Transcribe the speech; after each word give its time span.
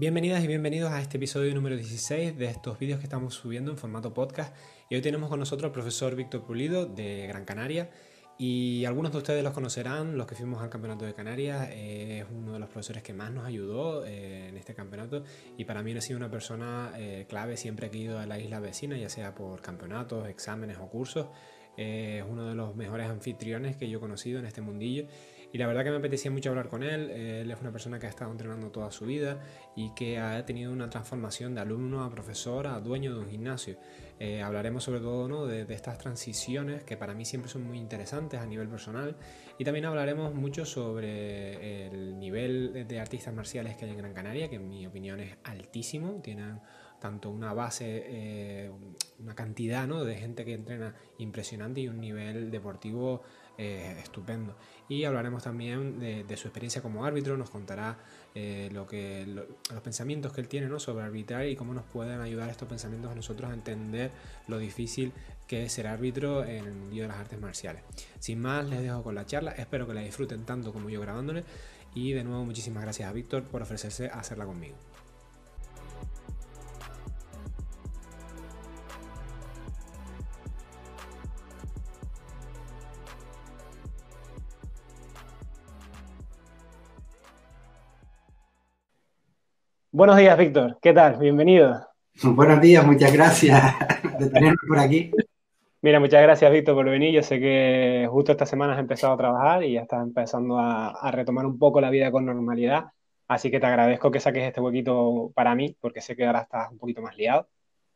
Bienvenidas 0.00 0.44
y 0.44 0.46
bienvenidos 0.46 0.92
a 0.92 1.00
este 1.00 1.16
episodio 1.16 1.52
número 1.56 1.74
16 1.74 2.38
de 2.38 2.46
estos 2.46 2.78
vídeos 2.78 3.00
que 3.00 3.06
estamos 3.06 3.34
subiendo 3.34 3.72
en 3.72 3.76
formato 3.76 4.14
podcast. 4.14 4.54
Y 4.88 4.94
hoy 4.94 5.02
tenemos 5.02 5.28
con 5.28 5.40
nosotros 5.40 5.70
al 5.70 5.72
profesor 5.72 6.14
Víctor 6.14 6.44
Pulido 6.44 6.86
de 6.86 7.26
Gran 7.26 7.44
Canaria. 7.44 7.90
Y 8.38 8.84
algunos 8.84 9.10
de 9.10 9.18
ustedes 9.18 9.42
los 9.42 9.52
conocerán, 9.52 10.16
los 10.16 10.28
que 10.28 10.36
fuimos 10.36 10.62
al 10.62 10.70
Campeonato 10.70 11.04
de 11.04 11.14
Canarias. 11.14 11.70
Eh, 11.72 12.20
es 12.20 12.26
uno 12.32 12.52
de 12.52 12.60
los 12.60 12.68
profesores 12.68 13.02
que 13.02 13.12
más 13.12 13.32
nos 13.32 13.44
ayudó 13.44 14.06
eh, 14.06 14.50
en 14.50 14.56
este 14.56 14.72
campeonato. 14.72 15.24
Y 15.56 15.64
para 15.64 15.82
mí 15.82 15.92
ha 15.94 16.00
sido 16.00 16.16
una 16.16 16.30
persona 16.30 16.92
eh, 16.96 17.26
clave 17.28 17.56
siempre 17.56 17.90
que 17.90 17.98
he 17.98 18.02
ido 18.02 18.20
a 18.20 18.26
la 18.26 18.38
isla 18.38 18.60
vecina, 18.60 18.96
ya 18.96 19.08
sea 19.08 19.34
por 19.34 19.60
campeonatos, 19.62 20.28
exámenes 20.28 20.78
o 20.78 20.88
cursos. 20.88 21.26
es 21.76 22.22
uno 22.22 22.46
de 22.46 22.54
los 22.54 22.76
mejores 22.76 23.08
anfitriones 23.08 23.76
que 23.76 23.90
yo 23.90 23.98
he 23.98 24.00
conocido 24.00 24.38
en 24.38 24.46
este 24.46 24.60
mundillo. 24.60 25.08
Y 25.52 25.58
la 25.58 25.66
verdad 25.66 25.84
que 25.84 25.90
me 25.90 25.96
apetecía 25.96 26.30
mucho 26.30 26.50
hablar 26.50 26.68
con 26.68 26.82
él. 26.82 27.10
Él 27.10 27.50
es 27.50 27.60
una 27.60 27.72
persona 27.72 27.98
que 27.98 28.06
ha 28.06 28.10
estado 28.10 28.30
entrenando 28.30 28.70
toda 28.70 28.90
su 28.90 29.06
vida 29.06 29.40
y 29.74 29.94
que 29.94 30.18
ha 30.18 30.44
tenido 30.44 30.72
una 30.72 30.90
transformación 30.90 31.54
de 31.54 31.62
alumno 31.62 32.04
a 32.04 32.10
profesor 32.10 32.66
a 32.66 32.80
dueño 32.80 33.14
de 33.14 33.20
un 33.20 33.28
gimnasio. 33.28 33.78
Eh, 34.20 34.42
hablaremos 34.42 34.84
sobre 34.84 35.00
todo 35.00 35.28
¿no? 35.28 35.46
de, 35.46 35.62
estas 35.72 35.96
transiciones 35.98 36.82
que 36.82 36.96
para 36.96 37.14
mí 37.14 37.24
siempre 37.24 37.50
son 37.50 37.64
muy 37.64 37.78
interesantes 37.78 38.40
a 38.40 38.46
nivel 38.46 38.68
personal 38.68 39.16
y 39.58 39.64
también 39.64 39.84
hablaremos 39.84 40.34
mucho 40.34 40.66
sobre 40.66 41.86
el 41.86 42.18
nivel 42.18 42.86
de 42.86 43.00
artistas 43.00 43.32
marciales 43.32 43.76
que 43.76 43.84
hay 43.84 43.92
en 43.92 43.98
Gran 43.98 44.12
Canaria, 44.12 44.50
que 44.50 44.56
en 44.56 44.68
mi 44.68 44.86
opinión 44.86 45.20
es 45.20 45.36
altísimo. 45.44 46.20
Tienen 46.22 46.60
tanto 46.98 47.30
una 47.30 47.52
base, 47.52 48.04
eh, 48.06 48.72
una 49.18 49.34
cantidad 49.34 49.86
¿no? 49.86 50.04
de 50.04 50.16
gente 50.16 50.44
que 50.44 50.54
entrena 50.54 50.94
impresionante 51.18 51.80
y 51.80 51.88
un 51.88 52.00
nivel 52.00 52.50
deportivo 52.50 53.22
eh, 53.58 53.96
estupendo. 54.00 54.54
Y 54.88 55.04
hablaremos 55.04 55.42
también 55.42 55.98
de, 55.98 56.36
su 56.36 56.46
experiencia 56.46 56.80
como 56.80 57.04
árbitro, 57.04 57.36
nos 57.36 57.50
contará 57.50 57.98
eh, 58.34 58.70
lo 58.72 58.86
que, 58.86 59.26
los 59.26 59.82
pensamientos 59.82 60.32
que 60.32 60.40
él 60.40 60.48
tiene 60.48 60.68
¿no? 60.68 60.78
sobre 60.78 61.04
arbitrar 61.04 61.46
y 61.46 61.56
cómo 61.56 61.74
nos 61.74 61.84
pueden 61.84 62.20
ayudar 62.20 62.48
estos 62.48 62.68
pensamientos 62.68 63.10
a 63.10 63.14
nosotros 63.16 63.50
a 63.50 63.54
entender 63.54 64.12
lo 64.46 64.58
difícil 64.58 65.12
que 65.48 65.64
es 65.64 65.72
ser 65.72 65.88
árbitro 65.88 66.44
en 66.44 66.66
el 66.66 66.72
mundo 66.72 67.02
de 67.02 67.08
las 67.08 67.18
artes 67.18 67.40
marciales. 67.40 67.82
Sin 68.20 68.40
más, 68.40 68.68
les 68.68 68.80
dejo 68.80 69.02
con 69.02 69.14
la 69.14 69.26
charla, 69.26 69.50
espero 69.52 69.86
que 69.86 69.94
la 69.94 70.02
disfruten 70.02 70.44
tanto 70.44 70.72
como 70.72 70.88
yo 70.88 71.00
grabándole 71.00 71.42
y 71.94 72.12
de 72.12 72.22
nuevo 72.22 72.44
muchísimas 72.44 72.84
gracias 72.84 73.08
a 73.08 73.12
Víctor 73.12 73.42
por 73.42 73.62
ofrecerse 73.62 74.08
a 74.08 74.20
hacerla 74.20 74.46
conmigo. 74.46 74.76
Buenos 89.98 90.16
días, 90.16 90.38
Víctor. 90.38 90.78
¿Qué 90.80 90.92
tal? 90.92 91.16
Bienvenido. 91.16 91.84
Buenos 92.22 92.60
días, 92.60 92.86
muchas 92.86 93.12
gracias 93.12 93.60
de 94.16 94.30
tenerme 94.30 94.56
por 94.68 94.78
aquí. 94.78 95.10
Mira, 95.82 95.98
muchas 95.98 96.22
gracias, 96.22 96.52
Víctor, 96.52 96.76
por 96.76 96.88
venir. 96.88 97.12
Yo 97.12 97.20
sé 97.24 97.40
que 97.40 98.06
justo 98.08 98.30
esta 98.30 98.46
semana 98.46 98.74
has 98.74 98.78
empezado 98.78 99.14
a 99.14 99.16
trabajar 99.16 99.64
y 99.64 99.72
ya 99.72 99.80
estás 99.80 100.00
empezando 100.04 100.56
a, 100.56 101.10
retomar 101.10 101.46
un 101.46 101.58
poco 101.58 101.80
la 101.80 101.90
vida 101.90 102.12
con 102.12 102.24
normalidad. 102.24 102.92
Así 103.26 103.50
que 103.50 103.58
te 103.58 103.66
agradezco 103.66 104.12
que 104.12 104.20
saques 104.20 104.44
este 104.44 104.60
huequito 104.60 105.32
para 105.34 105.56
mí, 105.56 105.74
porque 105.80 106.00
sé 106.00 106.14
que 106.14 106.26
ahora 106.26 106.42
estás 106.42 106.70
un 106.70 106.78
poquito 106.78 107.02
más 107.02 107.16
liado. 107.16 107.48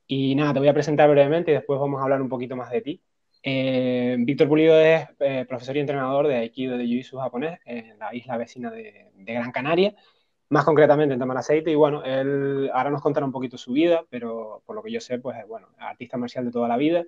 Y 0.09 0.35
nada, 0.35 0.55
te 0.55 0.59
voy 0.59 0.69
a 0.71 0.75
presentar 0.75 1.09
brevemente 1.09 1.53
y 1.53 1.55
después 1.55 1.79
vamos 1.79 2.01
a 2.01 2.03
hablar 2.03 2.21
un 2.21 2.29
poquito 2.29 2.57
más 2.57 2.73
de 2.73 2.81
ti. 2.81 3.01
Eh, 3.45 4.17
Víctor 4.19 4.49
Pulido 4.49 4.77
es 4.81 5.07
eh, 5.21 5.45
profesor 5.49 5.77
y 5.77 5.81
entrenador 5.81 6.27
de 6.27 6.35
Aikido 6.35 6.77
de 6.77 6.85
Jiu-Jitsu 6.85 7.21
japonés 7.21 7.61
en 7.65 7.97
la 8.01 8.13
isla 8.13 8.37
vecina 8.39 8.73
de, 8.73 9.13
de 9.15 9.35
Gran 9.35 9.53
Canaria 9.53 9.95
más 10.53 10.65
concretamente 10.65 11.15
en 11.15 11.31
aceite 11.31 11.71
Y 11.71 11.75
bueno, 11.75 12.05
él 12.05 12.71
ahora 12.75 12.91
nos 12.91 13.01
contará 13.01 13.25
un 13.25 13.33
poquito 13.33 13.57
su 13.57 13.73
vida, 13.73 14.05
pero 14.11 14.63
por 14.67 14.77
lo 14.77 14.83
que 14.83 14.93
yo 14.93 15.01
sé, 15.01 15.19
pues 15.19 15.37
bueno, 15.49 15.69
artista 15.79 16.19
marcial 16.19 16.45
de 16.45 16.51
toda 16.51 16.69
la 16.69 16.77
vida. 16.77 17.05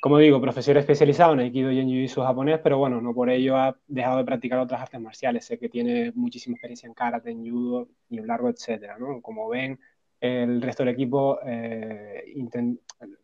Como 0.00 0.18
digo, 0.18 0.40
profesor 0.40 0.76
especializado 0.76 1.32
en 1.32 1.40
Aikido 1.40 1.72
y 1.72 1.80
en 1.80 1.88
Jiu-Jitsu 1.88 2.22
japonés, 2.24 2.60
pero 2.62 2.78
bueno, 2.78 3.00
no 3.00 3.14
por 3.14 3.30
ello 3.30 3.56
ha 3.56 3.76
dejado 3.88 4.18
de 4.18 4.24
practicar 4.24 4.58
otras 4.60 4.82
artes 4.82 5.00
marciales. 5.00 5.46
Sé 5.46 5.58
que 5.58 5.68
tiene 5.68 6.12
muchísima 6.14 6.54
experiencia 6.54 6.86
en 6.86 6.94
karate, 6.94 7.30
en 7.30 7.50
judo 7.50 7.88
y 8.10 8.18
en 8.18 8.26
largo, 8.26 8.48
etcétera, 8.50 8.98
¿no? 8.98 9.20
Como 9.22 9.48
ven, 9.48 9.80
el 10.20 10.60
resto 10.60 10.84
del 10.84 10.94
equipo, 10.94 11.40
eh, 11.46 12.24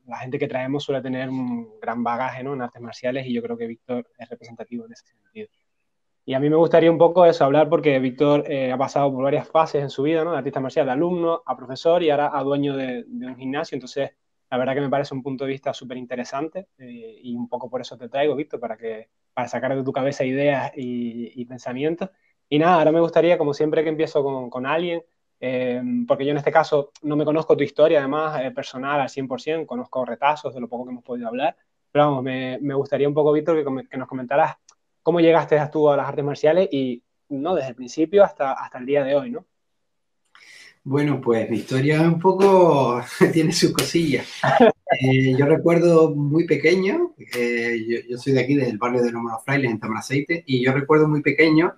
la 0.07 0.17
gente 0.19 0.39
que 0.39 0.49
traemos 0.49 0.85
suele 0.85 1.03
tener 1.03 1.29
un 1.29 1.79
gran 1.81 2.03
bagaje 2.03 2.43
¿no? 2.43 2.55
en 2.55 2.63
artes 2.63 2.81
marciales 2.81 3.27
y 3.27 3.33
yo 3.33 3.43
creo 3.43 3.57
que 3.57 3.67
Víctor 3.67 4.07
es 4.19 4.29
representativo 4.29 4.87
en 4.87 4.93
ese 4.93 5.07
sentido. 5.07 5.49
Y 6.27 6.33
a 6.33 6.41
mí 6.41 6.49
me 6.49 6.57
gustaría 6.57 6.91
un 6.91 6.97
poco 6.97 7.27
eso, 7.27 7.45
hablar 7.45 7.69
porque 7.69 7.99
Víctor 7.99 8.51
eh, 8.51 8.73
ha 8.73 8.79
pasado 8.79 9.13
por 9.13 9.25
varias 9.25 9.47
fases 9.47 9.83
en 9.83 9.91
su 9.91 10.05
vida, 10.05 10.25
¿no? 10.25 10.33
De 10.33 10.39
artista 10.39 10.59
marcial, 10.59 10.87
de 10.87 10.93
alumno 10.93 11.43
a 11.45 11.55
profesor 11.55 12.03
y 12.03 12.09
ahora 12.09 12.31
a 12.33 12.43
dueño 12.43 12.77
de, 12.77 13.05
un 13.07 13.37
gimnasio. 13.37 13.77
Entonces, 13.77 14.11
la 14.51 14.57
verdad 14.57 14.75
que 14.75 14.81
me 14.81 14.89
parece 14.89 15.13
un 15.13 15.23
punto 15.23 15.45
de 15.45 15.51
vista 15.51 15.75
súper 15.75 15.99
interesante 15.99 16.69
eh, 16.79 17.21
y 17.23 17.37
un 17.37 17.47
poco 17.47 17.69
por 17.69 17.83
eso 17.83 17.99
te 17.99 18.09
traigo, 18.09 18.35
Víctor, 18.37 18.59
para, 18.59 18.77
que, 18.79 19.11
para 19.35 19.49
sacar 19.49 19.77
de 19.77 19.85
tu 19.85 19.93
cabeza 19.93 20.25
ideas 20.25 20.73
y, 20.75 21.45
pensamientos. 21.45 22.09
Y 22.49 22.59
nada, 22.59 22.77
ahora 22.79 22.93
me 22.93 23.01
gustaría, 23.01 23.37
como 23.37 23.53
siempre 23.53 23.83
que 23.83 23.91
empiezo 23.91 24.25
con, 24.51 24.67
alguien, 24.67 25.03
eh, 25.41 25.83
porque 26.09 26.25
yo 26.25 26.31
en 26.31 26.39
este 26.39 26.53
caso 26.53 26.93
no 27.03 27.17
me 27.17 27.27
conozco 27.27 27.55
tu 27.55 27.65
historia, 27.65 27.99
además, 27.99 28.41
personal 28.55 28.99
al 29.01 29.09
100%, 29.11 29.67
conozco 29.67 30.05
retazos 30.07 30.55
de 30.55 30.61
lo 30.61 30.69
poco 30.69 30.87
que 30.87 30.93
hemos 30.93 31.05
podido 31.05 31.29
hablar, 31.29 31.55
pero 31.93 32.07
vamos, 32.07 32.23
me, 32.23 32.59
me 32.63 32.75
gustaría 32.75 33.09
un 33.09 33.15
poco, 33.15 33.31
Víctor, 33.33 33.63
que, 33.63 33.89
que 33.89 33.99
nos 33.99 34.09
comentaras 34.09 34.57
cómo 35.05 35.21
llegaste 35.21 35.61
tú 35.71 35.89
a 35.89 35.97
las 35.97 36.09
artes 36.09 36.25
marciales 36.25 36.69
y 36.73 37.05
no 37.29 37.55
desde 37.55 37.69
el 37.69 37.75
principio 37.77 38.25
hasta, 38.25 38.53
hasta 38.53 38.79
el 38.79 38.87
día 38.87 39.05
de 39.05 39.15
hoy, 39.15 39.31
¿no? 39.31 39.47
Bueno, 40.83 41.21
pues 41.21 41.49
mi 41.49 41.59
historia 41.59 42.03
un 42.03 42.19
poco 42.19 43.01
tiene 43.33 43.53
sus 43.53 43.73
cosillas. 43.73 44.27
Eh, 45.01 45.35
yo 45.37 45.47
recuerdo 45.47 46.15
muy 46.15 46.47
pequeño, 46.47 47.15
eh, 47.35 48.05
yo, 48.09 48.19
soy 48.19 48.35
de 48.35 48.41
aquí, 48.41 48.55
del 48.55 48.77
barrio 48.77 49.03
de 49.03 49.13
Los 49.13 49.23
Frailes, 49.45 49.71
en 49.71 49.81
Tamaraceite, 49.81 50.45
y 50.47 50.65
yo 50.65 50.73
recuerdo 50.73 51.09
muy 51.09 51.23
pequeño 51.23 51.77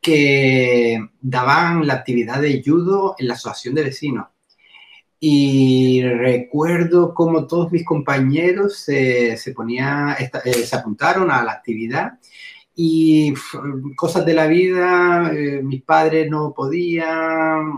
que 0.00 0.98
daban 1.20 1.86
la 1.86 1.94
actividad 1.94 2.40
de 2.40 2.62
judo 2.64 3.14
en 3.18 3.28
la 3.28 3.34
asociación 3.34 3.74
de 3.74 3.84
vecinos. 3.84 4.26
Y 5.20 6.02
recuerdo 6.02 7.14
como 7.14 7.46
todos 7.46 7.70
mis 7.70 7.84
compañeros 7.84 8.78
se, 8.78 9.36
se, 9.36 9.52
ponía, 9.52 10.16
eh, 10.18 10.52
se 10.52 10.76
apuntaron 10.76 11.30
a 11.30 11.44
la 11.44 11.52
actividad 11.52 12.18
y 12.82 13.34
cosas 13.94 14.24
de 14.24 14.32
la 14.32 14.46
vida, 14.46 15.30
eh, 15.34 15.60
mis 15.62 15.82
padres 15.82 16.30
no 16.30 16.54
podían, 16.54 17.76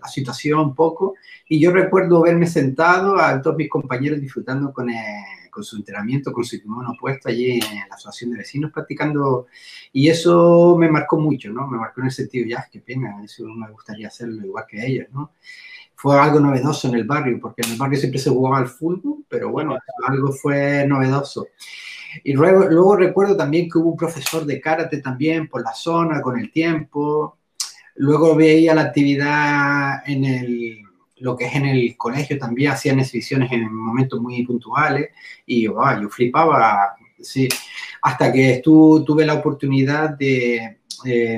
la 0.00 0.08
situación 0.08 0.76
poco, 0.76 1.16
y 1.48 1.58
yo 1.58 1.72
recuerdo 1.72 2.22
verme 2.22 2.46
sentado 2.46 3.18
a 3.18 3.42
todos 3.42 3.56
mis 3.56 3.68
compañeros 3.68 4.20
disfrutando 4.20 4.72
con, 4.72 4.90
eh, 4.90 5.24
con 5.50 5.64
su 5.64 5.74
entrenamiento, 5.74 6.32
con 6.32 6.44
su 6.44 6.60
kimono 6.62 6.94
puesto 7.00 7.30
allí 7.30 7.54
en 7.54 7.88
la 7.88 7.96
asociación 7.96 8.30
de 8.30 8.38
vecinos 8.38 8.70
practicando, 8.70 9.48
y 9.92 10.08
eso 10.08 10.76
me 10.78 10.88
marcó 10.88 11.18
mucho, 11.18 11.50
¿no? 11.50 11.66
Me 11.66 11.76
marcó 11.76 12.02
en 12.02 12.06
el 12.06 12.12
sentido, 12.12 12.46
ya, 12.46 12.68
qué 12.70 12.78
pena, 12.78 13.24
eso 13.24 13.44
me 13.46 13.68
gustaría 13.72 14.06
hacerlo 14.06 14.46
igual 14.46 14.66
que 14.68 14.86
ellos, 14.86 15.08
¿no? 15.12 15.32
Fue 15.96 16.16
algo 16.16 16.38
novedoso 16.38 16.86
en 16.86 16.94
el 16.94 17.04
barrio, 17.04 17.40
porque 17.40 17.62
en 17.66 17.72
el 17.72 17.78
barrio 17.78 17.98
siempre 17.98 18.20
se 18.20 18.30
jugaba 18.30 18.58
al 18.58 18.68
fútbol, 18.68 19.24
pero 19.28 19.50
bueno, 19.50 19.76
algo 20.06 20.30
fue 20.30 20.86
novedoso. 20.86 21.48
Y 22.22 22.32
luego, 22.32 22.66
luego 22.68 22.96
recuerdo 22.96 23.36
también 23.36 23.68
que 23.68 23.78
hubo 23.78 23.90
un 23.90 23.96
profesor 23.96 24.44
de 24.44 24.60
karate 24.60 24.98
también 24.98 25.48
por 25.48 25.62
la 25.62 25.72
zona 25.72 26.20
con 26.20 26.38
el 26.38 26.50
tiempo. 26.52 27.38
Luego 27.96 28.34
veía 28.34 28.74
la 28.74 28.82
actividad 28.82 30.08
en 30.08 30.24
el, 30.24 30.84
lo 31.18 31.36
que 31.36 31.46
es 31.46 31.54
en 31.54 31.66
el 31.66 31.96
colegio 31.96 32.38
también, 32.38 32.72
hacían 32.72 33.00
exhibiciones 33.00 33.50
en 33.52 33.72
momentos 33.72 34.20
muy 34.20 34.44
puntuales 34.44 35.10
y 35.46 35.62
yo, 35.62 35.76
yo 36.00 36.08
flipaba, 36.08 36.94
sí, 37.20 37.48
hasta 38.02 38.32
que 38.32 38.60
tuve 38.62 39.24
la 39.26 39.34
oportunidad 39.34 40.10
de, 40.10 40.78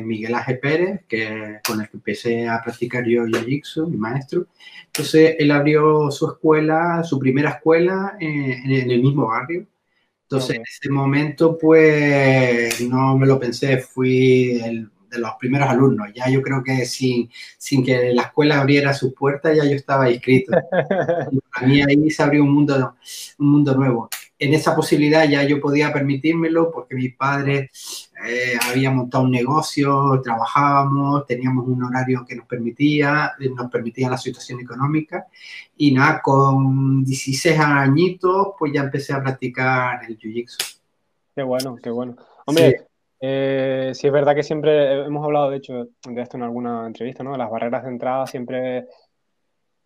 Miguel 0.04 0.34
Ángel 0.34 0.60
Pérez, 0.60 1.00
que, 1.08 1.58
con 1.66 1.80
el 1.80 1.88
que 1.88 1.96
empecé 1.96 2.48
a 2.48 2.62
practicar 2.62 3.04
yo 3.04 3.24
Jiu-Jitsu, 3.24 3.88
mi 3.88 3.96
maestro. 3.96 4.46
Entonces 4.86 5.34
él 5.40 5.50
abrió 5.50 6.08
su 6.12 6.28
escuela, 6.28 7.02
su 7.02 7.18
primera 7.18 7.50
escuela 7.50 8.16
en 8.20 8.70
el 8.70 9.02
mismo 9.02 9.26
barrio 9.26 9.66
entonces, 10.28 10.56
en 10.56 10.62
ese 10.62 10.90
momento, 10.90 11.56
pues, 11.56 12.80
no 12.80 13.16
me 13.16 13.28
lo 13.28 13.38
pensé, 13.38 13.78
fui 13.78 14.60
el, 14.60 14.90
de 15.08 15.18
los 15.18 15.30
primeros 15.38 15.68
alumnos. 15.68 16.08
Ya 16.12 16.28
yo 16.28 16.42
creo 16.42 16.64
que 16.64 16.84
sin, 16.84 17.30
sin 17.56 17.84
que 17.84 18.12
la 18.12 18.22
escuela 18.22 18.60
abriera 18.60 18.92
sus 18.92 19.14
puertas, 19.14 19.56
ya 19.56 19.64
yo 19.64 19.76
estaba 19.76 20.10
inscrito. 20.10 20.50
Para 20.50 21.66
mí 21.66 21.80
ahí 21.80 22.10
se 22.10 22.22
abrió 22.24 22.42
un 22.42 22.52
mundo, 22.52 22.96
un 23.38 23.50
mundo 23.52 23.76
nuevo 23.76 24.08
en 24.38 24.54
esa 24.54 24.74
posibilidad 24.76 25.28
ya 25.28 25.42
yo 25.44 25.60
podía 25.60 25.92
permitírmelo 25.92 26.70
porque 26.70 26.94
mis 26.94 27.14
padres 27.14 28.05
eh, 28.24 28.54
habían 28.70 28.96
montado 28.96 29.24
un 29.24 29.30
negocio, 29.30 30.20
trabajábamos, 30.22 31.26
teníamos 31.26 31.66
un 31.66 31.84
horario 31.84 32.24
que 32.26 32.36
nos 32.36 32.46
permitía, 32.46 33.32
nos 33.54 33.70
permitía 33.70 34.08
la 34.08 34.16
situación 34.16 34.60
económica 34.60 35.26
y 35.76 35.92
nada, 35.92 36.20
con 36.22 37.04
16 37.04 37.58
añitos 37.58 38.48
pues 38.58 38.72
ya 38.72 38.82
empecé 38.82 39.12
a 39.12 39.22
practicar 39.22 40.00
el 40.08 40.18
jiu-jitsu. 40.18 40.78
Qué 41.34 41.42
bueno, 41.42 41.76
qué 41.76 41.90
bueno. 41.90 42.16
Hombre, 42.46 42.86
Eh, 43.18 43.92
sí, 43.94 44.06
es 44.06 44.12
verdad 44.12 44.34
que 44.34 44.42
siempre 44.42 45.04
hemos 45.06 45.24
hablado, 45.24 45.50
de 45.50 45.56
hecho, 45.56 45.88
de 46.06 46.22
esto 46.22 46.36
en 46.36 46.42
alguna 46.42 46.86
entrevista, 46.86 47.24
¿no? 47.24 47.36
Las 47.36 47.50
barreras 47.50 47.82
de 47.82 47.90
entrada 47.90 48.26
siempre... 48.26 48.86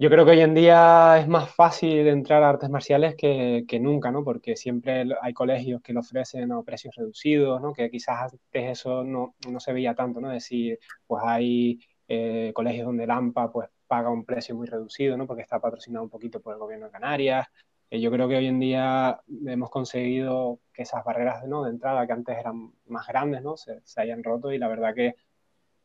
Yo 0.00 0.08
creo 0.08 0.24
que 0.24 0.30
hoy 0.30 0.40
en 0.40 0.54
día 0.54 1.18
es 1.18 1.28
más 1.28 1.54
fácil 1.54 2.08
entrar 2.08 2.42
a 2.42 2.48
artes 2.48 2.70
marciales 2.70 3.14
que, 3.16 3.66
que 3.68 3.78
nunca, 3.78 4.10
¿no? 4.10 4.24
Porque 4.24 4.56
siempre 4.56 5.04
hay 5.20 5.34
colegios 5.34 5.82
que 5.82 5.92
lo 5.92 6.00
ofrecen 6.00 6.50
a 6.52 6.62
precios 6.62 6.94
reducidos, 6.96 7.60
¿no? 7.60 7.74
Que 7.74 7.90
quizás 7.90 8.32
antes 8.32 8.70
eso 8.70 9.04
no, 9.04 9.34
no 9.50 9.60
se 9.60 9.74
veía 9.74 9.94
tanto, 9.94 10.18
¿no? 10.18 10.28
Es 10.32 10.42
decir, 10.42 10.78
pues 11.06 11.22
hay 11.22 11.80
eh, 12.08 12.50
colegios 12.54 12.86
donde 12.86 13.04
el 13.04 13.10
AMPA 13.10 13.52
pues 13.52 13.68
paga 13.86 14.08
un 14.08 14.24
precio 14.24 14.54
muy 14.56 14.66
reducido, 14.66 15.18
¿no? 15.18 15.26
Porque 15.26 15.42
está 15.42 15.60
patrocinado 15.60 16.02
un 16.04 16.10
poquito 16.10 16.40
por 16.40 16.54
el 16.54 16.60
gobierno 16.60 16.86
de 16.86 16.92
Canarias. 16.92 17.46
Eh, 17.90 18.00
yo 18.00 18.10
creo 18.10 18.26
que 18.26 18.36
hoy 18.36 18.46
en 18.46 18.58
día 18.58 19.20
hemos 19.46 19.68
conseguido 19.68 20.60
que 20.72 20.84
esas 20.84 21.04
barreras 21.04 21.44
¿no? 21.46 21.64
de 21.64 21.70
entrada 21.72 22.06
que 22.06 22.12
antes 22.14 22.38
eran 22.38 22.72
más 22.86 23.06
grandes, 23.06 23.42
¿no? 23.42 23.58
Se, 23.58 23.82
se, 23.84 24.00
hayan 24.00 24.24
roto 24.24 24.50
y 24.50 24.56
la 24.56 24.68
verdad 24.68 24.94
que, 24.94 25.16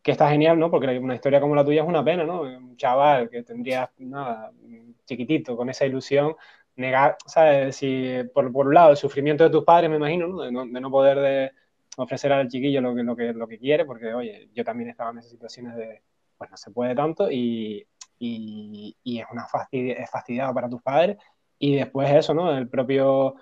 que 0.05 0.11
está 0.11 0.29
genial, 0.29 0.59
¿no? 0.59 0.69
Porque 0.69 0.99
una 0.99 1.15
historia 1.15 1.41
como 1.41 1.55
la 1.55 1.65
tuya 1.65 1.81
es 1.81 1.87
una 1.87 2.05
pena, 2.05 2.23
¿no? 2.25 2.41
Un 2.41 2.77
chaval 2.77 3.27
que 3.27 3.41
tendría, 3.41 3.91
nada, 3.97 4.51
chiquitito, 5.03 5.57
con 5.57 5.67
esa 5.67 5.87
ilusión, 5.87 6.35
negar, 6.75 7.17
¿sabes? 7.25 7.75
Si, 7.75 8.17
por, 8.31 8.51
por 8.53 8.67
un 8.67 8.75
lado, 8.75 8.91
el 8.91 8.97
sufrimiento 8.97 9.43
de 9.43 9.49
tus 9.49 9.63
padres, 9.63 9.89
me 9.89 9.95
imagino, 9.95 10.27
¿no? 10.27 10.43
De 10.43 10.51
no, 10.51 10.63
de 10.67 10.79
no 10.79 10.91
poder 10.91 11.19
de 11.19 11.51
ofrecer 11.97 12.31
al 12.31 12.47
chiquillo 12.47 12.81
lo 12.81 12.93
que, 12.93 13.01
lo, 13.01 13.15
que, 13.15 13.33
lo 13.33 13.47
que 13.47 13.57
quiere, 13.57 13.83
porque, 13.83 14.13
oye, 14.13 14.47
yo 14.53 14.63
también 14.63 14.91
estaba 14.91 15.09
en 15.09 15.17
esas 15.17 15.31
situaciones 15.31 15.75
de, 15.75 16.03
pues 16.37 16.51
no 16.51 16.57
se 16.57 16.69
puede 16.69 16.93
tanto 16.93 17.31
y, 17.31 17.87
y, 18.19 18.95
y 19.03 19.19
es 19.19 19.25
una 19.31 19.47
fastidi 19.47 19.89
es 19.89 20.11
fastidiado 20.11 20.53
para 20.53 20.69
tus 20.69 20.83
padres. 20.83 21.17
Y 21.57 21.77
después 21.77 22.11
eso, 22.11 22.35
¿no? 22.35 22.55
El 22.55 22.69
propio, 22.69 23.37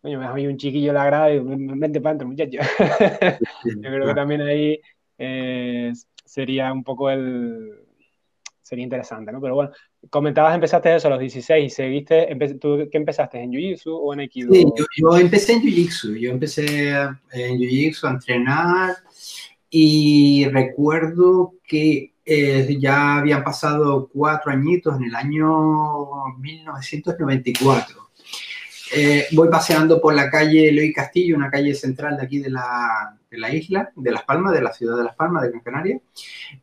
coño, 0.00 0.18
me 0.18 0.48
un 0.48 0.56
chiquillo 0.56 0.94
la 0.94 1.04
grada 1.04 1.30
y 1.30 1.40
vente 1.40 2.00
para 2.00 2.12
adentro, 2.12 2.28
muchacho. 2.28 2.58
Yo 3.64 3.80
creo 3.82 4.06
que 4.06 4.14
también 4.14 4.40
ahí 4.40 4.80
eh, 5.22 5.92
sería 6.24 6.72
un 6.72 6.82
poco 6.82 7.10
el, 7.10 7.70
sería 8.62 8.84
interesante, 8.84 9.30
¿no? 9.30 9.40
Pero 9.40 9.54
bueno, 9.54 9.70
comentabas, 10.08 10.54
empezaste 10.54 10.94
eso 10.96 11.08
a 11.08 11.10
los 11.10 11.20
16 11.20 11.66
y 11.66 11.68
seguiste, 11.68 12.32
empe 12.32 12.54
¿tú 12.54 12.88
qué 12.90 12.96
empezaste, 12.96 13.38
en 13.38 13.50
Jiu-Jitsu 13.50 13.90
o 13.92 14.14
en 14.14 14.20
Aikido? 14.20 14.52
Sí, 14.52 14.64
yo, 14.76 14.84
yo 14.96 15.18
empecé 15.18 15.52
en 15.52 15.62
Jiu-Jitsu, 15.62 16.16
yo 16.16 16.30
empecé 16.30 16.90
en 16.90 17.58
Jiu-Jitsu 17.58 18.08
a 18.08 18.12
entrenar 18.12 18.96
y 19.68 20.46
recuerdo 20.46 21.52
que 21.66 22.14
eh, 22.24 22.76
ya 22.80 23.18
habían 23.18 23.44
pasado 23.44 24.08
cuatro 24.10 24.52
añitos 24.52 24.96
en 24.96 25.04
el 25.04 25.14
año 25.16 26.36
1994. 26.38 28.09
Eh, 28.92 29.26
voy 29.32 29.48
paseando 29.48 30.00
por 30.00 30.14
la 30.14 30.28
calle 30.28 30.68
Eloy 30.68 30.92
Castillo, 30.92 31.36
una 31.36 31.50
calle 31.50 31.74
central 31.74 32.16
de 32.16 32.24
aquí 32.24 32.38
de 32.38 32.50
la, 32.50 33.16
de 33.30 33.38
la, 33.38 33.54
isla, 33.54 33.92
de 33.94 34.10
Las 34.10 34.24
Palmas, 34.24 34.52
de 34.52 34.62
la 34.62 34.72
ciudad 34.72 34.96
de 34.96 35.04
Las 35.04 35.14
Palmas, 35.14 35.42
de 35.42 35.50
Gran 35.50 35.60
Canaria, 35.60 36.00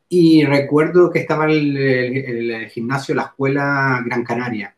y 0.10 0.44
recuerdo 0.44 1.10
que 1.10 1.20
estaba 1.20 1.46
el, 1.46 1.78
el, 1.78 2.52
el 2.52 2.70
gimnasio, 2.70 3.16
la 3.16 3.24
escuela 3.24 4.04
Gran 4.06 4.24
Canaria. 4.24 4.76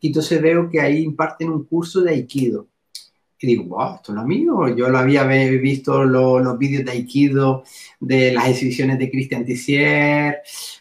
Y 0.00 0.08
entonces 0.08 0.40
veo 0.40 0.68
que 0.68 0.80
ahí 0.80 1.02
imparten 1.02 1.50
un 1.50 1.64
curso 1.64 2.00
de 2.02 2.12
Aikido. 2.12 2.66
Y 3.42 3.46
digo, 3.46 3.64
wow, 3.64 3.94
esto 3.96 4.14
es 4.14 4.26
mío. 4.26 4.68
Yo 4.76 4.90
lo 4.90 4.98
había 4.98 5.24
visto 5.24 6.04
lo, 6.04 6.38
los 6.40 6.58
vídeos 6.58 6.84
de 6.84 6.92
Aikido, 6.92 7.64
de 7.98 8.32
las 8.32 8.48
exhibiciones 8.48 8.98
de 8.98 9.10
Christian 9.10 9.46
Tissier, 9.46 10.40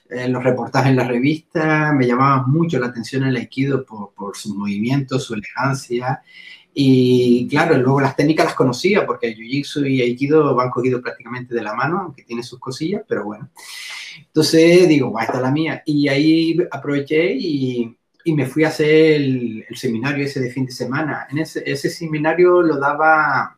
eh, 0.09 0.27
los 0.27 0.44
reportajes 0.44 0.89
en 0.89 0.97
la 0.97 1.07
revista. 1.07 1.94
Me 1.94 2.06
llamaba 2.06 2.45
mucho 2.47 2.77
la 2.77 2.88
atención 2.88 3.23
el 3.23 3.38
Aikido 3.38 3.85
por, 3.85 4.13
por 4.13 4.35
sus 4.35 4.53
movimientos, 4.53 5.23
su 5.23 5.35
elegancia. 5.35 6.21
Y 6.73 7.47
claro, 7.47 7.77
luego 7.77 8.01
las 8.01 8.17
técnicas 8.17 8.47
las 8.47 8.56
conocía 8.56 9.05
porque 9.05 9.33
Jiu-Jitsu 9.33 9.89
y 9.89 10.01
Aikido 10.01 10.53
van 10.53 10.69
cogidos 10.69 11.01
prácticamente 11.01 11.55
de 11.55 11.63
la 11.63 11.73
mano, 11.73 12.00
aunque 12.00 12.23
tiene 12.23 12.44
sus 12.44 12.59
cosillas, 12.59 13.03
pero 13.07 13.23
bueno. 13.23 13.50
Entonces 14.25 14.85
digo, 14.88 15.12
wow, 15.12 15.21
esta 15.21 15.38
es 15.38 15.41
la 15.41 15.51
mía. 15.51 15.81
Y 15.85 16.09
ahí 16.09 16.57
aproveché 16.71 17.33
y 17.33 17.95
y 18.29 18.33
me 18.33 18.45
fui 18.45 18.63
a 18.63 18.67
hacer 18.67 19.15
el, 19.15 19.65
seminario 19.73 20.25
ese 20.25 20.39
de 20.39 20.51
fin 20.51 20.65
de 20.65 20.71
semana. 20.71 21.27
En 21.31 21.39
ese, 21.39 21.63
ese 21.65 21.89
seminario 21.89 22.61
lo 22.61 22.77
daba 22.77 23.57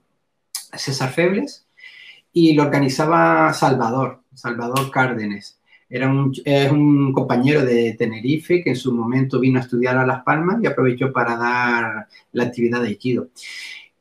César 0.74 1.12
Febles 1.12 1.68
y 2.32 2.54
lo 2.54 2.64
organizaba 2.64 3.54
Salvador, 3.54 4.22
Salvador 4.34 4.90
Cárdenes. 4.90 5.60
Era 5.90 6.08
un, 6.08 6.32
es 6.46 6.72
un 6.72 7.12
compañero 7.12 7.66
de 7.66 7.96
Tenerife 8.00 8.64
que 8.64 8.70
en 8.70 8.76
su 8.78 8.94
momento 8.94 9.42
vino 9.42 9.60
a 9.60 9.64
estudiar 9.64 9.98
a 9.98 10.06
Las 10.06 10.24
Palmas 10.24 10.60
y 10.64 10.68
aprovechó 10.68 11.12
para 11.12 11.36
dar 11.36 12.08
la 12.32 12.44
actividad 12.44 12.82
de 12.82 12.88
Aikido. 12.88 13.28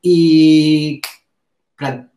Y 0.00 1.02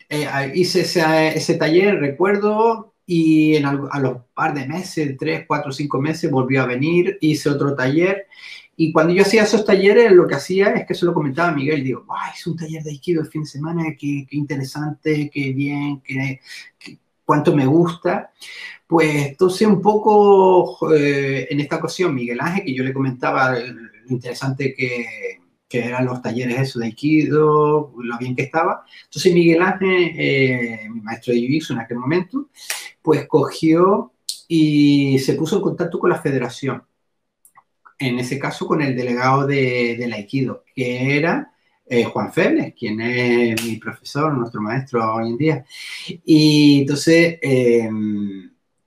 eh, 0.09 0.51
hice 0.53 0.81
ese, 0.81 1.29
ese 1.29 1.55
taller, 1.55 1.99
recuerdo, 1.99 2.92
y 3.05 3.55
en, 3.55 3.65
a 3.65 3.99
los 3.99 4.17
par 4.33 4.53
de 4.53 4.67
meses, 4.67 5.15
tres, 5.17 5.45
cuatro, 5.47 5.71
cinco 5.71 5.99
meses, 5.99 6.31
volvió 6.31 6.61
a 6.61 6.65
venir, 6.65 7.17
hice 7.21 7.49
otro 7.49 7.75
taller. 7.75 8.27
Y 8.75 8.91
cuando 8.91 9.13
yo 9.13 9.21
hacía 9.21 9.43
esos 9.43 9.65
talleres, 9.65 10.11
lo 10.11 10.25
que 10.27 10.35
hacía 10.35 10.69
es 10.69 10.87
que 10.87 10.95
se 10.95 11.05
lo 11.05 11.13
comentaba 11.13 11.49
a 11.49 11.55
Miguel, 11.55 11.83
digo, 11.83 12.05
es 12.33 12.47
un 12.47 12.55
taller 12.55 12.81
de 12.81 12.91
Aikido 12.91 13.21
el 13.21 13.27
fin 13.27 13.43
de 13.43 13.49
semana, 13.49 13.83
qué, 13.99 14.25
qué 14.27 14.37
interesante, 14.37 15.29
qué 15.31 15.53
bien, 15.53 16.01
qué, 16.01 16.39
qué, 16.79 16.97
cuánto 17.23 17.55
me 17.55 17.65
gusta. 17.65 18.31
Pues 18.87 19.27
entonces 19.27 19.67
un 19.67 19.81
poco 19.81 20.91
eh, 20.93 21.47
en 21.49 21.59
esta 21.59 21.77
ocasión, 21.77 22.15
Miguel 22.15 22.39
Ángel, 22.41 22.65
que 22.65 22.73
yo 22.73 22.83
le 22.83 22.93
comentaba 22.93 23.57
lo 23.57 24.09
interesante 24.09 24.73
que, 24.73 25.05
que 25.67 25.85
eran 25.85 26.05
los 26.05 26.21
talleres 26.21 26.59
eso 26.59 26.79
de 26.79 26.87
Aikido, 26.87 27.93
lo 27.97 28.17
bien 28.17 28.35
que 28.35 28.43
estaba. 28.43 28.85
Entonces 29.05 29.33
Miguel 29.33 29.61
Ángel, 29.61 30.11
eh, 30.15 30.87
mi 30.91 31.01
maestro 31.01 31.33
de 31.33 31.39
Jiu-Jitsu 31.39 31.73
en 31.73 31.79
aquel 31.79 31.97
momento, 31.97 32.49
pues 33.03 33.27
cogió 33.27 34.13
y 34.47 35.19
se 35.19 35.33
puso 35.33 35.57
en 35.57 35.61
contacto 35.61 35.99
con 35.99 36.09
la 36.09 36.21
federación. 36.21 36.83
En 37.99 38.17
ese 38.17 38.39
caso 38.39 38.65
con 38.65 38.81
el 38.81 38.95
delegado 38.95 39.45
de, 39.45 39.95
del 39.97 40.13
Aikido, 40.13 40.63
que 40.73 41.17
era 41.17 41.53
eh, 41.85 42.05
Juan 42.05 42.33
Febles, 42.33 42.73
quien 42.77 42.99
es 43.01 43.63
mi 43.63 43.75
profesor, 43.77 44.33
nuestro 44.33 44.61
maestro 44.61 45.15
hoy 45.15 45.29
en 45.29 45.37
día. 45.37 45.65
Y 46.25 46.81
entonces 46.81 47.37
eh, 47.41 47.89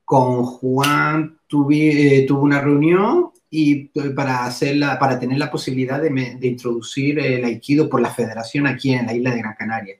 con 0.04 0.44
Juan 0.44 1.38
tuve, 1.46 2.24
eh, 2.24 2.32
una 2.32 2.60
reunión 2.60 3.30
y 3.50 3.86
para, 4.14 4.44
hacerla, 4.44 4.98
para 4.98 5.18
tener 5.18 5.38
la 5.38 5.50
posibilidad 5.50 6.00
de, 6.00 6.38
introducir 6.42 7.18
el 7.18 7.44
aikido 7.44 7.88
por 7.88 8.00
la 8.00 8.10
federación 8.10 8.66
aquí 8.66 8.92
en 8.92 9.06
la 9.06 9.14
isla 9.14 9.30
de 9.30 9.38
Gran 9.38 9.54
Canaria. 9.54 9.96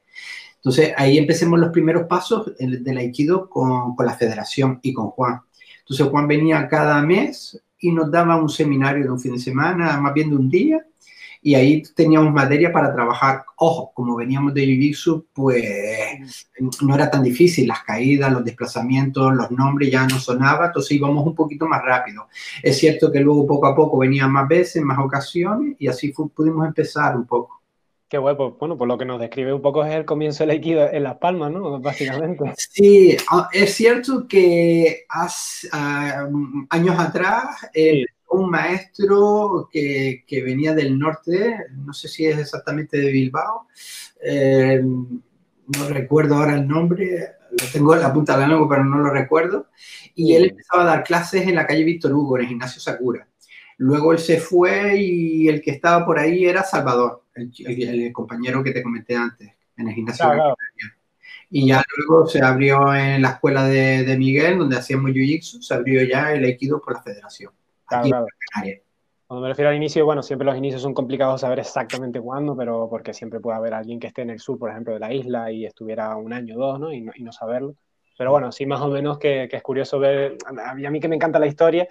Entonces 0.66 0.92
ahí 0.96 1.16
empecemos 1.16 1.60
los 1.60 1.70
primeros 1.70 2.08
pasos 2.08 2.52
del 2.58 2.98
aikido 2.98 3.48
con, 3.48 3.94
con, 3.94 4.04
la 4.04 4.14
federación 4.14 4.80
y 4.82 4.92
con 4.92 5.10
Juan. 5.10 5.40
Entonces 5.78 6.08
Juan 6.08 6.26
venía 6.26 6.66
cada 6.66 7.00
mes 7.02 7.62
y 7.78 7.92
nos 7.92 8.10
daba 8.10 8.34
un 8.34 8.48
seminario 8.48 9.04
de 9.04 9.10
un 9.12 9.20
fin 9.20 9.34
de 9.34 9.38
semana, 9.38 9.96
más 10.00 10.12
bien 10.12 10.28
de 10.28 10.34
un 10.34 10.50
día, 10.50 10.84
y 11.40 11.54
ahí 11.54 11.84
teníamos 11.94 12.34
materia 12.34 12.72
para 12.72 12.92
trabajar. 12.92 13.44
Ojo, 13.58 13.92
como 13.94 14.16
veníamos 14.16 14.54
de 14.54 14.64
Jiu-Jitsu, 14.64 15.26
pues 15.32 16.42
no 16.80 16.96
era 16.96 17.08
tan 17.12 17.22
difícil, 17.22 17.68
las 17.68 17.84
caídas, 17.84 18.32
los 18.32 18.44
desplazamientos, 18.44 19.36
los 19.36 19.52
nombres 19.52 19.92
ya 19.92 20.04
no 20.04 20.18
sonaban, 20.18 20.66
entonces 20.66 20.90
íbamos 20.90 21.24
un 21.24 21.36
poquito 21.36 21.68
más 21.68 21.80
rápido. 21.84 22.26
Es 22.60 22.76
cierto 22.76 23.12
que 23.12 23.20
luego 23.20 23.46
poco 23.46 23.68
a 23.68 23.76
poco 23.76 23.98
venían 23.98 24.32
más 24.32 24.48
veces, 24.48 24.82
más 24.82 24.98
ocasiones, 24.98 25.76
y 25.78 25.86
así 25.86 26.12
fue, 26.12 26.28
pudimos 26.28 26.66
empezar 26.66 27.16
un 27.16 27.24
poco. 27.24 27.62
Qué 28.08 28.18
bueno, 28.18 28.36
pues, 28.36 28.52
bueno, 28.58 28.78
por 28.78 28.86
lo 28.86 28.96
que 28.98 29.04
nos 29.04 29.20
describe 29.20 29.52
un 29.52 29.62
poco 29.62 29.84
es 29.84 29.92
el 29.92 30.04
comienzo 30.04 30.44
del 30.44 30.50
Aikido 30.50 30.88
en 30.90 31.02
Las 31.02 31.16
Palmas, 31.16 31.50
¿no? 31.50 31.80
Básicamente. 31.80 32.52
Sí, 32.56 33.16
es 33.52 33.74
cierto 33.74 34.26
que 34.28 35.04
hace 35.08 35.68
uh, 35.68 36.66
años 36.70 36.98
atrás 36.98 37.68
eh, 37.74 38.04
sí 38.06 38.16
un 38.28 38.50
maestro 38.50 39.68
que, 39.70 40.24
que, 40.26 40.42
venía 40.42 40.74
del 40.74 40.98
norte, 40.98 41.56
no 41.74 41.92
sé 41.92 42.08
si 42.08 42.26
es 42.26 42.38
exactamente 42.38 42.98
de 42.98 43.10
Bilbao, 43.10 43.68
eh, 44.22 44.82
no 44.82 45.88
recuerdo 45.88 46.36
ahora 46.36 46.54
el 46.54 46.66
nombre, 46.66 47.36
lo 47.50 47.66
tengo 47.72 47.94
en 47.94 48.00
la 48.00 48.12
punta 48.12 48.34
de 48.34 48.42
la 48.42 48.48
lengua, 48.48 48.68
pero 48.68 48.84
no 48.84 48.98
lo 48.98 49.10
recuerdo, 49.10 49.68
y 50.14 50.34
él 50.34 50.50
empezaba 50.50 50.82
a 50.82 50.86
dar 50.86 51.04
clases 51.04 51.46
en 51.46 51.54
la 51.54 51.66
calle 51.66 51.84
Víctor 51.84 52.12
Hugo, 52.12 52.36
en 52.36 52.42
el 52.42 52.48
gimnasio 52.48 52.80
Sakura. 52.80 53.28
Luego 53.78 54.12
él 54.12 54.18
se 54.18 54.40
fue 54.40 54.96
y 54.98 55.48
el 55.48 55.60
que 55.60 55.70
estaba 55.70 56.04
por 56.04 56.18
ahí 56.18 56.46
era 56.46 56.62
Salvador, 56.62 57.24
el, 57.36 57.52
el, 57.58 58.02
el 58.04 58.12
compañero 58.12 58.62
que 58.62 58.72
te 58.72 58.82
comenté 58.82 59.16
antes, 59.16 59.52
en 59.76 59.88
el 59.88 59.94
gimnasio. 59.94 60.24
Claro, 60.24 60.56
claro. 60.56 60.94
Y 61.50 61.68
ya 61.68 61.82
luego 61.96 62.26
se 62.26 62.42
abrió 62.42 62.92
en 62.94 63.22
la 63.22 63.30
escuela 63.30 63.64
de, 63.68 64.04
de 64.04 64.18
Miguel, 64.18 64.58
donde 64.58 64.76
hacíamos 64.76 65.12
Jiu-Jitsu, 65.12 65.62
se 65.62 65.74
abrió 65.74 66.02
ya 66.02 66.32
el 66.32 66.44
Aikido 66.44 66.80
por 66.80 66.94
la 66.94 67.02
federación. 67.02 67.52
Claro, 67.86 68.26
claro. 68.52 68.80
Cuando 69.26 69.42
me 69.42 69.48
refiero 69.48 69.70
al 69.70 69.76
inicio, 69.76 70.04
bueno, 70.04 70.22
siempre 70.22 70.46
los 70.46 70.56
inicios 70.56 70.82
son 70.82 70.94
complicados 70.94 71.40
saber 71.40 71.58
exactamente 71.58 72.20
cuándo, 72.20 72.56
pero 72.56 72.88
porque 72.88 73.12
siempre 73.12 73.40
puede 73.40 73.56
haber 73.56 73.74
alguien 73.74 73.98
que 73.98 74.06
esté 74.06 74.22
en 74.22 74.30
el 74.30 74.38
sur, 74.38 74.58
por 74.58 74.70
ejemplo, 74.70 74.94
de 74.94 75.00
la 75.00 75.12
isla 75.12 75.50
y 75.50 75.66
estuviera 75.66 76.16
un 76.16 76.32
año 76.32 76.56
o 76.56 76.58
dos, 76.58 76.80
¿no? 76.80 76.92
Y, 76.92 77.00
¿no? 77.00 77.12
y 77.14 77.24
no 77.24 77.32
saberlo. 77.32 77.74
Pero 78.16 78.30
bueno, 78.30 78.50
sí, 78.52 78.66
más 78.66 78.80
o 78.80 78.88
menos 78.88 79.18
que, 79.18 79.48
que, 79.50 79.56
es 79.56 79.62
curioso 79.62 79.98
ver, 79.98 80.38
a 80.46 80.74
mí 80.74 81.00
que 81.00 81.08
me 81.08 81.16
encanta 81.16 81.38
la 81.38 81.48
historia, 81.48 81.88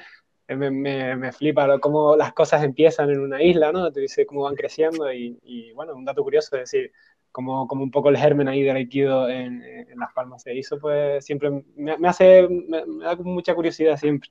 me, 0.48 0.72
me, 0.72 1.16
me, 1.16 1.32
flipa 1.32 1.80
cómo 1.80 2.16
las 2.16 2.34
cosas 2.34 2.64
empiezan 2.64 3.10
en 3.10 3.20
una 3.20 3.42
isla, 3.42 3.72
¿no? 3.72 3.92
Te 3.92 4.02
dice 4.02 4.26
cómo 4.26 4.44
van 4.44 4.56
creciendo 4.56 5.12
y, 5.12 5.40
y 5.44 5.72
bueno, 5.74 5.96
un 5.96 6.06
dato 6.06 6.24
curioso 6.24 6.56
es 6.56 6.72
decir, 6.72 6.92
como, 7.32 7.68
como 7.68 7.84
un 7.84 7.92
poco 7.92 8.10
el 8.10 8.18
germen 8.18 8.48
ahí 8.48 8.64
del 8.64 8.78
Aikido 8.78 9.28
en, 9.30 9.62
en 9.64 10.00
Las 10.00 10.14
Palmas 10.14 10.44
se 10.44 10.56
hizo, 10.56 10.80
pues 10.80 11.26
siempre 11.26 11.50
me, 11.76 11.98
me 11.98 12.08
hace, 12.08 12.48
me, 12.48 12.84
da 13.04 13.16
mucha 13.18 13.54
curiosidad 13.56 13.98
siempre. 13.98 14.30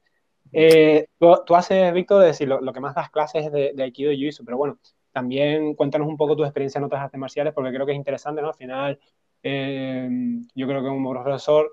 Eh, 0.53 1.09
tú, 1.19 1.55
haces, 1.55 1.93
Víctor, 1.93 2.25
decir, 2.25 2.49
lo, 2.49 2.61
lo, 2.61 2.73
que 2.73 2.81
más 2.81 2.95
das 2.95 3.11
clases 3.11 3.47
es 3.47 3.53
de, 3.53 3.73
de 3.75 3.83
Aikido 3.83 4.13
y 4.13 4.19
Jiu-Jitsu, 4.19 4.45
pero 4.45 4.57
bueno, 4.57 4.79
también 5.13 5.75
cuéntanos 5.75 6.09
un 6.09 6.17
poco 6.17 6.37
tu 6.37 6.45
experiencia 6.45 6.79
en 6.79 6.85
otras 6.85 7.03
artes 7.03 7.21
marciales, 7.21 7.53
porque 7.53 7.73
creo 7.73 7.85
que 7.87 7.93
es 7.93 7.99
interesante, 7.99 8.41
¿no? 8.41 8.49
Al 8.49 8.55
final, 8.55 8.99
eh, 9.43 10.09
yo 10.55 10.67
creo 10.67 10.83
que 10.83 10.89
como 10.89 11.11
profesor, 11.11 11.71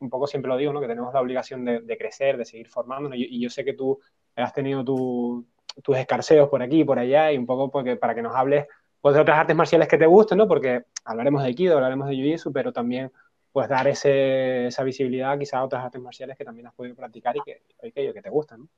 un 0.00 0.10
poco 0.10 0.26
siempre 0.26 0.48
lo 0.48 0.56
digo, 0.56 0.72
¿no? 0.72 0.80
Que 0.80 0.88
tenemos 0.88 1.12
la 1.14 1.20
obligación 1.20 1.64
de, 1.64 1.80
de 1.80 1.98
crecer, 1.98 2.36
de 2.36 2.44
seguir 2.44 2.68
formándonos, 2.68 3.16
y, 3.18 3.36
y, 3.36 3.40
yo 3.40 3.50
sé 3.50 3.64
que 3.64 3.74
tú 3.74 4.00
has 4.36 4.52
tenido 4.52 4.84
tu, 4.84 5.46
tus 5.82 5.96
escarceos 5.96 6.48
por 6.48 6.62
aquí 6.62 6.80
y 6.80 6.84
por 6.84 6.98
allá, 6.98 7.32
y 7.32 7.38
un 7.38 7.46
poco 7.46 7.70
porque, 7.70 7.96
para 7.96 8.14
que 8.14 8.22
nos 8.22 8.34
hables 8.34 8.66
pues, 9.00 9.14
de 9.14 9.20
otras 9.20 9.38
artes 9.38 9.56
marciales 9.56 9.88
que 9.88 9.98
te 9.98 10.06
gusten, 10.06 10.38
¿no? 10.38 10.48
Porque 10.48 10.84
hablaremos 11.04 11.42
de 11.42 11.48
Aikido, 11.48 11.76
hablaremos 11.76 12.08
de 12.08 12.14
Jiu-Jitsu, 12.14 12.52
pero 12.52 12.72
también 12.72 13.12
pues 13.52 13.68
dar 13.68 13.88
ese, 13.88 14.66
esa 14.66 14.84
visibilidad 14.84 15.38
quizá 15.38 15.58
a 15.58 15.64
otras 15.64 15.84
artes 15.84 16.00
marciales 16.00 16.36
que 16.36 16.44
también 16.44 16.68
has 16.68 16.74
podido 16.74 16.94
practicar 16.94 17.36
y 17.36 17.40
que, 17.40 17.62
que, 17.92 18.12
que 18.12 18.22
te 18.22 18.30
gustan, 18.30 18.60
¿no? 18.60 18.68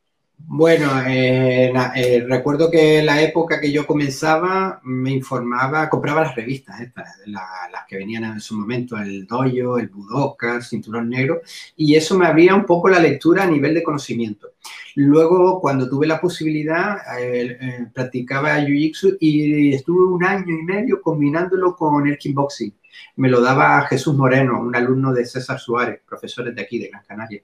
Bueno, 0.46 1.02
eh, 1.06 1.72
eh, 1.94 2.25
recuerdo 2.28 2.70
que 2.70 2.99
en 2.99 3.06
la 3.06 3.22
época 3.22 3.61
que 3.61 3.72
yo 3.72 3.87
comenzaba 3.87 4.80
me 4.84 5.11
informaba, 5.11 5.88
compraba 5.88 6.22
las 6.22 6.34
revistas, 6.34 6.80
las 7.26 7.87
que 7.88 7.96
venían 7.96 8.25
en 8.25 8.40
su 8.40 8.58
momento, 8.58 8.96
el 8.96 9.26
Dojo, 9.26 9.78
el 9.78 9.88
Budoka, 9.88 10.56
el 10.56 10.62
Cinturón 10.62 11.08
Negro, 11.08 11.40
y 11.76 11.94
eso 11.94 12.18
me 12.18 12.26
abría 12.26 12.54
un 12.54 12.66
poco 12.66 12.88
la 12.88 12.99
lectura 12.99 13.44
a 13.44 13.46
nivel 13.46 13.75
de 13.75 13.82
conocimiento. 13.82 14.49
Luego, 14.96 15.61
cuando 15.61 15.88
tuve 15.88 16.06
la 16.06 16.20
posibilidad, 16.20 16.99
eh, 17.18 17.88
practicaba 17.94 18.58
Jiu-Jitsu 18.58 19.16
y 19.20 19.75
estuve 19.75 20.04
un 20.12 20.25
año 20.25 20.54
y 20.58 20.62
medio 20.62 21.00
combinándolo 21.00 21.76
con 21.76 22.06
el 22.08 22.18
kickboxing. 22.18 22.75
Me 23.16 23.28
lo 23.28 23.40
daba 23.40 23.87
Jesús 23.87 24.14
Moreno, 24.14 24.61
un 24.61 24.76
alumno 24.76 25.12
de 25.12 25.25
César 25.25 25.58
Suárez, 25.58 26.00
profesores 26.06 26.54
de 26.54 26.62
aquí, 26.62 26.78
de 26.78 26.88
Gran 26.88 27.04
Canaria 27.04 27.42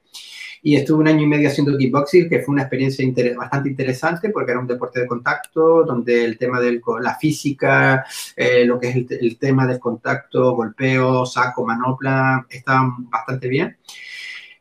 y 0.62 0.76
estuve 0.76 1.00
un 1.00 1.08
año 1.08 1.22
y 1.22 1.26
medio 1.26 1.48
haciendo 1.48 1.76
kickboxing, 1.76 2.28
que 2.28 2.40
fue 2.40 2.52
una 2.52 2.62
experiencia 2.62 3.04
inter 3.04 3.36
bastante 3.36 3.68
interesante 3.68 4.30
porque 4.30 4.52
era 4.52 4.60
un 4.60 4.66
deporte 4.66 5.00
de 5.00 5.06
contacto, 5.06 5.84
donde 5.84 6.24
el 6.24 6.38
tema 6.38 6.60
de 6.60 6.80
la 7.00 7.16
física, 7.16 8.04
eh, 8.36 8.64
lo 8.64 8.78
que 8.78 8.88
es 8.88 8.96
el, 8.96 9.06
el, 9.20 9.38
tema 9.38 9.66
del 9.66 9.78
contacto, 9.78 10.54
golpeo, 10.54 11.26
saco, 11.26 11.64
manopla, 11.64 12.46
estaban 12.50 13.08
bastante 13.10 13.48
bien. 13.48 13.76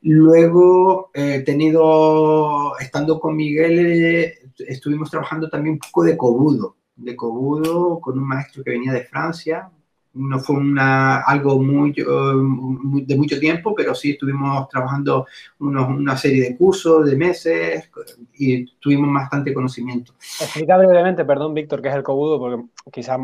Luego 0.01 1.11
he 1.13 1.35
eh, 1.35 1.39
tenido, 1.41 2.77
estando 2.79 3.19
con 3.19 3.35
Miguel, 3.35 3.79
eh, 3.79 4.39
estuvimos 4.59 5.09
trabajando 5.09 5.49
también 5.49 5.73
un 5.73 5.79
poco 5.79 6.03
de 6.03 6.15
cobudo, 6.15 6.77
de 6.95 7.15
cobudo 7.15 7.99
con 7.99 8.17
un 8.17 8.27
maestro 8.27 8.63
que 8.63 8.71
venía 8.71 8.93
de 8.93 9.03
Francia, 9.03 9.69
no 10.17 10.39
fue 10.39 10.57
una, 10.57 11.21
algo 11.21 11.61
muy, 11.61 11.91
uh, 12.01 13.01
de 13.05 13.15
mucho 13.15 13.39
tiempo, 13.39 13.73
pero 13.75 13.93
sí 13.93 14.11
estuvimos 14.11 14.67
trabajando 14.69 15.25
unos, 15.59 15.89
una 15.89 16.17
serie 16.17 16.41
de 16.41 16.57
cursos, 16.57 17.05
de 17.05 17.15
meses, 17.15 17.89
y 18.37 18.65
tuvimos 18.79 19.13
bastante 19.13 19.53
conocimiento. 19.53 20.13
Explica 20.41 20.77
brevemente, 20.77 21.25
perdón, 21.25 21.53
Víctor, 21.53 21.81
qué 21.81 21.89
es 21.89 21.95
el 21.95 22.03
Kobudo, 22.03 22.39
porque 22.39 22.63
quizás 22.91 23.19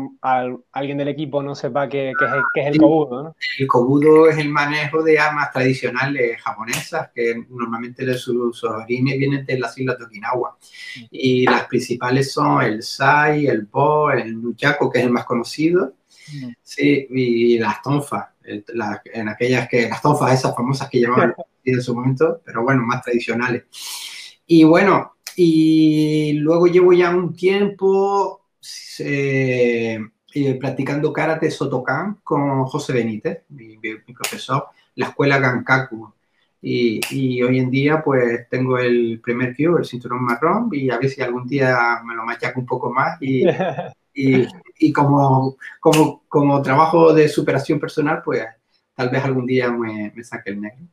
alguien 0.72 0.98
del 0.98 1.08
equipo 1.08 1.42
no 1.42 1.54
sepa 1.54 1.88
qué, 1.88 2.12
qué, 2.18 2.24
es, 2.24 2.32
qué 2.54 2.60
es, 2.62 2.66
el 2.68 2.78
Kobudo. 2.78 3.22
¿no? 3.22 3.36
El 3.58 3.66
Kobudo 3.66 4.28
es 4.28 4.38
el 4.38 4.48
manejo 4.48 5.02
de 5.02 5.18
armas 5.18 5.52
tradicionales 5.52 6.40
japonesas, 6.42 7.10
que 7.14 7.44
normalmente 7.50 8.04
de 8.04 8.14
sus, 8.14 8.58
sus 8.58 8.70
orígenes 8.70 9.18
vienen 9.18 9.44
de 9.44 9.58
las 9.58 9.76
islas 9.78 9.98
de 9.98 10.04
Okinawa. 10.04 10.56
Y 11.10 11.44
las 11.44 11.64
principales 11.66 12.32
son 12.32 12.62
el 12.62 12.82
Sai, 12.82 13.46
el 13.46 13.62
Bo, 13.62 14.10
el 14.10 14.40
Nunchaku, 14.40 14.90
que 14.90 15.00
es 15.00 15.04
el 15.04 15.10
más 15.10 15.24
conocido, 15.24 15.94
Sí, 16.62 17.06
y 17.10 17.58
las 17.58 17.82
tonfas, 17.82 18.26
la, 18.68 19.02
en 19.04 19.28
aquellas 19.28 19.68
que, 19.68 19.88
las 19.88 20.02
tonfas 20.02 20.34
esas 20.34 20.54
famosas 20.54 20.88
que 20.88 20.98
llevaban 20.98 21.34
en 21.64 21.82
su 21.82 21.94
momento, 21.94 22.40
pero 22.44 22.62
bueno, 22.62 22.82
más 22.82 23.02
tradicionales. 23.02 23.64
Y 24.46 24.64
bueno, 24.64 25.16
y 25.36 26.34
luego 26.34 26.66
llevo 26.66 26.92
ya 26.92 27.10
un 27.10 27.34
tiempo 27.34 28.46
eh, 28.98 29.98
eh, 30.34 30.54
practicando 30.54 31.12
karate 31.12 31.50
Sotokan 31.50 32.20
con 32.22 32.64
José 32.64 32.92
Benítez, 32.92 33.44
mi, 33.48 33.76
mi 33.78 34.14
profesor, 34.14 34.66
la 34.96 35.08
escuela 35.08 35.38
Gankaku. 35.38 36.12
Y, 36.66 37.00
y, 37.10 37.42
hoy 37.42 37.58
en 37.58 37.70
día 37.70 38.02
pues 38.02 38.48
tengo 38.48 38.78
el 38.78 39.20
primer 39.22 39.54
Q, 39.54 39.76
el 39.76 39.84
cinturón 39.84 40.24
marrón, 40.24 40.70
y 40.72 40.88
a 40.88 40.96
ver 40.98 41.10
si 41.10 41.20
algún 41.20 41.46
día 41.46 42.00
me 42.06 42.14
lo 42.14 42.24
machaco 42.24 42.58
un 42.58 42.64
poco 42.64 42.90
más 42.90 43.20
y, 43.20 43.44
y, 44.14 44.46
y 44.78 44.92
como, 44.92 45.56
como, 45.80 46.22
como, 46.28 46.62
trabajo 46.62 47.12
de 47.12 47.28
superación 47.28 47.80
personal, 47.80 48.22
pues 48.24 48.44
tal 48.94 49.10
vez 49.10 49.24
algún 49.24 49.46
día 49.46 49.70
me, 49.70 50.12
me 50.14 50.24
saque 50.24 50.50
el 50.50 50.60
negro. 50.60 50.86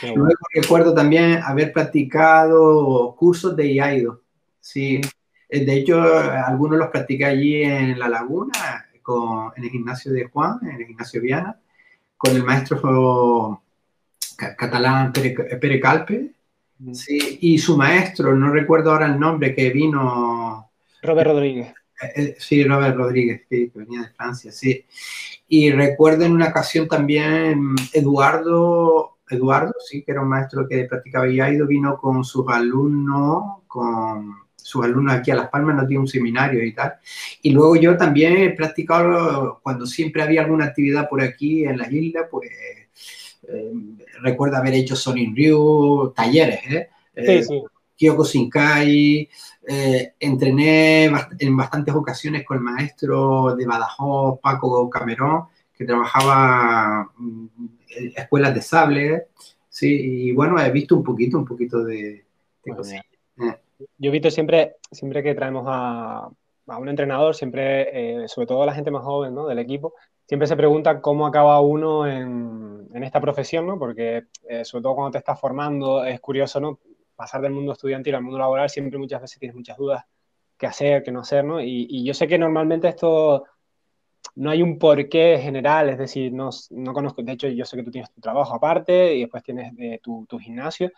Sí, 0.00 0.08
Luego 0.14 0.34
recuerdo 0.52 0.94
también 0.94 1.40
haber 1.42 1.72
practicado 1.72 3.14
cursos 3.16 3.56
de 3.56 3.72
IAIDO. 3.72 4.22
Sí, 4.60 5.00
de 5.48 5.74
hecho, 5.74 6.02
algunos 6.02 6.78
los 6.78 6.88
practiqué 6.88 7.24
allí 7.24 7.62
en 7.62 7.98
La 7.98 8.08
Laguna, 8.08 8.86
con, 9.02 9.52
en 9.56 9.64
el 9.64 9.70
gimnasio 9.70 10.12
de 10.12 10.24
Juan, 10.24 10.58
en 10.62 10.80
el 10.80 10.86
gimnasio 10.86 11.20
Viana, 11.20 11.56
con 12.16 12.34
el 12.34 12.42
maestro 12.42 13.62
catalán 14.36 15.12
Pere, 15.12 15.30
Pere 15.56 15.80
Calpe. 15.80 16.32
Mm. 16.78 16.94
Sí, 16.94 17.38
y 17.40 17.58
su 17.58 17.76
maestro, 17.76 18.34
no 18.34 18.50
recuerdo 18.50 18.90
ahora 18.90 19.06
el 19.06 19.18
nombre, 19.18 19.54
que 19.54 19.70
vino. 19.70 20.70
Robert 21.02 21.30
Rodríguez. 21.30 21.72
Eh, 22.00 22.36
sí, 22.38 22.64
Robert 22.64 22.96
Rodríguez, 22.96 23.42
que, 23.48 23.70
que, 23.70 23.78
venía 23.78 24.02
de 24.02 24.08
Francia, 24.10 24.52
sí. 24.52 24.84
Y 25.48 25.70
recuerdo 25.70 26.24
en 26.24 26.32
una 26.32 26.48
ocasión 26.48 26.88
también 26.88 27.74
Eduardo, 27.92 29.18
Eduardo, 29.28 29.72
sí, 29.84 30.02
que 30.02 30.12
era 30.12 30.22
un 30.22 30.28
maestro 30.28 30.66
que 30.68 30.84
practicaba 30.84 31.28
Iaido, 31.28 31.66
vino 31.66 31.98
con 31.98 32.24
sus 32.24 32.46
alumnos, 32.48 33.62
con 33.66 34.46
sus 34.56 34.84
alumnos 34.84 35.14
aquí 35.14 35.30
a 35.30 35.36
Las 35.36 35.48
Palmas, 35.48 35.76
nos 35.76 35.88
dio 35.88 36.00
un 36.00 36.08
seminario 36.08 36.62
y 36.64 36.72
tal. 36.72 36.94
Y 37.42 37.50
luego 37.50 37.76
yo 37.76 37.96
también 37.96 38.36
he 38.36 38.50
practicado, 38.50 39.60
cuando 39.62 39.86
siempre 39.86 40.22
había 40.22 40.42
alguna 40.42 40.66
actividad 40.66 41.08
por 41.08 41.22
aquí 41.22 41.64
en 41.64 41.78
las 41.78 41.90
islas, 41.92 42.26
pues 42.30 42.50
eh, 43.48 43.72
recuerdo 44.22 44.56
haber 44.56 44.74
hecho 44.74 44.96
Sonin 44.96 45.34
Ryu, 45.36 46.12
talleres, 46.14 46.60
¿eh? 46.68 46.88
Sí, 47.14 47.44
sí. 47.44 47.62
Kyoko 47.96 48.24
Shinkai, 48.24 49.28
eh, 49.66 50.14
entrené 50.20 51.06
en 51.38 51.56
bastantes 51.56 51.94
ocasiones 51.94 52.44
con 52.44 52.58
el 52.58 52.62
maestro 52.62 53.56
de 53.56 53.66
Badajoz, 53.66 54.38
Paco 54.40 54.88
Camerón, 54.90 55.44
que 55.74 55.84
trabajaba 55.84 57.10
en 57.18 58.12
escuelas 58.14 58.54
de 58.54 58.62
sable, 58.62 59.26
sí, 59.68 60.28
y 60.28 60.32
bueno, 60.32 60.58
he 60.58 60.70
visto 60.70 60.96
un 60.96 61.02
poquito, 61.02 61.38
un 61.38 61.44
poquito 61.44 61.84
de, 61.84 62.24
de 62.64 62.74
cosas. 62.74 63.00
Eh. 63.38 63.56
Yo 63.98 64.08
he 64.08 64.12
visto 64.12 64.30
siempre, 64.30 64.76
siempre 64.90 65.22
que 65.22 65.34
traemos 65.34 65.64
a, 65.66 66.30
a 66.66 66.78
un 66.78 66.88
entrenador, 66.88 67.34
siempre, 67.34 68.22
eh, 68.22 68.28
sobre 68.28 68.46
todo 68.46 68.64
la 68.64 68.74
gente 68.74 68.90
más 68.90 69.04
joven 69.04 69.34
¿no? 69.34 69.46
del 69.46 69.58
equipo, 69.58 69.94
siempre 70.26 70.48
se 70.48 70.56
pregunta 70.56 71.00
cómo 71.00 71.26
acaba 71.26 71.60
uno 71.60 72.06
en, 72.06 72.88
en 72.92 73.04
esta 73.04 73.20
profesión, 73.20 73.66
¿no? 73.66 73.78
Porque 73.78 74.24
eh, 74.48 74.64
sobre 74.64 74.82
todo 74.82 74.94
cuando 74.94 75.12
te 75.12 75.18
estás 75.18 75.38
formando 75.38 76.04
es 76.04 76.20
curioso, 76.20 76.58
¿no? 76.60 76.78
Pasar 77.16 77.40
del 77.40 77.52
mundo 77.52 77.72
estudiantil 77.72 78.14
al 78.14 78.22
mundo 78.22 78.38
laboral, 78.38 78.68
siempre 78.70 78.98
muchas 78.98 79.22
veces 79.22 79.38
tienes 79.38 79.56
muchas 79.56 79.76
dudas 79.76 80.04
qué 80.56 80.66
hacer, 80.66 81.02
qué 81.02 81.12
no 81.12 81.20
hacer, 81.20 81.44
¿no? 81.44 81.60
Y, 81.60 82.04
yo 82.04 82.14
sé 82.14 82.28
que 82.28 82.38
normalmente 82.38 82.88
esto 82.88 83.44
no 84.36 84.50
hay 84.50 84.62
un 84.62 84.78
porqué 84.78 85.38
general, 85.40 85.88
es 85.90 85.98
decir, 85.98 86.32
no, 86.32 86.50
no, 86.70 86.92
conozco, 86.92 87.22
de 87.22 87.32
hecho 87.32 87.48
yo 87.48 87.64
sé 87.64 87.76
que 87.76 87.82
tú 87.82 87.90
tienes 87.90 88.12
tu 88.12 88.20
trabajo 88.20 88.54
aparte 88.54 89.14
y 89.14 89.20
después 89.22 89.42
tienes 89.42 89.72
eh, 89.78 90.00
tu, 90.02 90.26
tu, 90.26 90.38
gimnasio, 90.38 90.90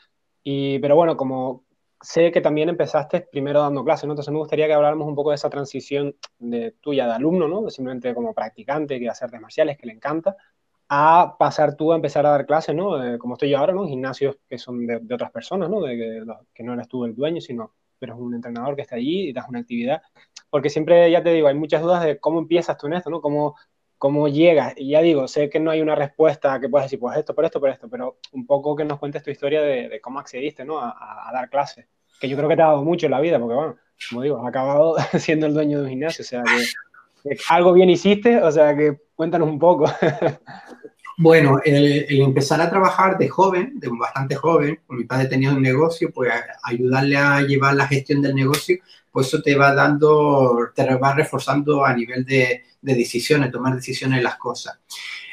y, 0.43 0.79
pero 0.81 0.97
bueno, 0.97 1.17
como 1.17 1.65
sé 2.01 2.31
que 2.33 2.41
también 2.41 2.69
empezaste 2.69 3.23
primero 3.33 3.61
dando 3.61 3.85
clases, 3.85 4.07
¿no? 4.07 4.13
Entonces 4.13 4.33
me 4.33 4.39
gustaría 4.39 4.67
que 4.67 4.75
habláramos 4.75 5.09
un 5.09 5.15
poco 5.15 5.31
de 5.31 5.37
esa 5.37 5.51
transición 5.51 6.15
de 6.39 6.73
tuya 6.81 7.07
de 7.07 7.13
alumno, 7.13 7.49
¿no? 7.49 7.63
De 7.63 7.71
simplemente 7.71 8.15
como 8.15 8.35
practicante 8.35 8.99
que 9.01 9.09
hace 9.09 9.25
artes 9.25 9.41
marciales, 9.41 9.77
que 9.77 9.87
le 9.87 9.95
encanta, 9.95 10.37
a 10.89 11.37
pasar 11.39 11.77
tú 11.77 11.93
a 11.93 11.97
empezar 11.97 12.25
a 12.27 12.31
dar 12.31 12.47
clases, 12.47 12.75
¿no? 12.75 13.03
Eh, 13.03 13.19
como 13.19 13.35
estoy 13.35 13.51
yo 13.51 13.59
ahora, 13.59 13.75
¿no? 13.75 13.87
Gimnasios 13.87 14.37
que 14.49 14.59
son 14.59 14.87
de, 14.87 15.01
de 15.01 15.15
otras 15.15 15.31
personas, 15.31 15.69
¿no? 15.69 15.81
De 15.83 15.97
que, 15.97 16.23
que, 16.55 16.63
no 16.63 16.75
eres 16.75 16.89
tú 16.89 17.05
el 17.05 17.15
dueño, 17.15 17.41
sino 17.41 17.75
pero 17.99 18.15
es 18.15 18.21
un 18.21 18.35
entrenador 18.35 18.77
que 18.77 18.83
está 18.83 18.97
allí 18.97 19.29
y 19.29 19.33
das 19.33 19.49
una 19.49 19.61
actividad. 19.61 20.03
Porque 20.51 20.71
siempre, 20.71 21.11
ya 21.11 21.23
te 21.23 21.33
digo, 21.33 21.49
hay 21.49 21.55
muchas 21.55 21.83
dudas 21.83 22.05
de 22.05 22.19
cómo 22.19 22.39
empiezas 22.39 22.77
tú 22.79 22.87
en 22.87 22.95
esto, 22.95 23.11
¿no? 23.11 23.21
Cómo, 23.21 23.57
cómo 23.99 24.29
llegas. 24.29 24.75
Y 24.77 24.91
ya 24.91 25.03
digo, 25.03 25.29
sé 25.29 25.51
que 25.51 25.61
no 25.61 25.71
hay 25.71 25.81
una 25.81 25.95
respuesta 25.95 26.59
que 26.61 26.69
puedas 26.69 26.87
decir, 26.87 27.01
pues 27.01 27.19
esto, 27.19 27.35
por 27.35 27.45
esto, 27.45 27.61
por 27.61 27.71
esto, 27.71 27.89
pero 27.91 28.19
un 28.33 28.47
poco 28.47 28.77
que 28.77 28.85
nos 28.85 28.99
cuentes 28.99 29.23
tu 29.23 29.31
historia 29.31 29.61
de, 29.61 29.89
de 29.89 30.01
cómo 30.01 30.21
accediste, 30.21 30.65
¿no? 30.65 30.79
A, 30.79 31.29
a, 31.29 31.33
dar 31.33 31.51
clases. 31.51 31.87
Que 32.21 32.29
yo 32.29 32.37
creo 32.37 32.49
que 32.49 32.57
te 32.57 32.63
ha 32.63 32.67
dado 32.67 32.85
mucho 32.85 33.07
en 33.07 33.13
la 33.13 33.21
vida, 33.21 33.39
porque 33.39 33.55
bueno, 33.55 33.77
como 34.09 34.23
digo, 34.23 34.39
has 34.41 34.49
acabado 34.49 34.97
siendo 35.19 35.47
el 35.47 35.55
dueño 35.55 35.79
de 35.79 35.85
un 35.85 35.91
gimnasio, 35.91 36.23
o 36.23 36.27
sea 36.27 36.43
que 37.23 37.37
algo 37.51 37.73
bien 37.73 37.91
hiciste, 37.91 38.41
o 38.43 38.51
sea 38.51 38.77
que 38.77 39.01
cuéntanos 39.15 39.49
un 39.49 39.59
poco. 39.59 39.87
Bueno, 41.21 41.59
el, 41.65 42.07
empezar 42.09 42.61
a 42.61 42.71
trabajar 42.71 43.19
de 43.19 43.29
joven, 43.29 43.73
de 43.81 43.89
bastante 43.91 44.37
joven, 44.37 44.79
mi 44.91 45.03
padre 45.03 45.27
tenía 45.27 45.51
un 45.51 45.61
negocio, 45.61 46.13
pues 46.15 46.33
ayudarle 46.63 47.17
a 47.17 47.41
llevar 47.43 47.75
la 47.75 47.89
gestión 47.89 48.23
del 48.23 48.37
negocio, 48.37 48.77
pues 49.11 49.27
eso 49.27 49.43
te 49.43 49.57
va 49.57 49.75
dando, 49.75 50.71
te 50.73 50.95
va 50.95 51.15
reforzando 51.15 51.85
a 51.85 51.93
nivel 51.93 52.25
de, 52.25 52.63
de 52.81 52.95
decisiones, 52.95 53.51
tomar 53.51 53.75
decisiones 53.75 54.19
en 54.19 54.25
las 54.25 54.37
cosas. 54.37 54.79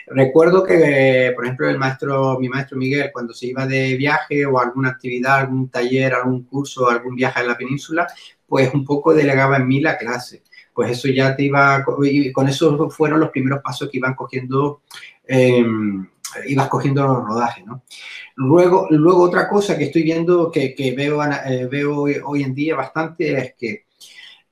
Recuerdo 0.08 0.64
que, 0.64 1.32
por 1.36 1.46
ejemplo, 1.46 1.70
el 1.70 1.78
maestro, 1.78 2.40
mi 2.40 2.50
maestro 2.50 2.78
Miguel, 2.78 3.12
cuando 3.14 3.34
se 3.34 3.46
iba 3.46 3.68
de 3.68 3.96
viaje 3.96 4.44
o 4.44 4.60
alguna 4.60 4.90
actividad, 4.90 5.38
algún 5.42 5.70
taller, 5.70 6.16
algún 6.16 6.46
curso, 6.46 6.90
algún 6.90 7.16
viaje 7.16 7.42
en 7.42 7.48
la 7.48 7.58
península, 7.58 8.08
pues 8.48 8.74
un 8.74 8.86
poco 8.86 9.14
delegaba 9.14 9.58
en 9.58 9.68
mí 9.68 9.82
la 9.82 9.98
clase. 10.00 10.42
Pues 10.74 10.92
eso 10.92 11.08
ya 11.08 11.36
te 11.36 11.44
iba, 11.44 11.86
y 12.04 12.32
con 12.32 12.50
eso 12.50 12.90
fueron 12.90 13.20
los 13.20 13.30
primeros 13.30 13.62
pasos 13.64 13.90
que 13.90 13.98
iban 13.98 14.14
cogiendo, 14.14 14.82
em, 15.28 16.08
ibas 16.48 16.68
cogiendo 16.68 17.06
los 17.08 17.26
rodajes, 17.26 17.66
¿no? 17.66 17.84
Luego, 18.36 18.88
luego 18.90 19.24
otra 19.24 19.48
cosa 19.48 19.78
que 19.78 19.86
estoy 19.86 20.04
viendo, 20.04 20.52
que, 20.52 20.76
que 20.76 20.92
veo, 20.92 21.24
eh, 21.24 21.68
veo 21.72 22.02
hoy 22.02 22.44
en 22.44 22.54
día 22.54 22.76
bastante, 22.76 23.38
es 23.38 23.56
que 23.56 23.86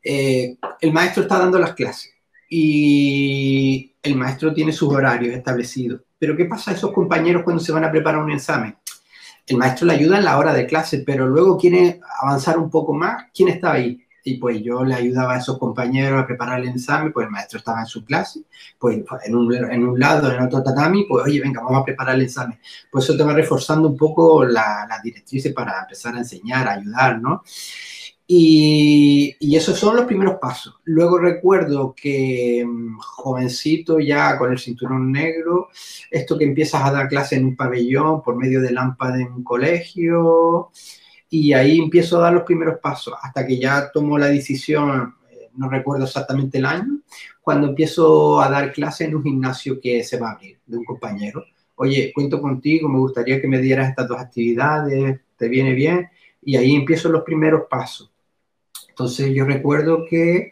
eh, 0.03 0.57
el 0.81 0.93
maestro 0.93 1.23
está 1.23 1.39
dando 1.39 1.59
las 1.59 1.73
clases 1.73 2.13
y 2.49 3.95
el 4.01 4.15
maestro 4.15 4.53
tiene 4.53 4.71
sus 4.71 4.93
horarios 4.93 5.35
establecidos. 5.35 6.01
Pero 6.19 6.37
¿qué 6.37 6.45
pasa 6.45 6.71
a 6.71 6.73
esos 6.73 6.91
compañeros 6.91 7.43
cuando 7.43 7.61
se 7.61 7.71
van 7.71 7.83
a 7.83 7.91
preparar 7.91 8.21
un 8.21 8.31
examen? 8.31 8.75
El 9.45 9.57
maestro 9.57 9.87
le 9.87 9.93
ayuda 9.93 10.17
en 10.17 10.25
la 10.25 10.37
hora 10.37 10.53
de 10.53 10.65
clase, 10.65 10.99
pero 10.99 11.27
luego 11.27 11.57
quiere 11.57 11.99
avanzar 12.21 12.57
un 12.57 12.69
poco 12.69 12.93
más. 12.93 13.25
¿Quién 13.33 13.49
está 13.49 13.73
ahí? 13.73 14.02
Y 14.23 14.37
pues 14.37 14.61
yo 14.61 14.83
le 14.83 14.95
ayudaba 14.95 15.33
a 15.33 15.37
esos 15.39 15.57
compañeros 15.57 16.21
a 16.21 16.25
preparar 16.25 16.59
el 16.59 16.69
examen, 16.69 17.11
pues 17.11 17.25
el 17.25 17.31
maestro 17.31 17.59
estaba 17.59 17.81
en 17.81 17.87
su 17.87 18.05
clase, 18.05 18.43
pues 18.79 19.03
en 19.25 19.35
un, 19.35 19.53
en 19.53 19.83
un 19.87 19.99
lado, 19.99 20.31
en 20.31 20.41
otro 20.41 20.63
tatami, 20.63 21.05
pues 21.07 21.25
oye, 21.25 21.41
venga, 21.41 21.61
vamos 21.61 21.81
a 21.81 21.85
preparar 21.85 22.15
el 22.15 22.21
examen. 22.21 22.59
Pues 22.91 23.03
eso 23.05 23.17
te 23.17 23.23
va 23.23 23.33
reforzando 23.33 23.89
un 23.89 23.97
poco 23.97 24.45
las 24.45 24.87
la 24.87 24.99
directrices 25.03 25.53
para 25.53 25.81
empezar 25.81 26.15
a 26.15 26.19
enseñar, 26.19 26.67
a 26.67 26.73
ayudar, 26.73 27.21
¿no? 27.21 27.43
Y, 28.27 29.55
esos 29.55 29.77
son 29.77 29.95
los 29.95 30.05
primeros 30.05 30.37
pasos. 30.39 30.75
Luego 30.85 31.19
recuerdo 31.19 31.93
que 31.95 32.63
mm, 32.65 32.97
jovencito 32.97 33.99
ya 33.99 34.37
con 34.37 34.51
el 34.51 34.59
cinturón 34.59 35.11
negro, 35.11 35.69
esto 36.09 36.37
que 36.37 36.45
empiezas 36.45 36.83
a 36.83 36.91
dar 36.91 37.07
clase 37.09 37.35
en 37.35 37.45
un 37.45 37.55
pabellón 37.55 38.21
por 38.23 38.35
medio 38.35 38.61
de 38.61 38.71
lámpara 38.71 39.17
en 39.17 39.31
un 39.33 39.43
colegio, 39.43 40.71
y 41.33 41.53
ahí 41.53 41.79
empiezo 41.79 42.17
a 42.17 42.23
dar 42.23 42.33
los 42.33 42.43
primeros 42.43 42.79
pasos 42.79 43.13
hasta 43.21 43.45
que 43.45 43.59
ya 43.59 43.91
tomo 43.91 44.17
la 44.17 44.27
decisión, 44.27 45.15
eh, 45.29 45.49
no 45.55 45.69
recuerdo 45.69 46.05
exactamente 46.05 46.57
el 46.57 46.65
año, 46.65 46.99
cuando 47.41 47.67
empiezo 47.67 48.41
a 48.41 48.49
dar 48.49 48.71
clase 48.71 49.05
en 49.05 49.15
un 49.15 49.23
gimnasio 49.23 49.79
que 49.81 50.03
se 50.03 50.19
va 50.19 50.29
a 50.29 50.33
abrir 50.33 50.59
de 50.65 50.77
un 50.77 50.85
compañero. 50.85 51.45
Oye, 51.75 52.11
cuento 52.13 52.41
contigo, 52.41 52.87
me 52.87 52.99
gustaría 52.99 53.41
que 53.41 53.47
me 53.47 53.59
dieras 53.59 53.89
estas 53.89 54.07
dos 54.07 54.19
actividades, 54.19 55.21
¿te 55.37 55.47
viene 55.47 55.73
bien? 55.73 56.09
Y 56.41 56.55
ahí 56.55 56.75
empiezo 56.75 57.09
los 57.09 57.23
primeros 57.23 57.63
pasos 57.69 58.13
entonces 58.93 59.33
yo 59.33 59.43
recuerdo 59.45 60.05
que 60.07 60.51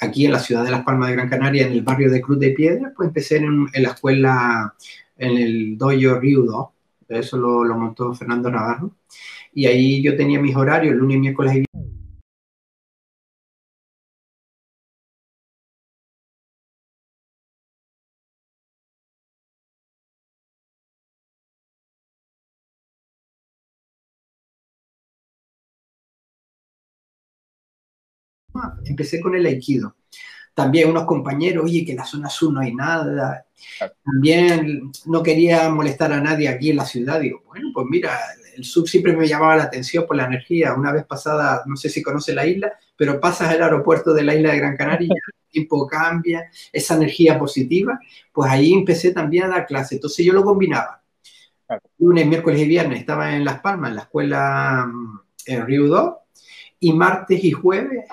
aquí 0.00 0.26
en 0.26 0.32
la 0.32 0.40
ciudad 0.40 0.64
de 0.64 0.72
Las 0.72 0.82
Palmas 0.82 1.08
de 1.08 1.14
Gran 1.14 1.28
Canaria, 1.28 1.66
en 1.66 1.72
el 1.72 1.82
barrio 1.82 2.10
de 2.10 2.20
Cruz 2.20 2.40
de 2.40 2.50
Piedra, 2.50 2.92
pues 2.96 3.06
empecé 3.06 3.36
en, 3.36 3.68
la 3.72 3.90
escuela, 3.90 4.74
en 5.16 5.38
el 5.38 5.78
dojo 5.78 5.94
2, 5.94 6.66
eso 7.10 7.36
lo, 7.36 7.78
montó 7.78 8.12
Fernando 8.12 8.50
Navarro, 8.50 8.90
y 9.56 9.66
ahí 9.66 10.02
yo 10.02 10.16
tenía 10.16 10.38
mis 10.38 10.54
horarios, 10.54 10.94
lunes, 10.94 11.18
miércoles 11.18 11.56
y 11.56 11.64
empecé 28.84 29.20
con 29.20 29.34
el 29.34 29.46
aikido. 29.46 29.96
También 30.54 30.90
unos 30.90 31.06
compañeros, 31.06 31.64
oye, 31.64 31.84
que 31.84 31.92
en 31.92 31.98
la 31.98 32.04
zona 32.06 32.30
sur 32.30 32.52
no 32.52 32.60
hay 32.60 32.74
nada. 32.74 33.46
También 34.04 34.92
no 35.06 35.22
quería 35.22 35.68
molestar 35.70 36.12
a 36.12 36.20
nadie 36.20 36.48
aquí 36.48 36.70
en 36.70 36.76
la 36.76 36.86
ciudad. 36.86 37.20
Digo, 37.20 37.42
bueno, 37.46 37.70
pues 37.74 37.86
mira, 37.90 38.18
el 38.56 38.64
sur 38.64 38.88
siempre 38.88 39.16
me 39.16 39.28
llamaba 39.28 39.56
la 39.56 39.64
atención 39.64 40.06
por 40.06 40.16
la 40.16 40.26
energía. 40.26 40.74
Una 40.74 40.92
vez 40.92 41.04
pasada, 41.04 41.62
no 41.66 41.76
sé 41.76 41.88
si 41.88 42.02
conoce 42.02 42.34
la 42.34 42.46
isla, 42.46 42.72
pero 42.96 43.20
pasas 43.20 43.52
el 43.54 43.62
aeropuerto 43.62 44.14
de 44.14 44.24
la 44.24 44.34
isla 44.34 44.52
de 44.52 44.58
Gran 44.58 44.76
Canaria, 44.76 45.08
el 45.26 45.50
tiempo 45.50 45.86
cambia, 45.86 46.50
esa 46.72 46.96
energía 46.96 47.38
positiva, 47.38 47.98
pues 48.32 48.50
ahí 48.50 48.72
empecé 48.72 49.12
también 49.12 49.44
a 49.44 49.48
dar 49.48 49.66
clases. 49.66 49.92
Entonces 49.92 50.24
yo 50.24 50.32
lo 50.32 50.44
combinaba. 50.44 51.02
Lunes, 51.98 52.26
miércoles 52.26 52.60
y 52.60 52.68
viernes 52.68 53.00
estaba 53.00 53.34
en 53.34 53.44
Las 53.44 53.60
Palmas, 53.60 53.90
en 53.90 53.96
la 53.96 54.02
escuela 54.02 54.86
mm, 54.86 55.20
en 55.46 55.66
Río 55.66 55.86
2, 55.88 56.14
y 56.80 56.92
martes 56.92 57.42
y 57.42 57.50
jueves 57.50 58.04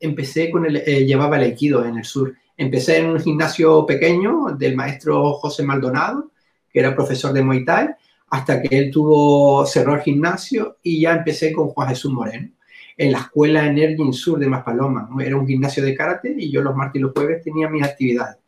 empecé 0.00 0.50
con 0.50 0.66
el, 0.66 0.76
eh, 0.76 1.04
llevaba 1.04 1.36
el 1.36 1.44
Aikido 1.44 1.84
en 1.84 1.98
el 1.98 2.04
sur. 2.04 2.34
Empecé 2.56 2.98
en 2.98 3.10
un 3.10 3.20
gimnasio 3.20 3.86
pequeño 3.86 4.56
del 4.58 4.76
maestro 4.76 5.34
José 5.34 5.62
Maldonado, 5.62 6.30
que 6.70 6.80
era 6.80 6.94
profesor 6.94 7.32
de 7.32 7.42
Muay 7.42 7.64
Thai, 7.64 7.88
hasta 8.32 8.62
que 8.62 8.78
él 8.78 8.90
tuvo, 8.90 9.66
cerró 9.66 9.94
el 9.94 10.00
gimnasio 10.00 10.78
y 10.82 11.02
ya 11.02 11.12
empecé 11.12 11.52
con 11.52 11.68
Juan 11.68 11.88
Jesús 11.88 12.10
Moreno 12.10 12.48
en 12.96 13.12
la 13.12 13.18
escuela 13.18 13.66
Energy 13.66 14.10
Sur 14.14 14.38
de 14.38 14.46
Maspaloma. 14.46 15.06
Era 15.22 15.36
un 15.36 15.46
gimnasio 15.46 15.84
de 15.84 15.94
karate 15.94 16.34
y 16.38 16.50
yo 16.50 16.62
los 16.62 16.74
martes 16.74 16.98
y 16.98 17.02
los 17.02 17.12
jueves 17.12 17.44
tenía 17.44 17.68
mis 17.68 17.82
actividades. 17.82 18.38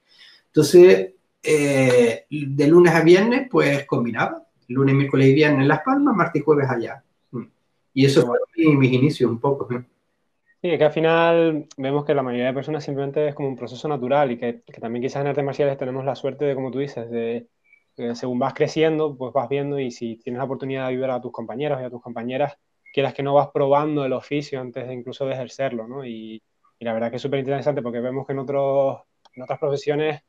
Entonces, 0.46 1.12
eh, 1.42 2.24
de 2.30 2.66
lunes 2.66 2.94
a 2.94 3.02
viernes, 3.02 3.46
pues 3.50 3.84
combinaba. 3.84 4.46
Lunes, 4.68 4.94
miércoles 4.94 5.28
y 5.28 5.34
viernes 5.34 5.60
en 5.60 5.68
Las 5.68 5.82
Palmas, 5.82 6.16
martes 6.16 6.40
y 6.40 6.44
jueves 6.46 6.66
allá. 6.70 7.04
Y 7.92 8.06
eso 8.06 8.26
fue 8.26 8.38
mis 8.74 8.90
inicios 8.90 9.30
un 9.30 9.38
poco. 9.38 9.68
Sí, 9.68 10.78
que 10.78 10.84
al 10.84 10.92
final 10.92 11.66
vemos 11.76 12.06
que 12.06 12.14
la 12.14 12.22
mayoría 12.22 12.46
de 12.46 12.54
personas 12.54 12.82
simplemente 12.82 13.28
es 13.28 13.34
como 13.34 13.48
un 13.48 13.56
proceso 13.56 13.86
natural 13.86 14.32
y 14.32 14.38
que, 14.38 14.62
también 14.80 15.02
quizás 15.02 15.20
en 15.20 15.26
artes 15.26 15.44
marciales 15.44 15.76
tenemos 15.76 16.06
la 16.06 16.14
suerte 16.14 16.46
de, 16.46 16.54
como 16.54 16.70
tú 16.70 16.78
dices, 16.78 17.10
de, 17.10 17.48
según 18.14 18.38
vas 18.38 18.54
creciendo, 18.54 19.16
pues 19.16 19.32
vas 19.32 19.48
viendo 19.48 19.78
y 19.78 19.90
si 19.90 20.16
tienes 20.16 20.38
la 20.38 20.44
oportunidad 20.44 20.82
de 20.82 20.88
ayudar 20.88 21.10
a 21.10 21.20
tus 21.20 21.32
compañeros 21.32 21.80
y 21.80 21.84
a 21.84 21.90
tus 21.90 22.02
compañeras, 22.02 22.54
quieras 22.92 23.14
que 23.14 23.22
no 23.22 23.34
vas 23.34 23.48
probando 23.52 24.04
el 24.04 24.12
oficio 24.12 24.60
antes 24.60 24.86
de 24.86 24.94
incluso 24.94 25.26
de 25.26 25.34
ejercerlo, 25.34 25.86
¿no? 25.88 26.04
Y, 26.04 26.42
la 26.80 26.92
verdad 26.92 27.08
que 27.08 27.16
es 27.16 27.22
súper 27.22 27.38
interesante 27.38 27.80
porque 27.80 28.00
vemos 28.00 28.26
que 28.26 28.34
en, 28.34 28.40
otros, 28.40 28.98
en 29.34 29.42
otras 29.42 29.58
profesiones 29.58 30.20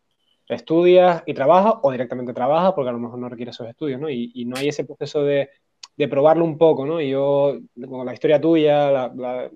estudias 0.48 1.22
y 1.26 1.34
trabajas 1.34 1.76
o 1.82 1.92
directamente 1.92 2.34
trabajas 2.34 2.72
porque 2.74 2.90
a 2.90 2.94
lo 2.94 3.00
mejor 3.00 3.20
no 3.20 3.28
requiere 3.28 3.52
esos 3.52 3.68
estudios, 3.68 4.00
¿no? 4.00 4.10
Y, 4.10 4.32
y 4.34 4.46
no 4.46 4.56
hay 4.56 4.70
ese 4.70 4.86
proceso 4.86 5.24
de 5.24 5.50
de 5.98 6.08
probarlo 6.08 6.44
un 6.44 6.58
poco, 6.58 6.86
¿no? 6.86 7.00
Y 7.02 7.10
yo, 7.12 7.58
con 7.88 8.06
la 8.06 8.14
historia 8.14 8.42
tuya, 8.42 9.12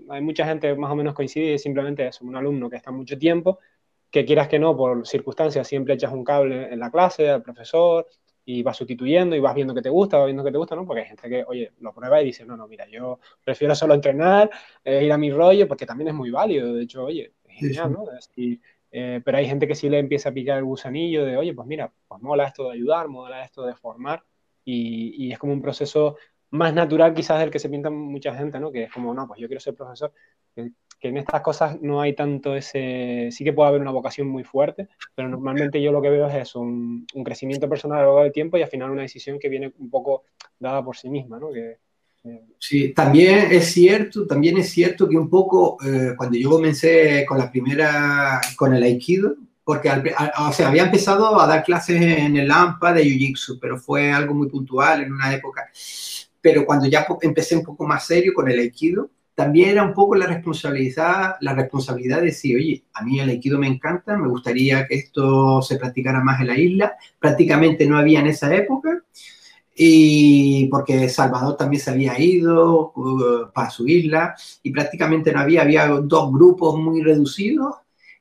hay 0.10 0.22
mucha 0.22 0.46
gente 0.46 0.74
más 0.76 0.92
o 0.92 0.96
menos 0.96 1.14
coincide, 1.14 1.58
simplemente 1.58 2.08
es 2.08 2.22
un 2.22 2.36
alumno 2.36 2.70
que 2.70 2.78
está 2.78 2.92
mucho 2.92 3.18
tiempo, 3.18 3.60
que 4.12 4.26
quieras 4.26 4.48
que 4.48 4.60
no, 4.60 4.76
por 4.76 5.08
circunstancias, 5.08 5.68
siempre 5.68 5.94
echas 5.94 6.12
un 6.12 6.24
cable 6.24 6.74
en 6.74 6.80
la 6.80 6.92
clase 6.92 7.30
al 7.30 7.42
profesor 7.42 8.08
y 8.46 8.64
vas 8.64 8.78
sustituyendo 8.78 9.36
y 9.36 9.40
vas 9.40 9.54
viendo 9.54 9.76
que 9.76 9.82
te 9.82 9.90
gusta, 9.90 10.18
vas 10.18 10.26
viendo 10.26 10.44
que 10.44 10.52
te 10.52 10.58
gusta, 10.58 10.76
¿no? 10.76 10.86
Porque 10.86 11.02
hay 11.02 11.08
gente 11.08 11.30
que, 11.30 11.44
oye, 11.48 11.72
lo 11.80 11.94
prueba 11.94 12.22
y 12.22 12.26
dice, 12.26 12.46
no, 12.46 12.58
no, 12.58 12.68
mira, 12.68 12.88
yo 12.90 13.20
prefiero 13.44 13.76
solo 13.76 13.94
entrenar, 13.94 14.50
eh, 14.84 15.04
ir 15.04 15.12
a 15.12 15.18
mi 15.18 15.32
rollo, 15.32 15.68
porque 15.68 15.86
también 15.86 16.08
es 16.08 16.14
muy 16.16 16.32
válido, 16.32 16.74
de 16.74 16.84
hecho, 16.84 17.06
oye, 17.06 17.34
es 17.48 17.60
genial, 17.60 17.94
¿no? 17.94 18.06
Eh, 18.92 19.22
pero 19.24 19.38
hay 19.38 19.46
gente 19.46 19.68
que 19.68 19.76
sí 19.76 19.88
le 19.88 20.00
empieza 20.00 20.30
a 20.30 20.32
picar 20.32 20.58
el 20.58 20.64
gusanillo 20.64 21.24
de, 21.24 21.38
oye, 21.38 21.54
pues 21.54 21.68
mira, 21.68 21.92
pues 22.08 22.22
mola 22.24 22.46
esto 22.48 22.70
de 22.70 22.74
ayudar, 22.74 23.08
mola 23.08 23.44
esto 23.44 23.64
de 23.64 23.76
formar, 23.76 24.24
y, 24.66 25.32
es 25.32 25.40
como 25.40 25.54
un 25.54 25.62
proceso 25.62 26.18
más 26.52 26.74
natural 26.74 27.14
quizás 27.14 27.40
del 27.40 27.52
que 27.52 27.60
se 27.60 27.70
pinta 27.70 27.90
mucha 27.90 28.34
gente, 28.34 28.60
¿no? 28.60 28.72
Que 28.72 28.84
es 28.84 28.92
como, 28.92 29.14
no, 29.14 29.28
pues 29.28 29.40
yo 29.40 29.48
quiero 29.48 29.60
ser 29.60 29.76
profesor. 29.76 30.12
Que, 31.00 31.08
en 31.08 31.18
estas 31.18 31.42
cosas 31.42 31.82
no 31.82 32.02
hay 32.02 32.14
tanto 32.14 32.56
ese... 32.56 33.30
Sí 33.32 33.44
que 33.44 33.54
puede 33.54 33.70
haber 33.70 33.82
una 33.82 33.92
vocación 33.92 34.28
muy 34.28 34.44
fuerte, 34.44 34.90
pero 35.16 35.30
normalmente 35.30 35.82
yo 35.82 35.92
lo 35.92 36.02
que 36.02 36.10
veo 36.10 36.28
es 36.28 36.56
un, 36.56 37.06
crecimiento 37.24 37.70
personal 37.70 38.00
a 38.00 38.02
lo 38.02 38.08
largo 38.08 38.24
del 38.24 38.34
tiempo 38.34 38.58
y 38.58 38.62
al 38.62 38.70
final 38.70 38.92
una 38.92 39.04
decisión 39.04 39.40
que 39.40 39.50
viene 39.50 39.74
un 39.78 39.90
poco 39.90 40.24
dada 40.60 40.84
por 40.84 40.98
sí 40.98 41.10
misma, 41.10 41.40
¿no? 41.40 41.52
Que, 41.52 41.78
Sí, 42.58 42.94
también 42.94 43.52
es 43.52 43.72
cierto, 43.72 44.28
también 44.28 44.58
es 44.58 44.70
cierto 44.70 45.08
que 45.08 45.16
un 45.16 45.30
poco 45.30 45.78
eh, 45.86 46.14
cuando 46.18 46.38
yo 46.38 46.50
comencé 46.50 47.26
con 47.26 47.38
la 47.38 47.50
primera, 47.50 48.42
con 48.58 48.74
el 48.74 48.84
Aikido, 48.84 49.36
porque 49.64 49.90
o 49.90 50.52
sea, 50.52 50.68
había 50.68 50.84
empezado 50.84 51.40
a 51.40 51.48
dar 51.48 51.64
clases 51.64 52.02
en 52.02 52.36
el 52.36 52.52
AMPA 52.52 52.92
de 52.92 53.04
Jiu-Jitsu, 53.04 53.60
pero 53.62 53.78
fue 53.78 54.12
algo 54.12 54.34
muy 54.34 54.50
puntual 54.50 55.04
en 55.04 55.14
una 55.14 55.34
época. 55.34 55.70
Pero 56.42 56.66
cuando 56.66 56.88
ya 56.88 57.06
empecé 57.22 57.56
un 57.56 57.64
poco 57.64 57.86
más 57.86 58.06
serio 58.06 58.34
con 58.34 58.50
el 58.50 58.60
Aikido, 58.60 59.10
también 59.40 59.70
era 59.70 59.84
un 59.84 59.94
poco 59.94 60.16
la 60.16 60.28
responsabilidad, 60.28 61.36
la 61.40 61.54
responsabilidad 61.54 62.18
de 62.18 62.26
decir, 62.26 62.58
oye, 62.58 62.84
a 62.94 63.06
mí 63.06 63.22
el 63.22 63.30
Aikido 63.30 63.58
me 63.58 63.68
encanta, 63.68 64.18
me 64.18 64.28
gustaría 64.28 64.86
que 64.86 64.96
esto 64.96 65.62
se 65.62 65.78
practicara 65.78 66.22
más 66.22 66.42
en 66.42 66.48
la 66.48 66.60
isla. 66.60 66.98
Prácticamente 67.18 67.86
no 67.86 67.98
había 67.98 68.20
en 68.20 68.28
esa 68.28 68.54
época, 68.54 69.02
y 69.74 70.68
porque 70.68 71.08
Salvador 71.08 71.56
también 71.56 71.82
se 71.82 71.90
había 71.90 72.20
ido 72.20 72.92
uh, 72.94 73.50
para 73.54 73.70
su 73.70 73.88
isla, 73.88 74.36
y 74.62 74.72
prácticamente 74.72 75.32
no 75.32 75.40
había, 75.40 75.62
había 75.62 75.88
dos 75.88 76.34
grupos 76.34 76.78
muy 76.78 77.02
reducidos, 77.02 77.76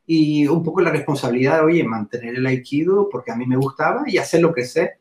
y 0.06 0.46
un 0.46 0.62
poco 0.62 0.82
la 0.82 0.92
responsabilidad 0.92 1.56
de, 1.56 1.64
oye, 1.64 1.82
mantener 1.82 2.36
el 2.36 2.46
aikido 2.46 3.08
porque 3.10 3.32
a 3.32 3.36
mí 3.36 3.44
me 3.44 3.56
gustaba 3.56 4.04
y 4.06 4.18
hacerlo 4.18 4.52
crecer. 4.52 5.00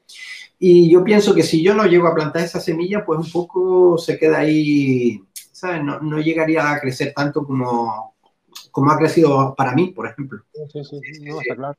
Y 0.58 0.90
yo 0.90 1.04
pienso 1.04 1.36
que 1.36 1.44
si 1.44 1.62
yo 1.62 1.76
no 1.76 1.86
llego 1.86 2.08
a 2.08 2.16
plantar 2.16 2.44
esa 2.44 2.60
semilla, 2.60 3.06
pues 3.06 3.20
un 3.20 3.32
poco 3.32 4.00
se 4.00 4.18
queda 4.18 4.40
ahí, 4.40 5.22
¿sabes? 5.58 5.84
No, 5.84 6.00
no 6.00 6.20
llegaría 6.20 6.72
a 6.72 6.80
crecer 6.80 7.13
tanto 7.15 7.43
como, 7.43 8.15
como 8.70 8.91
ha 8.91 8.98
crecido 8.98 9.56
para 9.56 9.74
mí, 9.74 9.88
por 9.88 10.08
ejemplo. 10.08 10.43
Sí, 10.54 10.84
sí, 10.84 11.00
sí, 11.13 11.24
no, 11.24 11.41
está 11.41 11.56
claro. 11.56 11.78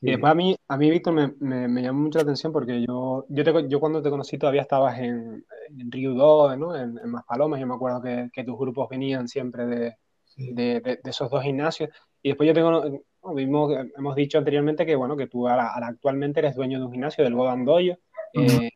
Y 0.00 0.10
después 0.10 0.32
a 0.32 0.34
mí, 0.34 0.56
a 0.66 0.76
mí 0.76 0.90
Víctor, 0.90 1.12
me, 1.12 1.32
me, 1.38 1.68
me, 1.68 1.82
llamó 1.82 2.00
mucho 2.00 2.18
la 2.18 2.22
atención 2.22 2.52
porque 2.52 2.84
yo, 2.84 3.24
yo, 3.28 3.44
te, 3.44 3.68
yo 3.68 3.78
cuando 3.78 4.02
te 4.02 4.10
conocí 4.10 4.36
todavía 4.36 4.62
estabas 4.62 4.98
en, 4.98 5.44
en 5.78 5.92
Río 5.92 6.14
2, 6.14 6.58
¿no? 6.58 6.74
En, 6.74 6.98
en 6.98 7.10
Maspalomas, 7.10 7.60
yo 7.60 7.66
me 7.66 7.74
acuerdo 7.74 8.02
que, 8.02 8.28
que, 8.32 8.42
tus 8.42 8.58
grupos 8.58 8.88
venían 8.88 9.28
siempre 9.28 9.66
de, 9.66 9.96
de, 10.36 10.80
de, 10.80 11.00
esos 11.04 11.30
dos 11.30 11.42
gimnasios. 11.42 11.90
Y 12.20 12.30
después 12.30 12.48
yo 12.48 12.54
tengo, 12.54 13.04
vimos, 13.34 13.72
hemos 13.96 14.16
dicho 14.16 14.38
anteriormente 14.38 14.84
que, 14.86 14.96
bueno, 14.96 15.16
que 15.16 15.28
tú 15.28 15.46
ahora, 15.48 15.68
ahora 15.68 15.88
actualmente 15.88 16.40
eres 16.40 16.56
dueño 16.56 16.78
de 16.78 16.86
un 16.86 16.92
gimnasio, 16.92 17.22
del 17.22 17.36
Godan 17.36 17.64
Doyo. 17.64 17.98
Eh, 18.32 18.70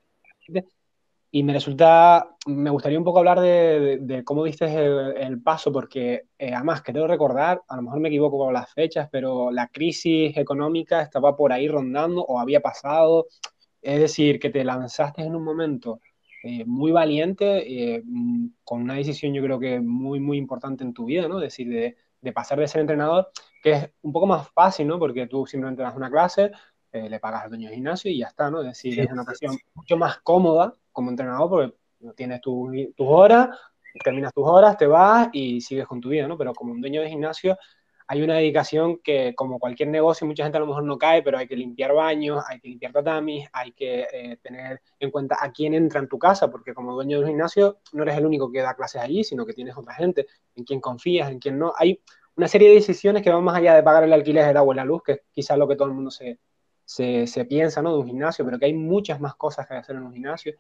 y 1.37 1.43
me 1.43 1.53
resulta, 1.53 2.35
me 2.47 2.71
gustaría 2.71 2.97
un 2.97 3.05
poco 3.05 3.19
hablar 3.19 3.41
de, 3.41 3.49
de, 3.79 3.99
de 3.99 4.25
cómo 4.25 4.43
diste 4.45 4.65
el, 4.65 5.19
el, 5.19 5.43
paso, 5.43 5.71
porque 5.71 6.29
eh, 6.39 6.55
además 6.55 6.81
quiero 6.81 7.07
recordar, 7.07 7.61
a 7.69 7.77
lo 7.77 7.83
mejor 7.83 8.01
me 8.01 8.09
equivoco 8.09 8.39
con 8.39 8.55
las 8.55 8.73
fechas, 8.73 9.11
pero 9.13 9.51
la 9.51 9.69
crisis 9.69 10.35
económica 10.35 11.03
estaba 11.03 11.37
por 11.37 11.53
ahí 11.53 11.69
rondando 11.69 12.23
o 12.25 12.41
había 12.41 12.61
pasado. 12.61 13.27
Es 13.83 14.01
decir, 14.01 14.41
que 14.41 14.49
te 14.49 14.65
lanzaste 14.65 15.25
en 15.25 15.37
un 15.37 15.45
momento 15.45 16.01
eh, 16.43 16.65
muy 16.65 16.91
valiente, 16.91 17.97
eh, 17.97 18.03
con 18.65 18.81
una 18.81 18.95
decisión 18.95 19.35
yo 19.35 19.43
creo 19.43 19.61
que 19.61 19.79
muy, 19.79 20.21
muy 20.21 20.39
importante 20.39 20.85
en 20.85 20.95
tu 20.95 21.05
vida, 21.05 21.29
¿no? 21.29 21.37
Es 21.37 21.53
decir, 21.53 21.69
de, 21.69 21.97
de, 22.19 22.33
pasar 22.33 22.59
de 22.59 22.67
ser 22.67 22.81
entrenador, 22.81 23.29
que 23.63 23.73
es 23.73 23.91
un 24.01 24.13
poco 24.13 24.27
más 24.27 24.49
fácil, 24.53 24.87
¿no? 24.87 24.99
Porque 24.99 25.27
tú 25.27 25.45
simplemente 25.45 25.83
das 25.83 25.97
una 25.97 26.11
clase, 26.11 26.51
eh, 26.93 27.11
le 27.11 27.21
pagas 27.21 27.45
al 27.45 27.51
dueño 27.51 27.67
del 27.69 27.75
gimnasio 27.75 28.11
y 28.11 28.21
ya 28.21 28.29
está, 28.29 28.51
¿no? 28.51 28.61
Es 28.63 28.69
decir, 28.69 28.95
sí, 28.95 29.01
es 29.01 29.13
una 29.13 29.25
posición 29.25 29.59
mucho 29.75 29.99
más 29.99 30.17
cómoda 30.23 30.73
como 30.97 31.11
entrenador 31.11 31.51
porque 31.51 32.15
tienes 32.17 32.41
tu, 32.41 32.73
tus 32.97 33.07
horas, 33.07 33.51
terminas 34.03 34.33
tus 34.33 34.47
horas, 34.49 34.79
te 34.79 34.87
vas 34.87 35.29
y 35.31 35.61
sigues 35.61 35.87
con 35.87 36.01
tu 36.01 36.09
vida, 36.09 36.27
¿no? 36.27 36.39
Pero 36.39 36.55
como 36.55 36.73
un 36.73 36.81
dueño 36.81 37.03
de 37.03 37.11
gimnasio 37.11 37.59
hay 38.09 38.23
una 38.23 38.37
dedicación 38.37 38.99
que, 39.05 39.35
como 39.35 39.59
cualquier 39.59 39.91
negocio, 39.91 40.27
mucha 40.27 40.45
gente 40.45 40.57
a 40.57 40.61
lo 40.61 40.69
mejor 40.69 40.85
no 40.85 40.97
cae, 40.97 41.23
pero 41.23 41.37
hay 41.37 41.47
que 41.47 41.57
limpiar 41.57 41.93
baños, 41.93 42.43
hay 42.49 42.61
que 42.61 42.69
limpiar 42.69 42.93
tatamis, 42.93 43.47
hay 43.53 43.73
que 43.73 44.07
eh, 44.11 44.39
tener 44.41 44.81
en 44.99 45.11
cuenta 45.11 45.37
a 45.39 45.53
quién 45.53 45.75
entra 45.75 46.01
en 46.01 46.09
tu 46.09 46.19
casa, 46.19 46.51
porque 46.51 46.73
como 46.73 46.95
dueño 46.95 47.19
de 47.19 47.25
un 47.25 47.31
gimnasio 47.31 47.79
no 47.93 48.05
eres 48.05 48.17
el 48.17 48.25
único 48.25 48.51
que 48.51 48.61
da 48.61 48.75
clases 48.75 49.03
allí, 49.03 49.23
sino 49.23 49.45
que 49.45 49.53
tienes 49.53 49.77
otra 49.77 49.93
gente 49.93 50.27
en 50.55 50.65
quien 50.65 50.81
confías, 50.81 51.31
en 51.31 51.41
quien 51.41 51.59
no. 51.59 51.75
Hay 51.77 52.01
una 52.37 52.49
serie 52.49 52.69
de 52.69 52.77
decisiones 52.77 53.23
que 53.23 53.31
van 53.31 53.45
más 53.45 53.57
allá 53.57 53.75
de 53.75 53.83
pagar 53.83 54.05
el 54.05 54.13
alquiler 54.15 54.47
del 54.47 54.57
agua 54.57 54.75
y 54.75 54.77
la 54.77 54.85
luz, 54.85 55.03
que 55.03 55.13
es 55.13 55.21
quizás 55.31 55.59
lo 55.59 55.69
que 55.69 55.77
todo 55.77 55.89
el 55.89 55.95
mundo 55.95 56.11
se, 56.11 56.39
se, 56.85 57.27
se, 57.27 57.45
piensa 57.45 57.83
¿no? 57.83 57.93
de 57.93 57.99
un 57.99 58.07
gimnasio, 58.07 58.45
pero 58.45 58.59
que 58.59 58.67
hay 58.67 58.75
muchas 58.75 59.21
más 59.21 59.35
cosas 59.35 59.67
que 59.67 59.75
hacer 59.75 59.97
en 59.97 60.05
un 60.05 60.13
gimnasio 60.13 60.55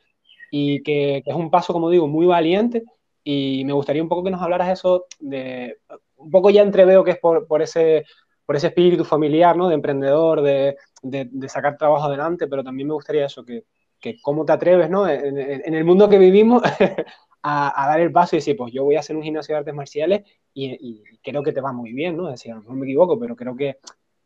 y 0.50 0.82
que, 0.82 1.22
que, 1.24 1.30
es 1.30 1.36
un 1.36 1.50
paso, 1.50 1.72
como 1.72 1.90
digo, 1.90 2.06
muy 2.08 2.26
valiente. 2.26 2.84
Y 3.24 3.64
me 3.64 3.72
gustaría 3.72 4.02
un 4.02 4.08
poco 4.08 4.24
que 4.24 4.30
nos 4.30 4.42
hablaras 4.42 4.70
eso 4.70 5.06
de, 5.18 5.78
un 6.16 6.30
poco 6.30 6.50
ya 6.50 6.62
entreveo 6.62 7.02
que 7.04 7.12
es 7.12 7.18
por, 7.18 7.46
por 7.46 7.62
ese, 7.62 8.04
por 8.44 8.56
ese 8.56 8.68
espíritu 8.68 9.04
familiar, 9.04 9.56
¿no? 9.56 9.68
De 9.68 9.74
emprendedor, 9.74 10.42
de, 10.42 10.76
de, 11.02 11.28
de, 11.30 11.48
sacar 11.48 11.76
trabajo 11.76 12.04
adelante, 12.04 12.46
pero 12.46 12.62
también 12.62 12.88
me 12.88 12.94
gustaría 12.94 13.26
eso, 13.26 13.44
que, 13.44 13.64
que 14.00 14.20
cómo 14.22 14.44
te 14.44 14.52
atreves, 14.52 14.88
¿no? 14.88 15.08
En, 15.08 15.38
en, 15.38 15.62
en 15.64 15.74
el 15.74 15.84
mundo 15.84 16.08
que 16.08 16.18
vivimos, 16.18 16.62
a, 17.42 17.84
a, 17.84 17.88
dar 17.88 18.00
el 18.00 18.12
paso 18.12 18.36
y 18.36 18.38
decir, 18.38 18.56
pues 18.56 18.72
yo 18.72 18.84
voy 18.84 18.96
a 18.96 19.00
hacer 19.00 19.16
un 19.16 19.22
gimnasio 19.22 19.54
de 19.54 19.58
artes 19.60 19.74
marciales 19.74 20.22
y, 20.52 20.66
y, 20.80 21.02
creo 21.22 21.42
que 21.42 21.52
te 21.52 21.60
va 21.60 21.72
muy 21.72 21.92
bien, 21.92 22.16
¿no? 22.16 22.28
Es 22.28 22.40
decir, 22.40 22.52
a 22.52 22.56
lo 22.56 22.62
mejor 22.62 22.76
me 22.76 22.86
equivoco, 22.86 23.18
pero 23.18 23.36
creo 23.36 23.56
que, 23.56 23.78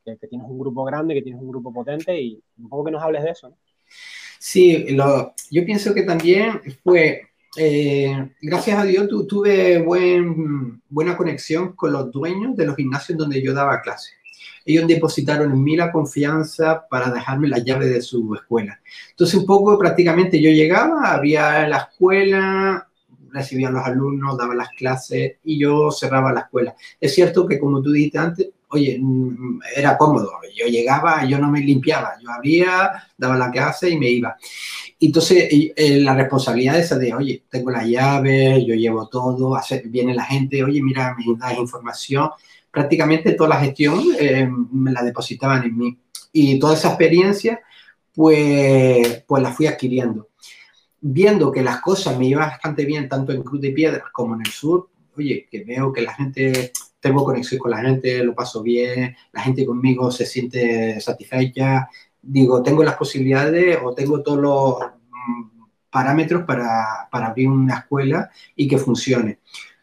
que, 0.04 0.16
que, 0.16 0.26
tienes 0.26 0.46
un 0.48 0.59
grupo 0.59 0.85
grande, 0.85 1.14
que 1.14 1.22
tienes 1.22 1.40
un 1.40 1.48
grupo 1.48 1.72
potente 1.72 2.18
y 2.20 2.42
un 2.59 2.68
poco 2.68 2.85
que 2.85 2.90
nos 2.92 3.02
hables 3.02 3.22
de 3.22 3.30
eso, 3.30 3.50
¿no? 3.50 3.56
Sí, 4.42 4.87
lo, 4.94 5.35
yo 5.50 5.66
pienso 5.66 5.92
que 5.92 6.03
también 6.03 6.62
fue, 6.83 7.29
eh, 7.59 8.31
gracias 8.40 8.79
a 8.79 8.85
Dios, 8.85 9.07
tu, 9.07 9.26
tuve 9.26 9.83
buen, 9.83 10.81
buena 10.88 11.14
conexión 11.14 11.74
con 11.74 11.92
los 11.92 12.11
dueños 12.11 12.57
de 12.57 12.64
los 12.64 12.74
gimnasios 12.74 13.18
donde 13.18 13.42
yo 13.42 13.53
daba 13.53 13.83
clases. 13.83 14.14
Ellos 14.64 14.88
depositaron 14.88 15.53
en 15.53 15.62
mí 15.62 15.76
la 15.76 15.92
confianza 15.92 16.87
para 16.88 17.11
dejarme 17.11 17.48
la 17.48 17.59
llave 17.59 17.87
de 17.88 18.00
su 18.00 18.35
escuela. 18.35 18.81
Entonces, 19.11 19.38
un 19.38 19.44
poco 19.44 19.79
prácticamente 19.79 20.40
yo 20.40 20.50
llegaba, 20.50 21.12
había 21.12 21.68
la 21.68 21.90
escuela, 21.90 22.88
recibía 23.31 23.68
a 23.68 23.72
los 23.72 23.85
alumnos, 23.85 24.38
daba 24.38 24.55
las 24.55 24.70
clases 24.70 25.35
y 25.44 25.59
yo 25.59 25.90
cerraba 25.90 26.33
la 26.33 26.40
escuela. 26.40 26.74
Es 26.98 27.14
cierto 27.14 27.46
que, 27.46 27.59
como 27.59 27.83
tú 27.83 27.92
dijiste 27.92 28.16
antes, 28.16 28.48
oye, 28.70 28.98
mm, 29.00 29.61
era 29.76 29.96
cómodo. 29.96 30.33
Yo 30.56 30.66
llegaba, 30.66 31.24
yo 31.24 31.38
no 31.38 31.50
me 31.50 31.61
limpiaba, 31.61 32.14
yo 32.22 32.30
abría, 32.30 32.90
daba 33.16 33.37
la 33.37 33.50
clase 33.50 33.90
y 33.90 33.98
me 33.98 34.09
iba. 34.09 34.37
Entonces, 35.00 35.48
eh, 35.50 36.00
la 36.00 36.14
responsabilidad 36.14 36.78
esa 36.78 36.98
de, 36.98 37.14
oye, 37.14 37.44
tengo 37.48 37.70
la 37.70 37.85
llave, 37.85 38.64
yo 38.64 38.74
llevo 38.74 39.09
todo, 39.09 39.54
hace, 39.56 39.83
viene 39.87 40.14
la 40.14 40.24
gente, 40.24 40.62
oye, 40.62 40.83
mira, 40.83 41.16
me 41.16 41.37
das 41.37 41.59
información. 41.59 42.30
Prácticamente 42.70 43.33
toda 43.33 43.50
la 43.50 43.61
gestión 43.61 44.00
eh, 44.18 44.48
me 44.72 44.92
la 44.92 45.02
depositaban 45.02 45.64
en 45.64 45.76
mí. 45.76 45.98
Y 46.33 46.59
toda 46.59 46.74
esa 46.74 46.88
experiencia, 46.88 47.61
pues, 48.14 49.24
pues 49.26 49.42
la 49.42 49.52
fui 49.52 49.66
adquiriendo. 49.66 50.28
Viendo 51.00 51.50
que 51.50 51.62
las 51.62 51.80
cosas 51.80 52.18
me 52.18 52.26
iban 52.26 52.50
bastante 52.50 52.85
bien, 52.85 53.09
tanto 53.09 53.33
en 53.33 53.42
Cruz 53.42 53.61
de 53.61 53.70
Piedras 53.70 54.11
como 54.12 54.35
en 54.35 54.42
el 54.42 54.52
sur, 54.52 54.90
oye, 55.16 55.48
que 55.50 55.64
veo 55.64 55.92
que 55.92 56.02
la 56.02 56.14
gente 56.14 56.72
tengo 57.00 57.24
conexión 57.24 57.58
con 57.58 57.70
la 57.70 57.78
gente, 57.78 58.22
lo 58.22 58.34
paso 58.34 58.62
bien, 58.62 59.16
la 59.32 59.42
gente 59.42 59.64
conmigo 59.64 60.10
se 60.10 60.26
siente 60.26 61.00
satisfecha, 61.00 61.88
digo, 62.22 62.62
tengo 62.62 62.84
las 62.84 62.96
posibilidades 62.96 63.78
o 63.82 63.94
tengo 63.94 64.22
todos 64.22 64.38
los 64.38 64.78
mm, 65.10 65.62
parámetros 65.90 66.44
para, 66.44 67.08
para 67.10 67.28
abrir 67.28 67.48
una 67.48 67.78
escuela 67.78 68.30
y 68.54 68.68
que 68.68 68.78
funcione. 68.78 69.38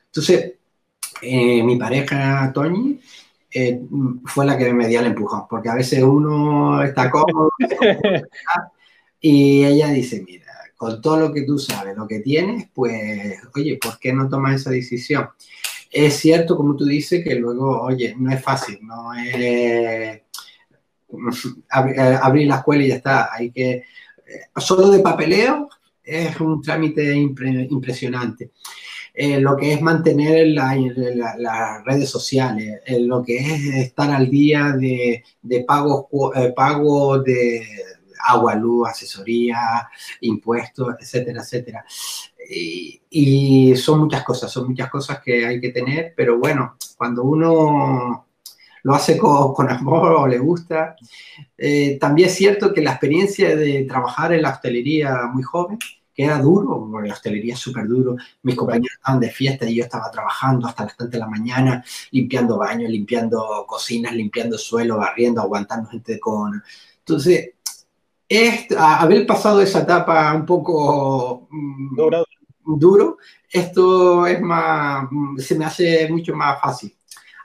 Entonces, 0.06 0.53
eh, 1.21 1.63
mi 1.63 1.77
pareja, 1.77 2.51
Toñi, 2.53 2.99
eh, 3.51 3.82
fue 4.25 4.45
la 4.45 4.58
que 4.58 4.71
me 4.73 4.88
dio 4.88 4.99
el 4.99 5.08
empujón, 5.08 5.45
porque 5.49 5.69
a 5.69 5.75
veces 5.75 6.03
uno 6.03 6.84
está 6.84 7.10
cómodo 7.10 7.51
y 9.21 9.63
ella 9.63 9.89
dice, 9.89 10.23
mira, 10.25 10.45
con 10.75 11.01
todo 11.01 11.17
lo 11.17 11.34
que 11.34 11.41
tú 11.41 11.58
sabes, 11.58 11.97
lo 11.97 12.08
que 12.08 12.19
tienes, 12.19 12.69
pues, 12.73 13.39
oye, 13.56 13.80
¿por 13.82 13.97
qué 13.99 14.13
no 14.13 14.30
tomas 14.30 14.62
esa 14.62 14.69
decisión? 14.69 15.27
Es 15.91 16.15
cierto, 16.15 16.56
como 16.56 16.76
tú 16.76 16.86
dices, 16.86 17.23
que 17.23 17.36
luego, 17.36 17.82
oye, 17.82 18.15
no 18.17 18.32
es 18.32 18.41
fácil, 18.41 18.80
no 18.82 19.13
es 19.13 20.21
abrir 21.69 22.47
la 22.47 22.58
escuela 22.58 22.84
y 22.84 22.88
ya 22.89 22.95
está. 22.95 23.30
Hay 23.34 23.52
que, 23.52 23.71
eh, 23.71 23.84
solo 24.58 24.89
de 24.89 25.00
papeleo 25.00 25.69
es 26.04 26.39
un 26.39 26.62
trámite 26.62 27.13
impre, 27.13 27.67
impresionante. 27.69 28.52
Eh, 29.13 29.39
lo 29.39 29.58
que 29.58 29.73
es 29.73 29.82
mantener 29.82 30.47
las 30.50 30.78
la, 30.95 31.36
la 31.38 31.84
redes 31.84 32.08
sociales, 32.08 32.82
eh, 32.86 33.00
lo 33.00 33.23
que 33.23 33.38
es 33.38 33.76
estar 33.88 34.12
al 34.12 34.30
día 34.30 34.73
de, 34.73 35.23
de 35.41 35.63
pagos, 35.63 36.06
eh, 36.36 36.54
pago 36.56 37.17
de 37.17 37.67
agua, 38.28 38.54
luz, 38.54 38.89
asesoría, 38.89 39.89
impuestos, 40.21 40.95
etcétera, 41.00 41.41
etcétera. 41.41 41.86
Y, 42.49 43.01
y, 43.10 43.75
son 43.75 43.99
muchas 43.99 44.23
cosas, 44.23 44.51
son 44.51 44.69
muchas 44.69 44.89
cosas 44.89 45.21
que 45.21 45.45
hay 45.45 45.60
que 45.60 45.69
tener, 45.69 46.13
pero 46.15 46.38
bueno, 46.38 46.77
cuando 46.95 47.23
uno 47.23 48.27
lo 48.83 48.95
hace 48.95 49.17
con, 49.17 49.53
con 49.53 49.69
amor 49.69 50.13
o 50.13 50.27
le 50.27 50.38
gusta, 50.38 50.95
eh, 51.57 51.97
también 51.99 52.29
es 52.29 52.36
cierto 52.36 52.73
que 52.73 52.81
la 52.81 52.91
experiencia 52.91 53.55
de 53.55 53.83
trabajar 53.83 54.31
en 54.31 54.43
la 54.43 54.51
hostelería 54.51 55.23
muy 55.33 55.43
joven, 55.43 55.77
que 56.13 56.23
era 56.23 56.39
duro, 56.39 56.88
porque 56.89 57.10
la 57.10 57.13
hostelería 57.13 57.53
es 57.53 57.60
súper 57.60 57.88
duro, 57.88 58.15
mis 58.43 58.55
compañeros 58.55 58.95
estaban 58.95 59.19
de 59.19 59.29
fiesta 59.29 59.69
y 59.69 59.75
yo 59.75 59.83
estaba 59.83 60.10
trabajando 60.10 60.67
hasta 60.67 60.86
las 60.86 60.95
tantas 60.95 61.12
de 61.12 61.19
la 61.19 61.27
mañana, 61.27 61.83
limpiando 62.12 62.57
baños, 62.57 62.89
limpiando 62.89 63.65
cocinas, 63.67 64.13
limpiando 64.13 64.57
suelo, 64.57 64.97
barriendo, 64.97 65.41
aguantando 65.41 65.89
gente 65.89 66.19
con... 66.19 66.63
Entonces, 66.99 67.51
es, 68.27 68.67
haber 68.77 69.27
pasado 69.27 69.62
esa 69.62 69.81
etapa 69.81 70.33
un 70.33 70.45
poco... 70.45 71.47
Duro 71.95 72.27
duro, 72.75 73.17
esto 73.49 74.25
es 74.25 74.41
más, 74.41 75.08
se 75.38 75.58
me 75.58 75.65
hace 75.65 76.10
mucho 76.10 76.36
más 76.36 76.60
fácil. 76.60 76.93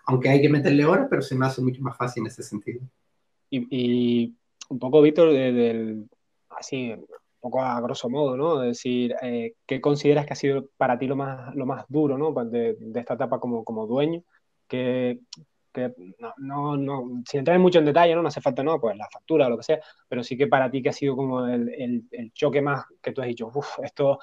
Aunque 0.07 0.29
hay 0.29 0.43
que 0.43 0.49
meterle 0.49 0.85
horas, 0.85 1.07
pero 1.09 1.23
se 1.23 1.37
me 1.37 1.47
hace 1.47 1.63
mucho 1.63 1.81
más 1.83 1.97
fácil 1.97 2.23
en 2.23 2.27
ese 2.27 2.43
sentido. 2.43 2.81
Y, 3.51 3.67
y 3.71 4.35
un 4.69 4.79
poco, 4.79 5.01
Víctor, 5.03 5.33
de, 5.33 5.53
de, 5.53 6.05
así, 6.51 6.93
un 6.93 7.07
poco 7.41 7.61
a 7.61 7.81
grosso 7.81 8.09
modo, 8.09 8.37
¿no? 8.37 8.63
Es 8.63 8.79
decir, 8.79 9.15
eh, 9.23 9.55
¿qué 9.67 9.81
consideras 9.81 10.27
que 10.27 10.33
ha 10.33 10.37
sido 10.37 10.69
para 10.77 10.99
ti 10.99 11.07
lo 11.07 11.17
más, 11.17 11.55
lo 11.55 11.67
más 11.67 11.85
duro, 11.89 12.19
¿no? 12.19 12.33
De, 12.45 12.77
de 12.79 13.01
esta 13.01 13.15
etapa 13.15 13.39
como, 13.39 13.65
como 13.65 13.87
dueño? 13.87 14.23
que 14.69 15.21
que 15.73 15.95
no, 16.19 16.35
no, 16.39 16.77
no, 16.77 17.23
sin 17.27 17.39
entrar 17.39 17.59
mucho 17.59 17.79
en 17.79 17.87
detalle, 17.87 18.15
¿no? 18.15 18.23
no 18.23 18.29
hace 18.29 18.41
falta, 18.41 18.63
no, 18.63 18.81
pues 18.81 18.97
la 18.97 19.09
factura 19.09 19.47
o 19.47 19.51
lo 19.51 19.57
que 19.57 19.63
sea, 19.63 19.81
pero 20.09 20.23
sí 20.23 20.37
que 20.37 20.47
para 20.47 20.71
ti 20.71 20.83
que 20.83 20.91
ha 20.91 20.93
sido 20.93 21.17
como 21.17 21.47
el, 21.47 21.69
el, 21.71 22.05
el 22.11 22.33
choque 22.33 22.61
más 22.61 22.85
que 23.01 23.13
tú 23.13 23.23
has 23.23 23.29
dicho, 23.29 23.51
uff, 23.53 23.79
esto 23.83 24.19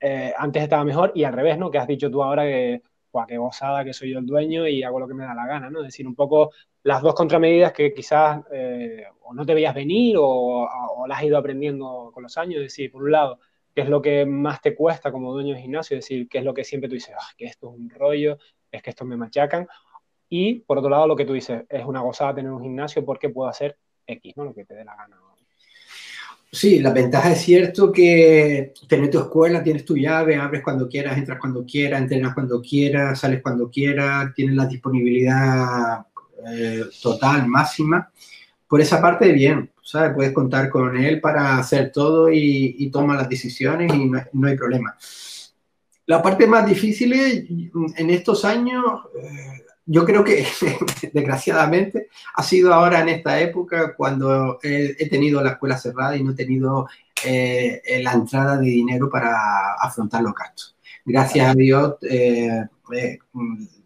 eh, 0.00 0.32
antes 0.36 0.62
estaba 0.62 0.84
mejor 0.84 1.12
y 1.14 1.24
al 1.24 1.32
revés, 1.32 1.58
¿no? 1.58 1.70
Que 1.70 1.78
has 1.78 1.86
dicho 1.86 2.10
tú 2.10 2.22
ahora 2.22 2.44
que, 2.44 2.82
guau, 3.12 3.26
qué 3.26 3.38
gozada, 3.38 3.84
que 3.84 3.92
soy 3.92 4.12
yo 4.12 4.18
el 4.18 4.26
dueño 4.26 4.66
y 4.66 4.82
hago 4.82 5.00
lo 5.00 5.08
que 5.08 5.14
me 5.14 5.24
da 5.24 5.34
la 5.34 5.46
gana, 5.46 5.70
¿no? 5.70 5.80
Es 5.80 5.86
decir, 5.86 6.06
un 6.06 6.14
poco 6.14 6.50
las 6.82 7.02
dos 7.02 7.14
contramedidas 7.14 7.72
que 7.72 7.94
quizás 7.94 8.42
eh, 8.52 9.04
o 9.22 9.32
no 9.34 9.46
te 9.46 9.54
veías 9.54 9.74
venir 9.74 10.16
o, 10.18 10.68
las 11.08 11.18
has 11.18 11.24
ido 11.24 11.38
aprendiendo 11.38 12.10
con 12.12 12.22
los 12.22 12.36
años. 12.38 12.56
Es 12.56 12.64
decir, 12.64 12.90
por 12.92 13.02
un 13.04 13.12
lado, 13.12 13.40
qué 13.74 13.82
es 13.82 13.88
lo 13.88 14.02
que 14.02 14.26
más 14.26 14.60
te 14.62 14.74
cuesta 14.74 15.10
como 15.12 15.32
dueño 15.32 15.54
de 15.54 15.62
gimnasio, 15.62 15.96
es 15.98 16.04
decir, 16.04 16.28
qué 16.28 16.38
es 16.38 16.44
lo 16.44 16.54
que 16.54 16.64
siempre 16.64 16.88
tú 16.88 16.94
dices, 16.94 17.14
ah, 17.18 17.32
que 17.36 17.46
esto 17.46 17.70
es 17.70 17.78
un 17.78 17.90
rollo, 17.90 18.38
es 18.70 18.82
que 18.82 18.90
esto 18.90 19.04
me 19.04 19.16
machacan. 19.16 19.66
Y 20.28 20.60
por 20.60 20.78
otro 20.78 20.90
lado, 20.90 21.06
lo 21.06 21.16
que 21.16 21.24
tú 21.24 21.32
dices, 21.34 21.64
es 21.68 21.84
una 21.84 22.00
gozada 22.00 22.34
tener 22.34 22.50
un 22.50 22.62
gimnasio 22.62 23.04
porque 23.04 23.30
puedo 23.30 23.48
hacer 23.48 23.78
X, 24.06 24.36
¿no? 24.36 24.44
Lo 24.44 24.54
que 24.54 24.64
te 24.64 24.74
dé 24.74 24.84
la 24.84 24.96
gana. 24.96 25.16
Sí, 26.54 26.78
la 26.78 26.92
ventaja 26.92 27.32
es 27.32 27.42
cierto 27.42 27.90
que 27.90 28.72
tener 28.88 29.10
tu 29.10 29.18
escuela, 29.18 29.60
tienes 29.60 29.84
tu 29.84 29.96
llave, 29.96 30.36
abres 30.36 30.62
cuando 30.62 30.88
quieras, 30.88 31.18
entras 31.18 31.40
cuando 31.40 31.66
quieras, 31.66 32.00
entrenas 32.00 32.32
cuando 32.32 32.62
quieras, 32.62 33.18
sales 33.18 33.42
cuando 33.42 33.68
quieras, 33.68 34.32
tienes 34.36 34.54
la 34.54 34.66
disponibilidad 34.66 36.06
eh, 36.46 36.84
total, 37.02 37.48
máxima. 37.48 38.08
Por 38.68 38.80
esa 38.80 39.02
parte, 39.02 39.32
bien, 39.32 39.68
¿sabes? 39.82 40.14
Puedes 40.14 40.32
contar 40.32 40.70
con 40.70 40.96
él 40.96 41.20
para 41.20 41.58
hacer 41.58 41.90
todo 41.90 42.30
y, 42.30 42.88
toma 42.92 43.16
las 43.16 43.28
decisiones 43.28 43.92
y 43.92 44.08
no, 44.08 44.46
hay 44.46 44.56
problema. 44.56 44.96
La 46.06 46.22
parte 46.22 46.46
más 46.46 46.64
difícil 46.66 47.14
en 47.14 48.10
estos 48.10 48.44
años, 48.44 48.84
eh, 49.20 49.63
yo 49.86 50.04
creo 50.04 50.24
que 50.24 50.46
desgraciadamente 51.12 52.08
ha 52.34 52.42
sido 52.42 52.72
ahora 52.72 53.00
en 53.00 53.08
esta 53.10 53.40
época 53.40 53.94
cuando 53.96 54.58
he, 54.62 55.08
tenido 55.08 55.42
la 55.42 55.52
escuela 55.52 55.76
cerrada 55.76 56.16
y 56.16 56.22
no 56.22 56.32
he 56.32 56.34
tenido 56.34 56.88
eh, 57.24 57.82
la 58.02 58.12
entrada 58.12 58.56
de 58.56 58.66
dinero 58.66 59.08
para 59.10 59.74
afrontar 59.74 60.22
los 60.22 60.34
gastos. 60.34 60.76
Gracias 61.04 61.48
a 61.48 61.54
Dios, 61.54 61.96
eh, 62.02 62.64
eh, 62.94 63.18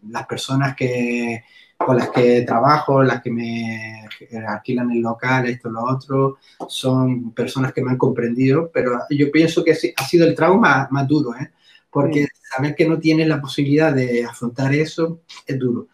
las 0.09 0.25
personas 0.25 0.75
que, 0.75 1.43
con 1.77 1.97
las 1.97 2.09
que 2.09 2.41
trabajo, 2.43 3.03
las 3.03 3.21
que 3.21 3.31
me 3.31 4.07
alquilan 4.47 4.91
el 4.91 5.01
local, 5.01 5.47
esto, 5.47 5.69
lo 5.69 5.83
otro, 5.83 6.37
son 6.67 7.31
personas 7.31 7.73
que 7.73 7.81
me 7.81 7.91
han 7.91 7.97
comprendido, 7.97 8.71
pero 8.73 8.99
yo 9.09 9.29
pienso 9.31 9.63
que 9.63 9.71
ha 9.71 10.05
sido 10.05 10.27
el 10.27 10.35
trauma 10.35 10.87
más 10.91 11.07
duro, 11.07 11.35
¿eh? 11.35 11.51
Porque 11.91 12.27
saber 12.55 12.75
que 12.75 12.87
no 12.87 12.99
tienes 12.99 13.27
la 13.27 13.41
posibilidad 13.41 13.93
de 13.93 14.25
afrontar 14.25 14.73
eso 14.73 15.21
es 15.45 15.57
duro. 15.57 15.87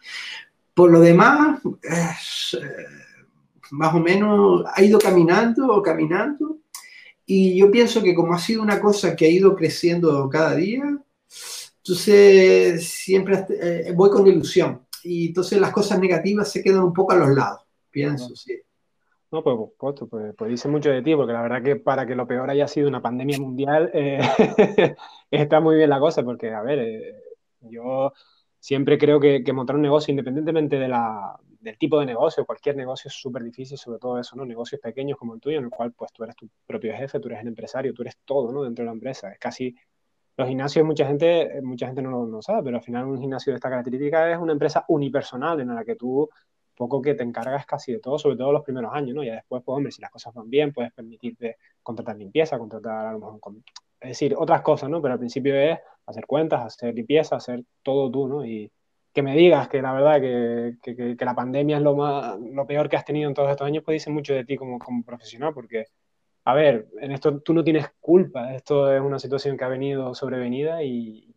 Por 0.74 0.90
lo 0.90 1.00
demás, 1.00 1.60
eh, 1.64 2.66
más 3.70 3.94
o 3.94 4.00
menos 4.00 4.64
ha 4.72 4.82
ido 4.82 4.98
caminando 4.98 5.68
o 5.68 5.82
caminando 5.82 6.58
y 7.24 7.56
yo 7.56 7.70
pienso 7.70 8.02
que 8.02 8.14
como 8.14 8.34
ha 8.34 8.38
sido 8.38 8.62
una 8.62 8.80
cosa 8.80 9.16
que 9.16 9.26
ha 9.26 9.30
ido 9.30 9.56
creciendo 9.56 10.28
cada 10.28 10.54
día, 10.54 10.82
entonces 11.78 12.88
siempre 12.88 13.46
eh, 13.60 13.92
voy 13.94 14.10
con 14.10 14.26
ilusión 14.26 14.82
y 15.02 15.28
entonces 15.28 15.60
las 15.60 15.72
cosas 15.72 15.98
negativas 15.98 16.50
se 16.50 16.62
quedan 16.62 16.82
un 16.82 16.92
poco 16.92 17.12
a 17.12 17.16
los 17.16 17.30
lados, 17.30 17.62
pienso, 17.90 18.34
sí. 18.36 18.60
No, 19.32 19.42
pues, 19.42 19.56
pues, 20.08 20.34
pues, 20.36 20.50
dice 20.50 20.68
mucho 20.68 20.90
de 20.90 21.02
ti, 21.02 21.14
porque 21.16 21.32
la 21.32 21.42
verdad 21.42 21.62
que 21.62 21.76
para 21.76 22.06
que 22.06 22.14
lo 22.14 22.26
peor 22.28 22.48
haya 22.48 22.68
sido 22.68 22.88
una 22.88 23.02
pandemia 23.02 23.38
mundial, 23.38 23.90
eh, 23.92 24.20
está 25.30 25.60
muy 25.60 25.76
bien 25.76 25.90
la 25.90 25.98
cosa, 25.98 26.22
porque, 26.22 26.52
a 26.52 26.62
ver, 26.62 26.78
eh, 26.78 27.14
yo 27.60 28.12
siempre 28.60 28.96
creo 28.98 29.18
que, 29.18 29.42
montar 29.52 29.76
un 29.76 29.82
negocio, 29.82 30.12
independientemente 30.12 30.78
de 30.78 30.88
la, 30.88 31.36
del 31.60 31.76
tipo 31.76 31.98
de 31.98 32.06
negocio, 32.06 32.46
cualquier 32.46 32.76
negocio 32.76 33.08
es 33.08 33.14
súper 33.14 33.42
difícil, 33.42 33.76
sobre 33.76 33.98
todo 33.98 34.18
eso, 34.20 34.36
¿no? 34.36 34.44
Negocios 34.46 34.80
pequeños 34.80 35.18
como 35.18 35.34
el 35.34 35.40
tuyo, 35.40 35.58
en 35.58 35.64
el 35.64 35.70
cual, 35.70 35.92
pues, 35.92 36.12
tú 36.12 36.22
eres 36.22 36.36
tu 36.36 36.48
propio 36.64 36.94
jefe, 36.94 37.18
tú 37.18 37.28
eres 37.28 37.40
el 37.40 37.48
empresario, 37.48 37.92
tú 37.92 38.02
eres 38.02 38.18
todo, 38.24 38.52
¿no? 38.52 38.62
Dentro 38.62 38.84
de 38.84 38.86
la 38.86 38.92
empresa. 38.92 39.30
Es 39.32 39.38
casi... 39.38 39.74
Los 40.38 40.48
gimnasios, 40.48 40.84
mucha 40.84 41.06
gente, 41.06 41.62
mucha 41.62 41.86
gente 41.86 42.02
no 42.02 42.10
lo 42.10 42.26
no 42.26 42.42
sabe, 42.42 42.62
pero 42.64 42.76
al 42.76 42.82
final 42.82 43.06
un 43.06 43.18
gimnasio 43.18 43.52
de 43.52 43.56
esta 43.56 43.70
característica 43.70 44.30
es 44.30 44.38
una 44.38 44.52
empresa 44.52 44.84
unipersonal 44.88 45.60
en 45.60 45.74
la 45.74 45.82
que 45.82 45.96
tú 45.96 46.28
poco 46.76 47.02
que 47.02 47.14
te 47.14 47.24
encargas 47.24 47.66
casi 47.66 47.92
de 47.92 47.98
todo, 47.98 48.18
sobre 48.18 48.36
todo 48.36 48.52
los 48.52 48.62
primeros 48.62 48.92
años, 48.94 49.14
¿no? 49.14 49.24
Ya 49.24 49.34
después, 49.34 49.62
pues, 49.64 49.76
hombre, 49.76 49.92
si 49.92 50.00
las 50.00 50.10
cosas 50.10 50.34
van 50.34 50.48
bien, 50.48 50.72
puedes 50.72 50.92
permitirte 50.92 51.56
contratar 51.82 52.16
limpieza, 52.16 52.58
contratar 52.58 53.06
a 53.06 53.12
lo 53.12 53.18
mejor, 53.18 53.54
es 54.00 54.10
decir, 54.10 54.34
otras 54.38 54.62
cosas, 54.62 54.90
¿no? 54.90 55.00
Pero 55.02 55.14
al 55.14 55.18
principio 55.18 55.56
es 55.56 55.78
hacer 56.06 56.26
cuentas, 56.26 56.60
hacer 56.64 56.94
limpieza, 56.94 57.36
hacer 57.36 57.64
todo 57.82 58.10
tú, 58.10 58.28
¿no? 58.28 58.44
Y 58.44 58.70
que 59.12 59.22
me 59.22 59.34
digas 59.34 59.68
que 59.68 59.80
la 59.80 59.92
verdad 59.94 60.20
que, 60.20 60.76
que, 60.82 61.16
que 61.16 61.24
la 61.24 61.34
pandemia 61.34 61.78
es 61.78 61.82
lo, 61.82 61.96
más, 61.96 62.38
lo 62.38 62.66
peor 62.66 62.88
que 62.88 62.96
has 62.96 63.04
tenido 63.04 63.28
en 63.28 63.34
todos 63.34 63.50
estos 63.50 63.66
años, 63.66 63.82
pues 63.82 63.94
dice 63.96 64.10
mucho 64.10 64.34
de 64.34 64.44
ti 64.44 64.56
como, 64.56 64.78
como 64.78 65.02
profesional, 65.02 65.54
porque, 65.54 65.86
a 66.44 66.54
ver, 66.54 66.88
en 67.00 67.12
esto 67.12 67.40
tú 67.40 67.54
no 67.54 67.64
tienes 67.64 67.88
culpa, 67.98 68.54
esto 68.54 68.92
es 68.92 69.00
una 69.00 69.18
situación 69.18 69.56
que 69.56 69.64
ha 69.64 69.68
venido 69.68 70.14
sobrevenida 70.14 70.82
y, 70.82 71.34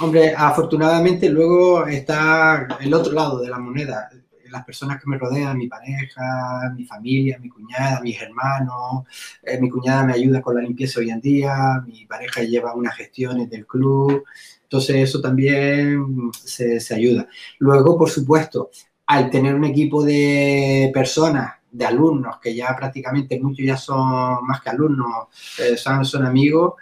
Hombre, 0.00 0.32
afortunadamente 0.36 1.28
luego 1.28 1.84
está 1.86 2.68
el 2.80 2.94
otro 2.94 3.12
lado 3.12 3.40
de 3.40 3.48
la 3.48 3.58
moneda 3.58 4.08
las 4.50 4.64
personas 4.64 5.00
que 5.00 5.08
me 5.08 5.18
rodean, 5.18 5.56
mi 5.56 5.68
pareja, 5.68 6.72
mi 6.76 6.84
familia, 6.84 7.38
mi 7.38 7.48
cuñada, 7.48 8.00
mis 8.00 8.20
hermanos, 8.20 9.04
eh, 9.42 9.60
mi 9.60 9.68
cuñada 9.68 10.04
me 10.04 10.14
ayuda 10.14 10.42
con 10.42 10.54
la 10.54 10.62
limpieza 10.62 11.00
hoy 11.00 11.10
en 11.10 11.20
día, 11.20 11.82
mi 11.86 12.06
pareja 12.06 12.42
lleva 12.42 12.74
unas 12.74 12.96
gestiones 12.96 13.48
del 13.50 13.66
club, 13.66 14.24
entonces 14.62 14.96
eso 14.96 15.20
también 15.20 16.30
se, 16.32 16.80
se 16.80 16.94
ayuda. 16.94 17.28
Luego, 17.58 17.96
por 17.98 18.10
supuesto, 18.10 18.70
al 19.06 19.30
tener 19.30 19.54
un 19.54 19.64
equipo 19.64 20.04
de 20.04 20.90
personas 20.92 21.54
de 21.70 21.84
alumnos, 21.84 22.38
que 22.40 22.54
ya 22.54 22.74
prácticamente 22.76 23.40
muchos 23.40 23.64
ya 23.64 23.76
son 23.76 24.46
más 24.46 24.60
que 24.60 24.70
alumnos, 24.70 25.28
eh, 25.58 25.76
son, 25.76 26.04
son, 26.04 26.24
amigos, 26.24 26.74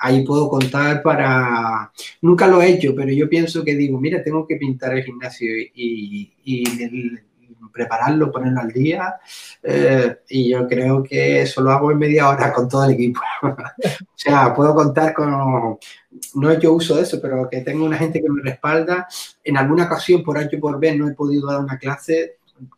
ahí 0.00 0.24
puedo 0.24 0.48
contar 0.48 1.02
para... 1.02 1.92
Nunca 2.22 2.46
lo 2.46 2.60
he 2.60 2.70
hecho, 2.70 2.94
pero 2.96 3.12
yo 3.12 3.28
pienso 3.28 3.62
que 3.62 3.76
digo, 3.76 4.00
mira, 4.00 4.22
tengo 4.22 4.46
que 4.46 4.56
pintar 4.56 4.94
el 4.94 5.04
gimnasio 5.04 5.48
y, 5.74 6.32
prepararlo, 7.72 8.32
ponerlo 8.32 8.60
al 8.60 8.72
día. 8.72 9.14
Eh, 9.62 10.16
y 10.30 10.50
yo 10.50 10.66
creo 10.66 11.02
que 11.04 11.42
eso 11.42 11.60
lo 11.60 11.70
hago 11.70 11.92
en 11.92 11.98
media 11.98 12.28
hora 12.28 12.52
con 12.52 12.68
todo 12.68 12.84
el 12.84 12.92
equipo. 12.92 13.20
o 13.42 13.54
sea, 14.14 14.54
puedo 14.54 14.74
contar 14.74 15.12
con... 15.12 15.78
No 16.34 16.50
he 16.50 16.54
hecho 16.56 16.72
uso 16.72 16.96
de 16.96 17.02
eso, 17.02 17.20
pero 17.20 17.48
que 17.48 17.60
tengo 17.60 17.84
una 17.84 17.98
gente 17.98 18.20
que 18.20 18.28
me 18.28 18.42
respalda. 18.42 19.06
En 19.44 19.58
alguna 19.58 19.84
ocasión, 19.84 20.22
por 20.22 20.38
año 20.38 20.58
por 20.58 20.80
ver, 20.80 20.98
no 20.98 21.08
he 21.08 21.14
podido 21.14 21.46
dar 21.46 21.60
una 21.60 21.78
clase 21.78 22.36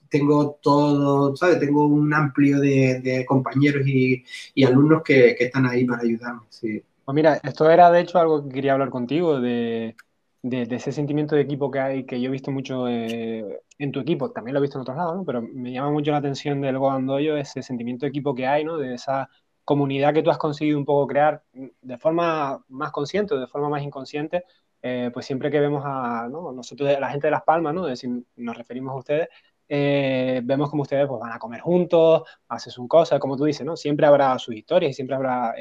tengo 0.08 0.58
todo, 0.60 1.34
¿sabes? 1.34 1.58
Tengo 1.58 1.86
un 1.86 2.12
amplio 2.12 2.60
de, 2.60 3.24
compañeros 3.26 3.82
y, 3.86 4.22
alumnos 4.62 5.02
que, 5.02 5.34
que, 5.36 5.44
están 5.44 5.64
ahí 5.64 5.86
para 5.86 6.02
ayudarme. 6.02 6.42
Sí. 6.50 6.82
Pues 7.04 7.14
mira, 7.16 7.40
esto 7.42 7.68
era 7.68 7.90
de 7.90 8.00
hecho 8.00 8.18
algo 8.18 8.44
que 8.44 8.54
quería 8.54 8.74
hablar 8.74 8.90
contigo, 8.90 9.40
de, 9.40 9.96
ese 10.42 10.92
sentimiento 10.92 11.34
de 11.34 11.42
equipo 11.42 11.70
que 11.70 11.80
hay, 11.80 12.06
que 12.06 12.20
yo 12.20 12.28
he 12.28 12.32
visto 12.32 12.50
mucho 12.52 12.86
eh, 12.88 13.60
en 13.78 13.92
tu 13.92 14.00
equipo, 14.00 14.30
también 14.30 14.54
lo 14.54 14.60
he 14.60 14.62
visto 14.62 14.78
en 14.78 14.82
otros 14.82 14.96
lados, 14.96 15.16
¿no? 15.16 15.24
pero 15.24 15.42
me 15.42 15.72
llama 15.72 15.90
mucho 15.90 16.12
la 16.12 16.18
atención 16.18 16.60
del 16.60 16.78
Godandoyo 16.78 17.36
ese 17.36 17.62
sentimiento 17.62 18.06
de 18.06 18.10
equipo 18.10 18.34
que 18.34 18.46
hay, 18.46 18.64
¿no? 18.64 18.76
de 18.76 18.94
esa 18.94 19.28
comunidad 19.64 20.14
que 20.14 20.22
tú 20.22 20.30
has 20.30 20.38
conseguido 20.38 20.78
un 20.78 20.84
poco 20.84 21.06
crear 21.08 21.42
de 21.52 21.98
forma 21.98 22.64
más 22.68 22.92
consciente 22.92 23.34
o 23.34 23.40
de 23.40 23.46
forma 23.48 23.68
más 23.68 23.82
inconsciente, 23.82 24.44
eh, 24.80 25.10
pues 25.12 25.26
siempre 25.26 25.50
que 25.50 25.60
vemos 25.60 25.82
a 25.84 26.28
¿no? 26.28 26.52
nosotros, 26.52 26.88
la 27.00 27.10
gente 27.10 27.26
de 27.28 27.32
Las 27.32 27.42
Palmas, 27.42 27.74
¿no? 27.74 27.94
si 27.96 28.08
nos 28.36 28.56
referimos 28.56 28.92
a 28.92 28.98
ustedes, 28.98 29.28
eh, 29.68 30.40
vemos 30.44 30.70
como 30.70 30.82
ustedes 30.82 31.06
pues, 31.08 31.20
van 31.20 31.32
a 31.32 31.38
comer 31.38 31.60
juntos, 31.60 32.22
hacen 32.48 32.72
sus 32.72 32.86
cosas, 32.88 33.18
como 33.18 33.36
tú 33.36 33.44
dices, 33.44 33.64
¿no? 33.64 33.74
Siempre 33.74 34.06
habrá 34.06 34.38
sus 34.38 34.54
historias 34.54 34.90
y 34.90 34.94
siempre 34.94 35.16
habrá 35.16 35.54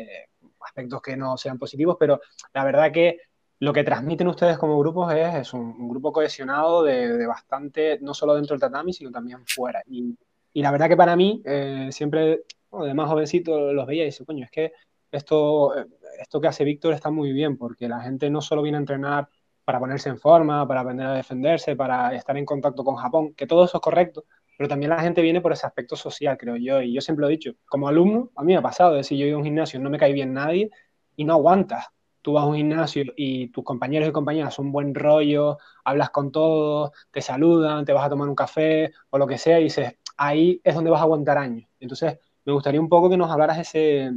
aspectos 0.72 1.02
que 1.02 1.18
no 1.18 1.38
sean 1.38 1.60
positivos, 1.60 1.98
pero 2.00 2.22
la 2.54 2.64
verdad 2.64 2.92
que 2.92 3.20
lo 3.60 3.74
que 3.74 3.84
transmiten 3.84 4.28
ustedes 4.28 4.58
como 4.58 4.80
grupos 4.80 5.14
es, 5.14 5.54
un, 5.54 5.88
grupo 5.88 6.12
cohesionado 6.12 6.84
de, 6.84 7.28
bastante, 7.28 8.00
no 8.02 8.14
solo 8.14 8.34
dentro 8.34 8.56
del 8.56 8.62
tatami, 8.62 8.92
sino 8.92 9.12
también 9.12 9.46
fuera. 9.46 9.84
Y, 9.88 10.18
la 10.56 10.72
verdad 10.72 10.90
que 10.90 10.98
para 10.98 11.16
mí, 11.16 11.42
eh, 11.46 11.90
siempre, 11.92 12.44
de 12.72 12.94
más 12.94 13.08
jovencito, 13.08 13.72
los 13.72 13.86
veía 13.86 14.04
y 14.04 14.06
decía, 14.08 14.26
coño, 14.26 14.46
es 14.46 14.52
que 14.52 14.74
esto, 15.12 15.74
esto 16.20 16.42
que 16.42 16.48
hace 16.48 16.64
Víctor 16.64 16.94
está 16.94 17.12
muy 17.12 17.32
bien, 17.34 17.58
porque 17.58 17.88
la 17.88 18.02
gente 18.02 18.30
no 18.30 18.42
solo 18.42 18.64
viene 18.64 18.78
a 18.78 18.82
entrenar 18.82 19.30
para 19.64 19.80
ponerse 19.80 20.10
en 20.10 20.18
forma, 20.18 20.68
para 20.68 20.82
aprender 20.82 21.06
a 21.06 21.14
defenderse, 21.14 21.76
para 21.76 22.16
estar 22.16 22.36
en 22.38 22.46
contacto 22.46 22.84
con 22.84 22.96
Japón, 22.96 23.34
que 23.36 23.46
todo 23.46 23.66
eso 23.66 23.78
es 23.78 23.82
correcto, 23.82 24.26
pero 24.58 24.68
también 24.68 24.90
la 24.90 25.00
gente 25.00 25.22
viene 25.22 25.42
por 25.42 25.54
ese 25.54 25.66
aspecto 25.66 25.96
social, 25.96 26.38
creo 26.38 26.56
yo, 26.56 26.82
y 26.82 26.94
yo 26.94 27.02
siempre 27.02 27.22
lo 27.22 27.28
he 27.28 27.32
dicho, 27.32 27.54
como 27.66 27.88
alumno, 27.88 28.32
a 28.36 28.44
mí 28.44 28.54
me 28.54 28.60
ha 28.60 28.62
pasado, 28.62 28.92
es 28.92 29.06
decir, 29.06 29.18
yo 29.18 29.26
he 29.26 29.30
ido 29.30 29.38
a 29.38 29.40
un 29.40 29.46
gimnasio, 29.46 29.80
no 29.80 29.90
me 29.90 29.98
cae 29.98 30.14
bien 30.14 30.34
nadie 30.34 30.70
y 31.16 31.24
no 31.24 31.34
aguantas. 31.34 31.88
Tú 32.22 32.34
vas 32.34 32.44
a 32.44 32.48
un 32.48 32.56
gimnasio 32.56 33.06
y 33.16 33.48
tus 33.48 33.64
compañeros 33.64 34.08
y 34.08 34.12
compañeras 34.12 34.54
son 34.54 34.72
buen 34.72 34.94
rollo, 34.94 35.58
hablas 35.84 36.12
con 36.12 36.32
todos, 36.32 36.92
te 37.10 37.22
saludan, 37.22 37.84
te 37.84 37.94
vas 37.94 38.06
a 38.06 38.10
tomar 38.10 38.30
un 38.30 38.36
café 38.36 38.92
o 39.10 39.18
lo 39.18 39.26
que 39.26 39.40
sea 39.40 39.60
y 39.60 39.64
dices, 39.64 39.96
ahí 40.18 40.62
es 40.64 40.76
donde 40.76 40.92
vas 40.92 41.00
a 41.00 41.04
aguantar 41.04 41.40
años. 41.40 41.68
Entonces, 41.80 42.20
me 42.46 42.54
gustaría 42.54 42.80
un 42.80 42.90
poco 42.90 43.10
que 43.10 43.18
nos 43.18 43.32
hablaras 43.32 43.58
ese, 43.58 44.12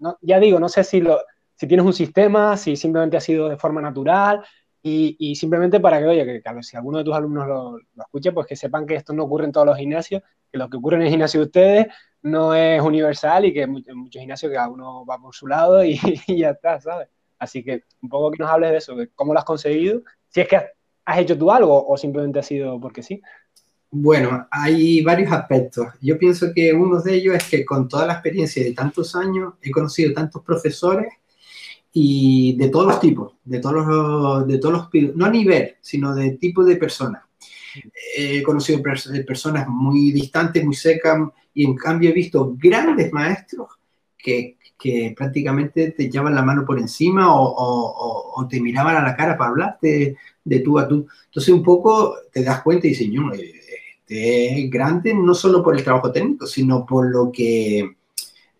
no, 0.00 0.16
ya 0.22 0.40
digo, 0.40 0.58
no 0.58 0.68
sé 0.68 0.84
si, 0.84 1.00
lo, 1.00 1.20
si 1.54 1.66
tienes 1.66 1.84
un 1.84 1.92
sistema, 1.92 2.56
si 2.56 2.76
simplemente 2.76 3.16
ha 3.16 3.20
sido 3.20 3.48
de 3.48 3.56
forma 3.56 3.80
natural, 3.80 4.44
y, 4.86 5.34
simplemente 5.34 5.80
para 5.80 5.98
que, 5.98 6.04
oye, 6.04 6.42
que, 6.42 6.62
si 6.62 6.76
alguno 6.76 6.98
de 6.98 7.04
tus 7.04 7.14
alumnos 7.14 7.48
lo, 7.48 7.78
lo, 7.78 8.02
escuche, 8.02 8.32
pues 8.32 8.46
que 8.46 8.54
sepan 8.54 8.84
que 8.84 8.96
esto 8.96 9.14
no 9.14 9.24
ocurre 9.24 9.46
en 9.46 9.52
todos 9.52 9.66
los 9.66 9.78
gimnasios, 9.78 10.22
que 10.52 10.58
lo 10.58 10.68
que 10.68 10.76
ocurre 10.76 10.96
en 10.96 11.02
el 11.04 11.08
gimnasio 11.08 11.40
de 11.40 11.46
ustedes 11.46 11.86
no 12.20 12.54
es 12.54 12.82
universal 12.82 13.46
y 13.46 13.54
que 13.54 13.62
en 13.62 13.70
muchos 13.70 14.20
gimnasios 14.20 14.52
cada 14.52 14.68
uno 14.68 15.06
va 15.06 15.18
por 15.18 15.34
su 15.34 15.46
lado 15.46 15.82
y, 15.86 15.98
ya 16.28 16.50
está, 16.50 16.78
¿sabes? 16.82 17.08
Así 17.38 17.64
que 17.64 17.84
un 18.02 18.10
poco 18.10 18.30
que 18.30 18.42
nos 18.42 18.50
hables 18.50 18.72
de 18.72 18.76
eso, 18.76 18.94
de 18.94 19.08
cómo 19.14 19.32
lo 19.32 19.38
has 19.38 19.46
conseguido, 19.46 20.02
si 20.28 20.42
es 20.42 20.48
que 20.48 20.56
has, 20.56 21.18
hecho 21.18 21.38
tú 21.38 21.50
algo 21.50 21.86
o 21.86 21.96
simplemente 21.96 22.40
ha 22.40 22.42
sido 22.42 22.78
porque 22.78 23.02
sí. 23.02 23.22
Bueno, 23.90 24.46
hay 24.50 25.02
varios 25.02 25.32
aspectos. 25.32 25.86
Yo 26.02 26.18
pienso 26.18 26.48
que 26.54 26.74
uno 26.74 27.00
de 27.00 27.14
ellos 27.14 27.36
es 27.36 27.48
que 27.48 27.64
con 27.64 27.88
toda 27.88 28.06
la 28.06 28.14
experiencia 28.14 28.62
de 28.62 28.74
tantos 28.74 29.16
años 29.16 29.54
he 29.62 29.70
conocido 29.70 30.12
tantos 30.12 30.42
profesores 30.42 31.10
y 31.96 32.56
de 32.56 32.68
todos 32.68 32.88
los 32.88 33.00
tipos, 33.00 33.34
de 33.44 33.60
todos 33.60 33.86
los, 33.86 34.48
de 34.48 34.58
todos 34.58 34.90
los, 34.92 35.14
no 35.14 35.30
nivel, 35.30 35.76
sino 35.80 36.12
de 36.12 36.32
tipo 36.32 36.64
de 36.64 36.74
personas. 36.74 37.22
He 38.16 38.42
conocido 38.42 38.82
personas 38.82 39.68
muy 39.68 40.10
distantes, 40.10 40.64
muy 40.64 40.74
secas, 40.74 41.20
y 41.54 41.64
en 41.64 41.76
cambio 41.76 42.10
he 42.10 42.12
visto 42.12 42.52
grandes 42.58 43.12
maestros 43.12 43.68
que, 44.18 44.56
que 44.76 45.14
prácticamente 45.16 45.92
te 45.92 46.10
llevaban 46.10 46.34
la 46.34 46.42
mano 46.42 46.64
por 46.66 46.80
encima 46.80 47.32
o, 47.32 47.44
o, 47.44 48.40
o, 48.40 48.48
te 48.48 48.60
miraban 48.60 48.96
a 48.96 49.02
la 49.02 49.14
cara 49.14 49.38
para 49.38 49.50
hablarte 49.50 50.16
de 50.42 50.60
tú 50.60 50.80
a 50.80 50.88
tú. 50.88 51.06
Entonces 51.26 51.54
un 51.54 51.62
poco 51.62 52.16
te 52.32 52.42
das 52.42 52.62
cuenta 52.62 52.88
y 52.88 52.90
dices, 52.90 53.08
yo, 53.08 53.22
este 53.32 54.64
es 54.64 54.70
grande 54.70 55.14
no 55.14 55.32
solo 55.32 55.62
por 55.62 55.76
el 55.76 55.84
trabajo 55.84 56.10
técnico, 56.10 56.46
sino 56.46 56.84
por 56.84 57.08
lo 57.08 57.30
que, 57.30 57.96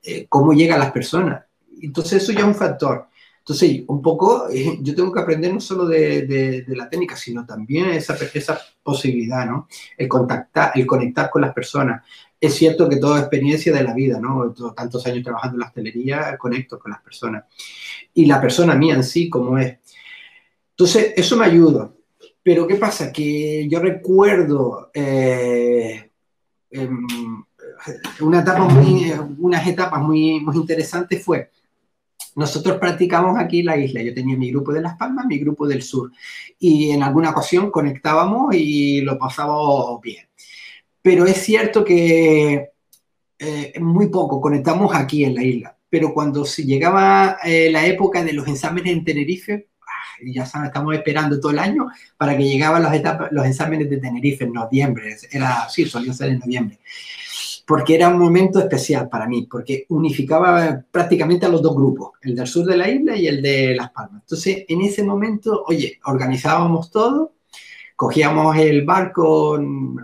eh, 0.05 0.27
cómo 0.29 0.53
llega 0.53 0.77
a 0.77 0.79
las 0.79 0.93
personas. 0.93 1.45
Entonces 1.83 2.23
eso 2.23 2.33
ya 2.33 2.41
es 2.41 2.47
un 2.47 2.55
factor. 2.55 3.09
Entonces, 3.45 3.85
un 3.89 4.01
poco, 4.01 4.49
eh, 4.51 4.79
yo 4.81 4.95
tengo 4.95 5.13
que 5.13 5.21
aprender 5.21 5.53
no 5.53 5.61
solo 5.61 5.87
de, 5.87 6.23
de, 6.23 6.65
la 6.69 6.89
técnica, 6.89 7.15
sino 7.15 7.45
también 7.45 7.91
esa, 7.91 8.17
esa 8.33 8.59
posibilidad, 8.83 9.45
¿no? 9.45 9.69
El 9.99 10.09
contactar, 10.09 10.73
el 10.75 10.87
conectar 10.87 11.29
con 11.29 11.43
las 11.43 11.53
personas. 11.53 12.03
Es 12.41 12.55
cierto 12.55 12.89
que 12.89 12.97
toda 12.97 13.21
experiencia 13.21 13.71
de 13.71 13.83
la 13.83 13.93
vida, 13.93 14.19
¿no? 14.19 14.55
tantos 14.75 15.07
años 15.07 15.23
trabajando 15.23 15.57
en 15.57 15.61
la 15.61 15.67
hostelería, 15.67 16.39
conecto 16.39 16.79
con 16.79 16.93
las 16.93 17.03
personas. 17.03 17.45
Y 18.15 18.25
la 18.25 18.41
persona 18.41 18.75
mía 18.77 18.95
en 18.95 19.05
sí, 19.05 19.29
como 19.29 19.59
es. 19.59 19.77
Entonces, 20.71 21.13
eso 21.15 21.37
me 21.37 21.45
ayuda. 21.45 21.93
Pero 22.43 22.67
¿qué 22.67 22.77
pasa? 22.77 23.13
Que 23.13 23.69
yo 23.69 23.79
recuerdo 23.79 24.91
eh, 24.95 26.11
em, 26.71 27.07
una 28.21 28.41
etapa 28.41 28.65
muy, 28.65 29.13
unas 29.39 29.67
etapas 29.67 30.01
muy, 30.01 30.41
muy 30.41 30.57
interesantes 30.57 31.23
fue 31.23 31.51
nosotros 32.35 32.79
practicamos 32.79 33.39
aquí 33.39 33.63
la 33.63 33.77
isla. 33.77 34.03
Yo 34.03 34.15
tenía 34.15 34.37
mi 34.37 34.51
grupo 34.51 34.73
de 34.73 34.81
Las 34.83 34.97
Palmas, 34.97 35.27
mi 35.27 35.39
grupo 35.39 35.67
del 35.67 35.83
sur. 35.83 36.11
Y 36.59 36.91
en 36.91 37.03
alguna 37.03 37.31
ocasión 37.31 37.71
conectábamos 37.71 38.55
y 38.55 39.01
lo 39.03 39.19
pasábamos 39.19 40.01
bien. 40.01 40.27
Pero 41.03 41.27
es 41.27 41.37
cierto 41.39 41.85
que 41.85 42.71
eh, 43.39 43.73
muy 43.81 44.09
poco 44.09 44.41
conectamos 44.41 44.95
aquí 44.95 45.25
en 45.25 45.35
la 45.35 45.43
isla. 45.43 45.79
Pero 45.89 46.13
cuando 46.13 46.45
se 46.45 46.65
llegaba 46.65 47.39
eh, 47.45 47.71
la 47.71 47.87
época 47.87 48.25
de 48.25 48.33
los 48.33 48.49
exámenes 48.49 48.93
en 48.93 49.05
Tenerife, 49.05 49.69
ah, 49.83 50.25
ya 50.25 50.43
estamos 50.43 50.95
esperando 50.95 51.39
todo 51.39 51.53
el 51.53 51.59
año 51.61 51.87
para 52.17 52.37
que 52.37 52.45
llegaban 52.45 52.83
los, 52.83 52.93
etapas, 52.93 53.29
los 53.31 53.47
exámenes 53.47 53.89
de 53.91 53.99
Tenerife 53.99 54.45
en 54.45 54.53
noviembre. 54.53 55.17
Era, 55.31 55.69
sí, 55.69 55.85
solía 55.85 56.13
ser 56.13 56.31
en 56.31 56.41
noviembre 56.41 56.81
porque 57.67 57.95
era 57.95 58.09
un 58.09 58.19
momento 58.19 58.59
especial 58.59 59.09
para 59.09 59.27
mí, 59.27 59.47
porque 59.51 59.87
unificaba 59.89 60.85
prácticamente 60.91 61.47
a 61.47 61.49
los 61.49 61.63
dos 61.63 61.75
grupos, 61.75 62.13
el 62.23 62.35
del 62.35 62.47
sur 62.47 62.67
de 62.67 62.77
la 62.77 62.89
isla 62.89 63.17
y 63.17 63.27
el 63.27 63.41
de 63.41 63.75
Las 63.75 63.91
Palmas. 63.91 64.23
Entonces, 64.23 64.65
en 64.69 64.83
ese 64.83 65.03
momento, 65.03 65.65
oye, 65.67 65.99
organizábamos 66.05 66.91
todo, 66.91 67.35
cogíamos 67.97 68.57
el 68.57 68.85
barco, 68.85 69.59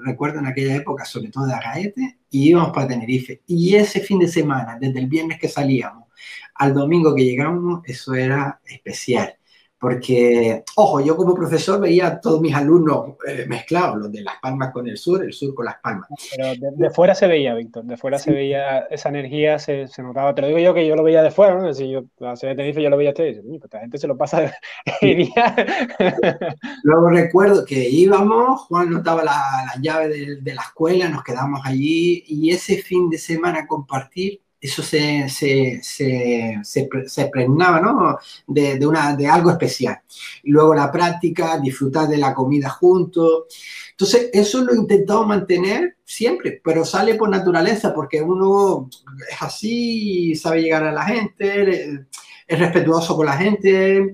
recuerdo 0.04 0.38
en 0.38 0.46
aquella 0.46 0.76
época, 0.76 1.04
sobre 1.04 1.28
todo 1.28 1.46
de 1.46 1.54
Agaete, 1.54 2.18
y 2.30 2.50
íbamos 2.50 2.70
para 2.72 2.88
Tenerife. 2.88 3.42
Y 3.46 3.74
ese 3.74 4.00
fin 4.00 4.18
de 4.18 4.28
semana, 4.28 4.78
desde 4.80 5.00
el 5.00 5.06
viernes 5.06 5.38
que 5.38 5.48
salíamos 5.48 6.08
al 6.54 6.74
domingo 6.74 7.14
que 7.14 7.24
llegamos, 7.24 7.82
eso 7.84 8.14
era 8.14 8.60
especial 8.66 9.34
porque, 9.80 10.62
ojo, 10.76 11.00
yo 11.00 11.16
como 11.16 11.34
profesor 11.34 11.80
veía 11.80 12.06
a 12.06 12.20
todos 12.20 12.42
mis 12.42 12.54
alumnos 12.54 13.14
eh, 13.26 13.46
mezclados, 13.48 13.96
los 13.96 14.12
de 14.12 14.20
Las 14.20 14.34
Palmas 14.38 14.72
con 14.72 14.86
el 14.86 14.98
sur, 14.98 15.24
el 15.24 15.32
sur 15.32 15.54
con 15.54 15.64
Las 15.64 15.78
Palmas. 15.80 16.06
Pero 16.36 16.52
de, 16.76 16.90
fuera 16.90 17.14
se 17.14 17.26
veía, 17.26 17.54
Víctor, 17.54 17.84
de 17.84 17.96
fuera 17.96 18.18
se 18.18 18.30
veía 18.30 18.80
esa 18.90 19.08
energía, 19.08 19.58
se, 19.58 19.88
se, 19.88 20.02
notaba. 20.02 20.34
Te 20.34 20.42
lo 20.42 20.48
digo 20.48 20.58
yo 20.58 20.74
que 20.74 20.86
yo 20.86 20.94
lo 20.96 21.02
veía 21.02 21.22
de 21.22 21.30
fuera, 21.30 21.58
¿no? 21.58 21.72
Si 21.72 21.90
yo, 21.90 22.04
la 22.18 22.34
de 22.34 22.40
Tenerife 22.40 22.82
yo 22.82 22.90
lo 22.90 22.98
veía 22.98 23.08
a 23.08 23.12
ustedes, 23.12 23.40
pues 23.42 23.64
esta 23.64 23.80
gente 23.80 23.96
se 23.96 24.06
lo 24.06 24.18
pasa 24.18 24.52
genial. 25.00 25.66
Luego 26.82 27.08
recuerdo 27.08 27.64
que 27.64 27.88
íbamos, 27.88 28.60
Juan 28.66 28.90
notaba 28.90 29.24
la, 29.24 29.32
la 29.74 29.80
llave 29.80 30.08
de, 30.08 30.36
de 30.42 30.54
la 30.54 30.62
escuela, 30.62 31.08
nos 31.08 31.24
quedamos 31.24 31.58
allí 31.64 32.22
y 32.26 32.50
ese 32.50 32.82
fin 32.82 33.08
de 33.08 33.16
semana 33.16 33.66
compartir 33.66 34.42
eso 34.60 34.82
se, 34.82 35.28
se, 35.28 35.80
se, 35.82 36.60
se, 36.62 37.26
pregnaba 37.26 37.80
¿no? 37.80 38.18
de, 38.46 38.78
de, 38.78 38.86
una, 38.86 39.16
de 39.16 39.26
algo 39.26 39.50
especial. 39.50 40.00
Y 40.42 40.50
luego 40.50 40.74
la 40.74 40.92
práctica, 40.92 41.58
disfrutar 41.58 42.08
de 42.08 42.18
la 42.18 42.34
comida 42.34 42.68
juntos. 42.68 43.44
Entonces, 43.92 44.28
eso 44.32 44.62
lo 44.62 44.72
he 44.72 44.76
intentado 44.76 45.24
mantener 45.24 45.96
siempre, 46.04 46.60
pero 46.62 46.84
sale 46.84 47.14
por 47.14 47.30
naturaleza, 47.30 47.94
porque 47.94 48.20
uno 48.20 48.90
es 49.30 49.40
así, 49.40 50.34
sabe 50.34 50.62
llegar 50.62 50.84
a 50.84 50.92
la 50.92 51.04
gente, 51.04 52.06
es 52.46 52.58
respetuoso 52.58 53.16
con 53.16 53.26
la 53.26 53.36
gente, 53.36 54.12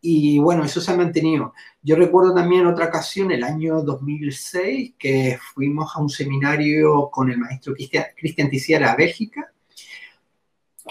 y 0.00 0.38
bueno, 0.38 0.64
eso 0.64 0.80
se 0.80 0.92
ha 0.92 0.96
mantenido. 0.96 1.54
Yo 1.82 1.96
recuerdo 1.96 2.34
también 2.34 2.66
otra 2.66 2.86
ocasión, 2.86 3.30
el 3.32 3.42
año 3.42 3.82
2006, 3.82 4.94
que 4.98 5.38
fuimos 5.54 5.90
a 5.94 6.00
un 6.00 6.08
seminario 6.08 7.10
con 7.10 7.30
el 7.30 7.38
maestro 7.38 7.74
Cristian, 7.74 8.04
Cristian 8.16 8.84
a 8.84 8.94
Bélgica, 8.94 9.52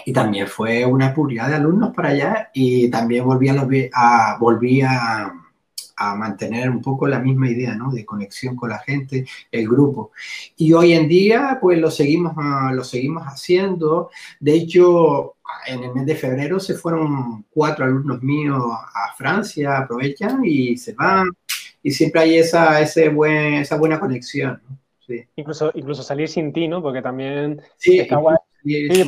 y 0.04 0.12
también 0.12 0.46
fue 0.46 0.84
una 0.84 1.14
puridad 1.14 1.48
de 1.48 1.56
alumnos 1.56 1.94
para 1.94 2.10
allá 2.10 2.50
y 2.52 2.88
también 2.90 3.24
volví 3.24 3.48
a, 3.48 4.36
volví 4.38 4.82
a, 4.82 5.32
a, 5.96 6.14
mantener 6.14 6.70
un 6.70 6.80
poco 6.82 7.06
la 7.06 7.18
misma 7.18 7.50
idea, 7.50 7.74
¿no? 7.74 7.90
De 7.90 8.04
conexión 8.04 8.56
con 8.56 8.70
la 8.70 8.78
gente, 8.78 9.26
el 9.50 9.68
grupo. 9.68 10.12
Y 10.56 10.72
hoy 10.72 10.92
en 10.92 11.08
día, 11.08 11.58
pues 11.60 11.78
lo 11.78 11.90
seguimos, 11.90 12.32
ah, 12.36 12.72
lo 12.74 12.84
seguimos 12.84 13.24
haciendo. 13.24 14.10
De 14.40 14.54
hecho, 14.54 15.36
en 15.66 15.84
el 15.84 15.94
mes 15.94 16.06
de 16.06 16.16
febrero 16.16 16.60
se 16.60 16.74
fueron 16.74 17.44
cuatro 17.50 17.84
alumnos 17.84 18.22
míos 18.22 18.62
a 18.72 19.14
Francia, 19.16 19.78
aprovechan 19.78 20.44
y 20.44 20.76
se 20.76 20.94
van. 20.94 21.28
Y 21.82 21.90
siempre 21.90 22.22
hay 22.22 22.38
esa, 22.38 22.80
ese 22.80 23.08
buen, 23.08 23.54
esa 23.54 23.76
buena 23.76 24.00
conexión. 24.00 24.60
Sí. 25.06 25.24
Incluso, 25.36 25.70
incluso 25.74 26.02
salir 26.02 26.28
sin 26.28 26.52
ti, 26.52 26.68
¿no? 26.68 26.82
Porque 26.82 27.00
también 27.00 27.62
sí, 27.76 27.98
está 27.98 28.16
guay. 28.16 28.36
Sí, 28.64 29.04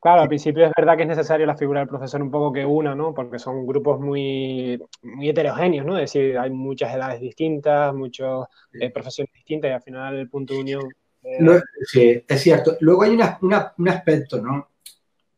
Claro, 0.00 0.22
al 0.22 0.28
principio 0.28 0.64
es 0.64 0.72
verdad 0.74 0.96
que 0.96 1.02
es 1.02 1.08
necesario 1.08 1.44
la 1.44 1.56
figura 1.56 1.80
del 1.80 1.88
profesor 1.88 2.22
un 2.22 2.30
poco 2.30 2.50
que 2.52 2.64
una, 2.64 2.94
¿no? 2.94 3.12
Porque 3.12 3.38
son 3.38 3.66
grupos 3.66 4.00
muy, 4.00 4.82
muy 5.02 5.28
heterogéneos, 5.28 5.84
¿no? 5.84 5.98
Es 5.98 6.12
decir, 6.12 6.38
hay 6.38 6.48
muchas 6.48 6.94
edades 6.94 7.20
distintas, 7.20 7.94
muchas 7.94 8.46
eh, 8.72 8.90
profesiones 8.90 9.34
distintas 9.34 9.68
y 9.70 9.74
al 9.74 9.82
final 9.82 10.16
el 10.16 10.30
punto 10.30 10.54
de 10.54 10.60
unión... 10.60 10.82
Eh... 11.22 11.60
sí, 11.84 12.24
es 12.26 12.40
cierto. 12.40 12.78
Luego 12.80 13.02
hay 13.02 13.10
una, 13.10 13.38
una, 13.42 13.74
un 13.76 13.88
aspecto, 13.90 14.40
¿no? 14.40 14.70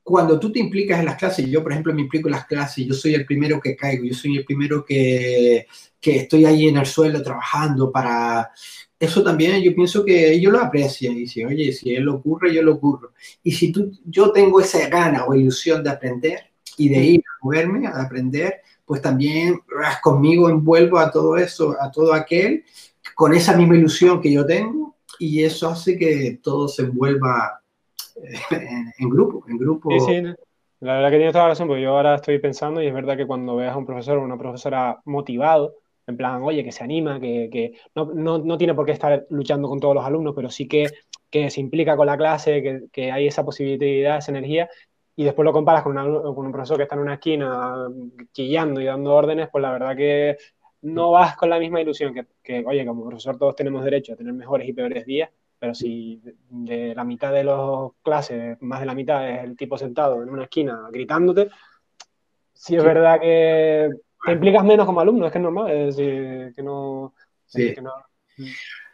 Cuando 0.00 0.38
tú 0.38 0.52
te 0.52 0.60
implicas 0.60 1.00
en 1.00 1.06
las 1.06 1.16
clases, 1.16 1.48
yo 1.48 1.60
por 1.60 1.72
ejemplo 1.72 1.92
me 1.92 2.02
implico 2.02 2.28
en 2.28 2.32
las 2.32 2.46
clases, 2.46 2.86
yo 2.86 2.94
soy 2.94 3.14
el 3.14 3.26
primero 3.26 3.60
que 3.60 3.74
caigo, 3.74 4.04
yo 4.04 4.14
soy 4.14 4.36
el 4.36 4.44
primero 4.44 4.84
que, 4.84 5.66
que 6.00 6.16
estoy 6.16 6.44
ahí 6.44 6.68
en 6.68 6.76
el 6.76 6.86
suelo 6.86 7.20
trabajando 7.20 7.90
para 7.90 8.50
eso 9.02 9.24
también 9.24 9.60
yo 9.60 9.74
pienso 9.74 10.04
que 10.04 10.32
ellos 10.32 10.52
lo 10.52 10.60
aprecian 10.60 11.14
y 11.14 11.20
dicen, 11.20 11.48
oye, 11.48 11.72
si 11.72 11.92
él 11.92 12.04
lo 12.04 12.14
ocurre, 12.14 12.54
yo 12.54 12.62
lo 12.62 12.74
ocurro. 12.74 13.10
Y 13.42 13.50
si 13.50 13.72
tú, 13.72 13.90
yo 14.04 14.30
tengo 14.30 14.60
esa 14.60 14.88
gana 14.88 15.24
o 15.24 15.34
ilusión 15.34 15.82
de 15.82 15.90
aprender 15.90 16.38
y 16.76 16.88
de 16.88 17.04
ir 17.04 17.20
a 17.20 17.44
moverme, 17.44 17.88
a 17.88 18.00
aprender, 18.00 18.60
pues 18.84 19.02
también 19.02 19.60
ah, 19.84 19.98
conmigo 20.00 20.48
envuelvo 20.48 21.00
a 21.00 21.10
todo 21.10 21.36
eso, 21.36 21.74
a 21.80 21.90
todo 21.90 22.14
aquel, 22.14 22.64
con 23.16 23.34
esa 23.34 23.56
misma 23.56 23.76
ilusión 23.76 24.20
que 24.20 24.30
yo 24.30 24.46
tengo 24.46 24.94
y 25.18 25.42
eso 25.42 25.68
hace 25.68 25.98
que 25.98 26.38
todo 26.40 26.68
se 26.68 26.82
envuelva 26.82 27.60
eh, 28.52 28.84
en, 28.98 29.10
grupo, 29.10 29.44
en 29.48 29.58
grupo. 29.58 29.90
Sí, 29.90 29.98
sí, 30.06 30.22
la 30.78 30.94
verdad 30.94 31.10
que 31.10 31.16
tienes 31.16 31.32
toda 31.32 31.46
la 31.46 31.50
razón, 31.50 31.66
porque 31.66 31.82
yo 31.82 31.90
ahora 31.90 32.14
estoy 32.14 32.38
pensando 32.38 32.80
y 32.80 32.86
es 32.86 32.94
verdad 32.94 33.16
que 33.16 33.26
cuando 33.26 33.56
veas 33.56 33.74
a 33.74 33.78
un 33.78 33.86
profesor 33.86 34.18
o 34.18 34.22
una 34.22 34.38
profesora 34.38 35.00
motivado, 35.06 35.74
en 36.06 36.16
plan, 36.16 36.42
oye, 36.42 36.64
que 36.64 36.72
se 36.72 36.84
anima, 36.84 37.20
que, 37.20 37.48
que 37.50 37.78
no, 37.94 38.06
no, 38.06 38.38
no, 38.38 38.58
tiene 38.58 38.74
por 38.74 38.86
qué 38.86 38.92
estar 38.92 39.26
luchando 39.30 39.68
con 39.68 39.80
todos 39.80 39.94
los 39.94 40.04
alumnos, 40.04 40.34
pero 40.34 40.50
sí 40.50 40.66
que, 40.66 40.90
que 41.30 41.50
se 41.50 41.60
implica 41.60 41.96
con 41.96 42.06
la 42.06 42.16
clase, 42.16 42.62
que, 42.62 42.82
que, 42.92 43.12
hay 43.12 43.26
esa 43.26 43.44
posibilidad, 43.44 44.18
esa 44.18 44.32
energía, 44.32 44.68
y 45.14 45.24
después 45.24 45.44
lo 45.44 45.52
comparas 45.52 45.82
con, 45.82 45.92
una, 45.92 46.04
con, 46.04 46.46
un 46.46 46.52
profesor 46.52 46.76
que 46.76 46.84
está 46.84 46.94
en 46.96 47.02
una 47.02 47.14
esquina 47.14 47.88
chillando 48.32 48.80
y 48.80 48.86
dando 48.86 49.14
órdenes, 49.14 49.48
pues 49.50 49.62
la 49.62 49.72
verdad 49.72 49.96
que 49.96 50.36
no 50.82 51.12
vas 51.12 51.36
con 51.36 51.50
la 51.50 51.58
misma 51.58 51.80
ilusión 51.80 52.12
que, 52.12 52.26
que 52.42 52.64
oye, 52.66 52.84
como 52.84 53.04
profesor 53.04 53.38
todos 53.38 53.54
tenemos 53.54 53.84
derecho 53.84 54.14
a 54.14 54.16
tener 54.16 54.32
mejores 54.32 54.68
y 54.68 54.72
peores 54.72 55.06
días, 55.06 55.30
pero 55.58 55.74
si 55.74 56.20
de 56.48 56.92
la 56.94 57.04
mitad 57.04 57.32
de 57.32 57.44
las 57.44 57.92
clases, 58.02 58.60
más 58.62 58.80
de 58.80 58.86
la 58.86 58.94
mitad 58.94 59.30
es 59.30 59.44
el 59.44 59.56
tipo 59.56 59.78
sentado 59.78 60.20
en 60.22 60.28
una 60.28 60.44
esquina 60.44 60.88
gritándote, 60.90 61.50
sí 62.52 62.74
es 62.74 62.82
verdad 62.82 63.20
que 63.20 63.90
te 64.24 64.32
implicas 64.32 64.64
menos 64.64 64.86
como 64.86 65.00
alumno, 65.00 65.26
es 65.26 65.32
que 65.32 65.38
es 65.38 65.42
normal, 65.42 65.70
es 65.70 65.96
decir, 65.96 66.52
que 66.54 66.62
no... 66.62 67.14
Sí. 67.46 67.74
Que 67.74 67.82
no... 67.82 67.92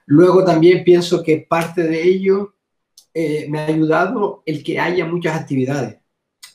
Luego 0.06 0.44
también 0.44 0.84
pienso 0.84 1.22
que 1.22 1.46
parte 1.48 1.82
de 1.82 2.02
ello 2.02 2.54
eh, 3.12 3.46
me 3.50 3.60
ha 3.60 3.66
ayudado 3.66 4.42
el 4.46 4.62
que 4.62 4.80
haya 4.80 5.04
muchas 5.04 5.38
actividades. 5.38 5.98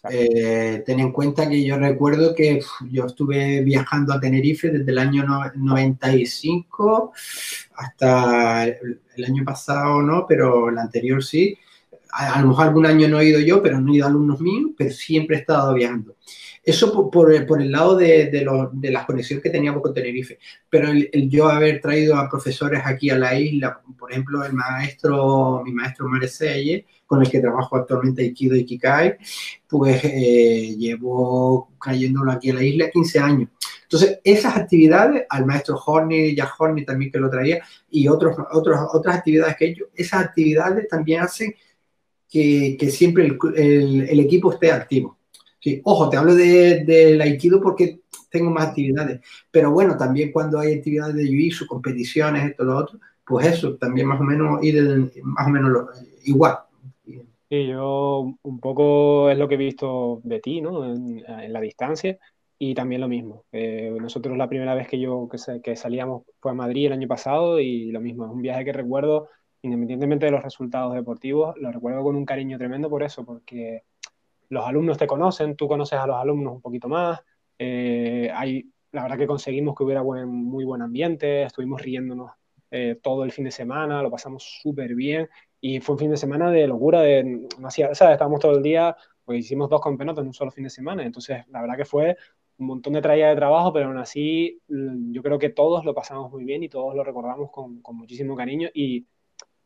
Eh, 0.09 0.84
ten 0.86 0.99
en 0.99 1.11
cuenta 1.13 1.47
que 1.47 1.63
yo 1.63 1.78
recuerdo 1.78 2.36
que 2.36 2.61
yo 2.89 3.05
estuve 3.05 3.61
viajando 3.61 4.11
a 4.13 4.19
Tenerife 4.19 4.69
desde 4.69 4.91
el 4.91 4.97
año 4.97 5.24
95 5.55 7.13
hasta 7.76 8.65
el, 8.65 9.26
año 9.26 9.45
pasado, 9.45 10.01
no, 10.01 10.26
pero 10.28 10.69
el 10.69 10.78
anterior 10.78 11.24
sí. 11.24 11.57
A, 12.11 12.34
a, 12.34 12.41
lo 12.41 12.49
mejor 12.49 12.67
algún 12.67 12.86
año 12.86 13.07
no 13.07 13.19
he 13.19 13.30
ido 13.30 13.39
yo, 13.39 13.61
pero 13.61 13.80
no 13.80 13.93
he 13.93 13.97
ido 13.97 14.07
alumnos 14.07 14.41
míos, 14.41 14.71
pero 14.78 14.91
siempre 14.91 15.38
he 15.38 15.39
estado 15.39 15.74
viajando. 15.74 16.15
Eso 16.66 17.11
por, 17.11 17.34
el, 17.34 17.72
lado 17.72 17.97
de, 17.97 18.28
de, 18.28 18.91
las 18.91 19.05
conexiones 19.05 19.43
que 19.43 19.49
teníamos 19.49 19.82
con 19.82 19.93
Tenerife. 19.93 20.39
Pero 20.70 20.93
yo 20.93 21.49
haber 21.49 21.82
traído 21.82 22.16
a 22.16 22.30
profesores 22.30 22.82
aquí 22.86 23.09
a 23.09 23.18
la 23.18 23.38
isla, 23.38 23.82
por 23.99 24.11
ejemplo, 24.11 24.45
el 24.45 24.53
maestro, 24.53 25.61
mi 25.66 25.74
maestro 25.74 26.07
Mareselle, 26.07 26.86
con 27.05 27.22
el 27.22 27.30
que 27.30 27.41
trabajo 27.41 27.76
actualmente 27.76 28.22
Aikido 28.22 28.55
y 28.55 28.66
Kikai, 28.66 29.18
pues 29.68 30.01
eh, 30.05 30.76
llevo 30.78 31.74
trayéndolo 31.84 32.32
aquí 32.32 32.51
a 32.51 32.53
la 32.53 32.64
isla 32.64 32.89
15 32.89 33.20
años. 33.20 33.49
Entonces, 33.84 34.20
esas 34.24 34.55
actividades, 34.55 35.26
al 35.30 35.45
maestro 35.45 35.80
Horny, 35.86 36.34
ya 36.34 36.49
Horny 36.57 36.86
también 36.86 37.11
que 37.11 37.20
lo 37.20 37.30
traía, 37.30 37.61
y 37.91 38.07
otros, 38.07 38.36
otros, 38.51 38.80
otras 38.93 39.18
actividades 39.18 39.55
que 39.57 39.66
hecho, 39.66 39.86
esas 39.93 40.24
actividades 40.24 40.88
también 40.88 41.22
hacen 41.22 41.53
que, 42.28 42.89
siempre 42.89 43.38
el, 43.55 44.20
equipo 44.20 44.51
esté 44.51 44.72
activo 44.72 45.20
ojo, 45.84 46.09
te 46.09 46.18
hablo 46.18 46.36
del 46.36 46.86
de, 46.86 47.20
Aikido 47.22 47.61
porque 47.61 48.01
tengo 48.30 48.49
más 48.49 48.70
actividades, 48.70 49.22
pero 49.51 49.72
bueno, 49.72 49.95
también 49.97 50.32
cuando 50.32 50.59
hay 50.59 50.74
actividades 50.74 51.16
de 51.16 51.26
jiu 51.26 51.68
competiciones, 51.68 52.49
esto, 52.49 52.64
lo 52.64 52.78
otro, 52.78 52.99
pues 53.26 53.47
eso, 53.47 53.76
también 53.76 54.07
más 54.07 54.20
o 54.20 54.24
menos 54.24 54.64
ir 54.64 55.11
más 55.24 55.47
o 55.47 55.49
menos 55.49 55.72
igual. 56.26 56.57
Sí, 57.49 57.68
yo 57.68 58.34
un 58.41 58.59
poco 58.59 59.30
es 59.30 59.38
lo 59.38 59.47
que 59.47 59.55
he 59.55 59.57
visto 59.57 60.22
de 60.24 60.39
ti, 60.39 60.59
¿no? 60.59 60.91
En, 60.91 61.24
la 61.53 61.61
distancia 61.61 62.18
y 62.57 62.74
también 62.74 63.01
lo 63.01 63.07
mismo. 63.07 63.45
Eh, 63.51 63.95
nosotros 64.01 64.36
la 64.38 64.49
primera 64.49 64.74
vez 64.74 64.88
que 64.88 64.99
yo 64.99 65.30
que, 65.30 65.61
que, 65.61 65.76
salíamos 65.76 66.24
fue 66.39 66.51
a 66.51 66.55
Madrid 66.55 66.88
el 66.88 66.93
año 66.93 67.07
pasado 67.07 67.59
y 67.59 67.91
lo 67.91 68.01
mismo, 68.01 68.26
es 68.26 68.32
un 68.32 68.41
viaje 68.41 68.66
que 68.66 68.74
recuerdo, 68.74 69.30
independientemente 69.61 70.26
de 70.26 70.32
los 70.32 70.43
resultados 70.43 70.95
deportivos, 70.95 71.55
lo 71.59 71.72
recuerdo 71.72 72.03
con 72.03 72.16
un 72.16 72.26
cariño 72.26 72.57
tremendo 72.57 72.89
por 72.89 73.03
eso, 73.03 73.24
porque 73.24 73.84
los 74.54 74.66
alumnos 74.66 74.97
te 74.97 75.08
conocen, 75.08 75.56
tú 75.56 75.68
conoces 75.68 75.99
a 75.99 76.08
los 76.08 76.16
alumnos 76.16 76.54
un 76.54 76.62
poquito 76.62 76.88
más, 76.88 77.20
eh, 77.58 78.32
hay, 78.34 78.70
la 78.91 79.04
verdad 79.04 79.18
que 79.18 79.28
conseguimos 79.28 79.76
que 79.76 79.84
hubiera 79.84 80.01
buen, 80.01 80.30
muy 80.30 80.64
buen 80.64 80.82
ambiente, 80.82 81.43
estuvimos 81.43 81.82
riéndonos 81.82 82.32
eh, 82.70 82.99
todo 83.01 83.24
el 83.24 83.32
fin 83.32 83.45
de 83.45 83.51
semana, 83.51 84.01
lo 84.01 84.12
pasamos 84.12 84.43
súper 84.62 84.95
bien 84.95 85.28
y 85.60 85.80
fue 85.80 85.93
un 85.93 85.99
fin 85.99 86.12
de 86.12 86.18
semana 86.18 86.51
de 86.51 86.68
locura, 86.68 87.01
de, 87.01 87.47
no 87.60 87.68
hacía. 87.68 87.88
Estábamos 87.88 88.39
todo 88.39 88.54
el 88.54 88.64
día, 88.64 88.95
pues 89.26 89.39
hicimos 89.39 89.70
dos 89.70 89.82
campeonatos 89.82 90.22
en 90.22 90.28
un 90.28 90.34
solo 90.34 90.51
fin 90.51 90.66
de 90.66 90.70
semana, 90.70 91.04
entonces 91.04 91.45
la 91.49 91.62
verdad 91.62 91.78
que 91.78 91.86
fue 91.86 92.16
un 92.58 92.68
montón 92.68 92.93
de 92.93 93.01
traída 93.01 93.30
de 93.30 93.36
trabajo, 93.36 93.74
pero 93.74 93.88
aún 93.88 93.97
así 93.97 94.62
yo 94.68 95.24
creo 95.24 95.39
que 95.39 95.49
todos 95.49 95.84
lo 95.84 95.95
pasamos 95.95 96.32
muy 96.32 96.43
bien 96.43 96.64
y 96.64 96.70
todos 96.70 96.95
lo 96.95 97.04
recordamos 97.04 97.49
con, 97.51 97.82
con 97.82 97.95
muchísimo 97.97 98.36
cariño 98.36 98.70
y 98.74 99.08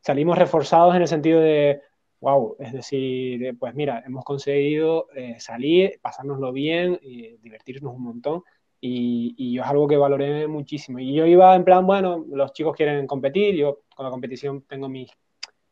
salimos 0.02 0.38
reforzados 0.38 0.96
en 0.96 1.02
el 1.02 1.08
sentido 1.10 1.42
de, 1.42 1.82
wow, 2.20 2.56
es 2.60 2.74
decir, 2.74 3.44
eh, 3.44 3.54
pues 3.54 3.74
mira, 3.76 4.04
hemos 4.06 4.24
conseguido 4.26 5.08
eh, 5.16 5.36
salir, 5.40 6.00
pasárnoslo 6.02 6.52
bien, 6.52 7.00
y 7.02 7.38
divertirnos 7.38 7.94
un 7.96 8.04
montón. 8.04 8.44
Y, 8.80 9.34
y, 9.38 9.60
es 9.60 9.66
algo 9.66 9.88
que 9.88 9.98
valoré 9.98 10.48
muchísimo. 10.48 11.00
Y 11.00 11.14
yo 11.14 11.26
iba 11.26 11.56
en 11.56 11.64
plan, 11.66 11.86
bueno, 11.88 12.26
los 12.30 12.54
chicos 12.54 12.76
quieren 12.76 13.08
competir, 13.08 13.56
yo 13.56 13.82
con 13.96 14.06
la 14.06 14.12
competición 14.12 14.62
tengo 14.64 14.88
mis 14.90 15.12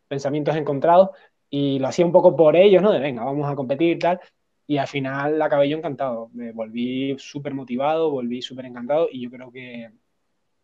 pensamientos 0.07 0.55
encontrados 0.55 1.09
y 1.49 1.79
lo 1.79 1.87
hacía 1.87 2.05
un 2.05 2.11
poco 2.11 2.35
por 2.35 2.55
ellos, 2.55 2.81
¿no? 2.81 2.91
De 2.91 2.99
venga, 2.99 3.23
vamos 3.23 3.49
a 3.49 3.55
competir 3.55 3.97
y 3.97 3.99
tal. 3.99 4.19
Y 4.67 4.77
al 4.77 4.87
final 4.87 5.41
acabé 5.41 5.69
yo 5.69 5.77
encantado. 5.77 6.29
Me 6.33 6.51
volví 6.51 7.15
súper 7.19 7.53
motivado, 7.53 8.09
volví 8.11 8.41
súper 8.41 8.65
encantado 8.65 9.07
y 9.11 9.21
yo 9.21 9.29
creo 9.31 9.51
que, 9.51 9.91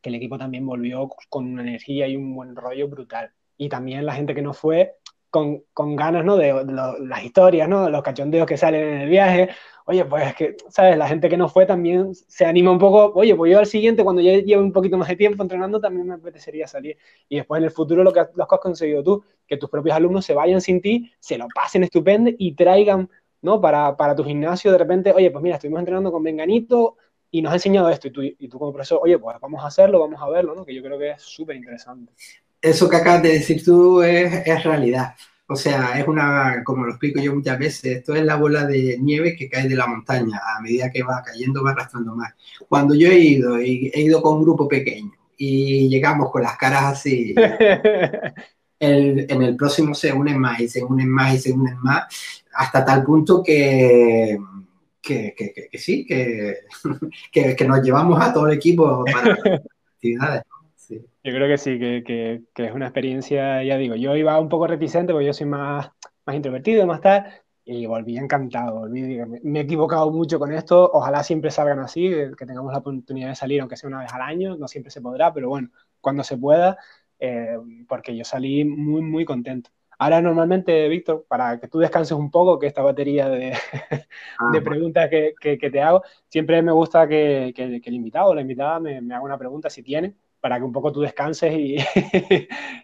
que 0.02 0.10
el 0.10 0.16
equipo 0.16 0.38
también 0.38 0.66
volvió 0.66 1.10
con 1.30 1.46
una 1.48 1.62
energía 1.62 2.08
y 2.08 2.16
un 2.16 2.34
buen 2.36 2.56
rollo 2.56 2.88
brutal. 2.88 3.32
Y 3.58 3.70
también 3.70 4.06
la 4.06 4.16
gente 4.16 4.34
que 4.36 4.42
no 4.42 4.54
fue, 4.54 4.96
con, 5.32 5.64
con 5.74 5.96
ganas, 5.96 6.24
¿no? 6.26 6.38
De, 6.38 6.54
las 7.02 7.24
historias, 7.24 7.68
¿no? 7.68 7.90
Los 7.90 8.04
cachondeos 8.04 8.46
que 8.46 8.58
salen 8.58 8.88
en 8.88 9.02
el 9.02 9.10
viaje. 9.10 9.50
Oye, 9.86 10.06
pues 10.06 10.28
es 10.28 10.36
que, 10.36 10.56
¿sabes? 10.70 10.98
La 10.98 11.08
gente 11.08 11.30
que 11.30 11.38
no 11.38 11.50
fue 11.50 11.66
también 11.66 12.14
se 12.14 12.46
anima 12.46 12.70
un 12.72 12.78
poco. 12.78 13.14
Oye, 13.18 13.36
pues 13.36 13.52
yo 13.52 13.60
al 13.60 13.66
siguiente, 13.66 14.04
cuando 14.04 14.22
ya 14.22 14.34
lleve 14.34 14.62
un 14.62 14.74
poquito 14.74 14.98
más 14.98 15.08
de 15.08 15.16
tiempo 15.16 15.42
entrenando, 15.42 15.80
también 15.80 16.08
me 16.08 16.14
apetecería 16.16 16.68
salir. 16.68 16.98
Y 17.30 17.38
después 17.38 17.60
en 17.60 17.66
el 17.66 17.72
futuro 17.72 18.04
lo 18.04 18.14
que, 18.14 18.20
lo 18.36 18.48
que 18.48 18.56
has 18.56 18.62
conseguido 18.62 19.04
tú, 19.04 19.24
que 19.48 19.58
tus 19.58 19.70
propios 19.70 19.96
alumnos 19.96 20.26
se 20.26 20.34
vayan 20.34 20.62
sin 20.62 20.82
ti, 20.82 21.12
se 21.20 21.38
lo 21.38 21.48
pasen 21.56 21.84
estupendo 21.84 22.30
y 22.38 22.54
traigan, 22.54 23.10
¿no? 23.42 23.60
Para, 23.62 23.96
para 23.98 24.16
tu 24.16 24.24
gimnasio 24.24 24.72
de 24.72 24.78
repente, 24.78 25.14
oye, 25.14 25.32
pues 25.32 25.42
mira, 25.42 25.56
estuvimos 25.56 25.80
entrenando 25.80 26.12
con 26.12 26.24
Venganito 26.24 26.98
y 27.32 27.42
nos 27.42 27.54
ha 27.54 27.56
enseñado 27.56 27.90
esto. 27.90 28.10
Y 28.10 28.12
tú, 28.12 28.22
y 28.22 28.48
tú 28.50 28.60
como 28.60 28.74
profesor, 28.74 29.00
oye, 29.02 29.18
pues 29.18 29.38
vamos 29.42 29.64
a 29.64 29.68
hacerlo, 29.68 30.00
vamos 30.00 30.22
a 30.22 30.30
verlo, 30.30 30.54
¿no? 30.56 30.66
Que 30.66 30.76
yo 30.76 30.84
creo 30.84 31.00
que 31.00 31.12
es 31.12 31.22
súper 31.22 31.56
interesante 31.56 32.12
eso 32.62 32.90
que 32.90 32.96
acabas 32.98 33.24
de 33.24 33.34
decir 33.34 33.64
tú 33.64 34.02
es, 34.02 34.46
es, 34.46 34.64
realidad. 34.64 35.16
O 35.48 35.56
sea, 35.56 36.00
es 36.00 36.08
una, 36.08 36.64
como 36.64 36.86
lo 36.86 36.92
explico 36.92 37.20
yo 37.20 37.36
muchas 37.36 37.60
veces, 37.60 37.98
esto 37.98 38.16
es 38.16 38.24
la 38.24 38.36
bola 38.36 38.66
de 38.66 38.98
nieve 39.00 39.36
que 39.36 39.50
cae 39.50 39.68
de 39.68 39.76
la 39.76 39.88
montaña. 39.88 40.40
A 40.58 40.62
medida 40.62 40.92
que 40.92 41.04
va 41.04 41.24
cayendo, 41.26 41.64
va 41.64 41.72
arrastrando 41.72 42.16
más. 42.16 42.34
Cuando 42.70 42.96
yo 42.96 43.10
he 43.10 43.20
ido, 43.20 43.58
he, 43.58 43.92
he 43.94 44.02
ido 44.02 44.22
con 44.22 44.38
un 44.38 44.44
grupo 44.44 44.68
pequeño 44.68 45.12
y 45.44 45.90
llegamos 45.90 46.30
con 46.32 46.44
las 46.44 46.56
caras 46.56 46.84
así, 46.84 47.34
el, 48.80 49.26
en 49.28 49.42
el 49.42 49.56
próximo 49.56 49.96
se 49.96 50.14
unen 50.14 50.38
más 50.38 50.60
y 50.60 50.68
se 50.68 50.84
unen 50.84 51.10
más 51.10 51.34
y 51.34 51.40
se 51.40 51.52
unen 51.52 51.78
más, 51.80 52.04
hasta 52.54 52.86
tal 52.86 53.04
punto 53.04 53.42
que, 53.42 54.38
que, 55.02 55.34
que, 55.36 55.68
que 55.72 55.78
sí, 55.80 56.06
que, 57.32 57.56
que, 57.56 57.66
nos 57.66 57.82
llevamos 57.82 58.22
a 58.22 58.32
todo 58.32 58.48
el 58.48 58.54
equipo 58.58 59.04
para 59.06 59.34
actividades. 59.96 60.44
Yo 61.24 61.32
creo 61.34 61.48
que 61.48 61.58
sí, 61.58 61.78
que, 61.78 62.04
que, 62.04 62.44
que, 62.54 62.66
es 62.66 62.74
una 62.74 62.88
experiencia, 62.88 63.64
ya 63.64 63.78
digo, 63.78 63.96
yo 63.96 64.16
iba 64.16 64.40
un 64.40 64.50
poco 64.50 64.66
reticente 64.66 65.14
porque 65.14 65.28
yo 65.28 65.34
soy 65.34 65.46
más, 65.46 65.92
más 66.26 66.36
introvertido, 66.36 66.88
más 66.88 67.00
tal, 67.02 67.26
y 67.64 67.86
volví 67.86 68.18
encantado, 68.18 68.80
volví, 68.80 69.04
me, 69.04 69.40
me, 69.44 69.60
he 69.60 69.62
equivocado 69.64 70.10
mucho 70.12 70.40
con 70.40 70.52
esto, 70.52 70.90
ojalá 70.92 71.24
siempre 71.24 71.52
salgan 71.52 71.80
así, 71.80 72.10
que 72.36 72.46
tengamos 72.48 72.72
la 72.72 72.80
oportunidad 72.80 73.30
de 73.30 73.36
salir, 73.36 73.62
aunque 73.62 73.78
sea 73.78 73.88
una 73.88 74.00
vez 74.00 74.12
al 74.12 74.22
año, 74.22 74.58
no 74.58 74.68
siempre 74.68 74.90
se 74.90 75.00
podrá, 75.00 75.32
pero 75.32 75.50
bueno, 75.50 75.70
cuando 76.00 76.24
se 76.24 76.38
pueda, 76.38 76.78
eh, 77.20 77.56
porque 77.88 78.18
yo 78.18 78.26
salí 78.26 78.66
muy, 78.66 79.02
muy 79.04 79.24
contento. 79.24 79.70
Ahora 80.00 80.22
normalmente, 80.22 80.88
Víctor, 80.90 81.26
para 81.28 81.60
que 81.60 81.68
tú 81.68 81.78
descanses 81.78 82.18
un 82.18 82.32
poco, 82.32 82.58
que 82.58 82.66
esta 82.66 82.82
batería 82.82 83.30
de, 83.30 83.54
ah, 84.40 84.52
de 84.52 84.62
preguntas 84.64 85.08
que, 85.08 85.36
que, 85.40 85.60
que, 85.60 85.70
te 85.70 85.82
hago, 85.82 86.02
siempre 86.30 86.64
me 86.64 86.72
gusta 86.72 87.08
que, 87.08 87.54
el 87.56 87.94
invitado 87.94 88.32
o 88.32 88.36
la 88.36 88.42
invitada 88.42 88.80
me, 88.80 89.02
me 89.02 89.14
haga 89.14 89.24
una 89.24 89.38
pregunta 89.38 89.70
si 89.70 89.84
tiene 89.84 90.16
para 90.42 90.58
que 90.58 90.64
un 90.64 90.72
poco 90.72 90.92
tú 90.92 91.02
descanses 91.02 91.54
y, 91.58 91.78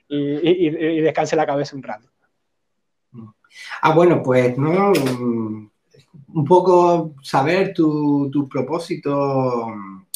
y, 0.07 0.67
y, 0.67 1.01
descanse 1.01 1.35
la 1.35 1.45
cabeza 1.45 1.75
un 1.75 1.83
rato. 1.83 2.07
Ah, 3.81 3.93
bueno, 3.93 4.21
pues 4.21 4.57
no, 4.57 4.93
un 4.93 6.45
poco 6.45 7.15
saber 7.21 7.73
tu, 7.73 8.29
tu 8.31 8.47
propósito 8.47 9.73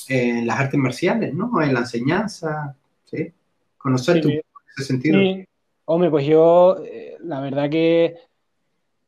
en 0.08 0.46
las 0.46 0.60
artes 0.60 0.80
marciales, 0.80 1.34
¿no? 1.34 1.62
En 1.62 1.74
la 1.74 1.82
enseñanza, 1.82 2.76
¿sí? 3.06 3.32
Conocer 3.78 4.22
tu, 4.22 4.30
ese 4.30 4.44
sentido. 4.84 5.20
Sí. 5.20 5.46
Hombre, 5.86 6.10
pues 6.10 6.26
yo, 6.26 6.78
eh, 6.86 7.18
la 7.22 7.40
verdad 7.42 7.70
que 7.70 8.16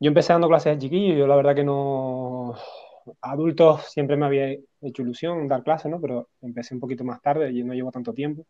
yo 0.00 0.08
empecé 0.08 0.32
dando 0.32 0.48
clases 0.48 0.74
de 0.74 0.82
chiquillo, 0.82 1.14
yo 1.14 1.26
la 1.26 1.36
verdad 1.36 1.54
que 1.54 1.64
no, 1.64 2.54
adultos 3.20 3.84
siempre 3.90 4.16
me 4.16 4.26
había 4.26 4.58
hecho 4.88 5.02
ilusión 5.02 5.48
dar 5.48 5.62
clases, 5.62 5.90
¿no? 5.90 6.00
Pero 6.00 6.28
empecé 6.42 6.74
un 6.74 6.80
poquito 6.80 7.04
más 7.04 7.20
tarde 7.22 7.50
y 7.52 7.62
no 7.64 7.74
llevo 7.74 7.90
tanto 7.92 8.12
tiempo. 8.14 8.46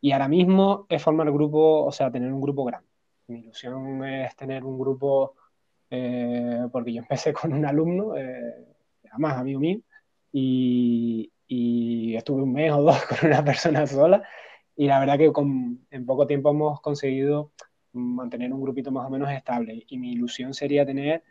Y 0.00 0.12
ahora 0.12 0.28
mismo 0.28 0.86
es 0.88 1.02
formar 1.02 1.30
grupo, 1.30 1.84
o 1.84 1.92
sea, 1.92 2.10
tener 2.10 2.32
un 2.32 2.40
grupo 2.40 2.64
grande. 2.64 2.88
Mi 3.28 3.40
ilusión 3.40 4.04
es 4.04 4.34
tener 4.36 4.64
un 4.64 4.78
grupo, 4.78 5.34
eh, 5.90 6.66
porque 6.72 6.92
yo 6.92 7.00
empecé 7.02 7.32
con 7.32 7.52
un 7.52 7.64
alumno, 7.64 8.16
eh, 8.16 8.66
además 9.10 9.38
amigo 9.38 9.60
mío, 9.60 9.80
y, 10.32 11.30
y, 11.46 12.16
estuve 12.16 12.42
un 12.42 12.52
mes 12.52 12.72
o 12.72 12.82
dos 12.82 12.96
con 13.06 13.30
una 13.30 13.44
persona 13.44 13.86
sola. 13.86 14.22
Y 14.76 14.86
la 14.86 15.00
verdad 15.00 15.18
que 15.18 15.32
con, 15.32 15.86
en 15.90 16.06
poco 16.06 16.26
tiempo 16.26 16.50
hemos 16.50 16.80
conseguido 16.80 17.52
mantener 17.92 18.52
un 18.52 18.62
grupito 18.62 18.90
más 18.90 19.06
o 19.06 19.10
menos 19.10 19.30
estable. 19.30 19.84
Y 19.86 19.98
mi 19.98 20.12
ilusión 20.12 20.54
sería 20.54 20.86
tener 20.86 21.22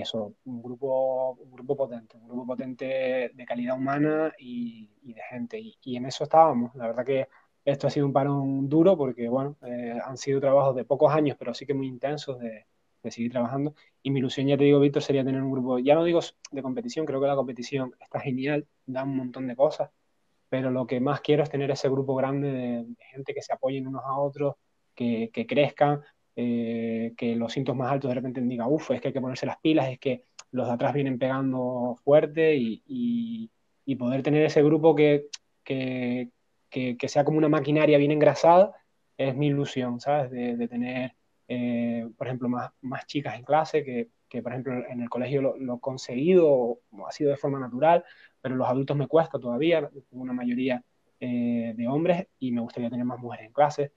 eso, 0.00 0.34
un 0.44 0.62
grupo, 0.62 1.32
un 1.32 1.50
grupo 1.52 1.76
potente, 1.76 2.16
un 2.16 2.28
grupo 2.28 2.46
potente 2.46 3.30
de 3.34 3.44
calidad 3.46 3.76
humana 3.76 4.32
y, 4.38 4.90
y 5.02 5.14
de 5.14 5.22
gente. 5.30 5.58
Y, 5.58 5.76
y, 5.82 5.96
en 5.96 6.06
eso 6.06 6.24
estábamos. 6.24 6.74
La 6.74 6.86
verdad 6.86 7.04
que 7.04 7.28
esto 7.64 7.86
ha 7.86 7.90
sido 7.90 8.06
un 8.06 8.12
parón 8.12 8.68
duro 8.68 8.96
porque, 8.96 9.28
bueno, 9.28 9.56
eh, 9.66 9.98
han 10.04 10.16
sido 10.16 10.40
trabajos 10.40 10.76
de 10.76 10.84
pocos 10.84 11.12
años, 11.12 11.36
pero 11.38 11.54
sí 11.54 11.66
que 11.66 11.74
muy 11.74 11.86
intensos 11.86 12.38
de, 12.38 12.66
de, 13.02 13.10
seguir 13.10 13.32
trabajando. 13.32 13.74
Y 14.02 14.10
mi 14.10 14.20
ilusión, 14.20 14.46
ya 14.46 14.56
te 14.56 14.64
digo, 14.64 14.80
Víctor, 14.80 15.02
sería 15.02 15.24
tener 15.24 15.42
un 15.42 15.50
grupo, 15.50 15.78
ya 15.78 15.94
no 15.94 16.04
digo 16.04 16.20
de 16.50 16.62
competición, 16.62 17.06
creo 17.06 17.20
que 17.20 17.26
la 17.26 17.36
competición 17.36 17.94
está 18.00 18.20
genial, 18.20 18.66
da 18.86 19.04
un 19.04 19.16
montón 19.16 19.46
de 19.46 19.56
cosas, 19.56 19.90
pero 20.48 20.70
lo 20.70 20.86
que 20.86 21.00
más 21.00 21.20
quiero 21.20 21.42
es 21.42 21.50
tener 21.50 21.70
ese 21.70 21.88
grupo 21.88 22.14
grande 22.14 22.52
de, 22.52 22.84
de 22.84 23.04
gente 23.12 23.34
que 23.34 23.42
se 23.42 23.52
apoyen 23.52 23.86
unos 23.86 24.02
a 24.04 24.18
otros, 24.18 24.56
que, 24.94 25.30
que 25.32 25.46
crezcan, 25.46 26.00
eh, 26.36 27.12
que 27.16 27.36
los 27.36 27.52
síntomas 27.52 27.86
más 27.86 27.92
altos 27.92 28.10
de 28.10 28.14
repente 28.14 28.40
digan, 28.40 28.68
uff, 28.70 28.90
es 28.90 29.00
que 29.00 29.08
hay 29.08 29.14
que 29.14 29.20
ponerse 29.20 29.46
las 29.46 29.58
pilas, 29.58 29.88
es 29.88 29.98
que 29.98 30.24
los 30.50 30.66
de 30.66 30.74
atrás 30.74 30.92
vienen 30.94 31.18
pegando 31.18 31.96
fuerte 32.04 32.56
y, 32.56 33.50
poder 33.98 34.22
tener 34.22 34.44
ese 34.44 34.62
grupo 34.62 34.94
que, 34.94 35.28
que, 35.62 36.30
sea 37.06 37.24
como 37.24 37.38
una 37.38 37.48
maquinaria 37.48 37.98
bien 37.98 38.10
engrasada 38.10 38.72
es 39.16 39.36
mi 39.36 39.48
ilusión, 39.48 40.00
¿sabes? 40.00 40.30
De, 40.30 40.68
tener, 40.68 41.14
eh, 41.48 42.08
por 42.16 42.26
ejemplo, 42.26 42.48
más, 42.48 42.72
más 42.80 43.06
chicas 43.06 43.36
en 43.36 43.44
clase 43.44 43.84
que, 43.84 44.08
que, 44.34 44.42
por 44.42 44.50
ejemplo, 44.50 44.72
en 44.88 45.00
el 45.00 45.08
colegio 45.08 45.40
lo, 45.42 45.76
he 45.76 45.80
conseguido, 45.80 46.80
ha 47.06 47.12
sido 47.12 47.30
de 47.30 47.36
forma 47.36 47.60
natural, 47.60 48.04
pero 48.40 48.56
los 48.56 48.68
adultos 48.68 48.96
me 48.96 49.06
cuesta 49.06 49.38
todavía, 49.38 49.88
tengo 49.88 50.22
una 50.22 50.32
mayoría 50.32 50.82
eh, 51.20 51.72
de 51.76 51.86
hombres 51.86 52.26
y 52.40 52.50
me 52.50 52.60
gustaría 52.60 52.90
tener 52.90 53.04
más 53.04 53.20
mujeres 53.20 53.46
en 53.46 53.52
clase. 53.52 53.92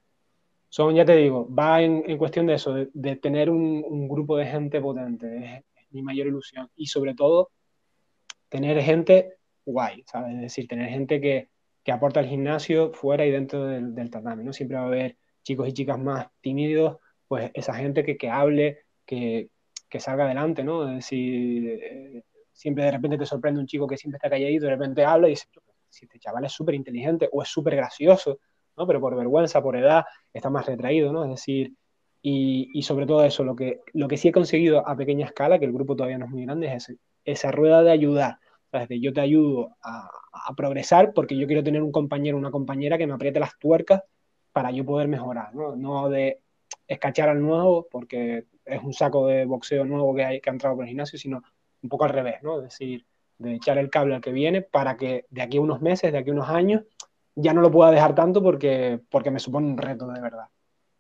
Son, 0.70 0.94
ya 0.96 1.06
te 1.06 1.16
digo, 1.16 1.48
va 1.54 1.82
en, 1.82 2.18
cuestión 2.18 2.46
de 2.48 2.56
eso, 2.56 2.74
de, 2.74 3.16
tener 3.16 3.50
un, 3.50 4.08
grupo 4.08 4.38
de 4.38 4.46
gente 4.46 4.82
potente, 4.82 5.64
es, 5.78 5.92
mi 5.92 6.02
mayor 6.02 6.28
ilusión. 6.28 6.70
Y 6.76 6.88
sobre 6.88 7.16
todo, 7.16 7.52
tener 8.50 8.82
gente 8.82 9.38
guay, 9.66 10.04
¿sabes? 10.06 10.36
Es 10.36 10.42
decir, 10.42 10.68
tener 10.68 10.90
gente 10.90 11.22
que, 11.22 11.50
que 11.84 11.92
aporta 11.92 12.20
al 12.20 12.28
gimnasio 12.28 12.92
fuera 12.94 13.26
y 13.26 13.32
dentro 13.32 13.66
del, 13.66 13.96
del 13.96 14.10
tatami, 14.10 14.44
¿no? 14.44 14.54
Siempre 14.54 14.78
va 14.78 14.84
a 14.84 14.88
haber 14.88 15.18
chicos 15.44 15.68
y 15.70 15.74
chicas 15.74 15.98
más 15.98 16.28
tímidos, 16.42 16.98
pues 17.28 17.52
esa 17.54 17.74
gente 17.76 18.04
que, 18.04 18.18
que 18.18 18.30
hable, 18.30 18.80
que, 19.06 19.50
que 19.90 20.00
salga 20.00 20.26
adelante, 20.26 20.64
¿no? 20.64 20.88
Es 20.90 20.96
decir, 20.96 21.80
eh, 21.82 22.24
siempre 22.52 22.84
de 22.84 22.92
repente 22.92 23.18
te 23.18 23.26
sorprende 23.26 23.60
un 23.60 23.68
chico 23.68 23.88
que 23.88 23.98
siempre 23.98 24.18
está 24.18 24.30
calladito, 24.30 24.66
de 24.66 24.72
repente 24.72 25.06
habla 25.06 25.28
y 25.28 25.32
dices, 25.32 25.48
si 25.90 26.06
este 26.06 26.20
chaval 26.20 26.46
es 26.46 26.52
súper 26.52 26.76
inteligente 26.76 27.30
o 27.32 27.42
es 27.42 27.50
súper 27.50 27.76
gracioso, 27.76 28.40
¿no? 28.78 28.88
Pero 28.88 29.02
por 29.02 29.16
vergüenza, 29.16 29.62
por 29.62 29.76
edad, 29.76 30.06
está 30.34 30.50
más 30.50 30.66
retraído, 30.66 31.12
¿no? 31.12 31.24
Es 31.24 31.30
decir, 31.32 31.74
y, 32.22 32.70
y, 32.74 32.84
sobre 32.84 33.06
todo 33.06 33.24
eso, 33.24 33.44
lo 33.44 33.56
que, 33.56 33.82
lo 33.94 34.08
que 34.08 34.18
sí 34.18 34.30
he 34.30 34.32
conseguido 34.32 34.88
a 34.88 34.96
pequeña 34.96 35.26
escala, 35.26 35.60
que 35.60 35.66
el 35.66 35.74
grupo 35.74 35.96
todavía 35.96 36.18
no 36.18 36.26
es 36.26 36.32
muy 36.32 36.46
grande, 36.46 36.74
es 36.74 36.94
esa 37.26 37.52
rueda 37.52 37.84
de 37.84 37.92
ayudar. 37.92 38.40
¿sabes? 38.72 38.90
De 38.90 39.00
yo 39.00 39.14
te 39.14 39.22
ayudo 39.22 39.76
a, 39.82 40.10
a, 40.34 40.54
progresar 40.56 41.14
porque 41.14 41.38
yo 41.38 41.48
quiero 41.48 41.64
tener 41.64 41.82
un 41.82 41.92
compañero, 41.92 42.38
una 42.38 42.52
compañera 42.52 42.98
que 42.98 43.08
me 43.08 43.14
apriete 43.14 43.40
las 43.40 43.58
tuercas 43.60 44.02
para 44.52 44.72
yo 44.72 44.84
poder 44.86 45.08
mejorar, 45.08 45.54
¿no? 45.56 45.76
No 45.76 46.10
de 46.10 46.42
escachar 46.88 47.30
al 47.30 47.42
nuevo 47.42 47.88
porque 47.90 48.46
es 48.66 48.84
un 48.84 48.94
saco 48.94 49.28
de 49.28 49.46
boxeo 49.46 49.86
nuevo 49.86 50.16
que, 50.16 50.26
hay, 50.26 50.42
que 50.42 50.50
ha 50.50 50.54
entrado 50.54 50.76
por 50.76 50.86
el 50.86 50.90
gimnasio, 50.90 51.18
sino 51.18 51.42
un 51.82 51.90
poco 51.90 52.06
al 52.06 52.12
revés, 52.12 52.42
¿no? 52.42 52.58
Es 52.58 52.64
decir, 52.64 53.06
de 53.38 53.56
echar 53.56 53.78
el 53.78 53.90
cable 53.90 54.16
al 54.16 54.22
que 54.22 54.32
viene 54.32 54.62
para 54.62 54.98
que 54.98 55.26
de 55.30 55.42
aquí 55.42 55.58
a 55.58 55.62
unos 55.62 55.82
meses, 55.82 56.12
de 56.12 56.18
aquí 56.18 56.32
a 56.32 56.34
unos 56.34 56.50
años, 56.50 56.84
ya 57.38 57.54
no 57.54 57.62
lo 57.62 57.72
pueda 57.72 57.92
dejar 57.92 58.16
tanto 58.16 58.42
porque, 58.42 59.00
porque 59.10 59.32
me 59.32 59.40
supone 59.40 59.68
un 59.68 59.78
reto 59.78 60.08
de 60.08 60.20
verdad. 60.20 60.48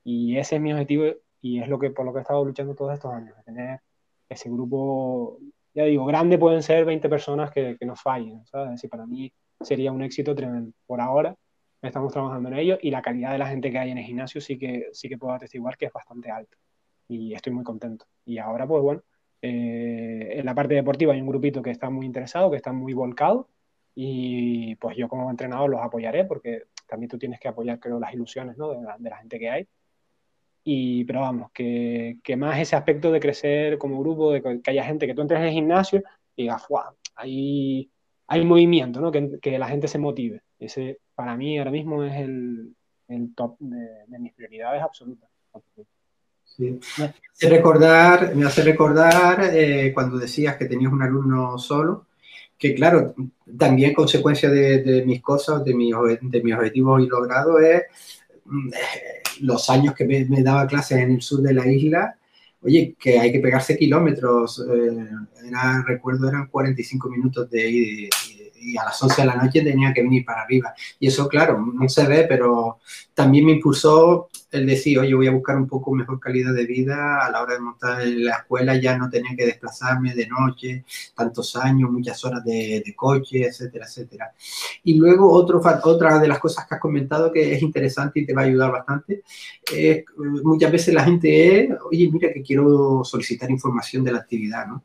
Y 0.03 0.37
ese 0.37 0.55
es 0.57 0.61
mi 0.61 0.71
objetivo 0.71 1.05
y 1.41 1.59
es 1.59 1.67
lo 1.67 1.79
que 1.79 1.89
por 1.89 2.05
lo 2.05 2.13
que 2.13 2.19
he 2.19 2.21
estado 2.21 2.45
luchando 2.45 2.75
todos 2.75 2.93
estos 2.93 3.11
años, 3.11 3.35
tener 3.43 3.81
ese 4.29 4.49
grupo, 4.49 5.39
ya 5.73 5.85
digo, 5.85 6.05
grande 6.05 6.37
pueden 6.37 6.61
ser 6.61 6.85
20 6.85 7.09
personas 7.09 7.51
que, 7.51 7.75
que 7.79 7.85
no 7.85 7.95
fallen, 7.95 8.45
¿sabes? 8.45 8.67
Es 8.67 8.71
decir, 8.73 8.89
para 8.89 9.07
mí 9.07 9.33
sería 9.61 9.91
un 9.91 10.03
éxito 10.03 10.35
tremendo. 10.35 10.73
Por 10.85 11.01
ahora 11.01 11.35
estamos 11.81 12.13
trabajando 12.13 12.49
en 12.49 12.55
ello 12.55 12.77
y 12.81 12.91
la 12.91 13.01
calidad 13.01 13.31
de 13.31 13.39
la 13.39 13.47
gente 13.47 13.71
que 13.71 13.79
hay 13.79 13.91
en 13.91 13.97
el 13.97 14.05
gimnasio 14.05 14.39
sí 14.39 14.59
que, 14.59 14.89
sí 14.93 15.09
que 15.09 15.17
puedo 15.17 15.33
atestiguar 15.33 15.75
que 15.77 15.87
es 15.87 15.93
bastante 15.93 16.29
alta 16.29 16.55
y 17.07 17.33
estoy 17.33 17.53
muy 17.53 17.63
contento. 17.63 18.05
Y 18.25 18.37
ahora, 18.37 18.67
pues 18.67 18.83
bueno, 18.83 19.01
eh, 19.41 20.35
en 20.37 20.45
la 20.45 20.53
parte 20.53 20.75
deportiva 20.75 21.13
hay 21.13 21.21
un 21.21 21.27
grupito 21.27 21.63
que 21.63 21.71
está 21.71 21.89
muy 21.89 22.05
interesado, 22.05 22.51
que 22.51 22.57
está 22.57 22.73
muy 22.73 22.93
volcado 22.93 23.49
y 23.99 24.75
pues 24.75 24.95
yo 24.95 25.09
como 25.09 25.27
entrenador 25.31 25.71
los 25.71 25.81
apoyaré 25.81 26.23
porque 26.25 26.65
también 26.87 27.09
tú 27.09 27.17
tienes 27.17 27.39
que 27.39 27.47
apoyar, 27.47 27.79
creo, 27.79 27.99
las 27.99 28.13
ilusiones 28.13 28.55
¿no? 28.55 28.69
de, 28.69 29.09
la, 29.09 29.17
gente 29.17 29.39
que 29.39 29.49
hay. 29.49 29.67
Y, 30.63 31.03
pero 31.05 31.21
vamos, 31.21 31.49
que, 31.51 32.19
que, 32.23 32.35
más 32.35 32.59
ese 32.59 32.75
aspecto 32.75 33.11
de 33.11 33.19
crecer 33.19 33.79
como 33.79 33.99
grupo, 33.99 34.33
de 34.33 34.43
que, 34.61 34.69
haya 34.69 34.83
gente 34.83 35.07
que 35.07 35.15
tú 35.15 35.23
entres 35.23 35.39
en 35.39 35.47
el 35.47 35.53
gimnasio 35.53 36.03
y 36.35 36.43
digas, 36.43 36.67
¡guau! 36.69 36.93
Hay, 37.15 37.89
hay 38.27 38.45
movimiento, 38.45 39.01
¿no? 39.01 39.11
Que, 39.11 39.39
que, 39.41 39.57
la 39.57 39.67
gente 39.67 39.87
se 39.87 39.97
motive. 39.97 40.43
Ese 40.59 40.99
para 41.15 41.35
mí 41.35 41.57
ahora 41.57 41.71
mismo 41.71 42.03
es 42.03 42.17
el, 42.17 42.75
el 43.07 43.33
top 43.33 43.55
de, 43.57 44.05
de 44.05 44.19
mis 44.19 44.33
prioridades 44.33 44.83
absolutas. 44.83 45.27
Me 46.59 46.79
hace 47.33 47.49
recordar, 47.49 48.35
me 48.35 48.45
hace 48.45 48.61
recordar 48.61 49.49
eh, 49.55 49.91
cuando 49.91 50.19
decías 50.19 50.55
que 50.55 50.65
tenías 50.65 50.93
un 50.93 51.01
alumno 51.01 51.57
solo, 51.57 52.05
que 52.57 52.73
claro, 52.73 53.13
también 53.57 53.93
consecuencia 53.93 54.49
de, 54.49 55.03
mis 55.05 55.21
cosas, 55.21 55.63
de, 55.63 55.73
mis, 55.73 55.93
de 56.21 56.43
mis 56.43 56.53
objetivos 56.55 57.03
y 57.03 57.07
logrados 57.07 57.61
es 57.61 57.83
mm, 58.45 58.69
los 59.41 59.69
años 59.69 59.93
que 59.93 60.05
me, 60.05 60.25
daba 60.41 60.67
clases 60.67 60.99
en 60.99 61.11
el 61.11 61.21
sur 61.21 61.41
de 61.41 61.53
la 61.53 61.67
isla, 61.67 62.17
oye, 62.61 62.95
que 62.99 63.19
hay 63.19 63.31
que 63.31 63.39
pegarse 63.39 63.77
kilómetros, 63.77 64.65
eh, 64.67 65.07
era, 65.47 65.83
recuerdo 65.85 66.27
eran 66.27 66.47
45 66.47 67.09
minutos 67.09 67.49
de 67.49 67.69
ir 67.69 68.09
y 68.59 68.77
a 68.77 68.85
las 68.85 69.01
11 69.01 69.21
de 69.21 69.27
la 69.27 69.35
noche 69.35 69.61
tenía 69.61 69.93
que 69.93 70.03
venir 70.03 70.25
para 70.25 70.41
arriba. 70.41 70.73
Y 70.99 71.07
eso, 71.07 71.27
claro, 71.27 71.59
no 71.59 71.87
se 71.89 72.05
ve, 72.05 72.25
pero 72.27 72.79
también 73.13 73.45
me 73.45 73.53
impulsó 73.53 74.29
el 74.51 74.65
decir, 74.65 74.99
oye, 74.99 75.13
voy 75.13 75.27
a 75.27 75.31
buscar 75.31 75.57
un 75.57 75.67
poco 75.67 75.93
mejor 75.93 76.19
calidad 76.19 76.53
de 76.53 76.65
vida 76.65 77.25
a 77.25 77.29
la 77.29 77.41
hora 77.41 77.55
de 77.55 77.59
montar 77.59 78.05
la 78.05 78.37
escuela, 78.37 78.75
ya 78.79 78.97
no 78.97 79.09
tenía 79.09 79.35
que 79.35 79.45
desplazarme 79.45 80.13
de 80.13 80.27
noche, 80.27 80.85
tantos 81.15 81.55
años, 81.55 81.91
muchas 81.91 82.23
horas 82.23 82.43
de, 82.43 82.93
coche, 82.95 83.45
etcétera, 83.45 83.85
etcétera. 83.85 84.31
Y 84.83 84.95
luego 84.95 85.31
otro, 85.31 85.61
otra 85.83 86.19
de 86.19 86.27
las 86.27 86.39
cosas 86.39 86.65
que 86.65 86.75
has 86.75 86.81
comentado 86.81 87.31
que 87.31 87.53
es 87.53 87.61
interesante 87.61 88.21
y 88.21 88.25
te 88.25 88.33
va 88.33 88.43
a 88.43 88.45
ayudar 88.45 88.71
bastante, 88.71 89.23
muchas 90.43 90.71
veces 90.71 90.93
la 90.93 91.03
gente 91.03 91.63
es, 91.63 91.69
oye, 91.89 92.09
mira 92.11 92.31
que 92.33 92.41
quiero 92.41 93.03
solicitar 93.03 93.51
información 93.51 94.03
de 94.03 94.11
la 94.11 94.19
actividad, 94.19 94.65
¿no? 94.67 94.83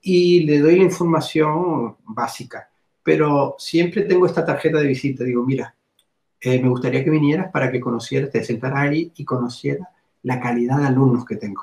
Y 0.00 0.40
le 0.40 0.58
doy 0.58 0.76
la 0.76 0.84
información 0.84 1.96
básica 2.04 2.68
pero 3.04 3.54
siempre 3.58 4.02
tengo 4.02 4.26
esta 4.26 4.44
tarjeta 4.44 4.78
de 4.78 4.88
visita. 4.88 5.22
Digo, 5.22 5.44
mira, 5.44 5.76
eh, 6.40 6.60
me 6.60 6.68
gustaría 6.68 7.04
que 7.04 7.10
vinieras 7.10 7.52
para 7.52 7.70
que 7.70 7.80
conocieras, 7.80 8.30
te 8.30 8.42
sentaras 8.42 8.78
ahí 8.80 9.12
y 9.14 9.24
conocieras 9.24 9.86
la 10.22 10.40
calidad 10.40 10.78
de 10.78 10.86
alumnos 10.86 11.24
que 11.24 11.36
tengo. 11.36 11.62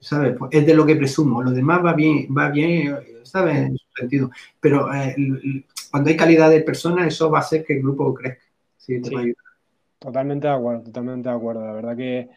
¿Sabes? 0.00 0.34
Pues 0.38 0.50
es 0.52 0.66
de 0.66 0.74
lo 0.74 0.84
que 0.84 0.96
presumo. 0.96 1.42
Lo 1.42 1.52
demás 1.52 1.84
va 1.84 1.92
bien, 1.92 2.26
va 2.36 2.50
bien, 2.50 2.96
¿sabes? 3.22 3.56
En 3.56 3.76
su 3.76 3.86
sentido. 3.96 4.30
Pero 4.58 4.92
eh, 4.92 5.14
cuando 5.90 6.10
hay 6.10 6.16
calidad 6.16 6.50
de 6.50 6.62
personas, 6.62 7.06
eso 7.06 7.30
va 7.30 7.38
a 7.38 7.42
hacer 7.42 7.64
que 7.64 7.74
el 7.74 7.82
grupo 7.82 8.12
crezca. 8.12 8.42
Sí, 8.76 9.00
Totalmente 9.98 10.46
de 10.48 10.54
acuerdo, 10.54 10.84
totalmente 10.84 11.28
de 11.28 11.34
acuerdo. 11.34 11.66
La 11.66 11.72
verdad 11.74 11.94
que 11.94 12.30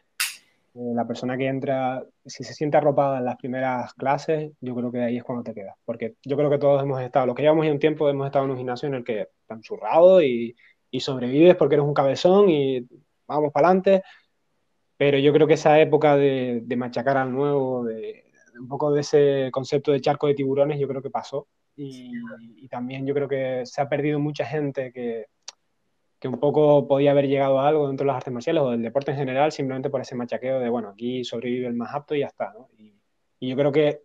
la 0.74 1.06
persona 1.06 1.38
que 1.38 1.48
entra, 1.48 2.04
si 2.26 2.44
se 2.44 2.54
siente 2.54 2.78
arropada 2.78 3.20
en 3.20 3.26
las 3.26 3.38
primeras 3.38 3.94
clases, 3.94 4.52
yo 4.60 4.76
creo 4.76 4.92
que 4.92 5.02
ahí 5.02 5.18
es 5.18 5.24
cuando 5.24 5.44
te 5.44 5.54
quedas. 5.54 5.76
Porque 5.86 6.16
yo 6.24 6.36
creo 6.36 6.50
que 6.50 6.58
todos 6.58 6.82
hemos 6.82 7.02
estado, 7.02 7.28
los 7.28 7.36
que 7.36 7.44
llevamos 7.44 7.66
ya 7.66 7.72
un 7.72 7.80
tiempo, 7.80 8.10
hemos 8.10 8.26
estado 8.26 8.46
en 8.46 8.52
un 8.52 8.58
gimnasio 8.58 8.88
en 8.88 8.96
el 8.96 9.04
que 9.04 9.28
están 9.42 9.62
zurrado 9.64 10.22
y, 10.22 10.56
y 10.90 11.00
sobrevives 11.00 11.56
porque 11.56 11.76
eres 11.76 11.86
un 11.86 11.94
cabezón 11.94 12.50
y 12.50 12.88
vamos 13.28 13.52
para 13.52 13.68
adelante. 13.68 14.04
Pero 14.98 15.18
yo 15.20 15.34
creo 15.34 15.48
que 15.48 15.56
esa 15.56 15.80
época 15.80 16.16
de, 16.16 16.62
de 16.64 16.76
machacar 16.76 17.18
al 17.18 17.32
nuevo, 17.32 17.84
de, 17.84 18.24
un 18.60 18.68
poco 18.68 18.92
de 18.92 19.02
ese 19.02 19.50
concepto 19.52 19.92
de 19.92 20.02
charco 20.02 20.28
de 20.28 20.36
tiburones, 20.36 20.80
yo 20.80 20.88
creo 20.88 21.02
que 21.02 21.10
pasó. 21.10 21.48
Y 21.76 22.68
también 22.70 23.06
yo 23.06 23.14
creo 23.14 23.28
que 23.28 23.64
se 23.66 23.82
ha 23.82 23.90
perdido 23.90 24.20
mucha 24.20 24.46
gente 24.46 24.92
que, 24.92 25.26
que 26.24 26.30
un 26.30 26.40
poco 26.40 26.88
podía 26.88 27.12
haber 27.12 27.28
llegado 27.28 27.60
algo 27.60 27.90
dentro 27.90 28.06
de 28.06 28.08
las 28.08 28.16
artes 28.16 28.34
marciales 28.34 28.64
o 28.64 28.72
del 28.72 28.82
deporte 28.82 29.12
en 29.12 29.18
general 29.18 29.52
simplemente 29.52 29.90
por 29.90 30.00
ese 30.00 30.16
machaqueo 30.16 30.58
de, 30.58 30.70
bueno, 30.70 30.88
aquí 30.88 31.26
sobrevive 31.26 31.68
el 31.68 31.74
más 31.74 31.94
apto 31.94 32.16
y 32.16 32.22
ya 32.22 32.28
está. 32.28 32.54
Y, 32.78 32.94
yo 33.42 33.58
creo 33.58 33.74
que 33.74 34.00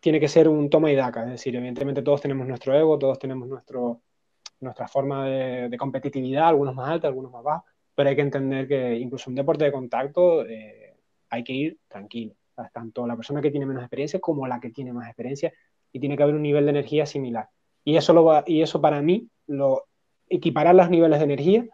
tiene 0.00 0.18
que 0.18 0.26
ser 0.26 0.48
un 0.48 0.68
toma 0.68 0.90
y 0.90 0.96
daca, 0.96 1.22
es 1.22 1.30
decir, 1.30 1.54
evidentemente 1.54 2.02
todos 2.02 2.20
tenemos 2.20 2.48
nuestro 2.48 2.76
ego, 2.76 2.98
todos 2.98 3.20
tenemos 3.20 3.46
nuestro, 3.46 4.00
nuestra 4.58 4.88
forma 4.88 5.28
de, 5.28 5.76
competitividad, 5.78 6.48
algunos 6.48 6.74
más 6.74 6.90
altos, 6.90 7.06
algunos 7.06 7.30
más 7.30 7.44
bajos, 7.44 7.70
pero 7.94 8.08
hay 8.08 8.16
que 8.16 8.22
entender 8.22 8.66
que 8.66 8.98
incluso 8.98 9.30
un 9.30 9.36
deporte 9.36 9.64
de 9.64 9.70
contacto 9.70 10.44
eh, 10.44 10.96
hay 11.28 11.44
que 11.44 11.52
ir 11.52 11.78
tranquilo, 11.86 12.34
tanto 12.72 13.06
la 13.06 13.14
persona 13.14 13.40
que 13.40 13.52
tiene 13.52 13.64
menos 13.64 13.84
experiencia 13.84 14.18
como 14.18 14.44
la 14.48 14.58
que 14.58 14.70
tiene 14.70 14.92
más 14.92 15.06
experiencia 15.06 15.52
y 15.92 16.00
tiene 16.00 16.16
que 16.16 16.24
haber 16.24 16.34
un 16.34 16.42
nivel 16.42 16.64
de 16.64 16.70
energía 16.70 17.06
similar. 17.06 17.48
Y 17.84 17.96
eso, 17.96 18.12
lo 18.12 18.24
va, 18.24 18.42
y 18.44 18.60
eso 18.60 18.80
para 18.80 19.00
mí 19.00 19.28
lo, 19.46 19.84
equiparar 20.30 20.74
los 20.74 20.88
niveles 20.88 21.18
de 21.18 21.24
energía, 21.24 21.68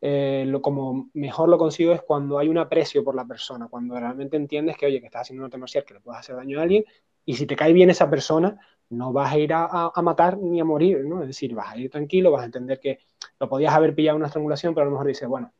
eh, 0.00 0.44
lo, 0.46 0.62
como 0.62 1.10
mejor 1.14 1.48
lo 1.48 1.58
consigo 1.58 1.92
es 1.92 2.00
cuando 2.02 2.38
hay 2.38 2.48
un 2.48 2.58
aprecio 2.58 3.04
por 3.04 3.14
la 3.14 3.26
persona, 3.26 3.68
cuando 3.68 3.98
realmente 3.98 4.36
entiendes 4.36 4.76
que, 4.76 4.86
oye, 4.86 5.00
que 5.00 5.06
estás 5.06 5.22
haciendo 5.22 5.44
un 5.44 5.52
arte 5.52 5.84
que 5.84 5.94
le 5.94 6.00
puedes 6.00 6.20
hacer 6.20 6.36
daño 6.36 6.58
a 6.58 6.62
alguien, 6.62 6.84
y 7.24 7.34
si 7.34 7.46
te 7.46 7.56
cae 7.56 7.72
bien 7.72 7.90
esa 7.90 8.08
persona, 8.08 8.58
no 8.88 9.12
vas 9.12 9.32
a 9.32 9.38
ir 9.38 9.52
a, 9.52 9.90
a, 9.92 10.02
matar 10.02 10.38
ni 10.38 10.60
a 10.60 10.64
morir, 10.64 11.04
¿no? 11.04 11.22
Es 11.22 11.28
decir, 11.28 11.54
vas 11.54 11.72
a 11.72 11.76
ir 11.76 11.90
tranquilo, 11.90 12.30
vas 12.30 12.42
a 12.42 12.46
entender 12.46 12.78
que 12.78 13.00
lo 13.40 13.48
podías 13.48 13.74
haber 13.74 13.94
pillado 13.94 14.16
en 14.16 14.20
una 14.20 14.28
estrangulación, 14.28 14.74
pero 14.74 14.82
a 14.82 14.84
lo 14.86 14.92
mejor 14.92 15.08
dices, 15.08 15.28
bueno, 15.28 15.52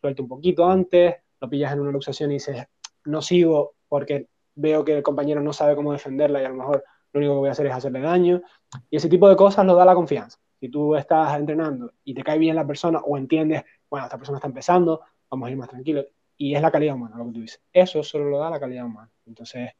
suelta 0.00 0.22
un 0.22 0.28
poquito 0.28 0.66
antes, 0.68 1.16
lo 1.40 1.48
pillas 1.48 1.72
en 1.72 1.80
una 1.80 1.90
luxación 1.90 2.30
y 2.30 2.34
dices, 2.34 2.66
no 3.06 3.22
sigo 3.22 3.76
porque 3.88 4.28
veo 4.54 4.84
que 4.84 4.96
el 4.98 5.02
compañero 5.02 5.40
no 5.40 5.52
sabe 5.52 5.74
cómo 5.74 5.92
defenderla 5.92 6.42
y 6.42 6.44
a 6.44 6.50
lo 6.50 6.56
mejor 6.56 6.84
lo 7.12 7.18
único 7.18 7.34
que 7.34 7.38
voy 7.38 7.48
a 7.48 7.52
hacer 7.52 7.66
es 7.66 7.74
hacerle 7.74 8.00
daño. 8.00 8.42
Y 8.90 8.96
ese 8.96 9.08
tipo 9.08 9.28
de 9.28 9.36
cosas 9.36 9.64
lo 9.64 9.74
da 9.74 9.84
la 9.84 9.94
confianza. 9.94 10.38
Si 10.64 10.70
tú 10.70 10.96
estás 10.96 11.38
entrenando 11.38 11.92
y 12.04 12.14
te 12.14 12.22
cae 12.22 12.38
bien 12.38 12.56
la 12.56 12.66
persona 12.66 12.98
o 13.00 13.18
entiendes, 13.18 13.64
bueno, 13.90 14.06
esta 14.06 14.16
persona 14.16 14.38
está 14.38 14.48
empezando, 14.48 15.02
vamos 15.30 15.46
a 15.46 15.50
ir 15.50 15.58
más 15.58 15.68
tranquilos. 15.68 16.06
Y 16.38 16.54
es 16.54 16.62
la 16.62 16.70
calidad 16.70 16.94
humana, 16.94 17.18
lo 17.18 17.26
que 17.26 17.32
tú 17.32 17.40
dices. 17.42 17.60
Eso 17.70 18.02
solo 18.02 18.30
lo 18.30 18.38
da 18.38 18.48
la 18.48 18.58
calidad 18.58 18.86
humana. 18.86 19.10
Entonces, 19.26 19.72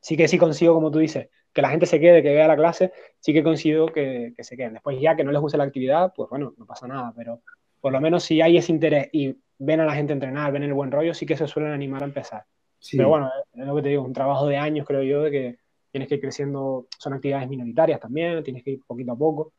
sí 0.00 0.16
que 0.16 0.26
sí 0.26 0.36
consigo, 0.36 0.74
como 0.74 0.90
tú 0.90 0.98
dices, 0.98 1.28
que 1.52 1.62
la 1.62 1.70
gente 1.70 1.86
se 1.86 2.00
quede, 2.00 2.24
que 2.24 2.34
vea 2.34 2.48
la 2.48 2.56
clase, 2.56 2.92
sí 3.20 3.32
que 3.32 3.44
coincido 3.44 3.86
que, 3.86 4.34
que 4.36 4.42
se 4.42 4.56
queden. 4.56 4.72
Después 4.72 5.00
ya 5.00 5.14
que 5.14 5.22
no 5.22 5.30
les 5.30 5.40
guste 5.40 5.58
la 5.58 5.62
actividad, 5.62 6.12
pues 6.12 6.28
bueno, 6.28 6.54
no 6.56 6.66
pasa 6.66 6.88
nada, 6.88 7.12
pero 7.16 7.42
por 7.80 7.92
lo 7.92 8.00
menos 8.00 8.24
si 8.24 8.40
hay 8.40 8.56
ese 8.56 8.72
interés 8.72 9.10
y 9.12 9.36
ven 9.58 9.78
a 9.78 9.84
la 9.84 9.94
gente 9.94 10.12
entrenar, 10.12 10.50
ven 10.50 10.64
el 10.64 10.74
buen 10.74 10.90
rollo, 10.90 11.14
sí 11.14 11.24
que 11.24 11.36
se 11.36 11.46
suelen 11.46 11.70
animar 11.70 12.02
a 12.02 12.06
empezar. 12.06 12.44
Pero 12.90 13.10
bueno, 13.10 13.30
es 13.52 13.64
lo 13.64 13.76
que 13.76 13.82
te 13.82 13.90
digo, 13.90 14.02
un 14.02 14.12
trabajo 14.12 14.48
de 14.48 14.56
años 14.56 14.88
creo 14.88 15.04
yo, 15.04 15.22
de 15.22 15.30
que 15.30 15.58
tienes 15.92 16.08
que 16.08 16.16
ir 16.16 16.20
creciendo, 16.20 16.88
son 16.98 17.12
actividades 17.12 17.48
minoritarias 17.48 18.00
también, 18.00 18.42
tienes 18.42 18.64
que 18.64 18.72
ir 18.72 18.80
poquito 18.84 19.12
a 19.12 19.16
poco, 19.16 19.52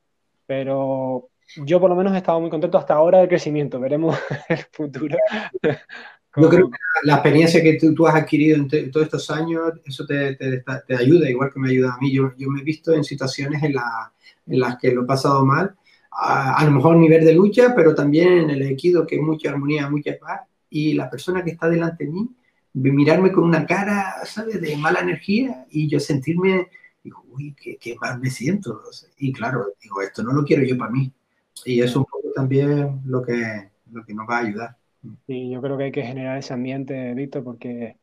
pero 0.52 1.30
yo 1.66 1.80
por 1.80 1.89
lo 1.89 1.95
menos 1.95 2.14
he 2.14 2.18
estado 2.18 2.41
muy 2.41 2.49
contento 2.49 2.78
hasta 2.78 2.93
ahora 2.93 3.20
del 3.20 3.30
crecimiento, 3.30 3.80
veremos 3.80 4.18
el 4.49 4.58
futuro. 4.70 5.18
Yo 6.36 6.49
creo 6.49 6.70
que 6.70 6.78
la 7.04 7.14
experiencia 7.14 7.64
que 7.64 7.78
tú, 7.80 7.95
tú 7.95 8.06
has 8.06 8.16
adquirido 8.16 8.58
en, 8.58 8.91
todos 8.91 9.06
estos 9.06 9.32
años, 9.32 9.72
eso 9.86 10.06
te, 10.06 10.36
te, 10.36 10.62
te, 10.88 10.95
ayuda, 10.97 11.30
igual 11.30 11.54
que 11.54 11.60
me 11.62 11.70
ayuda 11.70 11.93
a 11.93 11.97
mí. 12.02 12.12
Yo, 12.12 12.34
yo 12.38 12.49
me 12.49 12.60
he 12.60 12.64
visto 12.66 12.91
en 12.91 13.06
situaciones 13.06 13.64
en, 13.64 13.76
la, 13.76 14.12
en 14.45 14.60
las 14.60 14.76
que 14.78 14.91
lo 14.91 15.04
he 15.04 15.06
pasado 15.06 15.45
mal, 15.45 15.74
a, 16.12 16.56
a, 16.56 16.66
lo 16.66 16.72
mejor 16.72 16.97
nivel 16.97 17.24
de 17.24 17.34
lucha, 17.34 17.74
pero 17.74 17.95
también 17.95 18.39
en 18.39 18.49
el 18.49 18.64
equido, 18.64 19.08
que 19.08 19.16
es 19.16 19.22
mucha 19.22 19.52
armonía, 19.52 19.89
mucha 19.89 20.18
paz, 20.20 20.41
y 20.70 20.95
la 20.95 21.10
persona 21.10 21.45
que 21.45 21.52
está 21.52 21.70
delante 21.70 22.04
de 22.04 22.12
mí, 22.12 22.30
mirarme 22.74 23.32
con 23.32 23.45
una 23.45 23.66
cara, 23.66 24.16
¿sabes?, 24.26 24.60
de 24.60 24.76
mala 24.76 24.99
energía 24.99 25.66
y 25.70 25.88
yo 25.88 26.02
sentirme, 26.02 26.68
digo, 27.04 27.24
uy, 27.30 27.56
qué, 27.60 27.78
qué 27.78 27.95
mal 27.99 28.20
me 28.20 28.30
siento. 28.30 28.82
Y 29.18 29.34
claro, 29.34 29.74
digo, 29.82 30.02
esto 30.02 30.24
no 30.24 30.34
lo 30.34 30.43
quiero 30.43 30.64
yo 30.64 30.78
para 30.78 30.91
mí. 30.91 31.12
Y 31.66 31.82
es 31.82 31.95
un 31.95 32.06
poco 32.06 32.32
también 32.36 33.02
lo 33.06 33.22
que, 33.22 33.72
lo 33.91 34.04
que 34.04 34.14
nos 34.14 34.28
va 34.30 34.38
a 34.38 34.41
ayudar. 34.41 34.78
Sí, 35.28 35.49
yo 35.49 35.62
creo 35.62 35.78
que 35.78 35.86
hay 35.86 35.91
que 35.91 36.04
generar 36.04 36.38
ese 36.38 36.54
ambiente, 36.54 37.14
Víctor, 37.14 37.43
porque 37.43 37.97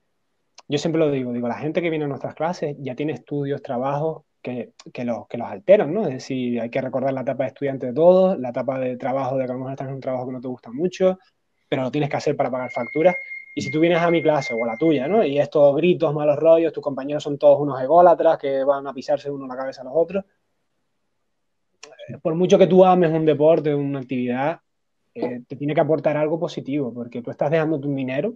yo 0.68 0.78
siempre 0.78 0.98
lo 0.98 1.10
digo, 1.10 1.32
digo, 1.32 1.48
la 1.48 1.58
gente 1.58 1.80
que 1.80 1.90
viene 1.90 2.04
a 2.04 2.08
nuestras 2.08 2.34
clases 2.34 2.76
ya 2.80 2.94
tiene 2.94 3.12
estudios, 3.12 3.62
trabajos 3.62 4.24
que, 4.42 4.72
que, 4.92 5.04
los, 5.04 5.26
que 5.28 5.38
los 5.38 5.48
alteran, 5.48 5.94
¿no? 5.94 6.02
Es 6.06 6.14
decir, 6.14 6.60
hay 6.60 6.70
que 6.70 6.80
recordar 6.80 7.12
la 7.12 7.22
etapa 7.22 7.44
de 7.44 7.48
estudiante 7.48 7.86
de 7.86 7.92
todos, 7.92 8.38
la 8.38 8.50
etapa 8.50 8.78
de 8.78 8.96
trabajo 8.96 9.36
de 9.36 9.46
que 9.46 9.50
a 9.50 9.54
lo 9.54 9.60
mejor 9.60 9.72
estás 9.72 9.88
en 9.88 9.94
un 9.94 10.00
trabajo 10.00 10.26
que 10.26 10.32
no 10.32 10.40
te 10.40 10.48
gusta 10.48 10.70
mucho, 10.72 11.18
pero 11.68 11.82
lo 11.82 11.90
tienes 11.90 12.10
que 12.10 12.16
hacer 12.16 12.36
para 12.36 12.50
pagar 12.50 12.70
facturas. 12.70 13.14
Y 13.58 13.60
si 13.60 13.72
tú 13.72 13.80
vienes 13.80 14.00
a 14.00 14.08
mi 14.08 14.22
clase 14.22 14.54
o 14.54 14.62
a 14.62 14.68
la 14.68 14.76
tuya, 14.76 15.08
¿no? 15.08 15.24
Y 15.24 15.36
estos 15.40 15.74
gritos, 15.74 16.14
malos 16.14 16.36
rollos, 16.36 16.72
tus 16.72 16.80
compañeros 16.80 17.24
son 17.24 17.36
todos 17.38 17.58
unos 17.58 17.82
ególatras 17.82 18.38
que 18.38 18.62
van 18.62 18.86
a 18.86 18.94
pisarse 18.94 19.32
uno 19.32 19.48
la 19.48 19.56
cabeza 19.56 19.80
a 19.80 19.84
los 19.86 19.94
otros. 19.96 20.24
Por 22.22 22.36
mucho 22.36 22.56
que 22.56 22.68
tú 22.68 22.84
ames 22.84 23.10
un 23.10 23.24
deporte, 23.24 23.74
una 23.74 23.98
actividad, 23.98 24.60
eh, 25.12 25.42
te 25.48 25.56
tiene 25.56 25.74
que 25.74 25.80
aportar 25.80 26.16
algo 26.16 26.38
positivo, 26.38 26.94
porque 26.94 27.20
tú 27.20 27.32
estás 27.32 27.50
dejando 27.50 27.80
tu 27.80 27.92
dinero 27.92 28.34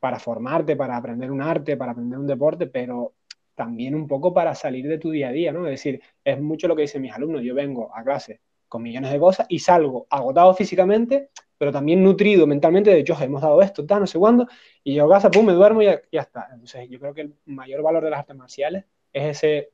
para 0.00 0.18
formarte, 0.18 0.76
para 0.76 0.96
aprender 0.96 1.30
un 1.30 1.42
arte, 1.42 1.76
para 1.76 1.92
aprender 1.92 2.18
un 2.18 2.26
deporte, 2.26 2.66
pero 2.66 3.12
también 3.54 3.94
un 3.94 4.08
poco 4.08 4.32
para 4.32 4.54
salir 4.54 4.88
de 4.88 4.96
tu 4.96 5.10
día 5.10 5.28
a 5.28 5.32
día, 5.32 5.52
¿no? 5.52 5.66
Es 5.66 5.72
decir, 5.72 6.00
es 6.24 6.40
mucho 6.40 6.68
lo 6.68 6.74
que 6.74 6.82
dicen 6.82 7.02
mis 7.02 7.12
alumnos. 7.12 7.42
Yo 7.42 7.54
vengo 7.54 7.94
a 7.94 8.02
clase 8.02 8.40
con 8.66 8.82
millones 8.82 9.12
de 9.12 9.18
cosas 9.18 9.46
y 9.50 9.58
salgo 9.58 10.06
agotado 10.08 10.54
físicamente, 10.54 11.28
pero 11.58 11.72
también 11.72 12.02
nutrido 12.02 12.46
mentalmente, 12.46 12.90
de 12.90 13.00
hecho, 13.00 13.16
hemos 13.20 13.42
dado 13.42 13.62
esto, 13.62 13.86
tal, 13.86 14.00
no 14.00 14.06
sé 14.06 14.18
cuándo, 14.18 14.46
y 14.82 14.94
yo 14.94 15.08
casa, 15.08 15.30
pum, 15.30 15.46
me 15.46 15.52
duermo 15.52 15.82
y 15.82 15.86
ya, 15.86 16.00
está. 16.12 16.48
Entonces, 16.52 16.88
yo 16.90 16.98
creo 16.98 17.14
que 17.14 17.22
el 17.22 17.34
mayor 17.46 17.82
valor 17.82 18.04
de 18.04 18.10
las 18.10 18.20
artes 18.20 18.36
marciales 18.36 18.84
es 19.12 19.36
ese, 19.36 19.70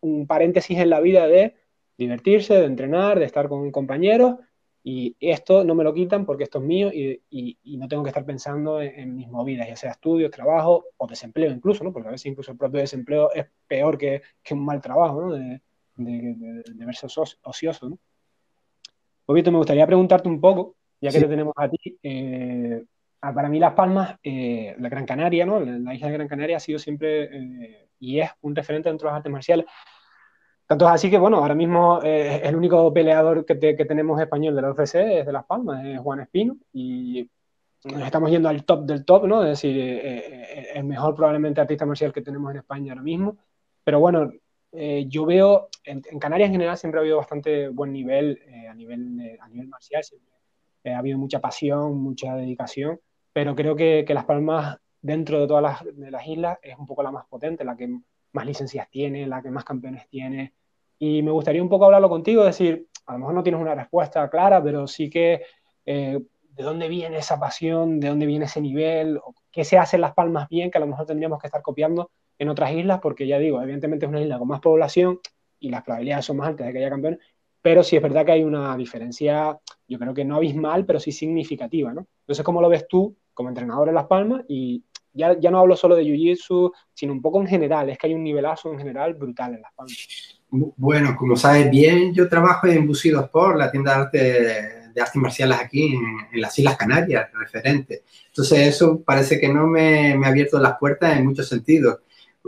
un 0.00 0.26
paréntesis 0.26 0.78
en 0.78 0.90
la 0.90 1.00
vida 1.00 1.26
de 1.26 1.56
divertirse, 1.96 2.54
de 2.54 2.66
entrenar, 2.66 3.18
de 3.18 3.26
estar 3.26 3.48
con 3.48 3.70
compañeros, 3.70 4.36
y 4.84 5.16
esto 5.20 5.62
no 5.64 5.74
me 5.74 5.84
lo 5.84 5.94
quitan 5.94 6.26
porque 6.26 6.44
esto 6.44 6.58
es 6.58 6.64
mío 6.64 6.90
y, 6.92 7.22
y, 7.30 7.76
no 7.76 7.86
tengo 7.86 8.02
que 8.02 8.08
estar 8.08 8.24
pensando 8.24 8.82
en, 8.82 9.14
mis 9.14 9.28
movidas, 9.28 9.68
ya 9.68 9.76
sea 9.76 9.92
estudios, 9.92 10.30
trabajo 10.30 10.86
o 10.96 11.06
desempleo 11.06 11.52
incluso, 11.52 11.84
¿no? 11.84 11.92
Porque 11.92 12.08
a 12.08 12.12
veces 12.12 12.26
incluso 12.26 12.50
el 12.50 12.58
propio 12.58 12.80
desempleo 12.80 13.30
es 13.32 13.46
peor 13.68 13.96
que, 13.96 14.22
que 14.42 14.54
un 14.54 14.64
mal 14.64 14.80
trabajo, 14.80 15.20
¿no? 15.20 15.32
De, 15.34 15.62
de, 15.96 16.62
de, 16.74 16.84
verse 16.84 17.06
ocioso, 17.06 17.90
¿no? 17.90 17.98
Poquito, 19.24 19.52
me 19.52 19.58
gustaría 19.58 19.86
preguntarte 19.86 20.28
un 20.28 20.40
poco, 20.40 20.74
ya 21.02 21.10
que 21.10 21.18
te 21.18 21.26
tenemos 21.26 21.52
a 21.56 21.68
ti, 21.68 21.98
eh, 22.00 22.84
para 23.20 23.48
mí 23.48 23.58
Las 23.58 23.74
Palmas, 23.74 24.18
eh, 24.22 24.76
la 24.78 24.88
Gran 24.88 25.04
Canaria, 25.04 25.44
¿no? 25.44 25.58
La, 25.58 25.94
isla 25.94 26.06
de 26.06 26.12
Gran 26.12 26.28
Canaria 26.28 26.58
ha 26.58 26.60
sido 26.60 26.78
siempre 26.78 27.24
eh, 27.24 27.88
y 27.98 28.20
es 28.20 28.30
un 28.42 28.54
referente 28.54 28.88
dentro 28.88 29.08
de 29.08 29.10
las 29.10 29.18
artes 29.18 29.32
marciales. 29.32 29.66
Tanto 30.64 30.86
es 30.86 30.92
así 30.92 31.10
que, 31.10 31.18
bueno, 31.18 31.38
ahora 31.38 31.56
mismo 31.56 32.00
el 32.02 32.54
único 32.54 32.94
peleador 32.94 33.44
que, 33.44 33.58
que, 33.58 33.84
tenemos 33.84 34.18
español 34.20 34.54
de 34.54 34.62
la 34.62 34.70
UFC 34.70 34.94
es 34.94 35.26
de 35.26 35.32
Las 35.32 35.44
Palmas, 35.44 35.84
es 35.84 35.98
Juan 35.98 36.20
Espino, 36.20 36.56
y 36.72 37.28
nos 37.84 38.02
estamos 38.02 38.30
yendo 38.30 38.48
al 38.48 38.64
top 38.64 38.86
del 38.86 39.04
top, 39.04 39.26
¿no? 39.26 39.42
Es 39.42 39.50
decir, 39.50 39.76
el 40.74 40.84
mejor 40.84 41.14
probablemente 41.14 41.60
artista 41.60 41.84
marcial 41.84 42.12
que 42.12 42.22
tenemos 42.22 42.50
en 42.52 42.58
España 42.58 42.92
ahora 42.92 43.02
mismo. 43.02 43.36
Pero 43.84 44.00
bueno, 44.00 44.32
yo 44.72 45.26
veo, 45.26 45.68
en, 45.84 46.00
Canarias 46.18 46.46
en 46.46 46.54
general 46.54 46.78
siempre 46.78 47.00
ha 47.00 47.02
habido 47.02 47.18
bastante 47.18 47.68
buen 47.68 47.92
nivel 47.92 48.40
a, 48.70 48.74
nivel, 48.74 49.38
a 49.40 49.48
nivel 49.48 49.68
marcial, 49.68 50.02
siempre 50.02 50.31
ha 50.84 50.98
habido 50.98 51.18
mucha 51.18 51.40
pasión, 51.40 51.98
mucha 51.98 52.34
dedicación, 52.34 53.00
pero 53.32 53.54
creo 53.54 53.76
que, 53.76 54.04
Las 54.08 54.24
Palmas, 54.24 54.78
dentro 55.00 55.40
de 55.40 55.46
todas 55.46 55.62
las, 55.62 56.26
islas, 56.26 56.58
es 56.62 56.78
un 56.78 56.86
poco 56.86 57.02
la 57.02 57.10
más 57.10 57.26
potente, 57.26 57.64
la 57.64 57.76
que 57.76 57.88
más 58.32 58.46
licencias 58.46 58.88
tiene, 58.90 59.26
la 59.26 59.42
que 59.42 59.50
más 59.50 59.64
campeones 59.64 60.08
tiene. 60.08 60.54
Y 60.98 61.22
me 61.22 61.30
gustaría 61.30 61.62
un 61.62 61.68
poco 61.68 61.86
hablarlo 61.86 62.08
contigo, 62.08 62.44
decir, 62.44 62.86
a 63.06 63.12
lo 63.12 63.18
mejor 63.20 63.34
no 63.34 63.42
tienes 63.42 63.60
una 63.60 63.74
respuesta 63.74 64.28
clara, 64.28 64.62
pero 64.62 64.86
sí 64.86 65.10
que 65.10 65.42
eh, 65.84 66.20
de 66.50 66.62
dónde 66.62 66.88
viene 66.88 67.18
esa 67.18 67.40
pasión, 67.40 67.98
de 67.98 68.08
dónde 68.08 68.26
viene 68.26 68.44
ese 68.44 68.60
nivel, 68.60 69.20
qué 69.50 69.64
se 69.64 69.78
hace 69.78 69.96
en 69.96 70.02
Las 70.02 70.14
Palmas 70.14 70.48
bien, 70.48 70.70
que 70.70 70.78
a 70.78 70.80
lo 70.80 70.86
mejor 70.86 71.06
tendríamos 71.06 71.40
que 71.40 71.46
estar 71.46 71.62
copiando 71.62 72.10
en 72.38 72.48
otras 72.48 72.72
islas, 72.72 73.00
porque 73.00 73.26
ya 73.26 73.38
digo, 73.38 73.60
evidentemente 73.62 74.06
es 74.06 74.10
una 74.10 74.20
isla 74.20 74.38
con 74.38 74.48
más 74.48 74.60
población 74.60 75.20
y 75.58 75.70
las 75.70 75.82
probabilidades 75.82 76.24
son 76.26 76.36
más 76.36 76.48
altas 76.48 76.66
de 76.66 76.72
que 76.72 76.78
haya 76.78 76.90
campeones, 76.90 77.20
pero 77.62 77.82
sí 77.82 77.96
es 77.96 78.02
verdad 78.02 78.26
que 78.26 78.32
hay 78.32 78.42
una 78.42 78.76
diferencia, 78.76 79.58
yo 79.92 79.98
creo 79.98 80.14
que 80.14 80.24
no 80.24 80.36
abismal, 80.36 80.86
pero 80.86 80.98
sí 80.98 81.12
significativa, 81.12 81.92
¿no? 81.92 82.06
Entonces, 82.20 82.44
¿cómo 82.44 82.62
lo 82.62 82.68
ves 82.68 82.86
tú 82.88 83.14
como 83.34 83.50
entrenador 83.50 83.88
en 83.88 83.94
Las 83.94 84.06
Palmas? 84.06 84.44
Y 84.48 84.82
ya, 85.12 85.38
ya 85.38 85.50
no 85.50 85.58
hablo 85.58 85.76
solo 85.76 85.94
de 85.94 86.04
Jiu-Jitsu, 86.04 86.72
sino 86.94 87.12
un 87.12 87.20
poco 87.20 87.40
en 87.40 87.46
general, 87.46 87.90
es 87.90 87.98
que 87.98 88.06
hay 88.06 88.14
un 88.14 88.24
nivelazo 88.24 88.72
en 88.72 88.78
general 88.78 89.14
brutal 89.14 89.54
en 89.54 89.62
Las 89.62 89.72
Palmas. 89.74 90.40
Bueno, 90.50 91.14
como 91.16 91.36
sabes 91.36 91.70
bien, 91.70 92.14
yo 92.14 92.28
trabajo 92.28 92.66
en 92.66 92.86
Busido 92.86 93.20
Sport, 93.20 93.58
la 93.58 93.70
tienda 93.70 93.94
de 93.94 94.00
arte 94.00 94.82
de 94.92 95.00
artes 95.00 95.16
marciales 95.16 95.58
aquí 95.58 95.94
en, 95.94 96.40
las 96.40 96.58
Islas 96.58 96.76
Canarias, 96.76 97.30
referente. 97.32 98.02
Entonces 98.26 98.68
eso 98.68 99.02
parece 99.02 99.40
que 99.40 99.48
no 99.48 99.66
me, 99.66 100.16
me, 100.16 100.26
ha 100.26 100.30
abierto 100.30 100.58
las 100.58 100.78
puertas 100.78 101.16
en 101.16 101.24
muchos 101.24 101.48
sentidos. 101.48 102.00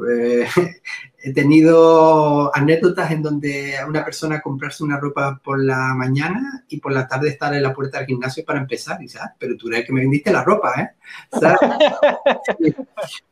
Eh, 0.09 0.47
he 1.18 1.32
tenido 1.32 2.55
anécdotas 2.55 3.11
en 3.11 3.22
donde 3.22 3.74
una 3.88 4.05
persona 4.05 4.42
comprarse 4.42 4.84
una 4.84 4.99
ropa 4.99 5.40
por 5.42 5.62
la 5.62 5.95
mañana 5.95 6.64
y 6.68 6.78
por 6.80 6.92
la 6.92 7.07
tarde 7.07 7.30
estar 7.30 7.55
en 7.55 7.62
la 7.62 7.72
puerta 7.72 7.99
del 7.99 8.07
gimnasio 8.07 8.45
para 8.45 8.61
empezar. 8.61 9.01
Y 9.01 9.05
dice, 9.05 9.18
ah, 9.20 9.34
pero 9.38 9.57
tú 9.57 9.68
eres 9.68 9.86
que 9.86 9.92
me 9.92 10.01
vendiste 10.01 10.32
la 10.32 10.45
ropa, 10.45 10.72
¿eh? 10.80 10.90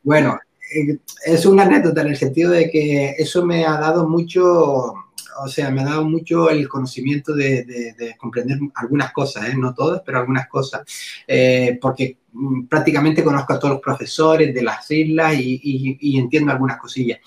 bueno, 0.03 0.39
eh, 0.73 0.97
es 1.25 1.45
una 1.45 1.63
anécdota 1.63 2.01
en 2.01 2.07
el 2.07 2.17
sentido 2.17 2.51
de 2.51 2.69
que 2.69 3.15
eso 3.17 3.45
me 3.45 3.65
ha 3.65 3.77
dado 3.77 4.07
mucho 4.07 4.93
o 5.41 5.47
sea, 5.47 5.69
me 5.71 5.81
ha 5.81 5.85
dado 5.85 6.05
mucho 6.05 6.49
el 6.49 6.67
conocimiento 6.67 7.33
de, 7.33 8.15
comprender 8.17 8.59
algunas 8.75 9.11
cosas, 9.11 9.49
¿eh? 9.49 9.55
no 9.57 9.73
todas, 9.73 10.01
pero 10.05 10.19
algunas 10.19 10.47
cosas, 10.47 10.81
eh, 11.27 11.77
porque 11.81 12.17
mm, 12.31 12.65
prácticamente 12.65 13.23
conozco 13.23 13.53
a 13.53 13.59
todos 13.59 13.75
los 13.75 13.81
profesores 13.81 14.53
de 14.53 14.61
las 14.61 14.89
islas 14.91 15.35
y, 15.37 16.17
entiendo 16.17 16.51
algunas 16.51 16.77
cosillas. 16.77 17.19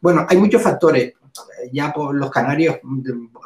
Bueno, 0.00 0.26
hay 0.28 0.36
muchos 0.36 0.62
factores. 0.62 1.14
Ya 1.72 1.92
por 1.92 2.14
los 2.14 2.30
canarios, 2.30 2.78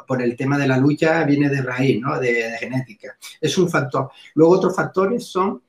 por 0.07 0.21
el 0.21 0.35
tema 0.35 0.57
de 0.57 0.67
la 0.67 0.77
lucha, 0.77 1.23
viene 1.25 1.49
de 1.49 1.61
raíz, 1.61 2.01
¿no? 2.01 2.19
de, 2.19 2.55
genética. 2.59 3.15
Es 3.39 3.57
un 3.57 3.69
factor. 3.69 4.09
Luego 4.35 4.53
otros 4.53 4.75
factores 4.75 5.25
son 5.25 5.61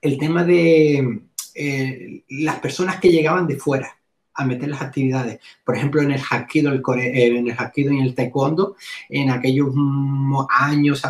el 0.00 0.18
tema 0.18 0.42
de 0.44 1.22
eh, 1.54 2.24
las 2.30 2.60
personas 2.60 2.98
que 2.98 3.10
llegaban 3.10 3.46
de 3.46 3.56
fuera 3.56 3.94
a 4.34 4.44
meter 4.44 4.68
las 4.68 4.82
actividades. 4.82 5.40
Por 5.64 5.76
ejemplo, 5.76 6.02
en 6.02 6.10
el 6.10 6.20
Hapkido, 6.20 6.72
el 6.72 6.82
eh, 6.98 7.26
en 7.26 7.48
el 7.48 7.54
Hapkido 7.56 7.92
y 7.92 7.98
en 7.98 8.04
el 8.04 8.14
Taekwondo, 8.14 8.76
en 9.08 9.30
aquellos 9.30 9.72
años, 10.50 11.02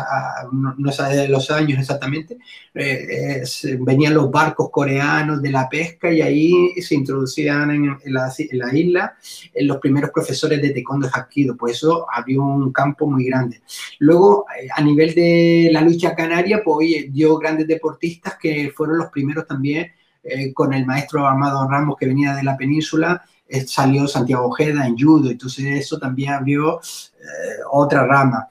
no, 0.51 0.91
sé 0.91 1.03
de 1.03 1.27
los 1.27 1.49
años 1.49 1.79
exactamente, 1.79 2.37
eh, 2.73 3.43
venían 3.79 4.13
los 4.13 4.29
barcos 4.29 4.69
coreanos 4.69 5.41
de 5.41 5.51
la 5.51 5.67
pesca 5.67 6.11
y 6.11 6.21
ahí 6.21 6.81
se 6.81 6.95
introducían 6.95 7.71
en, 7.71 7.97
la, 8.13 8.31
isla 8.73 9.15
en 9.53 9.67
los 9.67 9.77
primeros 9.77 10.11
profesores 10.11 10.61
de 10.61 10.69
Taekwondo 10.69 11.07
y 11.07 11.11
Hapkido. 11.11 11.57
Pues 11.57 11.77
eso 11.77 12.05
abrió 12.11 12.43
un 12.43 12.71
campo 12.71 13.07
muy 13.07 13.25
grande. 13.25 13.61
Luego, 13.99 14.45
eh, 14.61 14.67
a 14.75 14.81
nivel 14.81 15.15
de 15.15 15.69
la 15.71 15.81
lucha 15.81 16.15
canaria, 16.15 16.61
pues 16.63 17.11
dio 17.11 17.37
grandes 17.37 17.67
deportistas 17.67 18.37
que 18.39 18.71
fueron 18.75 18.99
los 18.99 19.09
primeros 19.09 19.47
también 19.47 19.91
eh, 20.27 20.51
con 20.53 20.73
el 20.73 20.87
maestro 20.87 21.27
Amado 21.27 21.67
Ramos 21.69 21.97
que 21.99 22.07
venía 22.07 22.33
de 22.33 22.41
la 22.41 22.57
península, 22.57 23.23
eh, 23.47 23.61
salió 23.67 24.07
Santiago 24.07 24.47
Ojeda 24.47 24.87
en 24.87 24.97
judo, 24.97 25.29
entonces 25.29 25.65
eso 25.65 25.99
también 25.99 26.31
abrió 26.31 26.79
eh, 26.79 27.61
otra 27.71 28.07
rama. 28.07 28.47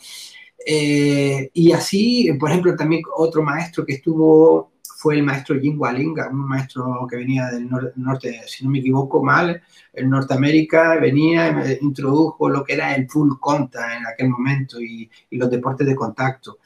y 0.67 1.73
así, 1.73 2.33
por 2.39 2.51
ejemplo, 2.51 2.77
también 2.77 3.03
otro 3.17 3.43
maestro 3.43 3.85
que 3.85 3.95
estuvo 3.95 4.73
fue 4.97 5.17
el 5.17 5.25
maestro 5.25 5.61
Jim 5.61 5.79
Walinga, 5.79 6.29
un 6.29 6.49
maestro 6.49 7.07
que 7.11 7.17
venía 7.17 7.47
del 7.49 7.69
norte, 7.97 8.41
si 8.47 8.65
no 8.65 8.71
me 8.71 8.79
equivoco 8.79 9.23
mal, 9.23 9.61
en 9.93 10.09
Norteamérica, 10.09 10.97
venía 10.97 11.77
introdujo 11.81 12.49
lo 12.49 12.65
que 12.65 12.75
era 12.75 12.95
el 12.95 13.09
full 13.11 13.33
contact 13.41 13.99
en 13.99 14.07
aquel 14.07 14.31
momento 14.31 14.81
y, 14.81 15.11
y 15.29 15.37
los 15.37 15.51
deportes 15.51 15.87
de 15.87 15.97
contacto. 15.97 16.59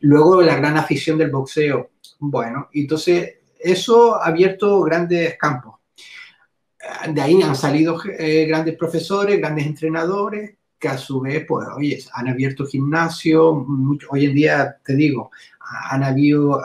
Luego 0.00 0.42
la 0.42 0.56
gran 0.56 0.76
afición 0.76 1.18
del 1.18 1.30
boxeo. 1.30 1.90
Bueno, 2.20 2.68
entonces 2.72 3.39
eso 3.62 4.16
ha 4.16 4.26
abierto 4.26 4.80
grandes 4.82 5.36
campos. 5.36 5.76
De 7.12 7.20
ahí 7.20 7.40
han 7.42 7.54
salido 7.54 7.98
eh, 8.18 8.46
grandes 8.46 8.76
profesores, 8.76 9.38
grandes 9.38 9.66
entrenadores, 9.66 10.54
que 10.80 10.88
a 10.88 10.96
su 10.96 11.20
vez, 11.20 11.44
pues, 11.46 11.68
oye, 11.76 12.02
han 12.14 12.28
abierto 12.28 12.66
gimnasio, 12.66 13.66
hoy 14.08 14.24
en 14.24 14.34
día, 14.34 14.76
te 14.82 14.96
digo, 14.96 15.30
han 15.90 16.02
habido, 16.02 16.60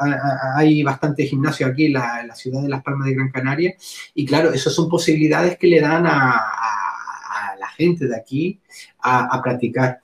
hay 0.55 0.81
bastante 0.83 1.25
gimnasio 1.25 1.67
aquí 1.67 1.87
en 1.87 1.93
la, 1.93 2.33
ciudad 2.33 2.61
de 2.61 2.69
Las 2.69 2.81
Palmas 2.81 3.07
de 3.07 3.13
Gran 3.13 3.29
Canaria, 3.29 3.75
y 4.13 4.25
claro, 4.25 4.53
esas 4.53 4.73
son 4.73 4.87
posibilidades 4.87 5.57
que 5.57 5.67
le 5.67 5.81
dan 5.81 6.07
a, 6.07 6.41
la 7.59 7.67
gente 7.69 8.07
de 8.07 8.15
aquí 8.15 8.59
a, 9.01 9.41
practicar. 9.43 9.99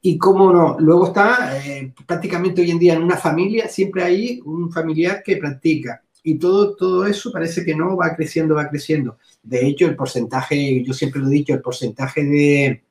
Y 0.00 0.16
cómo 0.18 0.52
no, 0.52 0.76
luego 0.80 1.08
está 1.08 1.58
eh, 1.64 1.92
prácticamente 2.06 2.62
hoy 2.62 2.70
en 2.70 2.78
día 2.78 2.94
en 2.94 3.02
una 3.02 3.16
familia, 3.18 3.68
siempre 3.68 4.02
hay 4.02 4.40
un 4.44 4.72
familiar 4.72 5.22
que 5.22 5.36
practica. 5.36 6.02
Y 6.22 6.38
todo, 6.38 6.76
todo 6.76 7.06
eso 7.06 7.32
parece 7.32 7.64
que 7.64 7.74
no 7.74 7.96
va 7.96 8.14
creciendo, 8.14 8.54
va 8.54 8.68
creciendo. 8.68 9.18
De 9.42 9.66
hecho, 9.66 9.86
el 9.86 9.96
porcentaje, 9.96 10.82
yo 10.84 10.92
siempre 10.92 11.20
lo 11.20 11.28
he 11.28 11.32
dicho, 11.32 11.52
el 11.52 11.60
porcentaje 11.60 12.22
de, 12.24 12.84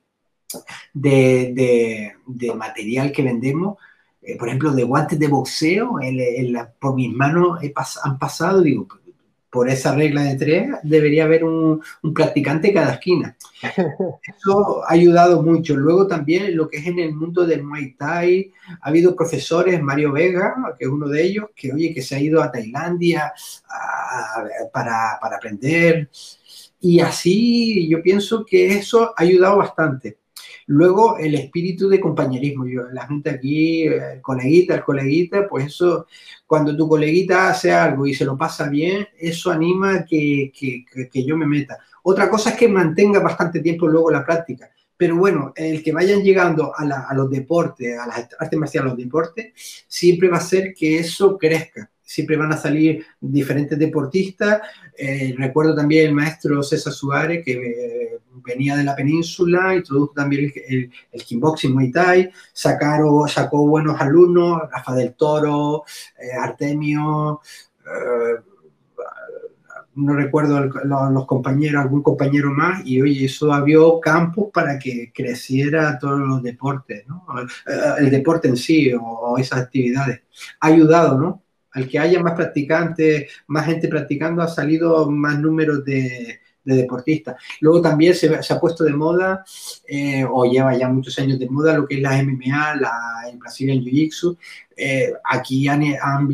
de, 0.94 2.56
material 2.56 3.12
que 3.12 3.24
vendemos, 3.24 3.78
eh, 4.22 4.38
por 4.38 4.50
ejemplo, 4.50 4.74
de 4.74 4.84
guantes 4.84 5.18
de 5.18 5.28
boxeo, 5.28 5.96
por 6.80 6.96
mis 6.96 7.14
manos 7.14 7.60
han 8.04 8.20
pasado, 8.20 8.62
digo, 8.62 8.88
por 9.52 9.70
esa 9.70 9.94
regla 9.94 10.24
de 10.24 10.36
tres, 10.38 10.70
debería 10.82 11.26
haber 11.26 11.44
un, 11.44 11.82
practicante 12.16 12.74
cada 12.74 12.94
esquina. 12.94 13.36
Eso 13.62 14.82
ha 14.88 14.94
ayudado 14.94 15.44
mucho. 15.44 15.76
Luego 15.76 16.08
también 16.08 16.56
lo 16.56 16.70
que 16.70 16.78
es 16.78 16.88
en 16.88 17.00
el 17.00 17.14
mundo 17.14 17.46
del 17.46 17.64
Muay 17.64 17.94
Thai, 17.96 18.54
ha 18.82 18.88
habido 18.88 19.14
profesores, 19.14 19.82
Mario 19.82 20.14
Vega, 20.14 20.56
que 20.80 20.86
es 20.86 20.92
uno 20.92 21.10
de 21.10 21.22
ellos, 21.22 21.50
que 21.54 21.74
oye, 21.74 21.94
que 21.94 22.02
se 22.02 22.16
ha 22.16 22.20
ido 22.20 22.42
a 22.42 22.50
Tailandia 22.50 23.34
para, 24.72 25.20
para 25.22 25.36
aprender. 25.36 26.10
Y 26.80 27.02
así 27.02 27.90
yo 27.90 28.02
pienso 28.02 28.46
que 28.46 28.78
eso 28.78 29.14
ha 29.16 29.22
ayudado 29.22 29.58
bastante. 29.58 30.21
Luego, 30.72 31.18
el 31.18 31.36
espíritu 31.36 31.90
de 31.90 32.00
compañerismo. 32.00 32.66
Yo, 32.66 32.84
la 32.94 33.06
gente 33.06 33.30
aquí, 33.30 33.84
el 33.84 34.22
coleguita, 34.22 34.76
el 34.76 34.84
coleguita, 34.84 35.46
pues 35.50 35.66
eso, 35.66 36.08
cuando 36.48 36.78
tu 36.78 36.88
coleguita 36.88 37.50
hace 37.50 37.74
algo 37.74 38.08
y 38.08 38.14
se 38.14 38.24
lo 38.24 38.38
pasa 38.38 38.70
bien, 38.70 39.06
eso 39.20 39.52
anima 39.52 40.06
que, 40.06 40.50
que, 40.58 40.86
que 41.10 41.26
yo 41.26 41.36
me 41.36 41.46
meta. 41.46 41.78
Otra 42.04 42.30
cosa 42.30 42.52
es 42.52 42.56
que 42.56 42.70
mantenga 42.70 43.20
bastante 43.20 43.60
tiempo 43.60 43.86
luego 43.86 44.10
la 44.12 44.26
práctica. 44.26 44.72
Pero 44.96 45.18
bueno, 45.18 45.52
el 45.58 45.84
que 45.84 45.92
vayan 45.92 46.24
llegando 46.24 46.72
a, 46.74 47.14
los 47.16 47.30
deportes, 47.30 48.00
a 48.00 48.08
las 48.08 48.30
artes 48.40 48.58
marciales, 48.58 48.86
a 48.86 48.94
los 48.94 49.04
deportes, 49.04 49.52
siempre 49.88 50.30
va 50.30 50.38
a 50.38 50.42
ser 50.42 50.74
que 50.74 51.00
eso 51.00 51.38
crezca 51.38 51.92
siempre 52.12 52.36
van 52.36 52.52
a 52.52 52.58
salir 52.58 53.06
diferentes 53.22 53.80
deportistas. 53.80 54.62
Eh, 54.98 55.34
recuerdo 55.38 55.76
también 55.76 56.08
el 56.08 56.14
maestro 56.14 56.62
César 56.64 56.94
Suárez, 56.94 57.44
que 57.44 57.54
eh, 57.54 58.20
venía 58.46 58.76
de 58.76 58.84
la 58.84 58.96
península, 58.96 59.76
introdujo 59.76 60.14
también 60.14 60.52
el, 60.68 60.92
el, 61.12 61.24
kickboxing 61.24 61.74
Muay 61.74 61.92
Thai, 61.92 62.32
sacaron, 62.54 63.28
sacó 63.28 63.68
buenos 63.68 64.00
alumnos, 64.00 64.62
Rafa 64.72 64.94
del 64.96 65.14
Toro, 65.14 65.84
eh, 66.20 66.34
Artemio, 66.40 67.42
no 69.94 70.14
recuerdo 70.14 70.62
los 70.64 71.26
compañeros, 71.26 71.82
algún 71.82 72.02
compañero 72.02 72.52
más, 72.52 72.82
y 72.86 73.02
oye, 73.02 73.26
eso 73.26 73.52
abrió 73.52 74.00
campos 74.00 74.50
para 74.54 74.80
que 74.80 75.12
creciera 75.14 76.00
todos 76.00 76.20
los 76.20 76.42
deportes, 76.42 77.06
¿no? 77.08 77.26
El, 77.98 78.10
deporte 78.10 78.48
en 78.48 78.56
sí 78.56 78.94
o, 78.94 79.02
o 79.02 79.38
esas 79.38 79.60
actividades. 79.60 80.22
Ha 80.62 80.68
ayudado, 80.68 81.20
¿no? 81.20 81.42
Al 81.74 81.88
que 81.88 82.00
haya 82.00 82.22
más 82.22 82.34
practicantes, 82.34 83.32
más 83.48 83.66
gente 83.66 83.88
practicando, 83.88 84.42
ha 84.42 84.48
salido 84.48 85.10
más 85.10 85.40
números 85.40 85.84
de, 85.86 86.40
deportistas. 86.64 87.36
Luego 87.60 87.82
también 87.82 88.14
se, 88.14 88.30
ha 88.34 88.60
puesto 88.60 88.84
de 88.84 88.94
moda, 88.94 89.44
eh, 89.88 90.26
o 90.30 90.46
lleva 90.46 90.78
ya 90.78 90.90
muchos 90.90 91.18
años 91.20 91.40
de 91.40 91.50
moda, 91.50 91.78
lo 91.78 91.88
que 91.88 91.96
es 91.96 92.02
la 92.02 92.22
MMA, 92.22 92.76
la, 92.76 92.94
el 93.32 93.38
Brazilian 93.38 93.80
Jiu-Jitsu. 93.80 94.38
Eh, 94.76 95.14
aquí 95.24 95.68
han, 95.68 95.82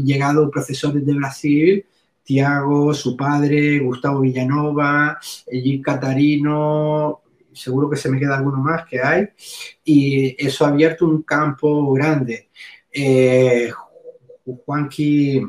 llegado 0.03 0.49
profesores 0.49 1.05
de 1.05 1.13
Brasil, 1.13 1.85
Tiago, 2.23 2.93
su 2.93 3.15
padre, 3.15 3.79
Gustavo 3.79 4.21
Villanova, 4.21 5.17
Gil 5.49 5.81
Catarino, 5.81 7.21
seguro 7.53 7.89
que 7.89 7.95
se 7.95 8.09
me 8.09 8.19
queda 8.19 8.37
alguno 8.37 8.57
más 8.57 8.85
que 8.85 9.01
hay, 9.01 9.29
y 9.83 10.35
eso 10.45 10.65
ha 10.65 10.69
abierto 10.69 11.05
un 11.05 11.23
campo 11.23 11.91
grande. 11.93 12.49
Eh, 12.91 13.71
Juanqui, 14.55 15.41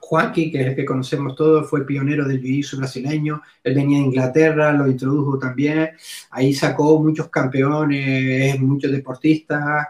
Juanqui, 0.00 0.50
que 0.52 0.60
es 0.60 0.66
el 0.68 0.76
que 0.76 0.84
conocemos 0.84 1.34
todos, 1.34 1.68
fue 1.68 1.84
pionero 1.84 2.26
del 2.26 2.40
jiu 2.40 2.78
brasileño, 2.78 3.42
él 3.64 3.74
venía 3.74 3.98
de 3.98 4.04
Inglaterra, 4.04 4.72
lo 4.72 4.88
introdujo 4.88 5.38
también, 5.38 5.90
ahí 6.30 6.54
sacó 6.54 7.02
muchos 7.02 7.28
campeones, 7.28 8.58
muchos 8.60 8.92
deportistas, 8.92 9.88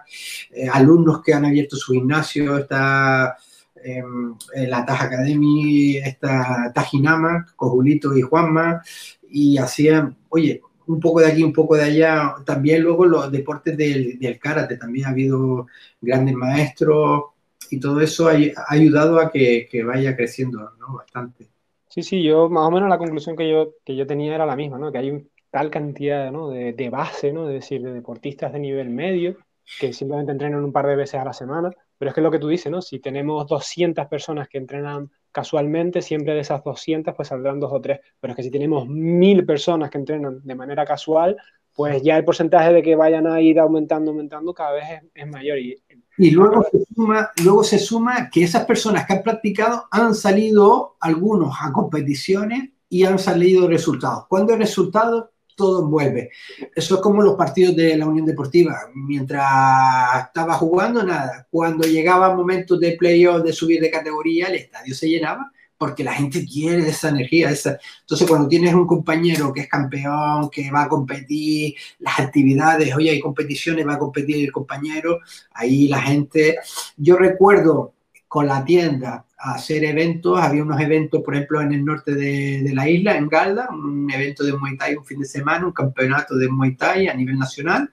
eh, 0.50 0.68
alumnos 0.72 1.22
que 1.22 1.34
han 1.34 1.44
abierto 1.44 1.76
su 1.76 1.92
gimnasio, 1.92 2.58
está 2.58 3.36
em, 3.84 4.34
la 4.68 4.84
Taj 4.84 5.02
Academy, 5.02 5.98
está 5.98 6.72
Tajinama, 6.74 7.46
con 7.54 7.70
Julito 7.70 8.16
y 8.16 8.22
Juanma, 8.22 8.82
y 9.28 9.58
hacían, 9.58 10.16
oye, 10.30 10.62
un 10.86 11.00
poco 11.00 11.20
de 11.20 11.26
aquí, 11.26 11.42
un 11.42 11.52
poco 11.52 11.76
de 11.76 11.84
allá, 11.84 12.34
también 12.44 12.82
luego 12.82 13.04
los 13.06 13.30
deportes 13.30 13.76
del, 13.76 14.18
del 14.18 14.38
karate, 14.38 14.76
también 14.76 15.06
ha 15.06 15.10
habido 15.10 15.66
grandes 16.00 16.34
maestros, 16.34 17.35
y 17.70 17.80
todo 17.80 18.00
eso 18.00 18.28
ha, 18.28 18.36
ayudado 18.68 19.20
a 19.20 19.30
que, 19.30 19.68
vaya 19.84 20.16
creciendo 20.16 20.70
bastante. 20.96 21.48
Sí, 21.88 22.02
sí, 22.02 22.22
yo 22.22 22.48
más 22.48 22.66
o 22.66 22.70
menos 22.70 22.88
la 22.88 22.98
conclusión 22.98 23.36
que 23.36 23.48
yo, 23.48 23.74
que 23.84 23.96
yo 23.96 24.06
tenía 24.06 24.34
era 24.34 24.46
la 24.46 24.56
misma, 24.56 24.78
¿no? 24.78 24.92
que 24.92 24.98
hay 24.98 25.26
tal 25.50 25.70
cantidad 25.70 26.30
¿no? 26.30 26.50
de, 26.50 26.90
base, 26.90 27.32
¿no? 27.32 27.48
es 27.48 27.54
decir, 27.54 27.82
de 27.82 27.92
deportistas 27.92 28.52
de 28.52 28.58
nivel 28.58 28.90
medio 28.90 29.36
que 29.80 29.92
simplemente 29.92 30.32
entrenan 30.32 30.62
un 30.62 30.72
par 30.72 30.86
de 30.86 30.94
veces 30.94 31.20
a 31.20 31.24
la 31.24 31.32
semana, 31.32 31.70
pero 31.98 32.10
es 32.10 32.14
que 32.14 32.20
lo 32.20 32.30
que 32.30 32.38
tú 32.38 32.48
dices, 32.48 32.70
¿no? 32.70 32.82
si 32.82 33.00
tenemos 33.00 33.46
200 33.46 34.06
personas 34.06 34.48
que 34.48 34.58
entrenan 34.58 35.10
casualmente, 35.32 36.02
siempre 36.02 36.34
de 36.34 36.40
esas 36.40 36.62
200 36.62 37.14
pues 37.14 37.28
saldrán 37.28 37.60
dos 37.60 37.72
o 37.72 37.80
tres, 37.80 38.00
pero 38.20 38.32
es 38.32 38.36
que 38.36 38.42
si 38.42 38.50
tenemos 38.50 38.86
mil 38.86 39.44
personas 39.44 39.90
que 39.90 39.98
entrenan 39.98 40.40
de 40.42 40.54
manera 40.54 40.84
casual, 40.84 41.36
pues 41.76 42.02
ya 42.02 42.16
el 42.16 42.24
porcentaje 42.24 42.72
de 42.72 42.82
que 42.82 42.96
vayan 42.96 43.26
a 43.26 43.40
ir 43.40 43.60
aumentando, 43.60 44.10
aumentando 44.10 44.54
cada 44.54 44.72
vez 44.72 44.84
es, 44.90 45.02
es 45.14 45.26
mayor. 45.28 45.58
Y 45.58 45.76
y 46.18 46.30
luego 46.30 46.64
se, 46.70 46.84
suma, 46.94 47.30
luego 47.44 47.64
se 47.64 47.78
suma 47.78 48.30
que 48.30 48.44
esas 48.44 48.64
personas 48.64 49.06
que 49.06 49.14
han 49.14 49.22
practicado 49.22 49.86
han 49.90 50.14
salido 50.14 50.96
algunos 51.00 51.56
a 51.60 51.72
competiciones 51.72 52.70
y 52.88 53.04
han 53.04 53.18
salido 53.18 53.68
resultados. 53.68 54.26
Cuando 54.28 54.52
hay 54.52 54.58
resultados, 54.58 55.26
todo 55.54 55.82
envuelve. 55.82 56.30
Eso 56.74 56.96
es 56.96 57.00
como 57.00 57.22
los 57.22 57.34
partidos 57.34 57.74
de 57.74 57.96
la 57.96 58.06
Unión 58.06 58.26
Deportiva. 58.26 58.78
Mientras 58.94 60.26
estaba 60.26 60.54
jugando, 60.54 61.02
nada. 61.02 61.46
Cuando 61.50 61.86
llegaba 61.86 62.34
momentos 62.34 62.78
de 62.78 62.92
playoff, 62.92 63.42
de 63.42 63.52
subir 63.52 63.80
de 63.80 63.90
categoría, 63.90 64.48
el 64.48 64.56
estadio 64.56 64.94
se 64.94 65.08
llenaba 65.08 65.50
porque 65.78 66.04
la 66.04 66.14
gente 66.14 66.44
quiere 66.44 66.88
esa 66.88 67.08
energía. 67.08 67.50
Esa... 67.50 67.78
Entonces, 68.00 68.28
cuando 68.28 68.48
tienes 68.48 68.74
un 68.74 68.86
compañero 68.86 69.52
que 69.52 69.62
es 69.62 69.68
campeón, 69.68 70.48
que 70.50 70.70
va 70.70 70.84
a 70.84 70.88
competir, 70.88 71.74
las 71.98 72.18
actividades, 72.20 72.94
oye, 72.94 73.10
hay 73.10 73.20
competiciones, 73.20 73.86
va 73.86 73.94
a 73.94 73.98
competir 73.98 74.44
el 74.44 74.52
compañero, 74.52 75.20
ahí 75.52 75.88
la 75.88 76.00
gente... 76.00 76.56
Yo 76.96 77.16
recuerdo 77.16 77.94
con 78.28 78.46
la 78.46 78.64
tienda 78.64 79.24
hacer 79.38 79.84
eventos, 79.84 80.38
había 80.40 80.62
unos 80.62 80.80
eventos, 80.80 81.22
por 81.22 81.34
ejemplo, 81.34 81.60
en 81.60 81.72
el 81.72 81.84
norte 81.84 82.14
de, 82.14 82.62
de 82.62 82.74
la 82.74 82.88
isla, 82.88 83.16
en 83.16 83.28
Galda, 83.28 83.68
un 83.70 84.10
evento 84.10 84.44
de 84.44 84.54
Muay 84.54 84.76
Thai 84.76 84.96
un 84.96 85.04
fin 85.04 85.20
de 85.20 85.26
semana, 85.26 85.66
un 85.66 85.72
campeonato 85.72 86.36
de 86.36 86.48
Muay 86.48 86.74
Thai 86.74 87.08
a 87.08 87.14
nivel 87.14 87.38
nacional, 87.38 87.90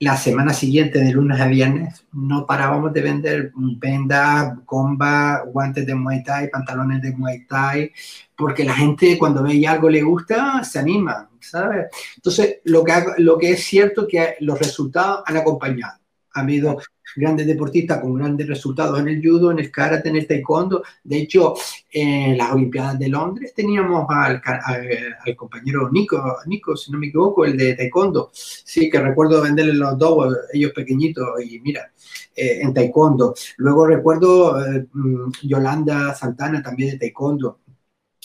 la 0.00 0.16
semana 0.16 0.52
siguiente, 0.52 1.00
de 1.00 1.12
lunes 1.12 1.40
a 1.40 1.46
viernes, 1.48 2.06
no 2.12 2.46
parábamos 2.46 2.92
de 2.92 3.02
vender 3.02 3.52
vendas, 3.54 4.58
comba, 4.64 5.42
guantes 5.46 5.86
de 5.86 5.94
Muay 5.94 6.22
Thai, 6.22 6.50
pantalones 6.50 7.02
de 7.02 7.12
Muay 7.12 7.44
Thai, 7.46 7.92
porque 8.36 8.64
la 8.64 8.74
gente 8.74 9.18
cuando 9.18 9.42
ve 9.42 9.66
algo 9.66 9.90
le 9.90 10.02
gusta, 10.02 10.62
se 10.62 10.78
anima, 10.78 11.28
¿sabes? 11.40 11.86
Entonces, 12.14 12.58
lo 12.64 12.84
que, 12.84 12.92
lo 13.18 13.38
que 13.38 13.52
es 13.52 13.64
cierto 13.64 14.02
es 14.02 14.08
que 14.08 14.34
los 14.40 14.58
resultados 14.58 15.22
han 15.26 15.36
acompañado. 15.36 15.98
Ha 16.34 16.40
habido 16.40 16.78
grandes 17.16 17.46
deportistas 17.46 18.00
con 18.00 18.14
grandes 18.14 18.46
resultados 18.46 18.98
en 19.00 19.08
el 19.08 19.22
judo, 19.22 19.50
en 19.50 19.58
el 19.58 19.70
karate, 19.70 20.08
en 20.08 20.16
el 20.16 20.26
taekwondo. 20.26 20.82
De 21.04 21.18
hecho, 21.18 21.54
en 21.90 22.36
las 22.36 22.52
Olimpiadas 22.52 22.98
de 22.98 23.08
Londres 23.08 23.52
teníamos 23.54 24.06
al, 24.08 24.40
al, 24.44 25.36
compañero 25.36 25.90
Nico, 25.90 26.38
Nico, 26.46 26.76
si 26.76 26.90
no 26.92 26.98
me 26.98 27.06
equivoco, 27.08 27.44
el 27.44 27.56
de 27.56 27.74
taekwondo. 27.74 28.30
Sí, 28.32 28.88
que 28.90 29.00
recuerdo 29.00 29.42
venderle 29.42 29.74
los 29.74 29.98
dos, 29.98 30.36
ellos 30.52 30.72
pequeñitos, 30.72 31.26
y 31.44 31.60
mira, 31.60 31.90
eh, 32.34 32.60
en 32.62 32.72
taekwondo. 32.72 33.34
Luego 33.56 33.86
recuerdo 33.86 34.64
eh, 34.64 34.86
mm, 34.92 35.30
Yolanda 35.42 36.14
Santana 36.14 36.62
también 36.62 36.90
de 36.90 36.98
taekwondo. 36.98 37.60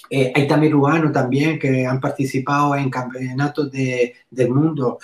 Eh, 0.09 0.31
hay 0.35 0.47
también 0.47 0.73
ruanos 0.73 1.11
también 1.11 1.57
que 1.57 1.85
han 1.87 1.99
participado 1.99 2.75
en 2.75 2.89
campeonatos 2.89 3.71
de, 3.71 4.13
del 4.29 4.51
mundo. 4.51 4.99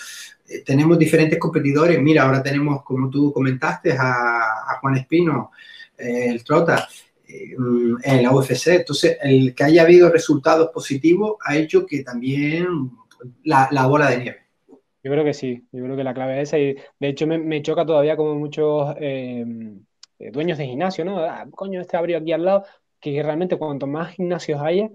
Eh, 0.50 0.64
tenemos 0.66 0.97
diferentes 0.97 1.38
competidores. 1.38 2.02
Mira, 2.02 2.24
ahora 2.24 2.41
tenemos, 2.41 2.84
como 2.84 3.10
tú 3.10 3.32
comentaste, 3.32 3.95
a, 3.97 4.78
Juan 4.82 4.97
Espino, 4.97 5.52
eh, 5.97 6.28
el 6.30 6.43
Trota, 6.43 6.88
eh, 7.28 7.56
en 8.04 8.24
la 8.24 8.32
UFC. 8.32 8.68
Entonces, 8.68 9.18
el 9.22 9.54
que 9.54 9.64
haya 9.64 9.84
habido 9.84 10.10
resultados 10.10 10.70
positivos 10.74 11.38
ha 11.45 11.56
hecho 11.56 11.86
que 11.86 12.04
también 12.04 12.91
la, 13.43 13.70
la 13.72 13.86
bola 13.86 14.10
de 14.10 14.18
nieve. 14.18 14.38
Yo 15.04 15.12
creo 15.12 15.24
que 15.24 15.34
sí, 15.34 15.64
yo 15.72 15.84
creo 15.84 15.95
que 15.95 16.04
la 16.04 16.14
clave 16.14 16.41
es 16.41 16.50
esa. 16.50 16.58
Y 16.58 16.76
de 17.00 17.08
hecho, 17.08 17.28
me, 17.28 17.38
me 17.38 17.62
choca 17.62 17.86
todavía 17.86 18.18
como 18.18 18.36
muchos 18.36 18.95
dueños 20.18 20.58
de 20.58 20.66
gimnasio, 20.66 21.06
¿no? 21.06 21.20
Ah, 21.20 21.45
coño, 21.56 21.80
este 21.80 21.95
abrió 21.95 22.18
aquí 22.18 22.34
al 22.34 22.43
lado, 22.43 22.66
que 23.00 23.22
realmente 23.24 23.58
cuanto 23.58 23.88
más 23.88 24.14
gimnasios 24.14 24.62
haya, 24.62 24.89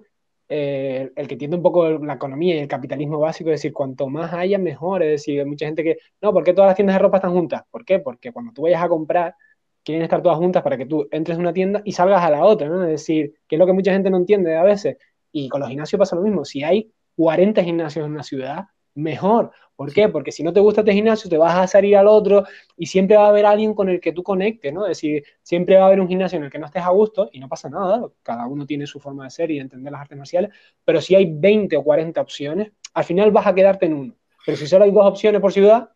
eh, 0.49 1.11
el 1.17 1.27
que 1.27 1.35
entiende 1.35 1.57
un 1.57 1.63
poco 1.63 1.89
la 1.89 2.15
economía 2.15 2.57
y 2.57 2.59
el 2.59 2.69
capitalismo 2.69 3.19
básico, 3.19 3.51
es 3.51 3.61
decir, 3.61 3.73
cuanto 3.73 4.09
más 4.09 4.33
haya, 4.33 4.59
mejor. 4.59 5.03
Es 5.03 5.11
decir, 5.11 5.41
hay 5.41 5.47
mucha 5.47 5.67
gente 5.67 5.83
que, 5.83 5.99
no, 6.21 6.33
¿por 6.33 6.45
qué 6.45 6.53
todas 6.53 6.69
las 6.69 6.77
tiendas 6.77 6.97
de 6.97 7.01
ropa 7.01 7.19
están 7.19 7.33
juntas? 7.33 7.63
¿Por 7.71 7.85
qué? 7.85 7.99
Porque 8.01 8.33
cuando 8.33 8.53
tú 8.53 8.63
vayas 8.63 8.83
a 8.83 8.89
comprar, 8.89 9.35
quieren 9.83 10.03
estar 10.03 10.23
todas 10.23 10.39
juntas 10.39 10.63
para 10.63 10.77
que 10.77 10.87
tú 10.87 11.09
entres 11.11 11.37
en 11.37 11.43
una 11.43 11.53
tienda 11.53 11.83
y 11.85 11.93
salgas 11.93 12.23
a 12.23 12.31
la 12.31 12.45
otra, 12.45 12.69
¿no? 12.69 12.83
Es 12.85 12.91
decir, 12.91 13.35
que 13.47 13.57
es 13.57 13.59
lo 13.59 13.67
que 13.67 13.73
mucha 13.73 13.93
gente 13.93 14.11
no 14.11 14.17
entiende 14.17 14.57
a 14.57 14.63
veces. 14.63 14.97
Y 15.33 15.49
con 15.49 15.61
los 15.61 15.69
gimnasios 15.69 15.99
pasa 15.99 16.17
lo 16.17 16.23
mismo. 16.23 16.45
Si 16.45 16.63
hay 16.63 16.93
40 17.17 17.63
gimnasios 17.65 18.07
en 18.07 18.13
una 18.13 18.23
ciudad, 18.23 18.65
mejor. 18.95 19.51
¿Por 19.77 19.93
qué? 19.93 20.09
Porque 20.09 20.31
si 20.31 20.43
no 20.45 20.53
te 20.53 20.61
gusta 20.61 20.83
este 20.83 20.93
gimnasio, 20.93 21.29
te 21.29 21.37
vas 21.37 21.57
a 21.57 21.67
salir 21.67 21.97
al 21.97 22.07
otro 22.07 22.45
y 22.77 22.87
siempre 22.87 23.17
va 23.17 23.27
a 23.27 23.29
haber 23.29 23.45
alguien 23.45 23.75
con 23.75 23.89
el 23.89 24.01
que 24.01 24.13
tú 24.13 24.23
conectes, 24.23 24.73
¿no? 24.73 24.85
Es 24.87 24.99
decir, 24.99 25.25
siempre 25.43 25.77
va 25.77 25.83
a 25.83 25.87
haber 25.87 26.01
un 26.01 26.09
gimnasio 26.09 26.39
en 26.39 26.45
el 26.45 26.51
que 26.51 26.59
no 26.59 26.67
estés 26.67 26.85
a 26.85 26.91
gusto 26.91 27.29
y 27.33 27.41
no 27.41 27.49
pasa 27.49 27.69
nada, 27.69 28.09
cada 28.23 28.47
uno 28.47 28.67
tiene 28.67 28.87
su 28.87 29.01
forma 29.01 29.25
de 29.25 29.31
ser 29.31 29.51
y 29.51 29.57
de 29.57 29.63
entender 29.63 29.93
las 29.93 30.03
artes 30.03 30.17
marciales, 30.17 30.51
pero 30.85 31.01
si 31.01 31.17
hay 31.17 31.33
20 31.33 31.77
o 31.77 31.83
40 31.83 32.21
opciones, 32.21 32.71
al 32.93 33.05
final 33.05 33.33
vas 33.33 33.47
a 33.49 33.55
quedarte 33.55 33.87
en 33.87 33.95
uno. 33.95 34.15
Pero 34.47 34.57
si 34.57 34.67
solo 34.67 34.85
hay 34.85 34.93
dos 34.93 35.07
opciones 35.07 35.41
por 35.41 35.53
ciudad, 35.53 35.91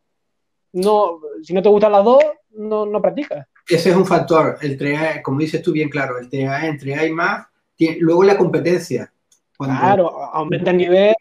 no, 0.72 1.20
si 1.42 1.54
no 1.54 1.62
te 1.62 1.68
gustan 1.68 1.92
las 1.92 2.04
dos, 2.04 2.22
no, 2.50 2.84
no 2.84 3.00
practicas. 3.00 3.46
Ese 3.68 3.90
es 3.90 3.96
un 3.96 4.06
factor, 4.06 4.58
el 4.60 5.22
como 5.22 5.38
dices 5.38 5.62
tú 5.62 5.72
bien 5.72 5.88
claro, 5.88 6.18
el 6.18 6.28
TEA, 6.28 6.66
entre 6.66 6.94
hay 6.94 7.12
más, 7.12 7.46
luego 8.00 8.24
la 8.24 8.36
competencia. 8.36 9.12
claro, 9.56 10.24
aumenta 10.32 10.70
el 10.70 10.76
nivel. 10.78 11.14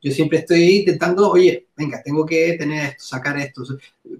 Yo 0.00 0.12
siempre 0.12 0.38
estoy 0.38 0.78
intentando, 0.78 1.30
oye, 1.30 1.68
venga, 1.76 2.00
tengo 2.02 2.24
que 2.24 2.54
tener 2.56 2.90
esto, 2.90 3.04
sacar 3.04 3.36
esto, 3.38 3.62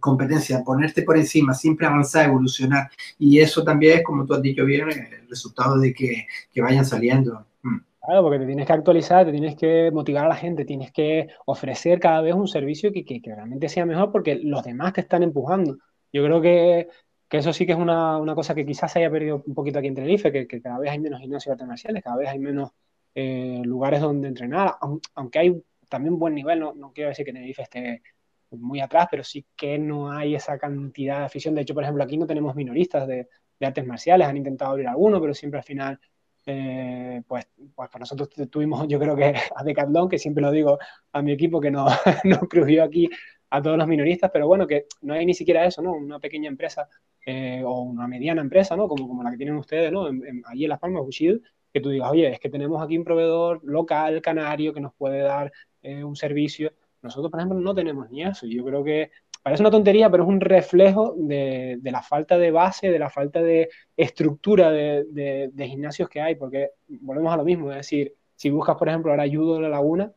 competencia, 0.01 0.63
ponerte 0.65 1.03
por 1.03 1.17
encima, 1.17 1.55
siempre 1.55 1.87
avanzar, 1.87 2.27
evolucionar. 2.27 2.91
Y 3.19 3.39
eso 3.39 3.63
también 3.63 3.99
es, 3.99 4.05
como 4.05 4.27
tú 4.27 4.35
has 4.35 4.43
dicho 4.43 4.65
bien, 4.65 4.89
el 4.91 5.29
resultado 5.29 5.79
de 5.79 5.95
que, 5.95 6.27
que 6.53 6.61
vayan 6.61 6.85
saliendo. 6.85 7.47
Mm. 7.63 7.79
Claro, 8.01 8.23
porque 8.23 8.39
te 8.39 8.47
tienes 8.47 8.67
que 8.67 8.73
actualizar, 8.73 9.27
te 9.27 9.33
tienes 9.33 9.55
que 9.55 9.91
motivar 9.93 10.25
a 10.25 10.29
la 10.29 10.37
gente, 10.37 10.65
tienes 10.65 10.91
que 10.93 11.29
ofrecer 11.47 12.01
cada 12.01 12.23
vez 12.23 12.35
un 12.35 12.49
servicio 12.49 12.93
que, 12.93 13.05
que, 13.05 13.21
realmente 13.25 13.69
sea 13.69 13.87
mejor 13.87 14.11
porque 14.11 14.37
los 14.37 14.65
demás 14.65 14.95
te 14.95 15.03
están 15.03 15.23
empujando. 15.23 15.79
Yo 16.13 16.25
creo 16.25 16.41
que, 16.41 16.89
que 17.29 17.37
eso 17.39 17.53
sí 17.53 17.67
que 17.67 17.73
es 17.73 17.79
una, 17.79 18.17
una, 18.19 18.35
cosa 18.35 18.55
que 18.55 18.65
quizás 18.65 18.91
se 18.93 19.01
haya 19.01 19.11
perdido 19.11 19.43
un 19.47 19.55
poquito 19.55 19.79
aquí 19.79 19.89
en 19.89 19.95
Tenerife, 19.95 20.33
que, 20.33 20.47
que 20.47 20.61
cada 20.63 20.79
vez 20.79 20.91
hay 20.91 20.99
menos 20.99 21.21
gimnasios 21.21 21.53
artes 21.61 22.03
cada 22.03 22.17
vez 22.17 22.29
hay 22.31 22.39
menos 22.39 22.71
eh, 23.15 23.63
lugares 23.65 24.01
donde 24.01 24.29
entrenar, 24.29 24.77
aunque 25.15 25.39
hay 25.39 25.63
también 25.89 26.19
buen 26.19 26.35
nivel, 26.35 26.61
no, 26.61 26.75
no 26.75 26.93
quiero 26.93 27.11
decir 27.11 27.25
que 27.25 27.33
Tenerife 27.33 27.63
esté 27.63 28.03
muy 28.51 28.81
atrás, 28.81 29.09
pero 29.11 29.25
sí 29.25 29.47
que 29.57 29.79
no 29.79 30.11
hay 30.11 30.35
esa 30.35 30.59
cantidad 30.59 31.19
de 31.19 31.25
afición. 31.27 31.55
De 31.55 31.63
hecho, 31.63 31.75
por 31.75 31.83
ejemplo, 31.83 32.03
aquí 32.03 32.17
no 32.17 32.27
tenemos 32.27 32.55
minoristas 32.55 33.07
de, 33.07 33.29
artes 33.61 33.85
marciales, 33.87 34.29
han 34.29 34.37
intentado 34.37 34.71
abrir 34.73 34.87
alguno, 34.87 35.21
pero 35.21 35.35
siempre 35.35 35.59
al 35.59 35.65
final, 35.65 35.99
eh, 36.47 37.23
pues, 37.27 37.49
pues 37.75 37.91
nosotros 37.99 38.29
tuvimos, 38.51 38.87
yo 38.89 38.99
creo 38.99 39.17
que 39.17 39.35
a 39.57 39.65
Decathlon, 39.65 40.09
que 40.09 40.19
siempre 40.19 40.43
lo 40.43 40.51
digo 40.53 40.79
a 41.13 41.23
mi 41.23 41.33
equipo, 41.33 41.61
que 41.61 41.71
no, 41.71 41.87
no 42.25 42.41
aquí 42.83 43.11
a 43.51 43.63
todos 43.63 43.79
los 43.79 43.89
minoristas, 43.89 44.31
pero 44.33 44.47
bueno, 44.47 44.67
que 44.67 44.87
no 45.03 45.15
hay 45.15 45.27
ni 45.27 45.35
siquiera 45.35 45.65
eso, 45.65 45.83
¿no? 45.83 45.93
Una 45.93 46.21
pequeña 46.21 46.49
empresa 46.49 46.89
eh, 47.25 47.63
o 47.65 47.81
una 47.81 48.07
mediana 48.07 48.43
empresa, 48.43 48.77
¿no? 48.77 48.87
Como, 48.89 49.09
como 49.09 49.23
la 49.23 49.31
que 49.31 49.39
tienen 49.39 49.57
ustedes, 49.57 49.91
¿no? 49.91 50.09
En, 50.09 50.43
allí 50.47 50.65
en 50.65 50.71
Las 50.71 50.79
Palmas, 50.79 51.03
Bushido, 51.03 51.41
que 51.73 51.81
tú 51.81 51.91
digas, 51.91 52.11
oye, 52.11 52.33
es 52.33 52.41
que 52.41 52.51
tenemos 52.51 52.83
aquí 52.83 52.97
un 52.97 53.05
proveedor 53.05 53.61
local, 53.65 54.21
canario, 54.23 54.73
que 54.73 54.81
nos 54.81 54.95
puede 54.95 55.21
dar 55.21 55.53
eh, 55.89 56.05
un 56.05 56.17
servicio. 56.17 56.73
Nosotros, 57.03 57.31
por 57.31 57.41
ejemplo, 57.41 57.59
no 57.59 57.75
tenemos 57.75 58.11
ni 58.11 58.23
eso. 58.23 58.47
Yo 58.47 58.65
creo 58.65 58.83
que 58.83 59.11
parece 59.43 59.63
una 59.63 59.71
tontería, 59.71 60.11
pero 60.11 60.25
es 60.25 60.29
un 60.29 60.41
reflejo 60.41 61.15
de, 61.17 61.81
la 61.83 62.03
falta 62.03 62.37
de 62.37 62.51
base, 62.51 62.91
de 62.91 62.99
la 62.99 63.09
falta 63.09 63.41
de 63.41 63.71
estructura 63.97 64.71
de, 64.71 65.51
gimnasios 65.57 66.09
que 66.09 66.21
hay, 66.21 66.35
porque 66.35 66.73
volvemos 66.89 67.33
a 67.33 67.37
lo 67.37 67.45
mismo, 67.45 67.71
es 67.71 67.79
decir, 67.79 68.15
si 68.35 68.51
buscas, 68.51 68.77
por 68.77 68.89
ejemplo, 68.89 69.11
ahora 69.11 69.23
ayudo 69.23 69.57
en 69.57 69.63
la 69.63 69.69
laguna, 69.69 70.13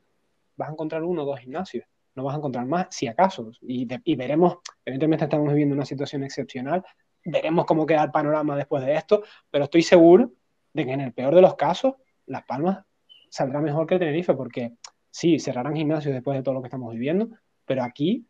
vas 0.58 0.70
a 0.70 0.74
encontrar 0.74 1.04
uno 1.04 1.24
o 1.24 1.26
dos 1.26 1.40
gimnasios, 1.40 1.86
no 2.16 2.24
vas 2.24 2.36
a 2.36 2.38
encontrar 2.40 2.66
más, 2.66 2.88
si 2.90 3.08
acaso, 3.08 3.52
y, 3.62 3.88
y 4.04 4.16
veremos, 4.16 4.58
evidentemente 4.84 5.26
estamos 5.26 5.48
viviendo 5.50 5.76
una 5.76 5.86
situación 5.86 6.24
excepcional, 6.24 6.84
veremos 7.24 7.66
cómo 7.66 7.86
queda 7.86 8.04
el 8.04 8.12
panorama 8.12 8.58
después 8.58 8.84
de 8.84 8.96
esto, 8.96 9.24
pero 9.50 9.66
estoy 9.66 9.84
seguro 9.84 10.32
de 10.74 10.86
que 10.86 10.92
en 10.92 11.02
el 11.02 11.14
peor 11.14 11.34
de 11.36 11.42
los 11.42 11.56
casos, 11.56 11.96
Las 12.26 12.44
Palmas 12.44 12.84
saldrá 13.30 13.62
mejor 13.62 13.88
que 13.88 13.98
Tenerife, 13.98 14.34
porque 14.34 14.74
sí, 15.12 15.40
cerrarán 15.40 15.76
gimnasios 15.76 16.14
después 16.14 16.38
de 16.38 16.44
todo 16.44 16.56
lo 16.56 16.62
que 16.62 16.68
estamos 16.68 16.94
viviendo, 16.94 17.30
pero 17.66 17.84
aquí, 17.84 18.26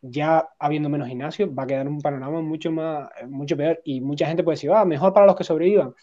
ya 0.00 0.48
habiendo 0.58 0.88
menos 0.88 1.08
gimnasios, 1.08 1.50
va 1.50 1.64
a 1.64 1.66
quedar 1.66 1.88
un 1.88 2.00
panorama 2.00 2.40
mucho, 2.40 2.72
más, 2.72 3.10
mucho 3.28 3.56
peor 3.56 3.80
y 3.84 4.00
mucha 4.00 4.26
gente 4.26 4.42
puede 4.42 4.54
decir, 4.54 4.70
ah, 4.72 4.84
mejor 4.84 5.12
para 5.12 5.26
los 5.26 5.36
que 5.36 5.44
sobrevivan. 5.44 5.94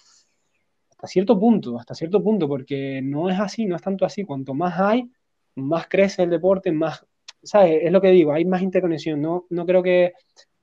Hasta 0.91 1.07
cierto 1.07 1.39
punto, 1.39 1.79
hasta 1.79 1.95
cierto 1.95 2.23
punto, 2.23 2.47
porque 2.47 3.01
no 3.03 3.29
es 3.29 3.39
así, 3.39 3.65
no 3.65 3.75
es 3.75 3.81
tanto 3.81 4.05
así. 4.05 4.23
Cuanto 4.25 4.53
más 4.53 4.79
hay, 4.79 5.09
más 5.55 5.87
crece 5.87 6.23
el 6.23 6.29
deporte, 6.29 6.71
más, 6.71 7.05
¿sabes? 7.43 7.79
Es 7.83 7.91
lo 7.91 8.01
que 8.01 8.09
digo, 8.09 8.33
hay 8.33 8.45
más 8.45 8.61
interconexión. 8.61 9.21
No, 9.21 9.45
no 9.49 9.65
creo 9.65 9.83
que 9.83 10.13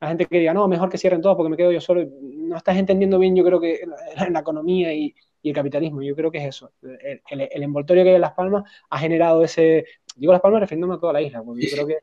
la 0.00 0.08
gente 0.08 0.26
que 0.26 0.38
diga, 0.40 0.54
no, 0.54 0.66
mejor 0.68 0.88
que 0.88 0.98
cierren 0.98 1.20
todos 1.20 1.36
porque 1.36 1.50
me 1.50 1.56
quedo 1.56 1.72
yo 1.72 1.80
solo. 1.80 2.04
No 2.20 2.56
estás 2.56 2.76
entendiendo 2.76 3.18
bien, 3.18 3.36
yo 3.36 3.44
creo 3.44 3.60
que 3.60 3.80
en 4.16 4.32
la 4.32 4.40
economía 4.40 4.92
y, 4.92 5.14
y 5.44 5.50
el 5.50 5.54
capitalismo. 5.54 6.00
Yo 6.02 6.16
creo 6.16 6.30
que 6.30 6.38
es 6.38 6.46
eso. 6.46 6.72
El, 6.82 7.62
envoltorio 7.62 8.02
que 8.02 8.08
hay 8.08 8.14
en 8.16 8.22
Las 8.22 8.32
Palmas 8.32 8.64
ha 8.88 8.98
generado 8.98 9.44
ese. 9.44 9.84
Digo 10.16 10.32
Las 10.32 10.40
Palmas 10.40 10.62
refiriéndome 10.62 10.94
a 10.94 10.98
toda 10.98 11.12
la 11.12 11.20
isla, 11.20 11.42
porque 11.42 11.66
yo 11.66 11.70
creo 11.70 11.86
que, 11.86 11.98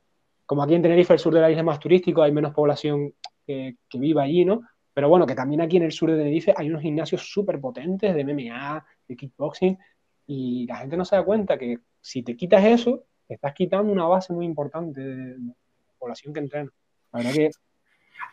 como 0.45 0.61
aquí 0.61 0.75
en 0.75 0.83
Tenerife, 0.83 1.13
el 1.13 1.19
sur 1.19 1.33
de 1.33 1.41
la 1.41 1.49
isla 1.49 1.61
es 1.61 1.65
más 1.65 1.79
turístico, 1.79 2.21
hay 2.21 2.31
menos 2.31 2.53
población 2.53 3.15
que, 3.45 3.77
que 3.89 3.97
viva 3.97 4.21
allí, 4.21 4.45
¿no? 4.45 4.61
Pero 4.93 5.09
bueno, 5.09 5.25
que 5.25 5.33
también 5.33 5.59
aquí 5.59 5.77
en 5.77 5.83
el 5.83 5.91
sur 5.91 6.11
de 6.11 6.17
Tenerife 6.17 6.53
hay 6.55 6.69
unos 6.69 6.83
gimnasios 6.83 7.23
súper 7.23 7.59
potentes 7.59 8.13
de 8.13 8.23
MMA, 8.23 8.85
de 9.07 9.15
kickboxing, 9.15 9.77
y 10.27 10.67
la 10.67 10.77
gente 10.77 10.95
no 10.95 11.03
se 11.03 11.15
da 11.15 11.23
cuenta 11.23 11.57
que 11.57 11.79
si 11.99 12.21
te 12.21 12.37
quitas 12.37 12.63
eso, 12.63 13.05
te 13.27 13.33
estás 13.33 13.53
quitando 13.55 13.91
una 13.91 14.05
base 14.05 14.33
muy 14.33 14.45
importante 14.45 15.01
de, 15.01 15.15
de 15.37 15.53
población 15.97 16.31
que 16.31 16.41
entrena. 16.41 16.71
La 17.11 17.19
verdad 17.19 17.33
que 17.33 17.49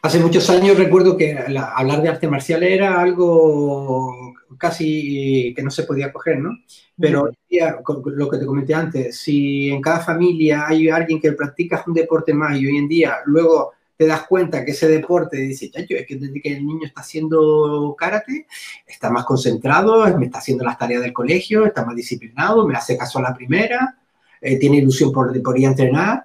Hace 0.01 0.21
muchos 0.21 0.49
años 0.49 0.79
recuerdo 0.79 1.17
que 1.17 1.37
hablar 1.37 2.03
de 2.03 2.09
arte 2.09 2.29
marcial 2.29 2.63
era 2.63 3.01
algo 3.01 4.28
casi 4.59 5.53
que 5.55 5.63
no 5.63 5.71
se 5.71 5.85
podía 5.85 6.13
coger, 6.13 6.41
¿no? 6.41 6.51
Pero 6.99 7.31
día, 7.49 7.79
lo 8.05 8.29
que 8.29 8.39
te 8.39 8.47
comenté 8.47 8.75
antes, 8.75 9.17
si 9.17 9.71
en 9.71 9.81
cada 9.81 10.01
familia 10.01 10.67
hay 10.67 10.89
alguien 10.89 11.21
que 11.21 11.33
practica 11.33 11.85
un 11.87 11.95
deporte 11.95 12.35
más 12.35 12.59
y 12.59 12.67
hoy 12.67 12.77
en 12.77 12.89
día 12.89 13.19
luego 13.27 13.73
te 13.97 14.07
das 14.07 14.27
cuenta 14.29 14.65
que 14.65 14.71
ese 14.71 14.89
deporte, 14.89 15.37
dice, 15.39 15.71
chacho, 15.71 15.95
es 15.95 16.07
que 16.07 16.17
desde 16.17 16.41
que 16.41 16.57
el 16.57 16.65
niño 16.65 16.87
está 16.87 17.01
haciendo 17.01 17.97
karate, 17.99 18.47
está 18.87 19.11
más 19.11 19.25
concentrado, 19.25 20.17
me 20.17 20.27
está 20.27 20.39
haciendo 20.39 20.65
las 20.65 20.79
tareas 20.79 21.03
del 21.03 21.13
colegio, 21.13 21.67
está 21.67 21.85
más 21.85 21.97
disciplinado, 21.97 22.67
me 22.67 22.77
hace 22.77 22.97
caso 22.97 23.19
a 23.19 23.23
la 23.23 23.35
primera, 23.35 23.99
eh, 24.41 24.57
tiene 24.57 24.77
ilusión 24.77 25.11
por, 25.11 25.43
por 25.43 25.59
ir 25.59 25.67
a 25.67 25.71
entrenar 25.71 26.25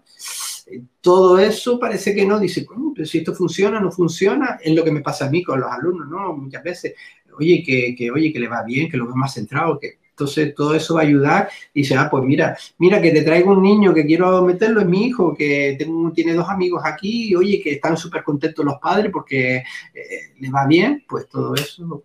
todo 1.01 1.37
eso 1.37 1.79
parece 1.79 2.15
que 2.15 2.25
no, 2.25 2.39
dice, 2.39 2.65
pero 2.95 3.05
si 3.05 3.19
esto 3.19 3.33
funciona, 3.33 3.79
no 3.79 3.91
funciona, 3.91 4.59
es 4.61 4.73
lo 4.73 4.83
que 4.83 4.91
me 4.91 5.01
pasa 5.01 5.25
a 5.25 5.29
mí 5.29 5.43
con 5.43 5.59
los 5.59 5.71
alumnos, 5.71 6.07
¿no? 6.07 6.33
Muchas 6.33 6.63
veces, 6.63 6.93
oye, 7.37 7.63
que, 7.65 7.95
que 7.95 8.11
oye, 8.11 8.31
que 8.31 8.39
le 8.39 8.47
va 8.47 8.63
bien, 8.63 8.89
que 8.89 8.97
lo 8.97 9.05
veo 9.05 9.15
más 9.15 9.33
centrado, 9.33 9.79
que 9.79 9.99
entonces 10.13 10.53
todo 10.53 10.75
eso 10.75 10.95
va 10.95 11.01
a 11.01 11.03
ayudar. 11.03 11.49
Y 11.73 11.81
dice, 11.81 11.95
ah, 11.95 12.07
pues 12.09 12.23
mira, 12.23 12.55
mira 12.77 13.01
que 13.01 13.11
te 13.11 13.23
traigo 13.23 13.51
un 13.51 13.63
niño 13.63 13.93
que 13.93 14.05
quiero 14.05 14.43
meterlo, 14.43 14.81
es 14.81 14.87
mi 14.87 15.05
hijo, 15.07 15.33
que 15.33 15.75
tengo, 15.77 16.11
tiene 16.11 16.33
dos 16.33 16.49
amigos 16.49 16.83
aquí, 16.85 17.29
y, 17.29 17.35
oye, 17.35 17.59
que 17.61 17.73
están 17.73 17.97
súper 17.97 18.23
contentos 18.23 18.63
los 18.63 18.75
padres 18.79 19.11
porque 19.11 19.57
eh, 19.57 19.63
le 20.39 20.49
va 20.49 20.67
bien, 20.67 21.03
pues 21.07 21.27
todo 21.27 21.55
eso. 21.55 22.03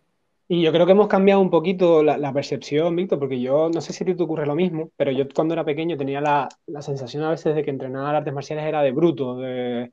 Y 0.50 0.62
yo 0.62 0.72
creo 0.72 0.86
que 0.86 0.92
hemos 0.92 1.08
cambiado 1.08 1.42
un 1.42 1.50
poquito 1.50 2.02
la, 2.02 2.32
percepción, 2.32 2.96
Víctor, 2.96 3.18
porque 3.18 3.38
yo 3.38 3.68
no 3.68 3.82
sé 3.82 3.92
si 3.92 4.02
a 4.02 4.06
ti 4.06 4.14
te 4.14 4.22
ocurre 4.22 4.46
lo 4.46 4.54
mismo, 4.54 4.90
pero 4.96 5.12
yo 5.12 5.28
cuando 5.34 5.52
era 5.52 5.62
pequeño 5.62 5.98
tenía 5.98 6.22
la, 6.22 6.48
sensación 6.80 7.22
a 7.24 7.30
veces 7.30 7.54
de 7.54 7.62
que 7.62 7.70
entrenar 7.70 8.14
artes 8.14 8.32
marciales 8.32 8.64
era 8.64 8.80
de 8.80 8.92
bruto, 8.92 9.36
de, 9.36 9.92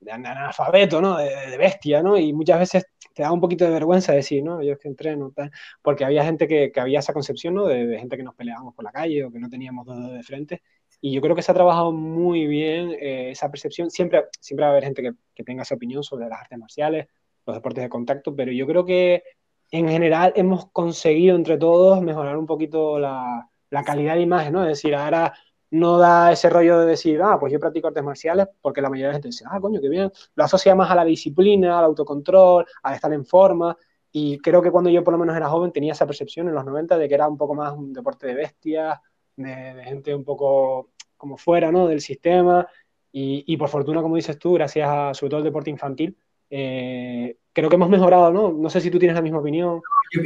de 0.00 0.12
analfabeto, 0.12 1.00
¿no? 1.00 1.18
De, 1.18 1.56
bestia, 1.58 2.02
¿no? 2.02 2.16
Y 2.16 2.32
muchas 2.32 2.58
veces 2.58 2.86
te 3.14 3.22
da 3.22 3.32
un 3.32 3.40
poquito 3.40 3.64
de 3.64 3.70
vergüenza 3.70 4.12
decir, 4.12 4.42
¿no? 4.42 4.62
Yo 4.62 4.72
es 4.72 4.78
que 4.78 4.88
entreno, 4.88 5.30
tal, 5.34 5.50
porque 5.82 6.04
había 6.04 6.24
gente 6.24 6.48
que, 6.48 6.72
que 6.72 6.80
había 6.80 7.00
esa 7.00 7.12
concepción, 7.12 7.54
¿no? 7.54 7.66
De, 7.66 7.98
gente 7.98 8.16
que 8.16 8.22
nos 8.22 8.34
peleábamos 8.34 8.74
por 8.74 8.84
la 8.84 8.92
calle 8.92 9.24
o 9.24 9.30
que 9.30 9.38
no 9.38 9.48
teníamos 9.48 9.86
dos 9.86 10.12
de 10.12 10.22
frente. 10.22 10.62
Y 11.00 11.12
yo 11.12 11.20
creo 11.20 11.36
que 11.36 11.42
se 11.42 11.52
ha 11.52 11.54
trabajado 11.54 11.92
muy 11.92 12.46
bien 12.46 12.92
eh, 12.92 13.30
esa 13.30 13.50
percepción. 13.50 13.90
Siempre, 13.90 14.24
siempre 14.40 14.64
va 14.64 14.68
a 14.68 14.72
haber 14.72 14.84
gente 14.84 15.02
que, 15.02 15.12
que, 15.34 15.44
tenga 15.44 15.62
esa 15.62 15.74
opinión 15.74 16.02
sobre 16.02 16.28
las 16.28 16.40
artes 16.40 16.58
marciales, 16.58 17.06
los 17.46 17.56
deportes 17.56 17.82
de 17.84 17.88
contacto, 17.88 18.34
pero 18.34 18.52
yo 18.52 18.66
creo 18.66 18.84
que 18.84 19.22
en 19.70 19.88
general 19.88 20.32
hemos 20.36 20.70
conseguido 20.72 21.36
entre 21.36 21.56
todos 21.56 22.02
mejorar 22.02 22.36
un 22.36 22.46
poquito 22.46 22.98
la, 22.98 23.48
la 23.70 23.84
calidad 23.84 24.16
de 24.16 24.22
imagen, 24.22 24.52
¿no? 24.52 24.62
Es 24.62 24.68
decir, 24.68 24.94
ahora 24.94 25.32
no 25.70 25.98
da 25.98 26.32
ese 26.32 26.50
rollo 26.50 26.80
de 26.80 26.86
decir, 26.86 27.20
ah, 27.22 27.38
pues 27.38 27.52
yo 27.52 27.60
practico 27.60 27.88
artes 27.88 28.02
marciales, 28.02 28.48
porque 28.60 28.80
la 28.80 28.90
mayoría 28.90 29.08
de 29.08 29.12
la 29.12 29.14
gente 29.14 29.28
dice, 29.28 29.44
ah, 29.48 29.60
coño, 29.60 29.80
qué 29.80 29.88
bien. 29.88 30.10
Lo 30.34 30.44
asocia 30.44 30.74
más 30.74 30.90
a 30.90 30.94
la 30.94 31.04
disciplina, 31.04 31.78
al 31.78 31.84
autocontrol, 31.84 32.66
a 32.82 32.94
estar 32.94 33.12
en 33.12 33.24
forma. 33.24 33.76
Y 34.12 34.38
creo 34.38 34.60
que 34.60 34.70
cuando 34.70 34.90
yo 34.90 35.04
por 35.04 35.12
lo 35.12 35.18
menos 35.18 35.36
era 35.36 35.48
joven 35.48 35.72
tenía 35.72 35.92
esa 35.92 36.06
percepción 36.06 36.48
en 36.48 36.54
los 36.54 36.64
90 36.64 36.98
de 36.98 37.08
que 37.08 37.14
era 37.14 37.28
un 37.28 37.36
poco 37.36 37.54
más 37.54 37.72
un 37.72 37.92
deporte 37.92 38.26
de 38.26 38.34
bestias, 38.34 38.98
de, 39.36 39.84
gente 39.84 40.14
un 40.14 40.24
poco 40.24 40.90
como 41.16 41.36
fuera, 41.36 41.70
¿no? 41.70 41.86
Del 41.86 42.00
sistema. 42.00 42.66
Y, 43.12 43.44
y, 43.46 43.56
por 43.56 43.68
fortuna, 43.68 44.02
como 44.02 44.16
dices 44.16 44.38
tú, 44.38 44.54
gracias 44.54 44.88
a 44.88 45.14
sobre 45.14 45.30
todo 45.30 45.38
el 45.38 45.44
deporte 45.44 45.70
infantil, 45.70 46.16
eh, 46.50 47.36
creo 47.52 47.68
que 47.68 47.76
hemos 47.76 47.88
mejorado, 47.88 48.32
¿no? 48.32 48.52
No 48.52 48.68
sé 48.68 48.80
si 48.80 48.90
tú 48.90 48.98
tienes 48.98 49.14
la 49.14 49.22
misma 49.22 49.38
opinión. 49.38 49.80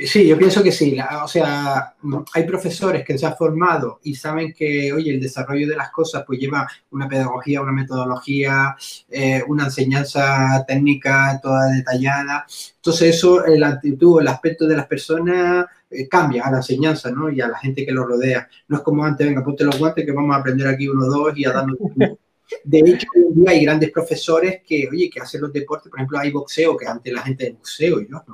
Sí, 0.07 0.27
yo 0.27 0.39
pienso 0.39 0.63
que 0.63 0.73
sí. 0.73 0.97
o 1.23 1.29
sea, 1.29 1.95
hay 2.33 2.45
profesores 2.45 3.05
que 3.05 3.19
se 3.19 3.27
han 3.27 3.37
formado 3.37 4.01
y 4.03 4.15
saben 4.15 4.55
que, 4.55 4.93
oye, 4.93 5.11
el 5.11 5.21
desarrollo 5.21 5.69
de 5.69 5.77
las 5.77 5.91
cosas 5.91 6.25
pues 6.27 6.41
lleva 6.41 6.67
una 6.91 7.07
pedagogía, 7.07 7.61
una 7.61 7.73
metodología, 7.73 8.75
eh, 9.11 9.43
una 9.47 9.65
enseñanza 9.65 10.65
técnica 10.67 11.39
toda 11.43 11.67
detallada. 11.67 12.47
Entonces 12.77 13.17
eso, 13.17 13.45
la 13.47 13.69
actitud, 13.69 14.21
el 14.21 14.29
aspecto 14.29 14.67
de 14.67 14.77
las 14.77 14.87
personas 14.87 15.67
eh, 15.91 16.09
cambia 16.09 16.45
a 16.45 16.51
la 16.51 16.59
enseñanza, 16.59 17.11
¿no? 17.11 17.31
Y 17.31 17.43
a 17.43 17.49
la 17.49 17.59
gente 17.59 17.85
que 17.85 17.93
lo 17.93 18.07
rodea. 18.07 18.49
No 18.69 18.79
es 18.79 18.83
como 18.83 19.05
antes, 19.05 19.27
venga, 19.27 19.45
ponte 19.45 19.65
los 19.65 19.79
guantes 19.79 20.07
que 20.07 20.13
vamos 20.13 20.35
a 20.35 20.39
aprender 20.39 20.67
aquí 20.67 20.89
uno, 20.89 21.05
dos 21.07 21.37
y 21.37 21.45
a 21.45 21.53
darnos... 21.53 21.77
De 22.63 22.79
hecho, 22.79 23.07
hoy 23.15 23.35
día 23.35 23.51
hay 23.51 23.65
grandes 23.65 23.91
profesores 23.91 24.61
que, 24.67 24.89
oye, 24.91 25.11
que 25.11 25.21
hacen 25.21 25.41
los 25.41 25.53
deportes, 25.53 25.91
por 25.91 25.99
ejemplo, 25.99 26.19
hay 26.19 26.31
boxeo, 26.31 26.77
que 26.77 26.87
antes 26.87 27.13
la 27.13 27.23
gente 27.23 27.45
de 27.45 27.53
boxeo, 27.53 28.01
yo, 28.01 28.09
no, 28.09 28.25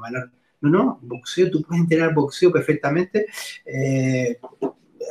no, 0.61 0.71
no, 0.71 0.99
boxeo, 1.03 1.51
tú 1.51 1.63
puedes 1.63 1.83
entrenar 1.83 2.15
boxeo 2.15 2.53
perfectamente, 2.53 3.27
eh, 3.65 4.39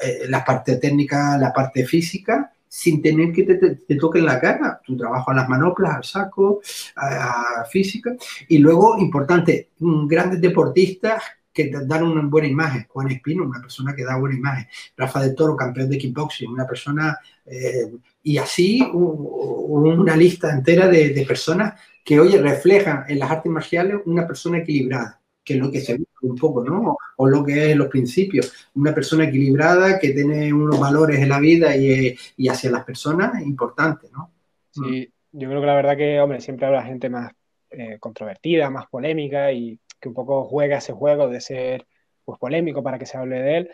eh, 0.04 0.26
la 0.28 0.46
parte 0.46 0.78
técnica, 0.78 1.38
la 1.38 1.52
parte 1.52 1.86
física, 1.86 2.52
sin 2.68 3.02
tener 3.02 3.32
que 3.32 3.44
te, 3.44 3.76
te, 3.76 3.96
toquen 3.96 4.26
la 4.26 4.40
cara, 4.40 4.80
tu 4.86 4.96
trabajo 4.96 5.32
a 5.32 5.34
las 5.34 5.50
manoplas, 5.50 5.96
al 5.96 6.04
saco, 6.04 6.62
a, 6.96 7.62
a 7.62 7.66
física, 7.66 8.16
y 8.48 8.60
luego, 8.60 9.00
importante, 9.00 9.72
grandes 9.80 10.40
deportistas 10.40 11.24
que 11.52 11.72
dan 11.86 12.04
una 12.04 12.22
buena 12.24 12.48
imagen. 12.48 12.86
Juan 12.88 13.12
Espino, 13.12 13.44
una 13.44 13.62
persona 13.62 13.96
que 13.96 14.04
da 14.04 14.18
buena 14.18 14.36
imagen. 14.36 14.68
Rafa 14.96 15.22
de 15.22 15.34
Toro, 15.34 15.56
campeón 15.56 15.90
de 15.90 15.98
kickboxing, 15.98 16.50
una 16.50 16.68
persona... 16.68 17.18
Eh, 17.46 17.92
y 18.24 18.38
así 18.38 18.82
una 18.94 20.16
lista 20.16 20.52
entera 20.52 20.88
de, 20.88 21.26
personas 21.28 21.80
que, 22.04 22.20
oye, 22.20 22.42
reflejan 22.42 23.06
en 23.08 23.20
las 23.20 23.32
artes 23.32 23.52
marciales 23.52 23.98
una 24.06 24.28
persona 24.28 24.60
equilibrada, 24.60 25.22
que 25.44 25.54
es 25.54 25.60
lo 25.60 25.72
que 25.72 25.82
se 25.82 25.98
ve 25.98 26.06
un 26.22 26.36
poco, 26.36 26.64
¿no? 26.64 26.98
O 27.18 27.28
lo 27.28 27.46
que 27.46 27.72
es 27.72 27.78
los 27.78 27.88
principios. 27.88 28.70
Una 28.76 28.94
persona 28.94 29.26
equilibrada 29.26 30.00
que 30.00 30.12
tiene 30.12 30.52
unos 30.52 30.80
valores 30.80 31.20
en 31.20 31.30
la 31.30 31.40
vida 31.40 31.76
y, 31.76 32.16
y 32.38 32.50
hacia 32.50 32.72
las 32.72 32.84
personas 32.84 33.42
importantes, 33.42 34.12
¿no? 34.12 34.32
Sí, 34.72 35.12
yo 35.32 35.50
creo 35.50 35.62
que 35.62 35.68
la 35.68 35.76
verdad 35.76 35.98
que, 35.98 36.20
hombre, 36.20 36.42
siempre 36.42 36.66
habrá 36.66 36.84
gente 36.84 37.10
más 37.10 37.32
eh, 37.72 38.00
controvertida, 38.00 38.70
más 38.70 38.88
polémica 38.88 39.52
y 39.52 39.80
que 40.00 40.10
un 40.10 40.16
poco 40.16 40.46
juega 40.46 40.78
ese 40.78 40.94
juego 40.94 41.30
de 41.30 41.42
ser 41.42 41.86
pues, 42.26 42.40
polémico 42.40 42.82
para 42.82 42.98
que 42.98 43.06
se 43.06 43.18
hable 43.18 43.40
de 43.42 43.58
él, 43.58 43.72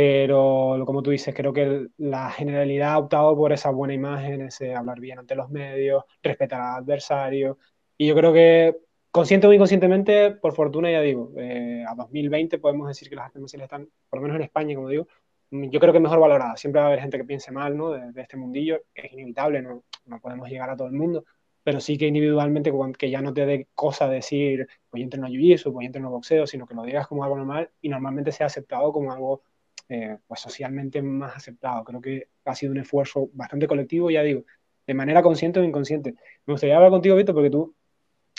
pero 0.00 0.80
como 0.86 1.02
tú 1.02 1.10
dices, 1.10 1.34
creo 1.34 1.52
que 1.52 1.88
la 1.96 2.30
generalidad 2.30 2.92
ha 2.92 2.98
optado 2.98 3.36
por 3.36 3.52
esa 3.52 3.70
buena 3.70 3.94
imagen, 3.94 4.42
ese 4.42 4.72
hablar 4.72 5.00
bien 5.00 5.18
ante 5.18 5.34
los 5.34 5.50
medios, 5.50 6.04
respetar 6.22 6.60
al 6.60 6.82
adversario, 6.84 7.58
y 7.96 8.06
yo 8.06 8.14
creo 8.14 8.32
que 8.32 8.76
consciente 9.10 9.48
o 9.48 9.52
inconscientemente, 9.52 10.30
por 10.30 10.54
fortuna 10.54 10.88
ya 10.88 11.00
digo, 11.00 11.32
eh, 11.36 11.84
a 11.84 11.96
2020 11.96 12.60
podemos 12.60 12.86
decir 12.86 13.08
que 13.08 13.16
las 13.16 13.26
artes 13.26 13.40
marciales 13.40 13.64
están, 13.64 13.88
por 14.08 14.20
lo 14.20 14.22
menos 14.22 14.36
en 14.36 14.42
España, 14.42 14.76
como 14.76 14.88
digo, 14.88 15.08
yo 15.50 15.80
creo 15.80 15.92
que 15.92 15.98
mejor 15.98 16.20
valoradas. 16.20 16.60
Siempre 16.60 16.80
va 16.80 16.86
a 16.86 16.88
haber 16.90 17.00
gente 17.00 17.18
que 17.18 17.24
piense 17.24 17.50
mal 17.50 17.76
¿no? 17.76 17.90
de, 17.90 18.12
de 18.12 18.22
este 18.22 18.36
mundillo, 18.36 18.80
es 18.94 19.12
inevitable, 19.12 19.62
no, 19.62 19.82
no 20.06 20.20
podemos 20.20 20.48
llegar 20.48 20.70
a 20.70 20.76
todo 20.76 20.86
el 20.86 20.94
mundo, 20.94 21.24
pero 21.64 21.80
sí 21.80 21.98
que 21.98 22.06
individualmente, 22.06 22.72
que 22.96 23.10
ya 23.10 23.20
no 23.20 23.34
te 23.34 23.46
dé 23.46 23.66
cosa 23.74 24.06
decir, 24.08 24.68
voy 24.92 25.00
a 25.00 25.04
entrenar 25.04 25.30
jiu-jitsu, 25.32 25.72
voy 25.72 25.86
a 25.86 25.88
entrenar 25.88 26.12
boxeo, 26.12 26.46
sino 26.46 26.68
que 26.68 26.74
lo 26.76 26.84
digas 26.84 27.08
como 27.08 27.24
algo 27.24 27.36
normal 27.36 27.68
y 27.80 27.88
normalmente 27.88 28.30
sea 28.30 28.46
aceptado 28.46 28.92
como 28.92 29.12
algo 29.12 29.42
eh, 29.88 30.18
pues 30.26 30.40
socialmente 30.40 31.02
más 31.02 31.36
aceptado. 31.36 31.84
Creo 31.84 32.00
que 32.00 32.28
ha 32.44 32.54
sido 32.54 32.72
un 32.72 32.78
esfuerzo 32.78 33.30
bastante 33.32 33.66
colectivo, 33.66 34.10
ya 34.10 34.22
digo, 34.22 34.44
de 34.86 34.94
manera 34.94 35.22
consciente 35.22 35.60
o 35.60 35.64
inconsciente. 35.64 36.14
Me 36.46 36.54
gustaría 36.54 36.76
hablar 36.76 36.90
contigo, 36.90 37.16
Víctor, 37.16 37.34
porque 37.34 37.50
tú, 37.50 37.74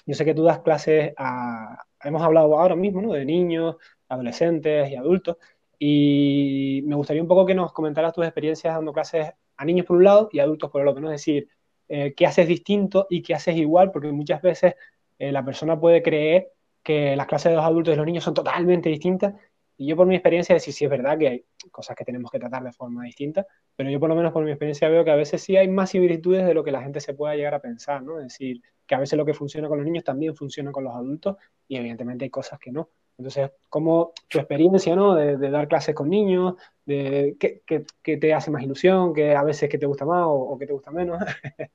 yo 0.06 0.16
sé 0.16 0.26
que 0.26 0.34
tú 0.34 0.44
das 0.44 0.60
clases 0.60 1.14
a, 1.18 1.84
hemos 2.04 2.22
hablado 2.22 2.60
ahora 2.60 2.76
mismo, 2.76 3.02
¿no? 3.02 3.14
De 3.14 3.26
niños, 3.26 3.78
adolescentes 4.08 4.90
y 4.92 4.96
adultos, 4.96 5.38
y 5.78 6.82
me 6.86 6.96
gustaría 6.96 7.22
un 7.22 7.28
poco 7.28 7.46
que 7.46 7.56
nos 7.56 7.72
comentaras 7.72 8.14
tus 8.14 8.26
experiencias 8.26 8.76
dando 8.76 8.92
clases 8.92 9.32
a 9.56 9.66
niños 9.66 9.86
por 9.86 9.98
un 9.98 10.04
lado 10.04 10.30
y 10.32 10.40
adultos 10.40 10.70
por 10.70 10.82
el 10.82 10.88
otro, 10.88 11.02
¿no? 11.02 11.12
Es 11.12 11.22
decir, 11.22 11.48
eh, 11.88 12.14
qué 12.16 12.28
haces 12.28 12.48
distinto 12.48 13.08
y 13.10 13.22
qué 13.22 13.34
haces 13.34 13.56
igual, 13.56 13.92
porque 13.92 14.12
muchas 14.12 14.42
veces 14.42 14.76
eh, 15.18 15.32
la 15.32 15.44
persona 15.44 15.80
puede 15.80 16.04
creer 16.04 16.52
que 16.84 17.16
las 17.16 17.28
clases 17.28 17.52
de 17.52 17.56
los 17.58 17.66
adultos 17.66 17.94
y 17.94 17.98
los 17.98 18.06
niños 18.06 18.24
son 18.24 18.34
totalmente 18.34 18.90
distintas. 18.90 19.34
Y 19.80 19.88
yo 19.88 19.96
por 19.96 20.06
mi 20.06 20.16
experiencia, 20.16 20.54
decir, 20.54 20.74
sí 20.74 20.84
es 20.84 20.92
verdad 20.92 21.18
que 21.18 21.28
hay 21.30 21.46
cosas 21.72 21.96
que 21.96 22.04
tenemos 22.04 22.30
que 22.30 22.38
tratar 22.38 22.62
de 22.64 22.74
forma 22.74 23.06
distinta, 23.06 23.48
pero 23.78 23.90
yo 23.90 23.98
por 23.98 24.10
lo 24.10 24.16
menos 24.16 24.34
por 24.34 24.44
mi 24.44 24.52
experiencia 24.52 24.90
veo 24.90 25.06
que 25.06 25.12
a 25.12 25.16
veces 25.16 25.42
sí 25.42 25.56
hay 25.56 25.70
más 25.70 25.92
similitudes 25.92 26.46
de 26.46 26.54
lo 26.54 26.66
que 26.66 26.72
la 26.72 26.82
gente 26.82 27.00
se 27.00 27.14
pueda 27.14 27.34
llegar 27.34 27.54
a 27.54 27.62
pensar, 27.62 28.04
¿no? 28.04 28.18
Es 28.18 28.26
decir, 28.26 28.62
que 28.86 28.96
a 28.96 29.00
veces 29.00 29.16
lo 29.16 29.26
que 29.26 29.34
funciona 29.34 29.70
con 29.70 29.78
los 29.78 29.86
niños 29.86 30.04
también 30.04 30.36
funciona 30.36 30.74
con 30.74 30.84
los 30.84 30.94
adultos 30.94 31.38
y 31.66 31.78
evidentemente 31.78 32.26
hay 32.26 32.30
cosas 32.30 32.60
que 32.60 32.74
no. 32.74 32.90
Entonces, 33.18 33.52
¿cómo 33.70 34.12
tu 34.28 34.38
experiencia, 34.40 34.98
¿no? 34.98 35.16
De, 35.16 35.38
dar 35.50 35.70
clases 35.70 35.96
con 35.96 36.10
niños, 36.10 36.56
de 36.86 37.38
qué, 37.40 38.18
te 38.18 38.34
hace 38.34 38.52
más 38.52 38.64
ilusión, 38.64 39.14
que 39.14 39.34
a 39.34 39.44
veces 39.44 39.70
que 39.70 39.78
te 39.78 39.86
gusta 39.86 40.04
más 40.04 40.26
o, 40.28 40.58
que 40.60 40.68
te 40.68 40.74
gusta 40.74 40.92
menos. 40.92 41.20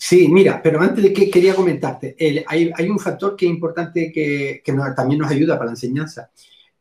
Sí, 0.00 0.28
mira, 0.28 0.62
pero 0.62 0.80
antes 0.80 1.02
de 1.02 1.12
que 1.12 1.28
quería 1.28 1.56
comentarte, 1.56 2.14
hay, 2.46 2.88
un 2.88 3.00
factor 3.00 3.34
que 3.34 3.46
es 3.46 3.50
importante 3.50 4.12
que, 4.12 4.62
también 4.94 5.18
nos 5.18 5.28
ayuda 5.28 5.54
para 5.54 5.66
la 5.66 5.72
enseñanza. 5.72 6.30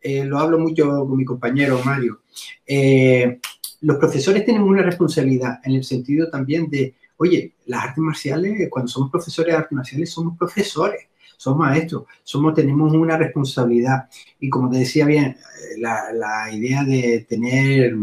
Eh, 0.07 0.23
lo 0.23 0.39
hablo 0.39 0.57
mucho 0.57 1.05
con 1.05 1.17
mi 1.17 1.25
compañero 1.25 1.81
Mario. 1.83 2.21
Eh, 2.65 3.39
los 3.81 3.97
profesores 3.97 4.45
tenemos 4.45 4.69
una 4.69 4.81
responsabilidad 4.81 5.59
en 5.65 5.73
el 5.73 5.83
sentido 5.83 6.29
también 6.29 6.69
de, 6.69 6.95
oye, 7.17 7.55
las 7.65 7.83
artes 7.83 7.97
marciales, 7.97 8.69
cuando 8.69 8.87
somos 8.87 9.11
profesores 9.11 9.51
de 9.51 9.57
artes 9.57 9.73
marciales, 9.73 10.09
somos 10.09 10.37
profesores 10.37 11.07
somos 11.37 11.59
maestros, 11.59 12.05
somos, 12.23 12.53
tenemos 12.55 12.91
una 12.93 13.15
responsabilidad. 13.15 14.09
Y 14.39 14.49
como 14.49 14.69
te 14.69 14.79
decía 14.79 15.05
bien, 15.05 15.25
eh, 15.25 15.79
la, 15.79 16.49
idea 16.51 16.83
de 16.83 17.25
tener 17.29 17.93
eh, 17.93 17.95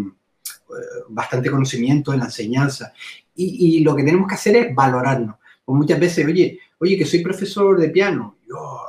bastante 1.09 1.51
conocimiento 1.51 2.13
en 2.13 2.21
la 2.21 2.27
enseñanza. 2.27 2.93
Y, 3.35 3.81
lo 3.81 3.97
que 3.97 4.05
tenemos 4.05 4.29
que 4.29 4.37
hacer 4.37 4.57
es 4.57 4.75
valorarnos. 4.75 5.37
Pues 5.65 5.77
muchas 5.77 5.99
veces, 5.99 6.25
oye, 6.25 6.61
oye, 6.79 6.97
que 6.97 7.05
soy 7.05 7.21
profesor 7.21 7.81
de 7.81 7.89
piano. 7.89 8.37
Yo, 8.49 8.84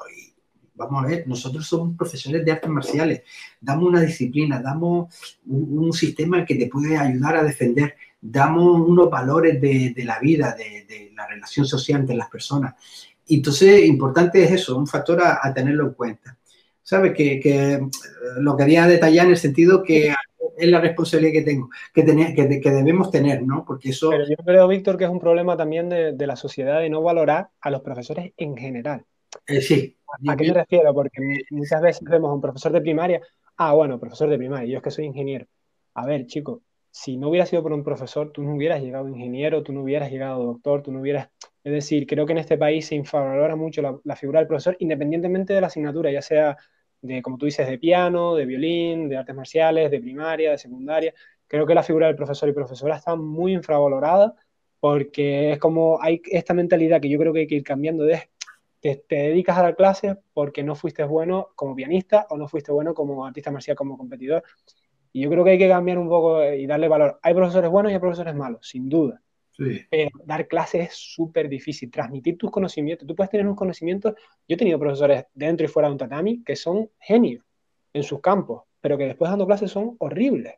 vamos 0.75 1.03
a 1.03 1.07
ver, 1.07 1.27
nosotros 1.27 1.65
somos 1.65 1.95
profesores 1.97 2.43
de 2.43 2.51
artes 2.51 2.69
marciales. 2.69 3.23
Damos 3.59 3.89
una 3.89 4.01
disciplina, 4.01 4.61
damos 4.61 5.13
un, 5.47 5.91
sistema 5.93 6.45
que 6.45 6.55
te 6.55 6.67
puede 6.67 6.97
ayudar 6.97 7.37
a 7.37 7.43
defender. 7.43 7.95
Damos 8.21 8.87
unos 8.87 9.09
valores 9.09 9.61
de, 9.61 9.93
la 10.03 10.19
vida, 10.19 10.55
de, 10.55 10.85
de, 10.85 11.11
la 11.15 11.27
relación 11.27 11.65
social 11.65 12.01
entre 12.01 12.15
las 12.15 12.29
personas. 12.29 12.75
Y 13.27 13.37
entonces, 13.37 13.85
importante 13.85 14.43
es 14.43 14.51
eso, 14.51 14.77
un 14.77 14.87
factor 14.87 15.21
a, 15.21 15.53
tenerlo 15.53 15.85
en 15.87 15.93
cuenta. 15.93 16.37
¿Sabes? 16.81 17.13
Que, 17.13 17.39
que, 17.39 17.79
lo 18.37 18.55
quería 18.55 18.85
detallar 18.85 19.25
en 19.25 19.31
el 19.31 19.37
sentido 19.37 19.81
que 19.81 20.13
es 20.57 20.67
la 20.67 20.79
responsabilidad 20.79 21.33
que 21.33 21.41
tengo, 21.41 21.69
que, 21.93 22.05
que, 22.05 22.61
que, 22.61 22.71
debemos 22.71 23.09
tener, 23.09 23.41
¿no? 23.41 23.65
Porque 23.65 23.89
eso... 23.89 24.11
Pero 24.11 24.25
yo 24.29 24.35
creo, 24.45 24.67
Víctor, 24.67 24.97
que 24.97 25.05
es 25.05 25.09
un 25.09 25.19
problema 25.19 25.57
también 25.57 25.89
de, 25.89 26.13
de 26.13 26.27
la 26.27 26.35
sociedad 26.35 26.79
de 26.79 26.89
no 26.89 27.01
valorar 27.01 27.49
a 27.59 27.71
los 27.71 27.81
profesores 27.81 28.33
en 28.37 28.55
general. 28.55 29.03
Eh, 29.47 29.61
sí. 29.61 29.94
¿A 30.27 30.35
qué 30.35 30.47
me 30.47 30.53
refiero? 30.53 30.93
Porque 30.93 31.21
muchas 31.51 31.81
veces 31.81 32.03
vemos 32.03 32.29
a 32.29 32.33
un 32.33 32.41
profesor 32.41 32.71
de 32.71 32.81
primaria, 32.81 33.21
ah, 33.57 33.73
bueno, 33.73 33.99
profesor 33.99 34.29
de 34.29 34.37
primaria, 34.37 34.67
yo 34.67 34.77
es 34.77 34.83
que 34.83 34.91
soy 34.91 35.05
ingeniero. 35.05 35.45
A 35.93 36.05
ver, 36.05 36.25
chico, 36.25 36.61
si 36.91 37.17
no 37.17 37.29
hubiera 37.29 37.45
sido 37.45 37.63
por 37.63 37.73
un 37.73 37.83
profesor, 37.83 38.31
tú 38.31 38.43
no 38.43 38.55
hubieras 38.55 38.81
llegado 38.81 39.07
ingeniero, 39.09 39.63
tú 39.63 39.73
no 39.73 39.81
hubieras 39.83 40.11
llegado 40.11 40.43
doctor, 40.43 40.81
tú 40.81 40.91
no 40.91 41.01
hubieras 41.01 41.29
es 41.65 41.73
decir, 41.73 42.05
creo 42.05 42.27
que 42.27 42.33
en 42.33 42.37
este 42.37 42.59
país 42.59 42.85
se 42.85 42.95
infravalora 42.95 43.55
mucho 43.55 43.81
la, 43.81 44.15
figura 44.15 44.39
del 44.39 44.47
profesor, 44.47 44.77
independientemente 44.79 45.51
de 45.53 45.61
la 45.61 45.67
asignatura, 45.67 46.11
ya 46.11 46.21
sea 46.21 46.55
de, 47.01 47.23
como 47.23 47.39
tú 47.39 47.47
dices, 47.47 47.67
de 47.67 47.79
piano, 47.79 48.35
de 48.35 48.45
violín, 48.45 49.09
de 49.09 49.17
artes 49.17 49.35
marciales, 49.35 49.89
de 49.89 49.99
primaria, 49.99 50.51
de 50.51 50.59
secundaria. 50.59 51.13
Creo 51.47 51.65
que 51.65 51.73
la 51.73 51.81
figura 51.81 52.05
del 52.05 52.15
profesor 52.15 52.49
y 52.49 52.53
profesora 52.53 52.97
está 52.97 53.15
muy 53.15 53.53
infravalorada 53.53 54.35
porque 54.79 55.53
es 55.53 55.59
como 55.59 55.99
hay 56.01 56.21
esta 56.31 56.53
mentalidad 56.53 57.01
que 57.01 57.09
yo 57.09 57.17
creo 57.17 57.33
que 57.33 57.39
hay 57.41 57.47
que 57.47 57.55
ir 57.55 57.63
cambiando 57.63 58.03
de 58.03 58.29
te, 58.93 59.15
dedicas 59.15 59.57
a 59.57 59.63
dar 59.63 59.75
clases 59.75 60.15
porque 60.33 60.63
no 60.63 60.75
fuiste 60.75 61.03
bueno 61.03 61.49
como 61.55 61.75
pianista 61.75 62.27
o 62.29 62.37
no 62.37 62.47
fuiste 62.47 62.71
bueno 62.71 62.93
como 62.93 63.25
artista 63.25 63.51
marcial, 63.51 63.75
como 63.75 63.97
competidor. 63.97 64.43
Y 65.11 65.21
yo 65.21 65.29
creo 65.29 65.43
que 65.43 65.51
hay 65.51 65.57
que 65.57 65.69
cambiar 65.69 65.97
un 65.97 66.09
poco 66.09 66.43
y 66.43 66.67
darle 66.67 66.87
valor. 66.87 67.19
Hay 67.23 67.33
profesores 67.33 67.69
buenos 67.69 67.91
y 67.91 67.95
hay 67.95 67.99
profesores 67.99 68.35
malos, 68.35 68.67
sin 68.67 68.89
duda. 68.89 69.21
Pero 69.89 70.09
dar 70.25 70.47
clases 70.47 70.89
es 70.89 70.95
súper 70.95 71.47
difícil, 71.47 71.89
transmitir 71.89 72.37
tus 72.37 72.51
conocimientos. 72.51 73.07
Tú 73.07 73.15
puedes 73.15 73.31
tener 73.31 73.45
unos 73.45 73.57
conocimientos. 73.57 74.13
Yo 74.47 74.55
he 74.55 74.57
tenido 74.57 74.77
profesores 74.77 75.25
dentro 75.33 75.65
y 75.65 75.69
fuera 75.69 75.87
de 75.87 75.93
un 75.93 75.97
tatami 75.97 76.43
que 76.43 76.55
son 76.55 76.89
genios 76.99 77.45
en 77.93 78.03
sus 78.03 78.19
campos, 78.19 78.63
pero 78.81 78.97
que 78.97 79.05
después 79.05 79.31
dando 79.31 79.47
clases 79.47 79.71
son 79.71 79.95
horribles. 79.99 80.55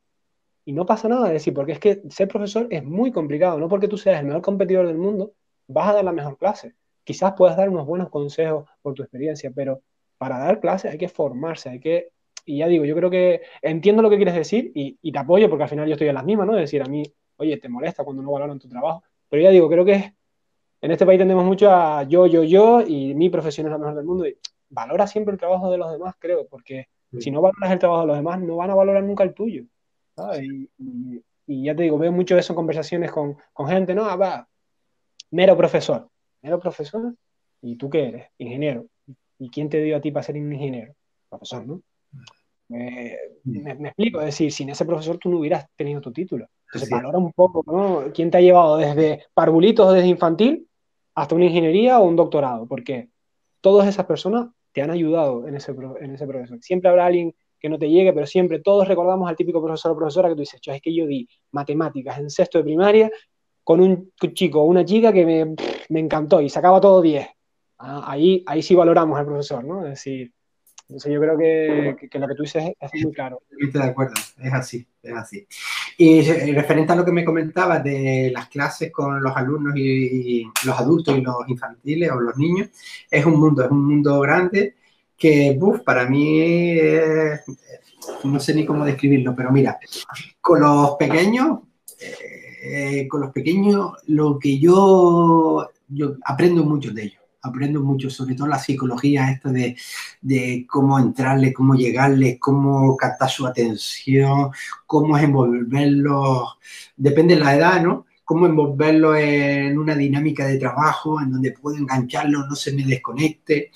Y 0.66 0.74
no 0.74 0.86
pasa 0.86 1.08
nada, 1.08 1.28
es 1.28 1.34
decir, 1.34 1.54
porque 1.54 1.74
es 1.74 1.80
que 1.80 2.02
ser 2.10 2.28
profesor 2.28 2.68
es 2.72 2.84
muy 2.84 3.12
complicado. 3.12 3.60
No 3.60 3.70
porque 3.70 3.88
tú 3.88 3.98
seas 3.98 4.20
el 4.20 4.26
mejor 4.26 4.42
competidor 4.42 4.88
del 4.88 4.98
mundo, 4.98 5.34
vas 5.68 5.90
a 5.90 5.94
dar 5.94 6.04
la 6.04 6.12
mejor 6.12 6.38
clase. 6.38 6.74
Quizás 7.08 7.36
puedas 7.38 7.56
dar 7.56 7.70
unos 7.70 7.88
buenos 7.88 8.10
consejos 8.10 8.70
por 8.82 8.94
tu 8.94 9.02
experiencia, 9.02 9.50
pero 9.56 9.82
para 10.18 10.40
dar 10.40 10.60
clases 10.60 10.92
hay 10.92 10.98
que 10.98 11.08
formarse, 11.08 11.70
hay 11.70 11.80
que... 11.80 12.10
Y 12.44 12.58
ya 12.58 12.68
digo, 12.68 12.84
yo 12.84 12.94
creo 12.98 13.10
que 13.10 13.44
entiendo 13.62 14.02
lo 14.02 14.10
que 14.10 14.18
quieres 14.18 14.36
decir 14.36 14.74
y, 14.76 14.98
y 15.02 15.14
te 15.14 15.20
apoyo 15.20 15.50
porque 15.50 15.64
al 15.64 15.70
final 15.70 15.88
yo 15.88 15.94
estoy 15.94 16.10
en 16.10 16.16
las 16.16 16.26
mismas, 16.26 16.48
¿no? 16.48 16.56
Es 16.56 16.64
decir, 16.64 16.82
a 16.82 16.86
mí, 16.86 17.04
oye, 17.38 17.56
te 17.60 17.70
molesta 17.70 18.04
cuando 18.04 18.22
no 18.22 18.34
valoran 18.34 18.60
tu 18.60 18.68
trabajo. 18.68 19.04
Pero 19.30 19.42
ya 19.42 19.52
digo, 19.52 19.70
creo 19.70 19.86
que 19.86 20.16
en 20.82 20.92
este 20.92 21.06
país 21.06 21.18
tendemos 21.18 21.46
mucho 21.46 21.72
a 21.72 22.04
yo, 22.04 22.28
yo, 22.28 22.44
yo 22.44 22.82
y 22.82 23.16
mi 23.16 23.30
profesión 23.30 23.68
es 23.68 23.72
la 23.72 23.78
mejor 23.78 23.96
del 23.96 24.04
mundo. 24.04 24.28
Y 24.28 24.38
valora 24.68 25.08
siempre 25.08 25.32
el 25.32 25.40
trabajo 25.40 25.72
de 25.72 25.78
los 25.78 25.90
demás, 25.90 26.14
creo, 26.20 26.46
porque 26.46 26.90
si 27.22 27.32
no 27.32 27.40
valoras 27.40 27.72
el 27.72 27.80
trabajo 27.80 28.02
de 28.02 28.08
los 28.08 28.18
demás, 28.18 28.42
no 28.42 28.58
van 28.58 28.72
a 28.72 28.76
valorar 28.76 29.02
nunca 29.02 29.24
el 29.24 29.34
tuyo. 29.34 29.64
Y, 30.42 30.70
y, 31.48 31.64
ya 31.64 31.74
te 31.74 31.84
digo, 31.84 31.98
veo 31.98 32.12
mucho 32.12 32.38
eso 32.38 32.52
en 32.52 32.58
conversaciones 32.58 33.12
con, 33.14 33.38
con 33.54 33.70
gente, 33.70 33.96
¿no? 33.96 34.04
Ah, 34.04 34.18
va, 34.18 34.50
mero 35.32 35.56
profesor 35.56 36.10
ingeniero 36.48 36.60
profesor, 36.60 37.14
¿y 37.62 37.76
tú 37.76 37.90
qué 37.90 38.08
eres? 38.08 38.28
Ingeniero. 38.38 38.86
¿Y 39.40 39.50
quién 39.50 39.70
te 39.70 39.82
dio 39.82 39.98
a 39.98 40.02
ti 40.02 40.12
para 40.12 40.24
ser 40.24 40.36
un 40.36 40.54
ingeniero? 40.54 40.94
Profesor, 41.30 41.66
¿no? 41.66 41.82
me, 42.70 43.16
explico, 43.88 44.20
es 44.20 44.26
decir, 44.28 44.52
sin 44.52 44.70
ese 44.70 44.86
profesor 44.86 45.18
tú 45.18 45.30
no 45.30 45.40
hubieras 45.40 45.68
tenido 45.76 46.02
tu 46.02 46.12
título. 46.12 46.48
Entonces 46.68 46.90
valora 46.90 47.18
un 47.18 47.32
poco, 47.32 47.64
¿no? 47.66 48.12
¿Quién 48.14 48.30
te 48.30 48.38
ha 48.38 48.42
llevado 48.42 48.78
desde 48.78 49.26
parvulitos 49.34 49.94
desde 49.94 50.08
infantil 50.08 50.68
hasta 51.16 51.36
una 51.36 51.46
ingeniería 51.46 52.00
o 52.00 52.06
un 52.06 52.16
doctorado? 52.16 52.68
Porque 52.68 53.10
todas 53.62 53.88
esas 53.88 54.06
personas 54.06 54.50
te 54.74 54.82
han 54.82 54.92
ayudado 54.92 55.48
en 55.48 55.56
ese, 55.56 55.74
en 56.02 56.14
ese 56.14 56.28
proceso. 56.28 56.56
Siempre 56.62 56.90
habrá 56.90 57.06
alguien 57.06 57.34
que 57.60 57.70
no 57.70 57.80
te 57.80 57.90
llegue, 57.90 58.14
pero 58.14 58.26
siempre 58.26 58.60
todos 58.60 58.88
recordamos 58.88 59.30
al 59.30 59.36
típico 59.36 59.64
profesor 59.64 59.92
o 59.92 59.98
profesora 59.98 60.30
que 60.30 60.36
tú 60.36 60.42
dices, 60.42 60.60
es 60.64 60.82
que 60.82 60.94
yo 60.94 61.08
di 61.08 61.28
matemáticas 61.52 62.20
en 62.20 62.30
sexto 62.30 62.58
de 62.58 62.66
primaria 62.66 63.12
con 63.68 63.82
un 63.82 64.14
chico 64.34 64.62
o 64.62 64.64
una 64.64 64.86
chica 64.86 65.12
que 65.12 65.26
me, 65.26 65.54
me, 65.90 66.00
encantó 66.00 66.40
y 66.40 66.48
sacaba 66.48 66.80
todo 66.80 67.02
10. 67.02 67.28
Ah, 67.80 68.06
ahí, 68.08 68.42
ahí 68.48 68.64
sí 68.64 68.74
valoramos 68.74 69.20
al 69.20 69.26
profesor, 69.26 69.62
¿no? 69.62 69.84
Es 69.84 69.90
decir, 69.90 70.32
yo 70.88 71.20
creo 71.20 71.38
que, 71.38 72.08
que, 72.10 72.18
lo 72.18 72.30
que 72.30 72.36
tú 72.36 72.44
dices 72.44 72.64
es, 72.80 73.04
muy 73.04 73.12
claro. 73.12 73.42
Estoy 73.60 73.82
de 73.82 73.88
acuerdo, 73.90 74.14
es 74.42 74.54
así, 74.54 74.88
es 75.04 75.14
así. 75.14 75.46
Y 75.98 76.22
referente 76.54 76.94
a 76.94 76.96
lo 76.96 77.04
que 77.04 77.12
me 77.12 77.26
comentabas 77.26 77.84
de 77.84 78.32
las 78.34 78.48
clases 78.48 78.90
con 78.90 79.22
los 79.22 79.36
alumnos 79.36 79.76
y, 79.76 80.50
los 80.64 80.80
adultos 80.80 81.18
y 81.18 81.22
los 81.22 81.36
infantiles 81.50 82.10
o 82.10 82.22
los 82.22 82.38
niños, 82.38 82.70
es 83.12 83.26
un 83.26 83.38
mundo, 83.38 83.66
es 83.66 83.70
un 83.70 83.86
mundo 83.86 84.22
grande 84.22 84.76
que, 85.18 85.60
para 85.84 86.08
mí, 86.08 86.78
no 88.24 88.40
sé 88.40 88.54
ni 88.54 88.66
cómo 88.66 88.86
describirlo, 88.86 89.36
pero 89.36 89.52
mira, 89.52 89.78
con 90.40 90.62
los 90.62 90.92
pequeños... 90.92 91.60
Eh, 92.00 92.47
eh, 92.70 93.08
con 93.08 93.22
los 93.22 93.32
pequeños, 93.32 93.92
lo 94.08 94.38
que 94.40 94.60
yo, 94.60 95.70
yo 95.88 96.16
aprendo 96.24 96.64
mucho 96.64 96.92
de 96.92 97.04
ellos, 97.04 97.22
aprendo 97.42 97.82
mucho, 97.82 98.10
sobre 98.10 98.36
todo 98.36 98.48
la 98.48 98.60
psicología 98.60 99.32
esta 99.32 99.52
de, 99.52 99.76
de 100.22 100.66
cómo 100.70 101.00
entrarle, 101.00 101.54
cómo 101.54 101.76
llegarle, 101.76 102.38
cómo 102.40 102.96
captar 102.98 103.30
su 103.30 103.46
atención, 103.46 104.52
cómo 104.86 105.18
envolverlos, 105.18 106.58
depende 106.96 107.36
de 107.36 107.42
la 107.42 107.56
edad, 107.56 107.82
¿no? 107.82 108.06
Cómo 108.24 108.46
envolverlo 108.46 109.16
en 109.16 109.78
una 109.78 109.96
dinámica 109.96 110.46
de 110.46 110.58
trabajo 110.58 111.22
en 111.22 111.32
donde 111.32 111.54
puedo 111.54 111.78
engancharlo, 111.78 112.46
no 112.46 112.56
se 112.56 112.74
me 112.74 112.84
desconecte. 112.84 113.72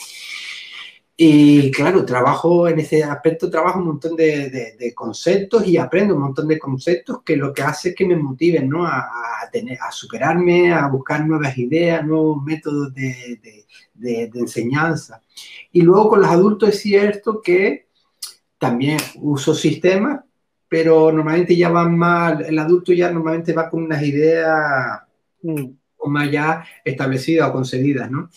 Y 1.23 1.69
claro, 1.69 2.03
trabajo 2.03 2.67
en 2.67 2.79
ese 2.79 3.03
aspecto, 3.03 3.47
trabajo 3.47 3.77
un 3.77 3.85
montón 3.85 4.15
de, 4.15 4.49
de, 4.75 4.93
conceptos 4.95 5.67
y 5.67 5.77
aprendo 5.77 6.15
un 6.15 6.21
montón 6.21 6.47
de 6.47 6.57
conceptos 6.57 7.21
que 7.23 7.35
lo 7.35 7.53
que 7.53 7.61
hace 7.61 7.89
es 7.89 7.95
que 7.95 8.07
me 8.07 8.15
motiven 8.15 8.67
¿no? 8.67 8.87
a, 8.87 9.07
tener, 9.51 9.77
a 9.79 9.91
superarme, 9.91 10.73
a 10.73 10.87
buscar 10.87 11.23
nuevas 11.23 11.55
ideas, 11.59 12.03
nuevos 12.03 12.43
métodos 12.43 12.91
de, 12.95 13.39
de, 13.93 14.31
enseñanza. 14.33 15.21
Y 15.71 15.83
luego 15.83 16.09
con 16.09 16.21
los 16.21 16.29
adultos 16.31 16.69
es 16.69 16.79
cierto 16.79 17.39
que 17.39 17.85
también 18.57 18.97
uso 19.17 19.53
sistemas, 19.53 20.21
pero 20.67 21.11
normalmente 21.11 21.55
ya 21.55 21.69
van 21.69 21.95
más, 21.95 22.41
el 22.47 22.57
adulto 22.57 22.93
ya 22.93 23.11
normalmente 23.11 23.53
va 23.53 23.69
con 23.69 23.83
unas 23.83 24.01
ideas 24.01 25.01
mm. 25.43 25.65
más 26.07 26.31
ya 26.31 26.65
establecidas 26.83 27.47
o 27.47 27.53
concedidas, 27.53 28.09
¿no? 28.09 28.31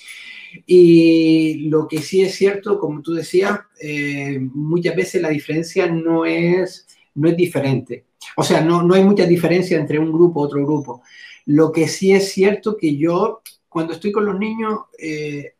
Y 0.67 1.69
lo 1.69 1.89
que 1.89 1.99
sí 1.99 2.23
es 2.23 2.35
cierto, 2.35 2.79
como 2.79 3.03
tú 3.03 3.13
decías, 3.13 3.61
eh, 3.81 4.39
muchas 4.41 4.97
veces 4.97 5.23
la 5.23 5.29
diferencia 5.29 5.87
no 5.87 6.25
es, 6.25 6.87
no 7.15 7.29
es 7.29 7.37
diferente. 7.37 8.07
O 8.37 8.43
sea, 8.43 8.61
no, 8.61 8.83
no 8.83 8.95
hay 8.95 9.05
mucha 9.05 9.27
diferencia 9.27 9.79
entre 9.79 9.99
un 9.99 10.13
grupo 10.13 10.43
y 10.43 10.47
otro 10.47 10.65
grupo. 10.65 11.03
Lo 11.47 11.73
que 11.73 11.89
sí 11.89 12.13
es 12.13 12.33
cierto 12.33 12.77
que 12.77 12.97
yo, 12.97 13.43
cuando 13.69 13.93
estoy 13.93 14.13
con 14.13 14.25
los 14.25 14.39
niños, 14.39 14.81
eh, 14.99 15.55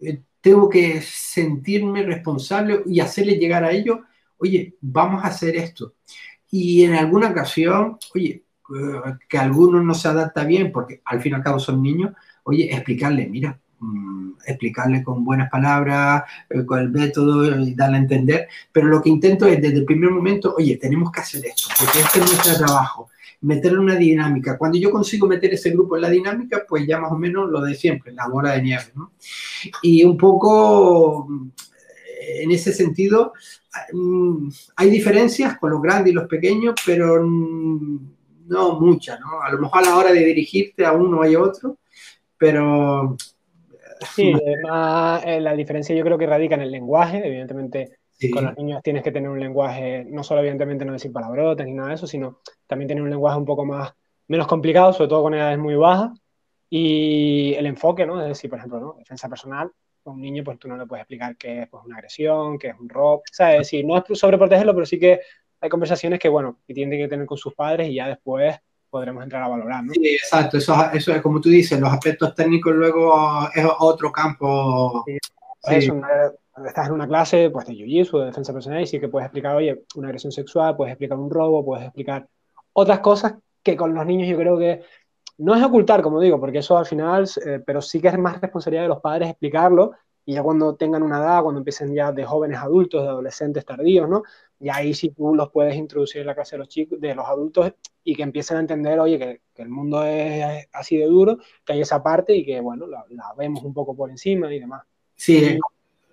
eh, 0.00 0.20
tengo 0.40 0.68
que 0.68 1.00
sentirme 1.02 2.02
responsable 2.02 2.82
y 2.86 3.00
hacerles 3.00 3.38
llegar 3.38 3.64
a 3.64 3.72
ellos, 3.72 3.98
oye, 4.38 4.74
vamos 4.80 5.24
a 5.24 5.28
hacer 5.28 5.56
esto. 5.56 5.94
Y 6.50 6.84
en 6.84 6.94
alguna 6.94 7.30
ocasión, 7.30 7.98
oye, 8.14 8.44
que 9.28 9.38
alguno 9.38 9.82
no 9.82 9.94
se 9.94 10.08
adapta 10.08 10.44
bien, 10.44 10.72
porque 10.72 11.00
al 11.04 11.20
fin 11.20 11.32
y 11.32 11.34
al 11.36 11.42
cabo 11.42 11.58
son 11.58 11.82
niños, 11.82 12.12
oye, 12.44 12.72
explicarles, 12.72 13.30
mira, 13.30 13.60
Mm, 13.78 14.32
explicarle 14.46 15.02
con 15.02 15.22
buenas 15.22 15.50
palabras, 15.50 16.22
eh, 16.48 16.64
con 16.64 16.78
el 16.78 16.88
método 16.88 17.60
y 17.60 17.74
darle 17.74 17.96
a 17.98 18.00
entender, 18.00 18.48
pero 18.72 18.86
lo 18.86 19.02
que 19.02 19.10
intento 19.10 19.46
es 19.46 19.60
desde 19.60 19.76
el 19.76 19.84
primer 19.84 20.10
momento, 20.10 20.54
oye, 20.56 20.78
tenemos 20.78 21.12
que 21.12 21.20
hacer 21.20 21.44
esto, 21.44 21.68
porque 21.78 22.00
este 22.00 22.20
es 22.20 22.24
nuestro 22.24 22.64
trabajo, 22.64 23.10
meterle 23.42 23.78
una 23.80 23.96
dinámica. 23.96 24.56
Cuando 24.56 24.78
yo 24.78 24.90
consigo 24.90 25.26
meter 25.26 25.52
ese 25.52 25.72
grupo 25.72 25.94
en 25.96 26.02
la 26.02 26.08
dinámica, 26.08 26.64
pues 26.66 26.86
ya 26.86 26.98
más 26.98 27.12
o 27.12 27.18
menos 27.18 27.50
lo 27.50 27.60
de 27.60 27.74
siempre, 27.74 28.12
la 28.12 28.28
bola 28.28 28.52
de 28.52 28.62
nieve, 28.62 28.86
¿no? 28.94 29.12
Y 29.82 30.04
un 30.04 30.16
poco 30.16 31.28
eh, 32.18 32.44
en 32.44 32.52
ese 32.52 32.72
sentido, 32.72 33.34
mm, 33.92 34.48
hay 34.76 34.88
diferencias 34.90 35.58
con 35.58 35.70
los 35.70 35.82
grandes 35.82 36.12
y 36.12 36.14
los 36.14 36.28
pequeños, 36.28 36.76
pero 36.86 37.22
no 37.22 38.80
muchas, 38.80 39.20
¿no? 39.20 39.42
A 39.42 39.52
lo 39.52 39.58
mejor 39.58 39.82
a 39.82 39.86
la 39.86 39.96
hora 39.96 40.12
de 40.12 40.24
dirigirte 40.24 40.86
a 40.86 40.92
uno 40.92 41.20
hay 41.20 41.36
otro, 41.36 41.76
pero 42.38 43.16
Sí, 44.00 44.32
además 44.46 45.22
eh, 45.24 45.40
la 45.40 45.54
diferencia 45.54 45.94
yo 45.94 46.04
creo 46.04 46.18
que 46.18 46.26
radica 46.26 46.54
en 46.54 46.62
el 46.62 46.70
lenguaje. 46.70 47.26
Evidentemente, 47.26 47.98
con 48.32 48.44
los 48.44 48.56
niños 48.56 48.82
tienes 48.82 49.02
que 49.02 49.12
tener 49.12 49.28
un 49.28 49.40
lenguaje, 49.40 50.04
no 50.08 50.22
solo 50.22 50.40
evidentemente 50.40 50.84
no 50.84 50.92
decir 50.92 51.12
palabrotas 51.12 51.66
ni 51.66 51.74
nada 51.74 51.90
de 51.90 51.94
eso, 51.96 52.06
sino 52.06 52.40
también 52.66 52.88
tener 52.88 53.02
un 53.02 53.10
lenguaje 53.10 53.38
un 53.38 53.44
poco 53.44 53.64
más, 53.64 53.92
menos 54.28 54.46
complicado, 54.46 54.92
sobre 54.92 55.08
todo 55.08 55.22
con 55.22 55.34
edades 55.34 55.58
muy 55.58 55.74
bajas. 55.74 56.10
Y 56.68 57.54
el 57.54 57.66
enfoque, 57.66 58.06
¿no? 58.06 58.20
Es 58.20 58.28
decir, 58.28 58.50
por 58.50 58.58
ejemplo, 58.58 58.80
¿no? 58.80 58.94
defensa 58.98 59.28
personal, 59.28 59.70
a 60.04 60.10
un 60.10 60.20
niño 60.20 60.42
pues 60.44 60.58
tú 60.58 60.68
no 60.68 60.76
le 60.76 60.86
puedes 60.86 61.02
explicar 61.02 61.36
qué 61.36 61.62
es 61.62 61.68
pues, 61.68 61.84
una 61.84 61.96
agresión, 61.96 62.58
qué 62.58 62.68
es 62.68 62.74
un 62.78 62.88
robo, 62.88 63.22
sea, 63.30 63.52
es 63.52 63.58
decir, 63.60 63.84
no 63.84 63.96
es 63.96 64.18
sobreprotegerlo, 64.18 64.74
pero 64.74 64.86
sí 64.86 64.98
que 64.98 65.20
hay 65.60 65.68
conversaciones 65.68 66.18
que, 66.18 66.28
bueno, 66.28 66.60
que 66.66 66.74
tienen 66.74 66.98
que 66.98 67.08
tener 67.08 67.26
con 67.26 67.38
sus 67.38 67.54
padres 67.54 67.88
y 67.88 67.94
ya 67.94 68.08
después 68.08 68.56
podremos 68.90 69.22
entrar 69.22 69.42
a 69.42 69.48
valorar. 69.48 69.84
¿no? 69.84 69.92
Sí, 69.92 70.08
exacto, 70.08 70.58
eso, 70.58 70.74
eso 70.92 71.12
es 71.12 71.22
como 71.22 71.40
tú 71.40 71.48
dices, 71.48 71.80
los 71.80 71.92
aspectos 71.92 72.34
técnicos 72.34 72.74
luego 72.74 73.48
es 73.54 73.64
otro 73.78 74.10
campo. 74.12 75.04
Sí. 75.06 75.18
estás 76.66 76.86
en 76.86 76.92
una 76.92 77.08
clase 77.08 77.50
pues, 77.50 77.66
de 77.66 77.74
jiu-jitsu, 77.74 78.20
de 78.20 78.26
defensa 78.26 78.52
personal, 78.52 78.82
y 78.82 78.86
sí 78.86 79.00
que 79.00 79.08
puedes 79.08 79.26
explicar, 79.26 79.56
oye, 79.56 79.84
una 79.96 80.08
agresión 80.08 80.32
sexual, 80.32 80.76
puedes 80.76 80.92
explicar 80.92 81.18
un 81.18 81.30
robo, 81.30 81.64
puedes 81.64 81.84
explicar 81.84 82.26
otras 82.72 83.00
cosas 83.00 83.34
que 83.62 83.76
con 83.76 83.94
los 83.94 84.06
niños 84.06 84.28
yo 84.28 84.36
creo 84.36 84.58
que 84.58 84.82
no 85.38 85.54
es 85.54 85.62
ocultar, 85.62 86.02
como 86.02 86.20
digo, 86.20 86.40
porque 86.40 86.58
eso 86.58 86.78
al 86.78 86.86
final, 86.86 87.28
eh, 87.44 87.60
pero 87.64 87.82
sí 87.82 88.00
que 88.00 88.08
es 88.08 88.18
más 88.18 88.40
responsabilidad 88.40 88.84
de 88.84 88.88
los 88.88 89.00
padres 89.00 89.28
explicarlo 89.28 89.92
y 90.24 90.34
ya 90.34 90.42
cuando 90.42 90.74
tengan 90.74 91.02
una 91.02 91.18
edad, 91.18 91.42
cuando 91.42 91.60
empiecen 91.60 91.94
ya 91.94 92.10
de 92.10 92.24
jóvenes 92.24 92.58
adultos, 92.58 93.02
de 93.02 93.08
adolescentes 93.08 93.64
tardíos, 93.64 94.08
¿no? 94.08 94.24
Y 94.60 94.68
ahí 94.68 94.94
sí 94.94 95.10
tú 95.10 95.34
los 95.34 95.50
puedes 95.50 95.76
introducir 95.76 96.22
en 96.22 96.28
la 96.28 96.34
clase 96.34 96.56
de 96.56 96.60
los 96.60 96.68
chicos, 96.68 97.00
de 97.00 97.14
los 97.14 97.26
adultos 97.26 97.72
y 98.02 98.14
que 98.14 98.22
empiecen 98.22 98.56
a 98.56 98.60
entender, 98.60 98.98
oye, 98.98 99.18
que, 99.18 99.40
el 99.62 99.68
mundo 99.68 100.04
es 100.04 100.68
así 100.72 100.96
de 100.96 101.06
duro, 101.06 101.38
que 101.64 101.72
hay 101.72 101.80
esa 101.80 102.02
parte 102.02 102.34
y 102.36 102.44
que, 102.44 102.60
bueno, 102.60 102.86
la, 102.86 103.04
vemos 103.36 103.62
un 103.64 103.72
poco 103.72 103.96
por 103.96 104.10
encima 104.10 104.52
y 104.52 104.60
demás. 104.60 104.82
Sí, 105.14 105.58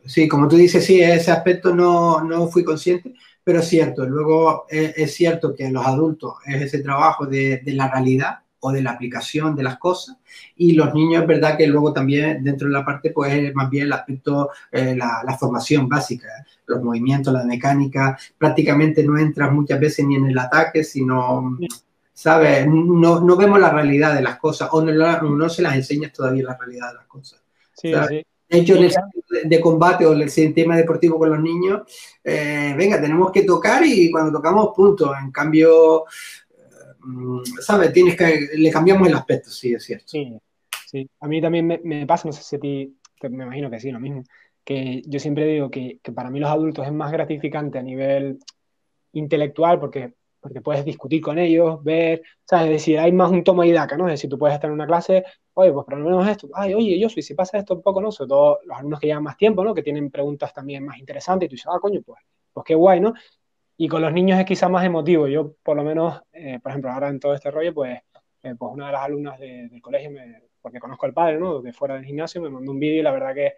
sí, 0.05 0.27
como 0.27 0.47
tú 0.47 0.55
dices, 0.55 0.85
sí, 0.85 1.01
ese 1.01 1.31
aspecto 1.31 1.75
no, 1.75 2.21
no 2.21 2.47
fui 2.47 2.63
consciente, 2.63 3.13
pero 3.43 3.59
es 3.59 3.67
cierto. 3.67 4.05
Luego 4.05 4.65
es, 4.69 4.97
es, 4.97 5.13
cierto 5.13 5.53
que 5.53 5.69
los 5.69 5.85
adultos 5.85 6.35
es 6.45 6.61
ese 6.61 6.79
trabajo 6.81 7.25
de, 7.25 7.57
de 7.57 7.73
la 7.73 7.91
realidad, 7.91 8.39
o 8.65 8.71
de 8.71 8.81
la 8.81 8.91
aplicación 8.91 9.55
de 9.55 9.63
las 9.63 9.77
cosas. 9.77 10.17
Y 10.55 10.71
los 10.71 10.93
niños, 10.93 11.21
es 11.21 11.27
verdad 11.27 11.57
que 11.57 11.67
luego 11.67 11.91
también 11.91 12.43
dentro 12.43 12.67
de 12.67 12.73
la 12.73 12.85
parte, 12.85 13.11
pues 13.11 13.53
más 13.53 13.69
bien 13.69 13.85
el 13.85 13.93
aspecto, 13.93 14.49
eh, 14.71 14.95
la, 14.95 15.37
formación 15.37 15.89
básica, 15.89 16.29
los 16.65 16.81
movimientos, 16.81 17.33
la 17.33 17.43
mecánica, 17.43 18.17
prácticamente 18.37 19.03
no 19.03 19.17
entras 19.17 19.51
muchas 19.51 19.79
veces 19.79 20.05
ni 20.05 20.15
en 20.15 20.27
el 20.27 20.37
ataque, 20.37 20.83
sino, 20.83 21.57
¿sabes? 22.13 22.65
No, 22.65 23.19
no 23.19 23.35
vemos 23.35 23.59
la 23.59 23.69
realidad 23.69 24.15
de 24.15 24.21
las 24.21 24.37
cosas 24.37 24.69
o 24.71 24.81
no, 24.81 25.21
no 25.21 25.49
se 25.49 25.61
las 25.61 25.75
enseñas 25.75 26.13
todavía 26.13 26.43
la 26.43 26.57
realidad 26.57 26.89
de 26.89 26.95
las 26.95 27.07
cosas. 27.07 27.41
Sí, 27.73 27.91
sí. 28.07 28.25
De 28.53 28.59
hecho, 28.59 28.75
en 28.75 28.83
el 28.83 28.93
de 29.45 29.59
combate 29.59 30.05
o 30.05 30.13
el 30.13 30.29
sistema 30.29 30.77
deportivo 30.77 31.17
con 31.17 31.31
los 31.31 31.39
niños, 31.39 31.81
eh, 32.23 32.75
venga, 32.77 33.01
tenemos 33.01 33.31
que 33.31 33.41
tocar 33.41 33.83
y 33.83 34.11
cuando 34.11 34.31
tocamos, 34.31 34.69
punto. 34.75 35.11
En 35.15 35.31
cambio, 35.31 36.03
¿sabes? 37.61 37.93
Tienes 37.93 38.15
que, 38.15 38.49
le 38.55 38.71
cambiamos 38.71 39.07
el 39.07 39.15
aspecto, 39.15 39.49
sí, 39.49 39.73
es 39.73 39.83
cierto. 39.83 40.05
Sí, 40.07 40.37
sí. 40.87 41.09
A 41.19 41.27
mí 41.27 41.41
también 41.41 41.79
me, 41.83 42.05
pasa, 42.05 42.27
no 42.27 42.33
sé 42.33 42.43
si 42.43 42.55
a 42.55 42.59
ti, 42.59 42.97
me 43.29 43.43
imagino 43.43 43.69
que 43.69 43.79
sí, 43.79 43.91
lo 43.91 43.99
mismo, 43.99 44.23
que 44.63 45.01
yo 45.05 45.19
siempre 45.19 45.45
digo 45.45 45.69
que, 45.69 45.99
que 46.01 46.11
para 46.11 46.29
mí 46.29 46.39
los 46.39 46.49
adultos 46.49 46.85
es 46.85 46.93
más 46.93 47.11
gratificante 47.11 47.79
a 47.79 47.83
nivel 47.83 48.39
intelectual 49.13 49.79
porque 49.79 50.13
porque 50.43 50.61
puedes 50.61 50.83
discutir 50.83 51.21
con 51.21 51.39
ellos, 51.39 51.81
ver, 51.83 52.21
¿sabes? 52.43 52.65
Es 52.65 52.71
decir, 52.73 52.99
hay 52.99 53.13
más 53.13 53.31
un 53.31 53.45
toma 53.45 53.65
y 53.65 53.71
daca, 53.71 53.95
¿no? 53.95 54.07
Es 54.07 54.15
decir, 54.15 54.29
tú 54.29 54.37
puedes 54.37 54.53
estar 54.53 54.67
en 54.69 54.73
una 54.73 54.85
clase, 54.85 55.23
oye, 55.53 55.71
pues 55.71 55.85
por 55.85 55.97
lo 55.97 56.03
menos 56.03 56.27
esto, 56.27 56.49
ay, 56.53 56.73
oye, 56.73 56.99
yo 56.99 57.07
soy, 57.07 57.23
si 57.23 57.33
pasa 57.33 57.57
esto 57.57 57.75
un 57.75 57.81
poco, 57.81 58.01
¿no? 58.01 58.11
Sobre 58.11 58.27
todo 58.27 58.59
los 58.65 58.77
alumnos 58.77 58.99
que 58.99 59.07
llevan 59.07 59.23
más 59.23 59.37
tiempo, 59.37 59.63
¿no? 59.63 59.73
Que 59.73 59.81
tienen 59.81 60.11
preguntas 60.11 60.53
también 60.53 60.85
más 60.85 60.97
interesantes 60.97 61.47
y 61.47 61.49
tú 61.49 61.53
dices, 61.53 61.71
ah, 61.73 61.79
coño, 61.79 62.01
pues, 62.05 62.19
pues 62.51 62.65
qué 62.65 62.75
guay, 62.75 62.99
¿no? 62.99 63.13
Y 63.77 63.87
con 63.87 64.01
los 64.01 64.13
niños 64.13 64.39
es 64.39 64.45
quizá 64.45 64.69
más 64.69 64.85
emotivo. 64.85 65.27
Yo, 65.27 65.55
por 65.63 65.75
lo 65.75 65.83
menos, 65.83 66.21
eh, 66.31 66.59
por 66.61 66.71
ejemplo, 66.71 66.91
ahora 66.91 67.09
en 67.09 67.19
todo 67.19 67.33
este 67.33 67.51
rollo, 67.51 67.73
pues, 67.73 67.99
eh, 68.43 68.55
pues 68.57 68.71
una 68.71 68.87
de 68.87 68.91
las 68.93 69.03
alumnas 69.03 69.39
del 69.39 69.81
colegio, 69.81 70.11
me, 70.11 70.43
porque 70.61 70.79
conozco 70.79 71.05
al 71.05 71.13
padre, 71.13 71.39
¿no? 71.39 71.61
De 71.61 71.73
fuera 71.73 71.95
del 71.95 72.05
gimnasio, 72.05 72.41
me 72.41 72.49
mandó 72.49 72.71
un 72.71 72.79
vídeo 72.79 72.99
y 72.99 73.03
la 73.03 73.11
verdad 73.11 73.33
que, 73.33 73.53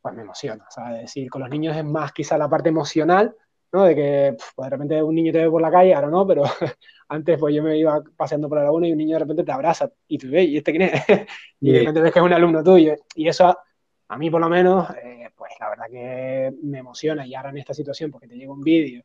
pues 0.00 0.14
me 0.14 0.22
emociona, 0.22 0.66
¿sabes? 0.70 0.96
Es 0.96 1.02
decir, 1.02 1.30
con 1.30 1.42
los 1.42 1.50
niños 1.50 1.76
es 1.76 1.84
más 1.84 2.12
quizá 2.12 2.38
la 2.38 2.48
parte 2.48 2.68
emocional, 2.68 3.34
¿no? 3.72 3.84
De 3.84 3.94
que 3.94 4.36
pues, 4.56 4.66
de 4.66 4.70
repente 4.70 5.02
un 5.02 5.14
niño 5.14 5.32
te 5.32 5.38
ve 5.38 5.50
por 5.50 5.60
la 5.60 5.70
calle, 5.70 5.94
ahora 5.94 6.08
no, 6.08 6.26
pero 6.26 6.42
antes 7.08 7.38
pues 7.38 7.54
yo 7.54 7.62
me 7.62 7.76
iba 7.78 8.02
paseando 8.16 8.48
por 8.48 8.58
la 8.58 8.64
laguna 8.64 8.88
y 8.88 8.92
un 8.92 8.98
niño 8.98 9.14
de 9.14 9.20
repente 9.20 9.44
te 9.44 9.52
abraza 9.52 9.90
y 10.06 10.18
tú 10.18 10.30
ves, 10.30 10.48
¿y 10.48 10.56
este 10.58 10.72
quién 10.72 10.82
es? 10.82 10.92
y 11.60 11.72
de 11.72 11.78
repente 11.80 12.00
ves 12.00 12.12
que 12.12 12.18
es 12.18 12.24
un 12.24 12.32
alumno 12.32 12.62
tuyo. 12.62 12.94
Y 13.14 13.28
eso 13.28 13.56
a 14.08 14.18
mí 14.18 14.30
por 14.30 14.40
lo 14.40 14.48
menos, 14.48 14.88
eh, 15.02 15.30
pues 15.36 15.52
la 15.60 15.68
verdad 15.68 15.86
que 15.90 16.54
me 16.62 16.78
emociona 16.78 17.26
y 17.26 17.34
ahora 17.34 17.50
en 17.50 17.58
esta 17.58 17.74
situación, 17.74 18.10
porque 18.10 18.28
te 18.28 18.36
llega 18.36 18.52
un 18.52 18.62
vídeo 18.62 19.02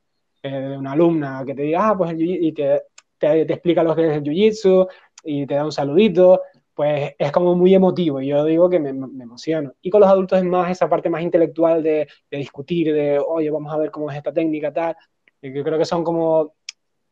de 0.49 0.77
una 0.77 0.91
alumna 0.91 1.43
que 1.45 1.55
te 1.55 1.63
diga, 1.63 1.89
ah, 1.89 1.97
pues 1.97 2.11
el 2.11 2.21
y 2.21 2.51
te, 2.51 2.83
te, 3.17 3.45
te, 3.45 3.53
explica 3.53 3.83
lo 3.83 3.95
que 3.95 4.09
es 4.09 4.17
el 4.17 4.23
jiu-jitsu 4.23 4.87
y 5.23 5.45
te 5.45 5.55
da 5.55 5.65
un 5.65 5.71
saludito 5.71 6.41
pues 6.73 7.13
es 7.17 7.31
como 7.31 7.55
muy 7.55 7.73
emotivo 7.75 8.19
y 8.19 8.27
yo 8.27 8.43
digo 8.45 8.69
que 8.69 8.79
me, 8.79 8.93
me, 8.93 9.23
emociono. 9.23 9.73
Y 9.81 9.89
con 9.89 10.01
los 10.01 10.09
adultos 10.09 10.39
es 10.39 10.45
más 10.45 10.71
esa 10.71 10.89
parte 10.89 11.09
más 11.09 11.21
intelectual 11.21 11.83
de, 11.83 12.07
de, 12.29 12.37
discutir, 12.37 12.93
de, 12.93 13.19
oye, 13.19 13.49
vamos 13.51 13.71
a 13.71 13.77
ver 13.77 13.91
cómo 13.91 14.09
es 14.09 14.17
esta 14.17 14.33
técnica, 14.33 14.73
tal. 14.73 14.95
Y 15.41 15.53
yo 15.53 15.63
creo 15.63 15.77
que 15.77 15.85
son 15.85 16.03
como 16.03 16.55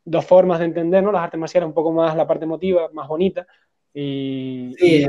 dos 0.03 0.25
formas 0.25 0.59
de 0.59 0.65
entender, 0.65 1.03
¿no? 1.03 1.11
Las 1.11 1.23
artes 1.23 1.39
marciales, 1.39 1.67
un 1.67 1.73
poco 1.73 1.91
más 1.91 2.15
la 2.15 2.25
parte 2.25 2.45
emotiva, 2.45 2.89
más 2.91 3.07
bonita. 3.07 3.45
Y, 3.93 4.73
sí, 4.79 5.07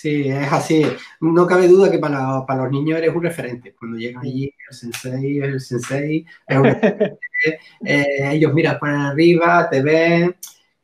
sí, 0.00 0.28
es 0.28 0.52
así. 0.52 0.82
No 1.20 1.46
cabe 1.46 1.68
duda 1.68 1.90
que 1.90 1.98
para, 1.98 2.44
para, 2.46 2.64
los 2.64 2.72
niños 2.72 2.98
eres 2.98 3.14
un 3.14 3.22
referente. 3.22 3.74
Cuando 3.74 3.98
llegan 3.98 4.22
allí, 4.22 4.52
el 4.68 4.76
sensei, 4.76 5.38
el 5.38 5.60
sensei, 5.60 6.26
es 6.46 6.58
un 6.58 6.66
eh, 7.84 8.30
ellos 8.32 8.52
miran 8.54 8.78
para 8.78 9.08
arriba, 9.08 9.68
te 9.70 9.82
ven 9.82 10.36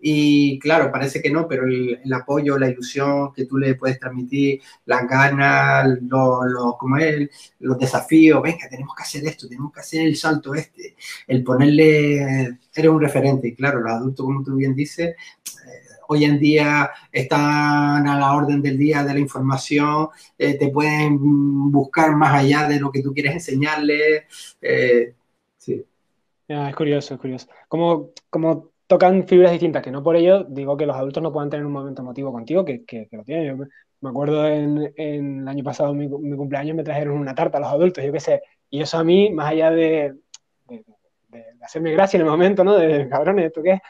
y 0.04 0.58
claro, 0.58 0.90
parece 0.90 1.22
que 1.22 1.30
no, 1.30 1.46
pero 1.46 1.64
el, 1.64 2.12
apoyo, 2.12 2.58
la 2.58 2.68
ilusión 2.68 3.32
que 3.32 3.46
tú 3.46 3.56
le 3.56 3.76
puedes 3.76 4.00
transmitir, 4.00 4.60
las 4.86 5.08
ganas, 5.08 5.86
lo, 6.02 6.44
lo, 6.44 6.76
como 6.76 6.96
es, 6.98 7.30
los 7.60 7.78
desafíos, 7.78 8.42
venga, 8.42 8.68
tenemos 8.68 8.96
que 8.96 9.04
hacer 9.04 9.24
esto, 9.24 9.48
tenemos 9.48 9.72
que 9.72 9.78
hacer 9.80 10.06
el 10.08 10.16
salto 10.16 10.54
este, 10.56 10.96
el 11.28 11.44
ponerle, 11.44 12.58
eres 12.74 12.90
un 12.90 13.00
referente. 13.00 13.46
Y 13.48 13.54
claro, 13.54 13.80
los 13.80 13.92
adultos, 13.92 14.26
como 14.26 14.42
tú 14.42 14.56
bien 14.56 14.74
dices, 14.74 15.10
eh, 15.10 15.81
hoy 16.12 16.24
en 16.24 16.38
día 16.38 16.90
están 17.10 18.06
a 18.06 18.18
la 18.18 18.34
orden 18.34 18.60
del 18.60 18.78
día 18.78 19.02
de 19.02 19.14
la 19.14 19.20
información, 19.20 20.08
eh, 20.38 20.58
te 20.58 20.68
pueden 20.68 21.18
buscar 21.70 22.14
más 22.16 22.34
allá 22.34 22.68
de 22.68 22.78
lo 22.78 22.90
que 22.90 23.02
tú 23.02 23.12
quieres 23.12 23.32
enseñarles. 23.32 24.24
Eh, 24.60 25.14
sí. 25.56 25.84
es 26.48 26.76
curioso, 26.76 27.14
es 27.14 27.20
curioso. 27.20 27.48
Como, 27.68 28.10
como 28.28 28.70
tocan 28.86 29.26
fibras 29.26 29.52
distintas, 29.52 29.82
que 29.82 29.90
no 29.90 30.02
por 30.02 30.16
ello 30.16 30.44
digo 30.44 30.76
que 30.76 30.86
los 30.86 30.96
adultos 30.96 31.22
no 31.22 31.32
puedan 31.32 31.50
tener 31.50 31.64
un 31.64 31.72
momento 31.72 32.02
emotivo 32.02 32.30
contigo, 32.30 32.64
que, 32.64 32.84
que, 32.84 33.08
lo 33.12 33.24
tienen. 33.24 33.70
Me, 34.00 34.10
acuerdo 34.10 34.46
en, 34.46 34.92
el 34.96 35.48
año 35.48 35.64
pasado, 35.64 35.94
mi, 35.94 36.08
mi, 36.08 36.36
cumpleaños, 36.36 36.76
me 36.76 36.82
trajeron 36.82 37.18
una 37.18 37.34
tarta 37.34 37.58
a 37.58 37.60
los 37.60 37.70
adultos, 37.70 38.04
yo 38.04 38.12
qué 38.12 38.20
sé. 38.20 38.42
Y 38.68 38.82
eso 38.82 38.98
a 38.98 39.04
mí, 39.04 39.30
más 39.30 39.50
allá 39.50 39.70
de, 39.70 40.14
de, 40.68 40.84
de 41.28 41.44
hacerme 41.62 41.92
gracia 41.92 42.18
en 42.18 42.26
el 42.26 42.30
momento, 42.30 42.64
¿no? 42.64 42.74
De 42.74 43.08
cabrones, 43.08 43.46
¿esto 43.46 43.62
qué 43.62 43.72
es? 43.72 43.80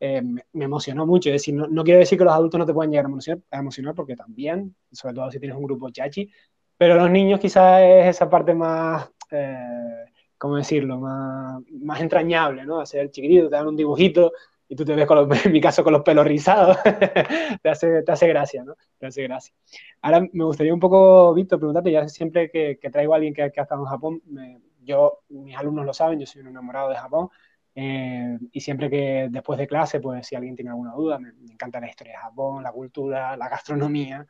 Eh, 0.00 0.22
me, 0.22 0.64
emocionó 0.64 1.06
mucho. 1.06 1.28
Es 1.28 1.34
decir, 1.34 1.54
no, 1.54 1.66
no, 1.68 1.84
quiero 1.84 2.00
decir 2.00 2.18
que 2.18 2.24
los 2.24 2.32
adultos 2.32 2.58
no 2.58 2.66
te 2.66 2.74
puedan 2.74 2.90
llegar 2.90 3.06
a 3.06 3.58
emocionar, 3.58 3.92
a 3.92 3.94
porque 3.94 4.16
también, 4.16 4.74
sobre 4.90 5.14
todo 5.14 5.30
si 5.30 5.38
tienes 5.38 5.56
un 5.56 5.64
grupo 5.64 5.90
chachi, 5.90 6.30
pero 6.76 6.96
los 6.96 7.10
niños 7.10 7.40
quizás 7.40 7.82
es 7.82 8.06
esa 8.16 8.28
parte 8.28 8.54
más... 8.54 9.10
Eh, 9.30 10.06
¿cómo 10.40 10.56
decirlo?, 10.56 10.98
más, 10.98 11.62
más 11.82 12.00
entrañable, 12.00 12.64
¿no? 12.64 12.80
Hacer 12.80 13.10
chiquitito, 13.10 13.50
te 13.50 13.56
dan 13.56 13.66
un 13.66 13.76
dibujito 13.76 14.32
y 14.66 14.74
tú 14.74 14.86
te 14.86 14.94
ves, 14.94 15.04
con 15.04 15.18
los, 15.18 15.28
en 15.44 15.52
mi 15.52 15.60
caso, 15.60 15.84
con 15.84 15.92
los 15.92 16.02
pelos 16.02 16.26
rizados, 16.26 16.78
te, 17.62 17.68
hace, 17.68 18.02
te 18.02 18.12
hace 18.12 18.26
gracia, 18.26 18.64
¿no? 18.64 18.74
Te 18.96 19.06
hace 19.06 19.22
gracia. 19.24 19.54
Ahora 20.00 20.26
me 20.32 20.44
gustaría 20.44 20.72
un 20.72 20.80
poco, 20.80 21.34
Víctor, 21.34 21.58
preguntarte, 21.58 21.92
ya 21.92 22.08
siempre 22.08 22.50
que, 22.50 22.78
traigo 22.90 23.12
a 23.12 23.16
alguien 23.16 23.34
que, 23.34 23.42
ha 23.42 23.46
estado 23.48 23.82
en 23.82 23.86
Japón, 23.86 24.22
yo, 24.82 25.18
mis 25.28 25.54
alumnos 25.56 25.84
lo 25.84 25.92
saben, 25.92 26.18
yo 26.18 26.26
soy 26.26 26.40
un 26.40 26.48
enamorado 26.48 26.88
de 26.88 26.96
Japón, 26.96 27.28
eh, 27.74 28.38
y 28.52 28.60
siempre 28.60 28.90
que 28.90 29.28
después 29.30 29.58
de 29.58 29.66
clase, 29.66 30.00
pues 30.00 30.26
si 30.26 30.36
alguien 30.36 30.56
tiene 30.56 30.70
alguna 30.70 30.92
duda, 30.92 31.18
me, 31.18 31.32
me 31.32 31.52
encanta 31.52 31.80
la 31.80 31.88
historia 31.88 32.14
de 32.14 32.18
Japón, 32.18 32.62
la 32.62 32.72
cultura, 32.72 33.36
la 33.36 33.48
gastronomía, 33.48 34.26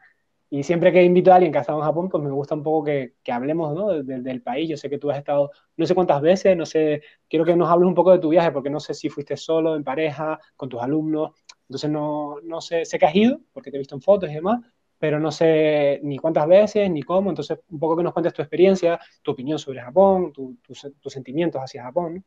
y 0.53 0.65
siempre 0.65 0.93
que 0.93 1.05
invito 1.05 1.31
a 1.31 1.37
alguien 1.37 1.53
que 1.53 1.59
ha 1.59 1.61
estado 1.61 1.79
en 1.79 1.85
Japón, 1.85 2.09
pues 2.09 2.25
me 2.25 2.31
gusta 2.31 2.57
un 2.57 2.65
poco 2.65 2.85
que, 2.85 3.15
que 3.23 3.31
hablemos 3.31 3.73
¿no? 3.73 4.03
del 4.03 4.43
país. 4.43 4.69
Yo 4.69 4.77
sé 4.77 4.91
que 4.91 4.99
tú 4.99 5.09
has 5.09 5.19
estado 5.19 5.53
no 5.77 5.87
sé 5.87 5.95
cuántas 5.95 6.21
veces, 6.21 6.57
no 6.57 6.67
sé, 6.67 7.03
quiero 7.29 7.45
que 7.45 7.55
nos 7.55 7.71
hables 7.71 7.87
un 7.87 7.95
poco 7.95 8.11
de 8.11 8.19
tu 8.19 8.31
viaje, 8.31 8.51
porque 8.51 8.69
no 8.69 8.81
sé 8.81 8.93
si 8.93 9.09
fuiste 9.09 9.37
solo, 9.37 9.77
en 9.77 9.85
pareja, 9.85 10.41
con 10.57 10.69
tus 10.69 10.83
alumnos. 10.83 11.31
Entonces 11.69 11.89
no, 11.89 12.41
no 12.43 12.61
sé, 12.61 12.85
sé 12.85 12.99
que 12.99 13.07
has 13.07 13.15
ido, 13.15 13.41
porque 13.53 13.71
te 13.71 13.77
he 13.77 13.79
visto 13.79 13.95
en 13.95 14.03
fotos 14.03 14.29
y 14.29 14.35
demás, 14.35 14.61
pero 14.99 15.21
no 15.21 15.31
sé 15.31 16.01
ni 16.03 16.19
cuántas 16.19 16.49
veces, 16.49 16.91
ni 16.91 17.03
cómo. 17.03 17.31
Entonces, 17.31 17.61
un 17.71 17.79
poco 17.79 17.97
que 17.97 18.03
nos 18.03 18.12
cuentes 18.12 18.33
tu 18.35 18.43
experiencia, 18.43 18.99
tu 19.23 19.31
opinión 19.31 19.57
sobre 19.57 19.81
Japón, 19.81 20.33
tus 20.33 21.12
sentimientos 21.12 21.62
hacia 21.62 21.85
Japón. 21.85 22.25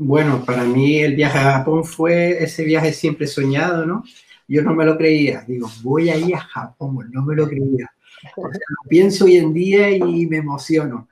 Bueno, 0.00 0.44
para 0.44 0.62
mí 0.62 1.00
el 1.00 1.16
viaje 1.16 1.38
a 1.38 1.58
Japón 1.58 1.84
fue 1.84 2.40
ese 2.42 2.64
viaje 2.64 2.92
siempre 2.92 3.26
soñado, 3.26 3.84
¿no? 3.84 4.04
Yo 4.46 4.62
no 4.62 4.72
me 4.72 4.84
lo 4.84 4.96
creía. 4.96 5.44
Digo, 5.46 5.68
voy 5.82 6.08
a 6.08 6.16
ir 6.16 6.36
a 6.36 6.40
Japón, 6.40 7.10
no 7.12 7.22
me 7.24 7.34
lo 7.34 7.48
creía. 7.48 7.90
lo 8.36 8.88
pienso 8.88 9.24
hoy 9.24 9.38
en 9.38 9.52
día 9.52 9.90
y 9.90 10.26
me 10.26 10.36
emociono. 10.36 11.08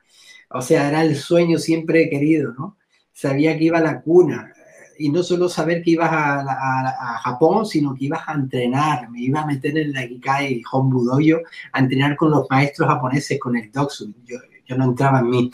O 0.49 0.61
sea, 0.61 0.87
era 0.87 1.03
el 1.03 1.17
sueño 1.17 1.57
siempre 1.57 2.09
querido, 2.09 2.53
¿no? 2.53 2.77
Sabía 3.11 3.57
que 3.57 3.65
iba 3.65 3.79
a 3.79 3.81
la 3.81 4.01
cuna. 4.01 4.53
Y 4.97 5.09
no 5.09 5.21
solo 5.21 5.49
saber 5.49 5.83
que 5.83 5.91
ibas 5.91 6.09
a, 6.11 7.19
Japón, 7.23 7.65
sino 7.65 7.93
que 7.93 8.05
ibas 8.05 8.21
a 8.25 8.33
entrenar. 8.35 9.09
Me 9.11 9.21
iba 9.21 9.41
a 9.41 9.45
meter 9.45 9.77
en 9.77 9.91
la 9.91 10.03
Gikai 10.03 10.61
Honbudoyo 10.71 11.41
a 11.73 11.79
entrenar 11.79 12.15
con 12.15 12.31
los 12.31 12.47
maestros 12.49 12.87
japoneses, 12.87 13.37
con 13.37 13.57
el 13.57 13.69
Doksu. 13.69 14.13
Yo, 14.25 14.37
yo 14.67 14.77
no 14.77 14.85
entraba 14.85 15.19
en 15.19 15.29
mí. 15.29 15.51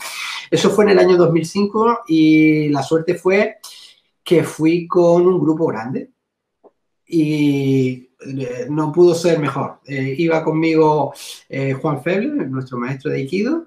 Eso 0.50 0.70
fue 0.70 0.84
en 0.84 0.90
el 0.90 0.98
año 0.98 1.16
2005 1.16 2.00
y 2.08 2.68
la 2.68 2.82
suerte 2.82 3.14
fue 3.14 3.56
que 4.22 4.42
fui 4.42 4.86
con 4.86 5.26
un 5.26 5.38
grupo 5.38 5.66
grande 5.66 6.10
y 7.06 8.08
eh, 8.26 8.66
no 8.70 8.90
pudo 8.92 9.14
ser 9.14 9.38
mejor. 9.38 9.80
Eh, 9.86 10.14
iba 10.18 10.42
conmigo 10.42 11.12
eh, 11.48 11.74
Juan 11.74 12.02
Feble, 12.02 12.46
nuestro 12.46 12.78
maestro 12.78 13.10
de 13.10 13.18
Aikido, 13.18 13.66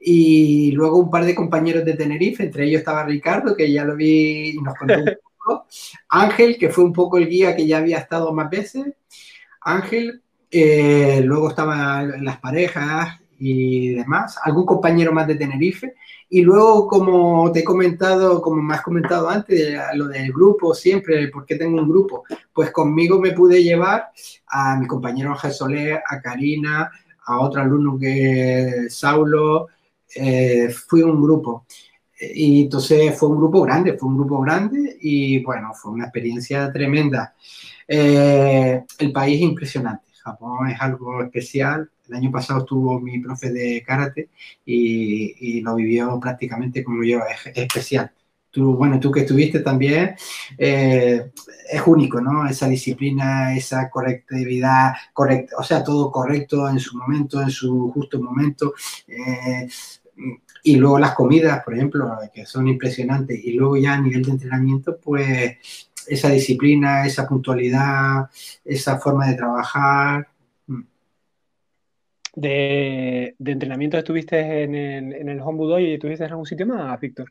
y 0.00 0.72
luego 0.72 0.98
un 0.98 1.10
par 1.10 1.24
de 1.24 1.34
compañeros 1.34 1.84
de 1.84 1.94
Tenerife, 1.94 2.44
entre 2.44 2.64
ellos 2.64 2.80
estaba 2.80 3.04
Ricardo, 3.04 3.54
que 3.54 3.70
ya 3.70 3.84
lo 3.84 3.94
vi 3.94 4.50
y 4.50 4.58
nos 4.58 4.74
contó 4.74 4.94
un 4.98 5.04
poco, 5.38 5.66
Ángel, 6.08 6.58
que 6.58 6.70
fue 6.70 6.84
un 6.84 6.92
poco 6.92 7.18
el 7.18 7.28
guía 7.28 7.54
que 7.54 7.66
ya 7.66 7.78
había 7.78 7.98
estado 7.98 8.32
más 8.32 8.50
veces, 8.50 8.86
Ángel, 9.60 10.22
luego 10.50 11.50
estaban 11.50 12.24
las 12.24 12.38
parejas 12.38 13.21
y 13.44 13.94
demás, 13.94 14.38
algún 14.44 14.64
compañero 14.64 15.12
más 15.12 15.26
de 15.26 15.34
Tenerife, 15.34 15.94
y 16.28 16.40
luego, 16.42 16.86
como 16.86 17.52
te 17.52 17.60
he 17.60 17.64
comentado, 17.64 18.40
como 18.40 18.62
me 18.62 18.74
has 18.74 18.82
comentado 18.82 19.28
antes, 19.28 19.76
lo 19.94 20.08
del 20.08 20.32
grupo 20.32 20.72
siempre, 20.74 21.28
¿por 21.28 21.44
qué 21.44 21.56
tengo 21.56 21.78
un 21.78 21.88
grupo? 21.88 22.24
Pues 22.54 22.70
conmigo 22.70 23.20
me 23.20 23.32
pude 23.32 23.62
llevar 23.62 24.10
a 24.46 24.76
mi 24.76 24.86
compañero 24.86 25.32
Ángel 25.32 25.52
Soler, 25.52 26.00
a 26.08 26.20
Karina, 26.22 26.90
a 27.26 27.40
otro 27.40 27.60
alumno 27.60 27.98
que 27.98 28.86
es 28.86 28.96
Saulo, 28.96 29.68
eh, 30.14 30.70
fui 30.70 31.02
un 31.02 31.20
grupo. 31.20 31.66
Y 32.18 32.62
entonces 32.62 33.18
fue 33.18 33.28
un 33.28 33.38
grupo 33.38 33.62
grande, 33.62 33.98
fue 33.98 34.08
un 34.08 34.16
grupo 34.16 34.40
grande 34.40 34.96
y 35.00 35.42
bueno, 35.42 35.72
fue 35.74 35.92
una 35.92 36.04
experiencia 36.04 36.72
tremenda. 36.72 37.34
Eh, 37.86 38.84
el 39.00 39.12
país 39.12 39.36
es 39.36 39.42
impresionante, 39.42 40.06
Japón 40.22 40.68
es 40.68 40.80
algo 40.80 41.22
especial. 41.22 41.90
El 42.12 42.18
año 42.18 42.30
pasado 42.30 42.60
estuvo 42.60 43.00
mi 43.00 43.18
profe 43.20 43.50
de 43.50 43.82
karate 43.82 44.28
y, 44.66 45.60
lo 45.62 45.74
vivió 45.76 46.18
prácticamente 46.20 46.84
como 46.84 47.02
yo, 47.04 47.20
es 47.20 47.56
especial 47.56 48.12
tú, 48.50 48.76
bueno, 48.76 49.00
tú 49.00 49.10
que 49.10 49.20
estuviste 49.20 49.60
también, 49.60 50.14
eh, 50.58 51.32
es 51.70 51.82
único, 51.86 52.20
¿no? 52.20 52.46
Esa 52.46 52.68
disciplina, 52.68 53.56
esa 53.56 53.88
correctividad, 53.88 54.92
o 55.56 55.62
sea, 55.64 55.82
todo 55.82 56.12
correcto 56.12 56.68
en 56.68 56.78
su 56.78 56.98
momento, 56.98 57.40
en 57.40 57.50
su 57.50 57.90
justo 57.92 58.20
momento. 58.20 58.74
Eh, 59.08 59.66
y 60.64 60.76
luego 60.76 60.98
las 60.98 61.14
comidas, 61.14 61.64
por 61.64 61.74
ejemplo, 61.74 62.18
que 62.32 62.44
son 62.44 62.68
impresionantes. 62.68 63.42
Y 63.42 63.52
luego 63.52 63.76
ya 63.78 63.94
a 63.94 64.00
nivel 64.00 64.22
de 64.22 64.32
entrenamiento, 64.32 64.98
pues 64.98 65.56
esa 66.06 66.28
disciplina, 66.28 67.06
esa 67.06 67.26
puntualidad, 67.26 68.28
esa 68.64 68.98
forma 68.98 69.26
de 69.28 69.34
trabajar, 69.34 70.28
de, 72.34 73.34
entrenamiento 73.38 73.98
estuviste 73.98 74.62
en 74.62 74.74
el, 74.74 75.12
en 75.12 75.28
el 75.28 75.40
Home 75.40 75.82
y 75.82 75.94
estuviste 75.94 76.24
en 76.24 76.30
algún 76.30 76.46
sitio 76.46 76.66
más, 76.66 76.98
Víctor? 77.00 77.28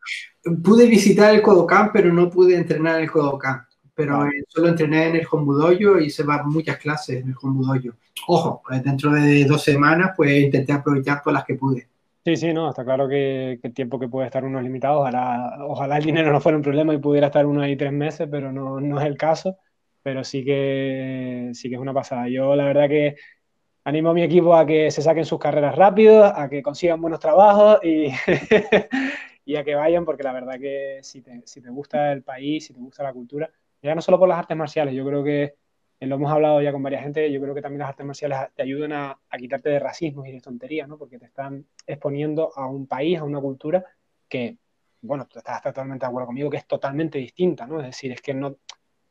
Pude 0.64 0.86
visitar 0.88 1.34
el 1.34 1.42
Kodokan, 1.42 1.92
pero 1.92 2.14
no 2.14 2.30
pude 2.30 2.56
entrenar 2.56 2.98
en 2.98 3.04
el 3.04 3.12
Kodokan. 3.12 3.66
Pero 3.94 4.26
solo 4.48 4.70
entrené 4.70 5.10
en 5.10 5.16
el 5.18 5.28
Hombudoyo 5.30 6.00
y 6.00 6.10
se 6.10 6.24
van 6.24 6.48
muchas 6.48 6.78
clases 6.78 7.22
en 7.22 7.30
el 7.30 7.36
Hombudoyo. 7.42 7.94
Ojo, 8.28 8.62
pues 8.66 8.84
dentro 8.84 9.12
de 9.12 9.46
dos 9.46 9.64
semanas, 9.64 10.14
pues 10.16 10.32
intenté 10.44 10.72
aprovechar 10.74 11.22
todas 11.22 11.36
las 11.36 11.46
que 11.46 11.56
pude. 11.56 11.88
Sí, 12.24 12.38
sí, 12.38 12.54
no, 12.54 12.70
está 12.70 12.86
claro 12.86 13.08
que, 13.08 13.60
el 13.62 13.74
tiempo 13.74 14.00
que 14.00 14.08
puede 14.08 14.28
estar 14.28 14.46
uno 14.46 14.60
es 14.60 14.64
limitado. 14.64 15.00
Ojalá, 15.00 15.58
ojalá 15.68 15.98
el 15.98 16.06
dinero 16.06 16.32
no 16.32 16.40
fuera 16.40 16.56
un 16.58 16.64
problema 16.64 16.94
y 16.94 17.00
pudiera 17.00 17.28
estar 17.28 17.46
uno 17.46 17.62
ahí 17.62 17.76
tres 17.76 17.92
meses, 17.92 18.28
pero 18.32 18.52
no, 18.52 18.80
no 18.80 19.00
es 19.00 19.06
el 19.06 19.18
caso. 19.18 19.58
Pero 20.04 20.24
sí 20.24 20.44
que, 20.44 21.50
sí 21.54 21.70
que 21.70 21.76
es 21.76 21.82
una 21.82 21.94
pasada. 21.94 22.30
Yo, 22.30 22.56
la 22.56 22.66
verdad 22.66 22.88
que 22.88 23.16
animo 23.84 24.10
a 24.10 24.14
mi 24.14 24.24
equipo 24.24 24.56
a 24.56 24.66
que 24.66 24.92
se 24.92 25.02
saquen 25.02 25.26
sus 25.26 25.40
carreras 25.40 25.76
rápido, 25.76 26.26
a 26.26 26.50
que 26.50 26.62
consigan 26.62 27.02
buenos 27.02 27.20
trabajos 27.20 27.80
y, 27.84 28.08
y 29.46 29.56
a 29.56 29.64
que 29.64 29.76
vayan, 29.76 30.06
porque 30.06 30.24
la 30.24 30.34
verdad 30.34 30.60
que 30.60 31.00
si 31.02 31.22
te, 31.22 31.42
si 31.46 31.62
te, 31.62 31.70
gusta 31.70 32.12
el 32.12 32.24
país, 32.24 32.66
si 32.66 32.74
te 32.74 32.80
gusta 32.80 33.04
la 33.04 33.14
cultura, 33.14 33.50
ya 33.82 33.96
no 33.96 34.02
solo 34.02 34.20
por 34.20 34.30
las 34.30 34.40
artes 34.40 34.56
marciales, 34.56 34.94
yo 34.94 35.06
creo 35.06 35.24
que 35.24 35.56
eh, 36.00 36.06
lo 36.06 36.16
hemos 36.16 36.32
hablado 36.32 36.62
ya 36.62 36.72
con 36.72 36.84
varias 36.84 37.04
gente, 37.04 37.32
yo 37.32 37.42
creo 37.42 37.56
que 37.56 37.62
también 37.62 37.80
las 37.80 37.90
artes 37.90 38.06
marciales 38.06 38.40
te 38.56 38.62
ayudan 38.62 38.94
a, 38.94 39.20
a 39.30 39.38
quitarte 39.38 39.70
de 39.70 39.80
racismo 39.80 40.26
y 40.26 40.32
de 40.32 40.42
tonterías, 40.42 40.88
¿no? 40.88 40.98
Porque 40.98 41.18
te 41.18 41.26
están 41.26 41.66
exponiendo 41.86 42.52
a 42.56 42.68
un 42.68 42.88
país, 42.88 43.20
a 43.20 43.24
una 43.24 43.42
cultura 43.42 43.84
que, 44.30 44.58
bueno, 45.02 45.28
tú 45.28 45.40
estás 45.40 45.62
totalmente 45.62 46.06
de 46.06 46.10
acuerdo 46.10 46.28
conmigo, 46.28 46.50
que 46.50 46.58
es 46.58 46.68
totalmente 46.68 47.18
distinta, 47.18 47.66
¿no? 47.66 47.80
Es 47.80 47.88
decir, 47.88 48.12
es 48.12 48.22
que 48.22 48.34
no, 48.34 48.58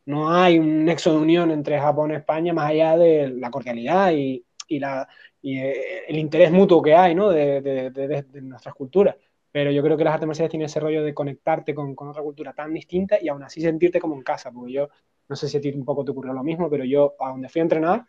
no 0.06 0.32
hay 0.32 0.59
un 0.59 0.84
nexo 0.84 1.12
de 1.12 1.18
unión 1.18 1.51
entre 1.51 1.80
Japón 1.80 2.12
y 2.12 2.14
España 2.14 2.52
más 2.52 2.70
allá 2.70 2.97
de 2.97 3.28
la 3.28 3.51
cordialidad 3.51 4.12
y, 4.12 4.44
y, 4.70 4.78
la, 4.78 5.06
y 5.42 5.59
eh, 5.59 6.05
el 6.09 6.16
interés 6.16 6.51
mutuo 6.51 6.80
que 6.80 6.94
hay 6.94 7.14
¿no? 7.14 7.28
de, 7.28 7.60
de, 7.60 7.90
de, 7.90 8.42
nuestras 8.42 8.74
culturas. 8.74 9.16
Pero 9.52 9.72
yo 9.72 9.82
creo 9.82 9.97
que 9.97 10.05
las 10.05 10.14
artes 10.14 10.28
marciales 10.28 10.51
tienen 10.51 10.66
ese 10.66 10.78
rollo 10.78 11.02
de 11.02 11.12
conectarte 11.12 11.74
con, 11.74 11.94
con, 11.97 12.09
otra 12.09 12.22
cultura 12.22 12.52
tan 12.52 12.72
distinta 12.72 13.18
y 13.20 13.28
aún 13.28 13.42
así 13.42 13.60
sentirte 13.60 14.01
como 14.01 14.14
en 14.14 14.22
casa, 14.22 14.52
porque 14.52 14.72
yo 14.72 14.88
no 15.28 15.34
sé 15.34 15.48
si 15.48 15.56
a 15.56 15.60
ti 15.60 15.70
un 15.70 15.84
poco 15.84 16.05
te 16.05 16.12
ocurrió 16.12 16.32
lo 16.32 16.44
mismo, 16.44 16.70
pero 16.70 16.84
yo 16.84 17.16
a 17.18 17.30
donde 17.30 17.48
fui 17.48 17.60
a 17.60 17.62
entrenar, 17.62 18.06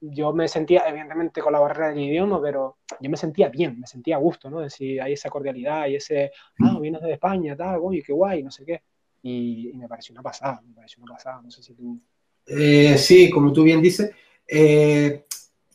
yo 0.00 0.32
me 0.32 0.48
sentía, 0.48 0.88
evidentemente 0.88 1.42
con 1.42 1.52
la 1.52 1.60
barrera 1.60 1.88
del 1.88 2.00
idioma, 2.00 2.40
pero 2.40 2.78
yo 2.98 3.10
me 3.10 3.16
sentía 3.18 3.48
bien, 3.50 3.78
me 3.78 3.86
sentía 3.86 4.16
a 4.16 4.18
gusto, 4.18 4.50
¿no? 4.50 4.60
Es 4.62 4.72
decir, 4.72 5.02
hay 5.02 5.12
esa 5.12 5.28
cordialidad 5.28 5.86
y 5.88 5.96
ese, 5.96 6.32
ah, 6.60 6.78
vienes 6.80 7.02
de 7.02 7.12
España, 7.12 7.54
tal, 7.56 7.78
uy, 7.80 8.02
qué 8.02 8.12
guay, 8.12 8.42
no 8.42 8.50
sé 8.50 8.64
qué. 8.64 8.82
Y, 9.22 9.72
me 9.74 9.88
pareció 9.88 10.12
una 10.12 10.22
pasada, 10.22 10.62
me 10.66 10.74
pareció 10.74 11.02
una 11.02 11.14
pasada, 11.14 11.42
no 11.42 11.50
sé 11.50 11.62
si 11.62 11.74
tú... 11.74 12.00
Eh, 12.46 12.96
sí, 12.98 13.30
como 13.30 13.52
tú 13.52 13.62
bien 13.62 13.80
dices, 13.80 14.10
eh, 14.46 15.24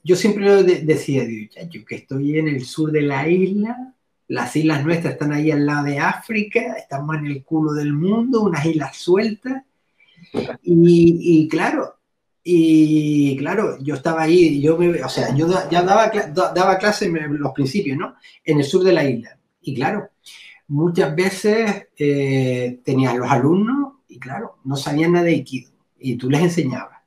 yo 0.03 0.15
siempre 0.15 0.63
decía, 0.63 1.23
yo 1.69 1.85
que 1.85 1.95
estoy 1.95 2.37
en 2.37 2.47
el 2.47 2.65
sur 2.65 2.91
de 2.91 3.01
la 3.01 3.27
isla, 3.27 3.93
las 4.27 4.55
islas 4.55 4.85
nuestras 4.85 5.13
están 5.13 5.33
ahí 5.33 5.51
al 5.51 5.65
lado 5.65 5.85
de 5.85 5.99
África, 5.99 6.75
estamos 6.77 7.17
en 7.17 7.25
el 7.25 7.43
culo 7.43 7.73
del 7.73 7.93
mundo, 7.93 8.41
unas 8.41 8.65
islas 8.65 8.95
sueltas. 8.95 9.63
Y, 10.61 11.47
claro, 11.49 11.95
y 12.43 13.35
claro, 13.37 13.77
yo 13.81 13.95
estaba 13.95 14.23
ahí, 14.23 14.61
yo 14.61 14.77
me, 14.77 15.01
o 15.01 15.09
sea, 15.09 15.35
yo 15.35 15.47
ya 15.69 15.81
daba, 15.81 16.11
daba 16.33 16.77
clase 16.77 17.05
en 17.05 17.39
los 17.39 17.51
principios, 17.53 17.97
¿no? 17.97 18.15
En 18.43 18.59
el 18.59 18.65
sur 18.65 18.83
de 18.83 18.93
la 18.93 19.03
isla. 19.03 19.37
Y 19.61 19.73
claro, 19.73 20.09
muchas 20.67 21.15
veces 21.15 21.87
eh, 21.97 22.79
los 22.85 23.31
alumnos 23.31 23.93
y 24.07 24.19
claro, 24.19 24.57
no 24.63 24.75
sabían 24.75 25.13
nada 25.13 25.25
de 25.25 25.31
Aikido 25.31 25.71
y 25.99 26.15
tú 26.15 26.29
les 26.29 26.41
enseñabas. 26.41 26.99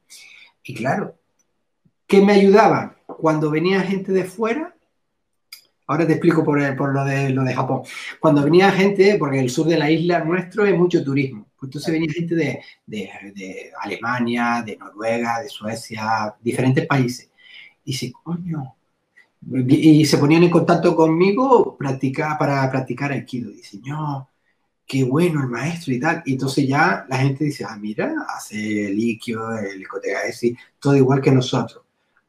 Y 0.64 0.74
claro, 0.74 1.16
¿Qué 2.12 2.20
me 2.20 2.34
ayudaba? 2.34 2.94
Cuando 3.06 3.50
venía 3.50 3.80
gente 3.80 4.12
de 4.12 4.24
fuera, 4.24 4.76
ahora 5.86 6.06
te 6.06 6.12
explico 6.12 6.44
por, 6.44 6.58
lo, 6.60 7.04
de, 7.06 7.30
lo 7.30 7.42
de 7.42 7.54
Japón, 7.54 7.84
cuando 8.20 8.44
venía 8.44 8.70
gente, 8.70 9.16
porque 9.18 9.40
el 9.40 9.48
sur 9.48 9.66
de 9.66 9.78
la 9.78 9.90
isla 9.90 10.22
nuestro 10.22 10.66
es 10.66 10.76
mucho 10.76 11.02
turismo, 11.02 11.46
entonces 11.62 11.90
venía 11.90 12.12
gente 12.12 12.34
de, 12.34 12.60
de, 12.84 13.70
Alemania, 13.80 14.62
de 14.62 14.76
Noruega, 14.76 15.40
de 15.40 15.48
Suecia, 15.48 16.34
diferentes 16.42 16.86
países. 16.86 17.30
Y 17.82 17.92
dice, 17.92 18.12
coño, 18.12 18.74
y 19.68 20.04
se 20.04 20.18
ponían 20.18 20.42
en 20.42 20.50
contacto 20.50 20.94
conmigo 20.94 21.78
practicar, 21.78 22.36
para 22.36 22.70
practicar 22.70 23.10
Aikido. 23.10 23.50
Dice, 23.52 23.80
no, 23.86 24.28
qué 24.86 25.02
bueno 25.02 25.40
el 25.40 25.48
maestro 25.48 25.94
y 25.94 25.98
tal. 25.98 26.22
Y 26.26 26.32
entonces 26.32 26.68
ya 26.68 27.06
la 27.08 27.16
gente 27.16 27.44
dice, 27.44 27.64
ah, 27.66 27.78
mira, 27.80 28.12
hace 28.36 28.88
el 28.88 28.98
Ikkyo, 28.98 29.56
el 29.56 29.88
Kotegaeshi, 29.88 30.54
todo 30.78 30.94
igual 30.94 31.22
que 31.22 31.32
nosotros. 31.32 31.81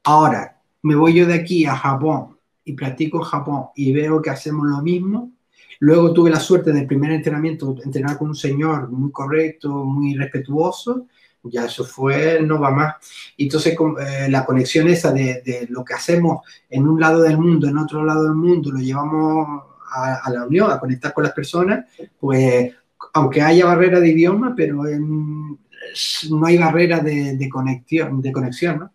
Ahora, 0.05 0.59
me 0.81 0.95
voy 0.95 1.13
yo 1.13 1.25
de 1.25 1.35
aquí 1.35 1.65
a 1.65 1.77
Japón 1.77 2.37
y 2.65 2.73
practico 2.73 3.19
en 3.19 3.23
Japón 3.23 3.67
y 3.75 3.93
veo 3.93 4.21
que 4.21 4.29
hacemos 4.29 4.67
lo 4.67 4.81
mismo. 4.81 5.31
Luego 5.79 6.13
tuve 6.13 6.29
la 6.29 6.39
suerte 6.39 6.73
del 6.73 6.85
primer 6.85 7.11
entrenamiento, 7.11 7.75
entrenar 7.83 8.17
con 8.17 8.29
un 8.29 8.35
señor 8.35 8.89
muy 8.89 9.11
correcto, 9.11 9.69
muy 9.85 10.15
respetuoso. 10.15 11.07
Ya 11.43 11.65
eso 11.65 11.85
fue, 11.85 12.41
no 12.41 12.59
va 12.59 12.71
más. 12.71 12.95
Entonces 13.37 13.75
eh, 13.75 14.27
la 14.29 14.45
conexión 14.45 14.87
esa 14.89 15.11
de, 15.11 15.67
lo 15.69 15.83
que 15.83 15.93
hacemos 15.93 16.45
en 16.69 16.87
un 16.87 16.99
lado 16.99 17.21
del 17.21 17.37
mundo, 17.37 17.67
en 17.67 17.77
otro 17.77 18.03
lado 18.03 18.25
del 18.25 18.35
mundo, 18.35 18.71
lo 18.71 18.79
llevamos 18.79 19.63
a, 19.89 20.29
la 20.29 20.45
unión, 20.45 20.71
a 20.71 20.79
conectar 20.79 21.13
con 21.13 21.23
las 21.23 21.33
personas, 21.33 21.85
pues 22.19 22.73
aunque 23.13 23.41
haya 23.41 23.65
barrera 23.65 23.99
de 23.99 24.09
idioma, 24.09 24.53
pero 24.55 24.83
no 24.83 26.45
hay 26.45 26.57
barrera 26.57 26.99
de, 26.99 27.49
conexión, 27.49 28.21
de 28.21 28.31
conexión, 28.31 28.79
¿no? 28.79 28.91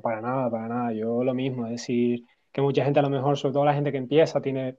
No, 0.00 0.02
para 0.02 0.20
nada, 0.22 0.50
para 0.50 0.68
nada. 0.68 0.92
Yo 0.92 1.22
lo 1.22 1.34
mismo, 1.34 1.66
es 1.66 1.72
decir, 1.72 2.24
que 2.50 2.62
mucha 2.62 2.84
gente 2.84 3.00
a 3.00 3.02
lo 3.02 3.10
mejor, 3.10 3.36
sobre 3.36 3.52
todo 3.52 3.64
la 3.66 3.74
gente 3.74 3.92
que 3.92 3.98
empieza, 3.98 4.40
tiene 4.40 4.76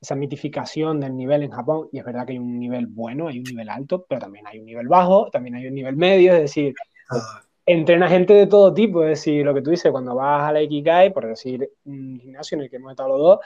esa 0.00 0.16
mitificación 0.16 1.00
del 1.00 1.16
nivel 1.16 1.44
en 1.44 1.50
Japón, 1.50 1.88
y 1.92 1.98
es 1.98 2.04
verdad 2.04 2.26
que 2.26 2.32
hay 2.32 2.38
un 2.38 2.58
nivel 2.58 2.86
bueno, 2.88 3.28
hay 3.28 3.38
un 3.38 3.44
nivel 3.44 3.68
alto, 3.68 4.04
pero 4.08 4.20
también 4.20 4.46
hay 4.46 4.58
un 4.58 4.66
nivel 4.66 4.88
bajo, 4.88 5.30
también 5.30 5.54
hay 5.54 5.66
un 5.68 5.74
nivel 5.74 5.96
medio, 5.96 6.34
es 6.34 6.40
decir, 6.40 6.74
entrena 7.64 8.08
gente 8.08 8.34
de 8.34 8.46
todo 8.46 8.74
tipo, 8.74 9.02
es 9.04 9.10
decir, 9.10 9.44
lo 9.44 9.54
que 9.54 9.62
tú 9.62 9.70
dices, 9.70 9.90
cuando 9.92 10.14
vas 10.14 10.48
a 10.48 10.52
la 10.52 10.62
Ikigai, 10.62 11.12
por 11.12 11.26
decir 11.26 11.70
un 11.84 12.18
gimnasio 12.20 12.56
en 12.56 12.64
el 12.64 12.70
que 12.70 12.76
hemos 12.76 12.90
estado 12.90 13.10
los 13.10 13.18
dos, 13.18 13.38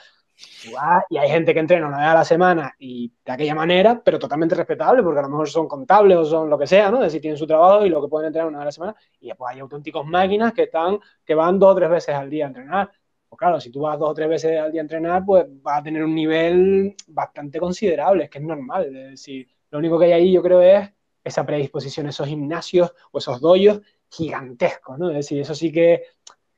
y 1.09 1.17
hay 1.17 1.29
gente 1.29 1.53
que 1.53 1.59
entrena 1.59 1.87
una 1.87 1.97
vez 1.97 2.07
a 2.07 2.13
la 2.13 2.25
semana 2.25 2.75
y 2.79 3.11
de 3.25 3.31
aquella 3.31 3.55
manera, 3.55 4.01
pero 4.03 4.19
totalmente 4.19 4.55
respetable, 4.55 5.03
porque 5.03 5.19
a 5.19 5.23
lo 5.23 5.29
mejor 5.29 5.49
son 5.49 5.67
contables 5.67 6.17
o 6.17 6.25
son 6.25 6.49
lo 6.49 6.57
que 6.57 6.67
sea, 6.67 6.91
¿no? 6.91 6.97
Es 6.97 7.03
decir, 7.03 7.21
tienen 7.21 7.37
su 7.37 7.47
trabajo 7.47 7.85
y 7.85 7.89
lo 7.89 8.01
que 8.01 8.07
pueden 8.07 8.27
entrenar 8.27 8.47
una 8.47 8.59
vez 8.59 8.63
a 8.63 8.65
la 8.65 8.71
semana. 8.71 8.95
Y 9.19 9.27
después 9.27 9.53
hay 9.53 9.59
auténticos 9.59 10.05
máquinas 10.05 10.53
que 10.53 10.63
están, 10.63 10.99
que 11.25 11.35
van 11.35 11.59
dos 11.59 11.73
o 11.73 11.75
tres 11.75 11.89
veces 11.89 12.15
al 12.15 12.29
día 12.29 12.45
a 12.45 12.47
entrenar. 12.47 12.91
Pues 13.27 13.39
claro, 13.39 13.59
si 13.59 13.71
tú 13.71 13.81
vas 13.81 13.99
dos 13.99 14.09
o 14.09 14.13
tres 14.13 14.29
veces 14.29 14.59
al 14.59 14.71
día 14.71 14.81
a 14.81 14.83
entrenar, 14.83 15.23
pues 15.25 15.45
vas 15.61 15.79
a 15.79 15.83
tener 15.83 16.03
un 16.03 16.15
nivel 16.15 16.95
bastante 17.07 17.59
considerable, 17.59 18.25
es 18.25 18.29
que 18.29 18.39
es 18.39 18.43
normal. 18.43 18.85
Es 18.85 19.11
decir, 19.11 19.47
lo 19.71 19.79
único 19.79 19.99
que 19.99 20.05
hay 20.05 20.11
ahí, 20.13 20.31
yo 20.31 20.41
creo, 20.41 20.61
es 20.61 20.89
esa 21.23 21.45
predisposición, 21.45 22.07
esos 22.07 22.27
gimnasios 22.27 22.93
o 23.11 23.17
esos 23.19 23.39
doyos 23.39 23.81
gigantescos, 24.09 24.97
¿no? 24.97 25.09
Es 25.09 25.17
decir, 25.17 25.39
eso 25.41 25.53
sí 25.53 25.71
que 25.71 26.03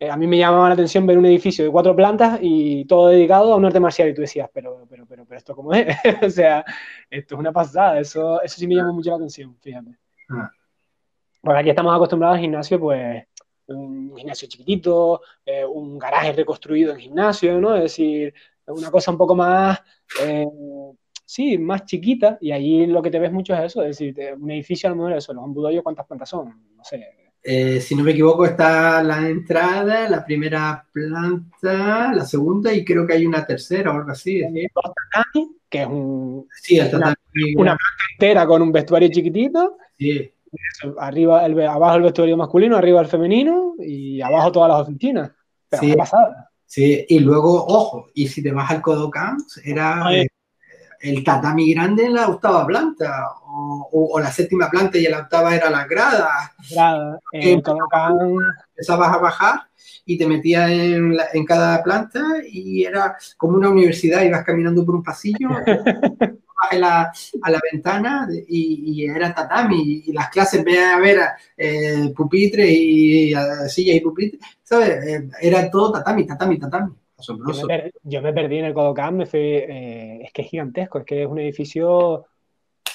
eh, 0.01 0.09
a 0.09 0.17
mí 0.17 0.25
me 0.25 0.39
llamaba 0.39 0.67
la 0.67 0.73
atención 0.73 1.05
ver 1.05 1.15
un 1.19 1.27
edificio 1.27 1.63
de 1.63 1.69
cuatro 1.69 1.95
plantas 1.95 2.39
y 2.41 2.85
todo 2.85 3.09
dedicado 3.09 3.53
a 3.53 3.55
un 3.55 3.65
arte 3.65 3.79
marcial 3.79 4.09
y 4.09 4.15
tú 4.15 4.21
decías, 4.21 4.49
pero, 4.51 4.87
pero, 4.89 5.05
pero, 5.05 5.25
pero 5.25 5.37
esto 5.37 5.55
cómo 5.55 5.75
es, 5.75 5.95
o 6.23 6.29
sea, 6.31 6.65
esto 7.07 7.35
es 7.35 7.39
una 7.39 7.51
pasada, 7.51 7.99
eso, 7.99 8.41
eso 8.41 8.55
sí 8.55 8.65
me 8.65 8.73
llamó 8.73 8.93
mucho 8.93 9.11
la 9.11 9.17
atención, 9.17 9.55
fíjate. 9.61 9.95
Ah. 10.29 10.49
Porque 11.39 11.59
aquí 11.59 11.69
estamos 11.69 11.95
acostumbrados 11.95 12.37
al 12.37 12.41
gimnasio, 12.41 12.79
pues, 12.79 13.25
un 13.67 14.17
gimnasio 14.17 14.47
chiquitito, 14.49 15.21
eh, 15.45 15.65
un 15.65 15.99
garaje 15.99 16.33
reconstruido 16.33 16.93
en 16.93 16.99
gimnasio, 16.99 17.61
¿no? 17.61 17.75
Es 17.75 17.83
decir, 17.83 18.33
una 18.65 18.89
cosa 18.89 19.11
un 19.11 19.19
poco 19.19 19.35
más, 19.35 19.83
eh, 20.23 20.47
sí, 21.23 21.59
más 21.59 21.85
chiquita, 21.85 22.39
y 22.41 22.49
ahí 22.49 22.87
lo 22.87 23.03
que 23.03 23.11
te 23.11 23.19
ves 23.19 23.31
mucho 23.31 23.53
es 23.53 23.65
eso, 23.65 23.83
es 23.83 23.99
decir, 23.99 24.33
un 24.33 24.49
edificio 24.49 24.87
a 24.87 24.93
lo 24.93 24.95
mejor 24.95 25.13
eso, 25.13 25.31
los 25.31 25.45
embudoyos, 25.45 25.83
¿cuántas 25.83 26.07
plantas 26.07 26.29
son? 26.29 26.75
No 26.75 26.83
sé, 26.83 27.20
Eh, 27.43 27.81
si 27.81 27.95
no 27.95 28.03
me 28.03 28.11
equivoco, 28.11 28.45
está 28.45 29.01
la 29.01 29.27
entrada, 29.27 30.07
la 30.07 30.23
primera 30.23 30.85
planta, 30.91 32.13
la 32.13 32.26
segunda 32.26 32.72
y 32.73 32.85
creo 32.85 33.07
que 33.07 33.13
hay 33.13 33.26
una 33.26 33.45
tercera 33.45 33.91
o 33.91 33.95
algo 33.95 34.11
así. 34.11 34.43
que 35.69 35.81
es 35.81 35.88
un, 35.88 36.47
sí, 36.61 36.80
una, 36.80 37.15
una 37.55 37.76
planta 37.76 38.03
entera 38.13 38.45
con 38.45 38.61
un 38.61 38.72
vestuario 38.72 39.09
chiquitito. 39.09 39.77
Sí. 39.97 40.31
Arriba 40.99 41.45
el, 41.45 41.59
abajo 41.61 41.95
el 41.95 42.03
vestuario 42.03 42.38
masculino, 42.38 42.76
arriba 42.77 43.01
el 43.01 43.07
femenino 43.07 43.76
y 43.80 44.22
abajo 44.22 44.51
todas 44.51 44.69
las 44.69 44.81
oficinas. 44.81 45.31
Pero 45.69 45.84
sí. 45.84 45.93
pasada. 45.95 46.51
Sí, 46.65 47.05
y 47.09 47.19
luego, 47.19 47.65
ojo, 47.65 48.07
y 48.13 48.27
si 48.27 48.41
te 48.41 48.51
vas 48.51 48.69
al 48.72 48.81
Kodokan, 48.81 49.38
era 49.65 50.05
el 51.01 51.23
tatami 51.23 51.73
grande 51.73 52.05
en 52.05 52.13
la 52.13 52.27
octava 52.27 52.65
planta, 52.65 53.27
o, 53.45 53.89
o, 53.91 54.19
la 54.19 54.31
séptima 54.31 54.69
planta 54.69 54.97
y 54.97 55.03
la 55.03 55.19
octava 55.19 55.55
era 55.55 55.69
la 55.69 55.85
grada. 55.85 56.53
Grada. 56.69 57.19
El 57.31 57.61
Kodokan... 57.61 58.35
Empezabas 58.71 59.13
a 59.13 59.17
bajar 59.17 59.59
y 60.05 60.17
te 60.17 60.25
metías 60.25 60.69
en, 60.69 61.15
la, 61.15 61.25
en, 61.33 61.45
cada 61.45 61.83
planta 61.83 62.21
y 62.49 62.83
era 62.83 63.15
como 63.37 63.57
una 63.57 63.69
universidad, 63.69 64.23
ibas 64.23 64.43
caminando 64.43 64.85
por 64.85 64.95
un 64.95 65.03
pasillo, 65.03 65.49
a 66.69 66.75
la, 66.75 67.11
a 67.41 67.51
la 67.51 67.59
ventana 67.71 68.27
y, 68.47 69.01
y, 69.01 69.05
era 69.05 69.33
tatami 69.33 70.03
y 70.05 70.13
las 70.13 70.29
clases 70.29 70.63
vean 70.63 70.95
a 70.95 70.99
ver 70.99 71.19
eh, 71.57 72.13
pupitres 72.15 72.67
y 72.69 73.35
uh, 73.35 73.67
sillas 73.67 73.95
y 73.95 73.99
pupitres, 73.99 74.41
¿sabes? 74.63 74.89
Eh, 75.05 75.29
era 75.41 75.69
todo 75.69 75.91
tatami, 75.93 76.25
tatami, 76.25 76.59
tatami. 76.59 76.91
Yo 77.27 77.68
me, 77.68 77.91
yo 78.03 78.22
me, 78.22 78.34
perdí 78.34 78.57
en 78.57 78.65
el 78.65 78.73
Kodokan, 78.73 79.18
me 79.18 79.26
fui, 79.26 79.39
eh, 79.39 80.19
es 80.23 80.34
que 80.34 80.41
es 80.41 80.49
gigantesco, 80.49 80.99
es 80.99 81.06
que 81.06 81.23
es 81.23 81.27
un 81.27 81.39
edificio, 81.39 82.26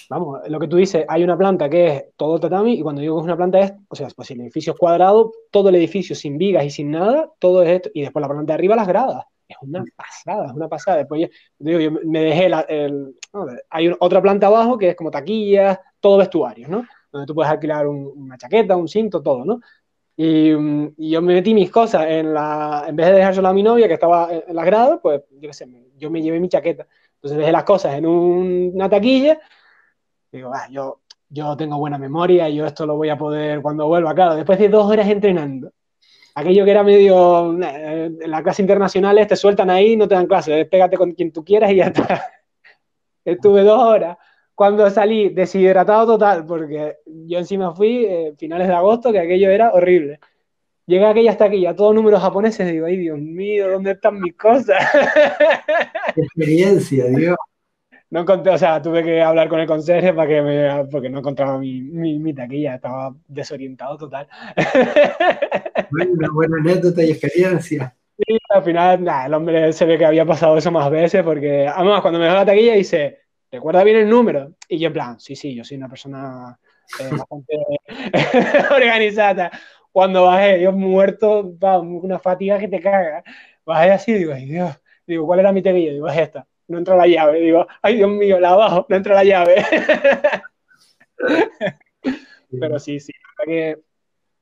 vamos, 0.08 0.40
lo 0.48 0.58
que 0.58 0.68
tú 0.68 0.76
dices, 0.76 1.04
hay 1.08 1.24
una 1.24 1.36
planta 1.36 1.68
que 1.68 1.86
es 1.86 2.04
todo 2.16 2.38
tatami 2.38 2.74
y 2.74 2.82
cuando 2.82 3.00
digo 3.00 3.16
que 3.16 3.20
es 3.20 3.24
una 3.24 3.36
planta 3.36 3.60
es, 3.60 3.72
o 3.88 3.94
sea, 3.94 4.08
pues 4.14 4.28
si 4.28 4.34
el 4.34 4.40
edificio 4.40 4.72
es 4.72 4.78
cuadrado, 4.78 5.32
todo 5.50 5.68
el 5.68 5.76
edificio 5.76 6.14
sin 6.16 6.38
vigas 6.38 6.64
y 6.64 6.70
sin 6.70 6.90
nada, 6.90 7.30
todo 7.38 7.62
es 7.62 7.70
esto, 7.70 7.90
y 7.94 8.02
después 8.02 8.20
la 8.20 8.28
planta 8.28 8.52
de 8.52 8.54
arriba 8.54 8.76
las 8.76 8.88
gradas. 8.88 9.24
Es 9.48 9.56
una 9.60 9.84
pasada, 9.94 10.46
es 10.46 10.52
una 10.52 10.68
pasada. 10.68 10.96
Después 10.98 11.20
yo, 11.20 11.28
digo, 11.58 11.78
yo 11.78 11.92
me 12.04 12.20
dejé 12.20 12.48
la, 12.48 12.62
el, 12.62 13.14
no, 13.32 13.46
hay 13.70 13.92
otra 14.00 14.20
planta 14.20 14.48
abajo 14.48 14.76
que 14.76 14.88
es 14.90 14.96
como 14.96 15.10
taquillas, 15.10 15.78
todo 16.00 16.18
vestuario, 16.18 16.68
¿no? 16.68 16.84
Donde 17.12 17.26
tú 17.26 17.34
puedes 17.34 17.50
alquilar 17.52 17.86
un, 17.86 18.12
una 18.16 18.36
chaqueta, 18.36 18.76
un 18.76 18.88
cinto, 18.88 19.22
todo, 19.22 19.44
¿no? 19.44 19.60
Y, 20.16 20.50
y, 20.96 21.10
yo 21.10 21.20
me 21.20 21.34
metí 21.34 21.52
mis 21.52 21.70
cosas 21.70 22.06
en 22.08 22.32
la, 22.32 22.84
en 22.88 22.96
vez 22.96 23.06
de 23.06 23.12
dejárselo 23.12 23.48
a 23.48 23.52
mi 23.52 23.62
novia 23.62 23.86
que 23.86 23.94
estaba 23.94 24.32
en, 24.32 24.44
en 24.48 24.56
la 24.56 24.64
grada, 24.64 25.00
pues 25.00 25.22
yo 25.30 25.48
qué 25.48 25.52
sé, 25.52 25.68
yo 25.96 26.10
me 26.10 26.22
llevé 26.22 26.40
mi 26.40 26.48
chaqueta. 26.48 26.86
Entonces 27.16 27.38
dejé 27.38 27.52
las 27.52 27.64
cosas 27.64 27.94
en 27.94 28.06
un, 28.06 28.70
una 28.74 28.88
taquilla. 28.88 29.38
Digo, 30.30 30.52
ah, 30.54 30.68
yo, 30.70 31.00
yo 31.28 31.56
tengo 31.56 31.78
buena 31.78 31.98
memoria, 31.98 32.48
yo 32.48 32.66
esto 32.66 32.86
lo 32.86 32.96
voy 32.96 33.08
a 33.08 33.18
poder 33.18 33.62
cuando 33.62 33.86
vuelva. 33.86 34.14
Claro, 34.14 34.36
después 34.36 34.58
de 34.58 34.68
dos 34.68 34.86
horas 34.90 35.08
entrenando, 35.08 35.72
aquello 36.34 36.64
que 36.64 36.70
era 36.70 36.82
medio, 36.82 37.52
en 37.52 38.30
las 38.30 38.42
clases 38.42 38.60
internacionales 38.60 39.26
te 39.26 39.36
sueltan 39.36 39.70
ahí, 39.70 39.96
no 39.96 40.06
te 40.06 40.14
dan 40.14 40.26
clases, 40.26 40.68
pégate 40.68 40.96
con 40.96 41.12
quien 41.12 41.32
tú 41.32 41.44
quieras 41.44 41.70
y 41.72 41.76
ya 41.76 41.86
está. 41.86 42.26
Estuve 43.24 43.62
dos 43.62 43.82
horas. 43.82 44.16
Cuando 44.56 44.88
salí 44.88 45.28
deshidratado 45.28 46.06
total, 46.14 46.46
porque 46.46 46.96
yo 47.04 47.38
encima 47.38 47.74
fui 47.74 48.06
eh, 48.06 48.34
finales 48.38 48.68
de 48.68 48.74
agosto, 48.74 49.12
que 49.12 49.20
aquello 49.20 49.50
era 49.50 49.70
horrible. 49.72 50.18
Llegué 50.86 51.04
a 51.04 51.10
aquella 51.10 51.32
hasta 51.32 51.44
aquí, 51.44 51.66
a 51.66 51.76
todos 51.76 51.94
números 51.94 52.22
japoneses, 52.22 52.72
digo, 52.72 52.86
ay 52.86 52.96
Dios 52.96 53.18
mío, 53.18 53.70
¿dónde 53.70 53.90
están 53.90 54.18
mis 54.18 54.34
cosas? 54.34 54.78
Qué 56.14 56.22
experiencia, 56.22 57.04
Dios. 57.06 57.36
No 58.08 58.20
encontré, 58.20 58.52
o 58.52 58.58
sea, 58.58 58.80
tuve 58.80 59.02
que 59.02 59.20
hablar 59.20 59.48
con 59.48 59.60
el 59.60 59.66
conserje 59.66 60.14
para 60.14 60.28
que 60.28 60.40
me, 60.40 60.84
porque 60.86 61.10
no 61.10 61.18
encontraba 61.18 61.58
mi, 61.58 61.82
mi, 61.82 62.18
mi 62.18 62.32
taquilla, 62.32 62.76
estaba 62.76 63.14
desorientado 63.28 63.98
total. 63.98 64.26
Bueno, 65.90 66.12
una 66.14 66.30
buena 66.32 66.56
anécdota 66.58 67.04
y 67.04 67.10
experiencia. 67.10 67.94
Y 68.18 68.38
al 68.48 68.64
final, 68.64 69.04
nah, 69.04 69.26
el 69.26 69.34
hombre 69.34 69.72
se 69.72 69.84
ve 69.84 69.96
que 69.96 70.04
había 70.04 70.24
pasado 70.24 70.56
eso 70.56 70.70
más 70.72 70.90
veces, 70.90 71.22
porque 71.22 71.68
además 71.68 72.00
cuando 72.00 72.18
me 72.18 72.24
dejó 72.24 72.36
la 72.38 72.46
taquilla 72.46 72.74
dice, 72.74 73.25
¿recuerda 73.56 73.84
bien 73.84 73.96
el 73.96 74.08
número? 74.08 74.54
Y 74.68 74.78
yo 74.78 74.88
en 74.88 74.92
plan, 74.92 75.20
sí, 75.20 75.36
sí, 75.36 75.54
yo 75.54 75.64
soy 75.64 75.76
una 75.76 75.88
persona 75.88 76.58
eh, 77.00 77.10
bastante 77.10 77.56
organizada. 78.74 79.50
Cuando 79.92 80.24
bajé, 80.24 80.60
yo 80.60 80.72
muerto, 80.72 81.58
va, 81.58 81.80
una 81.80 82.18
fatiga 82.18 82.58
que 82.58 82.68
te 82.68 82.80
caga. 82.80 83.22
Bajé 83.64 83.90
así, 83.90 84.12
digo, 84.12 84.32
ay 84.32 84.46
Dios, 84.46 84.80
digo, 85.06 85.26
¿cuál 85.26 85.40
era 85.40 85.52
mi 85.52 85.62
taquilla? 85.62 85.92
Digo, 85.92 86.08
es 86.08 86.18
esta 86.18 86.46
no 86.68 86.78
entra 86.78 86.96
la 86.96 87.06
llave. 87.06 87.40
Digo, 87.40 87.66
ay 87.82 87.96
Dios 87.96 88.10
mío, 88.10 88.40
la 88.40 88.50
abajo, 88.50 88.86
no 88.88 88.96
entra 88.96 89.14
la 89.14 89.24
llave. 89.24 89.56
Pero 92.60 92.78
sí, 92.78 93.00
sí, 93.00 93.12
que 93.44 93.78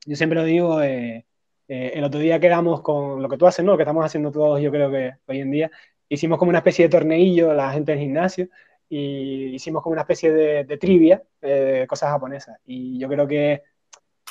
yo 0.06 0.16
siempre 0.16 0.38
lo 0.38 0.44
digo, 0.44 0.82
eh, 0.82 1.24
eh, 1.68 1.92
el 1.94 2.04
otro 2.04 2.20
día 2.20 2.38
quedamos 2.40 2.82
con 2.82 3.22
lo 3.22 3.28
que 3.28 3.36
tú 3.36 3.46
haces, 3.46 3.64
¿no? 3.64 3.72
Lo 3.72 3.78
que 3.78 3.82
estamos 3.82 4.04
haciendo 4.04 4.30
todos, 4.30 4.60
yo 4.60 4.70
creo 4.70 4.90
que 4.90 5.14
hoy 5.26 5.40
en 5.40 5.50
día, 5.50 5.70
hicimos 6.08 6.38
como 6.38 6.50
una 6.50 6.58
especie 6.58 6.84
de 6.84 6.90
torneillo, 6.90 7.54
la 7.54 7.72
gente 7.72 7.92
del 7.92 8.00
gimnasio, 8.02 8.48
y 8.88 9.54
hicimos 9.54 9.82
como 9.82 9.92
una 9.92 10.02
especie 10.02 10.32
de, 10.32 10.64
de 10.64 10.76
trivia, 10.76 11.22
eh, 11.40 11.86
cosas 11.88 12.10
japonesas. 12.10 12.58
Y 12.64 12.98
yo 12.98 13.08
creo 13.08 13.26
que 13.26 13.62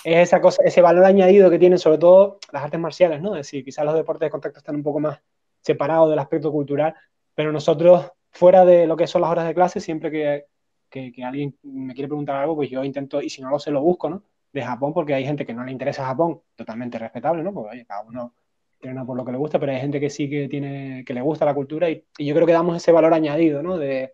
es 0.03 0.17
esa 0.17 0.41
cosa, 0.41 0.63
ese 0.63 0.81
valor 0.81 1.05
añadido 1.05 1.49
que 1.49 1.59
tienen 1.59 1.79
sobre 1.79 1.97
todo 1.97 2.39
las 2.51 2.63
artes 2.63 2.79
marciales, 2.79 3.21
¿no? 3.21 3.35
Es 3.35 3.47
decir, 3.47 3.63
quizás 3.63 3.85
los 3.85 3.95
deportes 3.95 4.27
de 4.27 4.31
contacto 4.31 4.59
están 4.59 4.75
un 4.75 4.83
poco 4.83 4.99
más 4.99 5.19
separados 5.61 6.09
del 6.09 6.19
aspecto 6.19 6.51
cultural, 6.51 6.93
pero 7.33 7.51
nosotros, 7.51 8.11
fuera 8.31 8.65
de 8.65 8.85
lo 8.85 8.97
que 8.97 9.07
son 9.07 9.21
las 9.21 9.31
horas 9.31 9.47
de 9.47 9.53
clase, 9.53 9.79
siempre 9.79 10.11
que, 10.11 10.45
que, 10.89 11.11
que, 11.11 11.23
alguien 11.23 11.57
me 11.63 11.93
quiere 11.93 12.07
preguntar 12.07 12.35
algo, 12.35 12.55
pues 12.55 12.69
yo 12.69 12.83
intento, 12.83 13.21
y 13.21 13.29
si 13.29 13.41
no 13.41 13.49
lo 13.49 13.59
sé, 13.59 13.71
lo 13.71 13.81
busco, 13.81 14.09
¿no? 14.09 14.23
De 14.51 14.61
Japón, 14.61 14.93
porque 14.93 15.13
hay 15.13 15.25
gente 15.25 15.45
que 15.45 15.53
no 15.53 15.63
le 15.63 15.71
interesa 15.71 16.05
Japón, 16.05 16.41
totalmente 16.55 16.99
respetable, 16.99 17.43
¿no? 17.43 17.53
Porque 17.53 17.77
oye, 17.77 17.85
cada 17.85 18.03
uno 18.03 18.35
entrena 18.75 19.05
por 19.05 19.15
lo 19.17 19.23
que 19.25 19.31
le 19.31 19.37
gusta, 19.37 19.59
pero 19.59 19.71
hay 19.71 19.79
gente 19.79 19.99
que 19.99 20.09
sí 20.09 20.29
que 20.29 20.47
tiene, 20.49 21.03
que 21.05 21.13
le 21.13 21.21
gusta 21.21 21.45
la 21.45 21.53
cultura 21.55 21.89
y, 21.89 22.05
y 22.17 22.25
yo 22.25 22.35
creo 22.35 22.45
que 22.45 22.53
damos 22.53 22.75
ese 22.75 22.91
valor 22.91 23.13
añadido, 23.13 23.63
¿no? 23.63 23.77
De, 23.77 24.13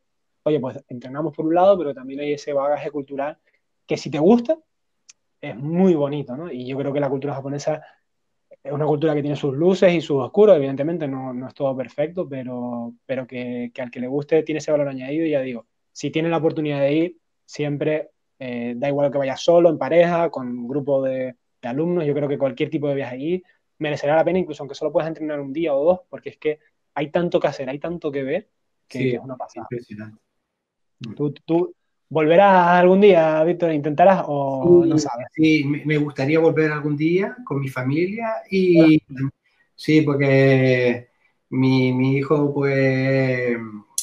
oye, 0.50 0.60
pues 0.60 0.84
entrenamos 0.88 1.36
por 1.36 1.46
un 1.46 1.56
lado, 1.56 1.78
pero 1.78 1.94
también 1.94 2.20
hay 2.20 2.34
ese 2.34 2.54
bagaje 2.54 2.92
cultural 2.92 3.38
que 3.86 3.98
si 3.98 4.12
te 4.12 4.20
gusta, 4.20 4.58
es 5.42 5.56
muy 5.56 5.96
bonito, 5.96 6.36
¿no? 6.36 6.52
Y 6.52 6.68
yo 6.68 6.78
creo 6.78 6.94
que 6.94 7.00
la 7.00 7.10
cultura 7.10 7.34
japonesa 7.34 7.82
es 8.64 8.72
una 8.72 8.86
cultura 8.86 9.14
que 9.14 9.22
tiene 9.22 9.36
sus 9.36 9.56
luces 9.56 9.94
y 9.94 10.02
sus 10.02 10.22
oscuros, 10.22 10.56
evidentemente 10.56 11.08
no, 11.08 11.34
no 11.34 11.48
es 11.48 11.54
todo 11.54 11.76
perfecto, 11.76 12.28
pero, 12.28 12.94
pero 13.06 13.26
que, 13.26 13.72
que, 13.74 13.82
al 13.82 13.90
que 13.90 14.00
le 14.00 14.08
guste 14.08 14.44
tiene 14.44 14.60
ese 14.60 14.72
valor 14.72 14.90
añadido 14.90 15.26
y 15.26 15.32
ya 15.32 15.42
digo, 15.42 15.66
si 15.92 16.12
tiene 16.12 16.30
la 16.30 16.38
oportunidad 16.38 16.82
de 16.82 16.94
ir, 16.94 17.18
siempre 17.46 18.12
eh, 18.38 18.74
da 18.78 18.90
igual 18.90 19.12
que 19.12 19.18
vayas 19.18 19.42
solo, 19.42 19.70
en 19.70 19.78
pareja, 19.78 20.30
con 20.30 20.48
un 20.48 20.68
grupo 20.68 21.02
de, 21.02 21.36
de, 21.62 21.68
alumnos, 21.68 22.06
yo 22.06 22.14
creo 22.14 22.28
que 22.28 22.38
cualquier 22.38 22.70
tipo 22.70 22.88
de 22.88 22.96
viaje 22.96 23.16
allí 23.16 23.44
merecerá 23.78 24.16
la 24.16 24.26
pena, 24.26 24.40
incluso 24.40 24.64
aunque 24.64 24.76
solo 24.76 24.92
puedas 24.92 25.08
entrenar 25.08 25.40
un 25.40 25.54
día 25.54 25.74
o 25.74 25.84
dos, 25.84 26.00
porque 26.10 26.30
es 26.30 26.38
que 26.38 26.60
hay 26.94 27.12
tanto 27.12 27.40
que 27.40 27.48
hacer, 27.48 27.70
hay 27.70 27.80
tanto 27.80 28.12
que 28.12 28.24
ver, 28.24 28.50
que, 28.88 29.00
Sí, 29.00 29.10
es 29.16 29.22
una 29.22 29.38
pasada. 29.38 29.68
impresionante. 29.70 30.22
¿Tú, 31.16 31.34
tú 31.46 31.74
volverás 32.10 32.68
algún 32.68 33.02
día, 33.02 33.44
Víctor, 33.44 33.72
intentarás 33.72 34.24
o 34.28 34.84
no 34.86 34.98
sabes? 34.98 35.28
sí, 35.34 35.64
me 35.64 35.98
gustaría 35.98 36.40
volver 36.40 36.72
algún 36.72 36.98
día 36.98 37.38
con 37.46 37.60
mi 37.60 37.70
familia 37.70 38.28
y 38.50 39.02
sí, 39.76 40.02
porque 40.02 41.10
mi, 41.50 41.94
mi 41.94 42.18
hijo, 42.18 42.54
pues, 42.54 43.58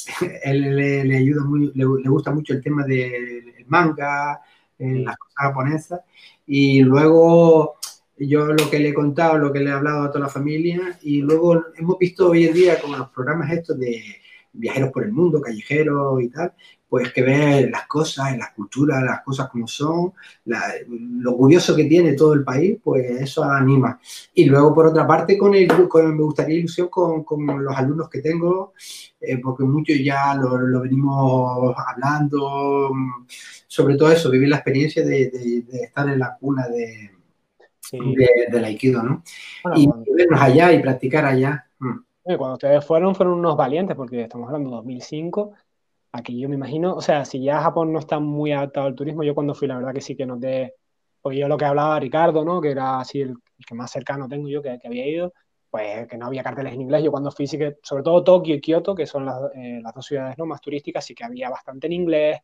él 0.43 0.75
le, 0.75 1.03
le 1.05 1.17
ayuda 1.17 1.43
muy, 1.43 1.71
le, 1.73 1.85
le 2.03 2.09
gusta 2.09 2.31
mucho 2.31 2.53
el 2.53 2.61
tema 2.61 2.83
del 2.85 3.65
manga, 3.67 4.41
eh, 4.79 5.01
las 5.03 5.17
cosas 5.17 5.35
japonesas, 5.35 6.01
y 6.45 6.81
luego 6.81 7.77
yo 8.17 8.47
lo 8.47 8.69
que 8.69 8.79
le 8.79 8.89
he 8.89 8.93
contado, 8.93 9.37
lo 9.37 9.53
que 9.53 9.59
le 9.59 9.69
he 9.69 9.73
hablado 9.73 10.03
a 10.03 10.09
toda 10.09 10.25
la 10.25 10.29
familia, 10.29 10.97
y 11.01 11.21
luego 11.21 11.65
hemos 11.75 11.97
visto 11.99 12.29
hoy 12.29 12.47
en 12.47 12.53
día 12.53 12.79
como 12.81 12.97
los 12.97 13.09
programas 13.09 13.51
estos 13.51 13.77
de 13.79 14.01
viajeros 14.53 14.91
por 14.91 15.03
el 15.03 15.11
mundo, 15.11 15.41
callejeros 15.41 16.21
y 16.21 16.29
tal, 16.29 16.53
pues 16.89 17.11
que 17.11 17.21
ves 17.21 17.69
las 17.69 17.85
cosas, 17.85 18.37
las 18.37 18.51
culturas, 18.51 19.03
las 19.03 19.21
cosas 19.21 19.49
como 19.49 19.67
son, 19.67 20.13
la, 20.45 20.61
lo 20.87 21.35
curioso 21.35 21.75
que 21.75 21.83
tiene 21.83 22.13
todo 22.13 22.33
el 22.33 22.43
país, 22.43 22.77
pues 22.81 23.21
eso 23.21 23.43
anima. 23.43 23.99
Y 24.33 24.45
luego, 24.45 24.73
por 24.73 24.87
otra 24.87 25.05
parte, 25.05 25.37
con 25.37 25.53
el 25.53 25.67
con, 25.89 26.15
me 26.15 26.23
gustaría 26.23 26.57
ilusión 26.59 26.87
con, 26.87 27.23
con, 27.23 27.63
los 27.63 27.75
alumnos 27.75 28.09
que 28.09 28.21
tengo, 28.21 28.73
eh, 29.19 29.37
porque 29.39 29.63
muchos 29.63 29.97
ya 30.01 30.35
lo, 30.35 30.57
lo, 30.57 30.81
venimos 30.81 31.75
hablando, 31.77 32.91
sobre 33.67 33.97
todo 33.97 34.11
eso, 34.11 34.29
vivir 34.29 34.49
la 34.49 34.57
experiencia 34.57 35.03
de, 35.03 35.29
de, 35.29 35.61
de 35.63 35.83
estar 35.83 36.07
en 36.07 36.19
la 36.19 36.37
cuna 36.39 36.67
de, 36.69 37.11
sí. 37.81 37.99
de, 38.15 38.47
del 38.49 38.63
Aikido, 38.63 39.03
¿no? 39.03 39.23
Bueno, 39.63 39.77
y 39.77 39.87
bueno. 39.87 40.03
vernos 40.15 40.41
allá 40.41 40.71
y 40.71 40.81
practicar 40.81 41.25
allá. 41.25 41.67
Mm. 41.79 41.97
Cuando 42.23 42.53
ustedes 42.53 42.83
fueron, 42.83 43.15
fueron 43.15 43.39
unos 43.39 43.55
valientes, 43.55 43.95
porque 43.95 44.23
estamos 44.23 44.47
hablando 44.47 44.69
de 44.69 44.75
2005 44.77 45.53
aquí. 46.17 46.39
Yo 46.39 46.49
me 46.49 46.55
imagino, 46.55 46.95
o 46.95 47.01
sea, 47.01 47.25
si 47.25 47.43
ya 47.43 47.61
Japón 47.61 47.93
no 47.93 47.99
está 47.99 48.19
muy 48.19 48.51
adaptado 48.51 48.87
al 48.87 48.95
turismo, 48.95 49.23
yo 49.23 49.35
cuando 49.35 49.53
fui 49.55 49.67
la 49.67 49.77
verdad 49.77 49.93
que 49.93 50.01
sí 50.01 50.15
que 50.15 50.25
noté, 50.25 50.75
porque 51.21 51.39
yo 51.39 51.47
lo 51.47 51.57
que 51.57 51.65
hablaba 51.65 51.99
Ricardo, 51.99 52.43
¿no? 52.45 52.61
Que 52.61 52.71
era 52.71 52.99
así 52.99 53.21
el, 53.21 53.29
el 53.29 53.65
que 53.65 53.75
más 53.75 53.91
cercano 53.91 54.27
tengo 54.27 54.47
yo 54.47 54.61
que, 54.61 54.77
que, 54.79 54.87
había 54.87 55.07
ido, 55.07 55.33
pues 55.69 56.07
que 56.07 56.17
no 56.17 56.27
había 56.27 56.43
carteles 56.43 56.73
en 56.73 56.81
inglés, 56.81 57.03
yo 57.03 57.11
cuando 57.11 57.31
fui 57.31 57.47
sí 57.47 57.57
que, 57.57 57.77
sobre 57.83 58.03
todo 58.03 58.23
Tokio 58.23 58.55
y 58.55 58.61
Kioto, 58.61 58.95
que 58.95 59.05
son 59.05 59.25
las, 59.25 59.37
eh, 59.55 59.79
las 59.81 59.93
dos 59.93 60.05
ciudades 60.05 60.37
¿no? 60.37 60.45
más 60.45 60.61
turísticas, 60.61 61.05
sí 61.05 61.13
que 61.13 61.23
había 61.23 61.49
bastante 61.49 61.87
en 61.87 61.93
inglés, 61.93 62.39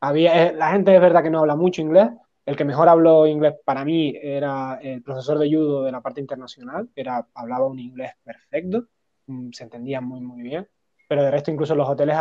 había, 0.00 0.48
eh, 0.48 0.52
la 0.54 0.72
gente 0.72 0.94
es 0.94 1.00
verdad 1.00 1.22
que 1.22 1.30
no 1.30 1.40
habla 1.40 1.56
mucho 1.56 1.82
inglés, 1.82 2.08
el 2.46 2.56
que 2.56 2.64
mejor 2.64 2.88
habló 2.88 3.26
inglés 3.26 3.54
para 3.64 3.84
mí 3.84 4.14
era 4.20 4.78
el 4.82 5.02
profesor 5.02 5.38
de 5.38 5.48
judo 5.48 5.84
de 5.84 5.92
la 5.92 6.00
parte 6.00 6.20
internacional, 6.20 6.88
era, 6.94 7.26
hablaba 7.34 7.66
un 7.66 7.78
inglés 7.78 8.12
perfecto, 8.24 8.86
mm, 9.26 9.50
se 9.52 9.64
entendía 9.64 10.00
muy, 10.00 10.20
muy 10.20 10.42
bien, 10.42 10.66
pero 11.08 11.22
de 11.22 11.30
resto 11.30 11.50
incluso 11.50 11.74
los 11.74 11.88
hoteles 11.88 12.16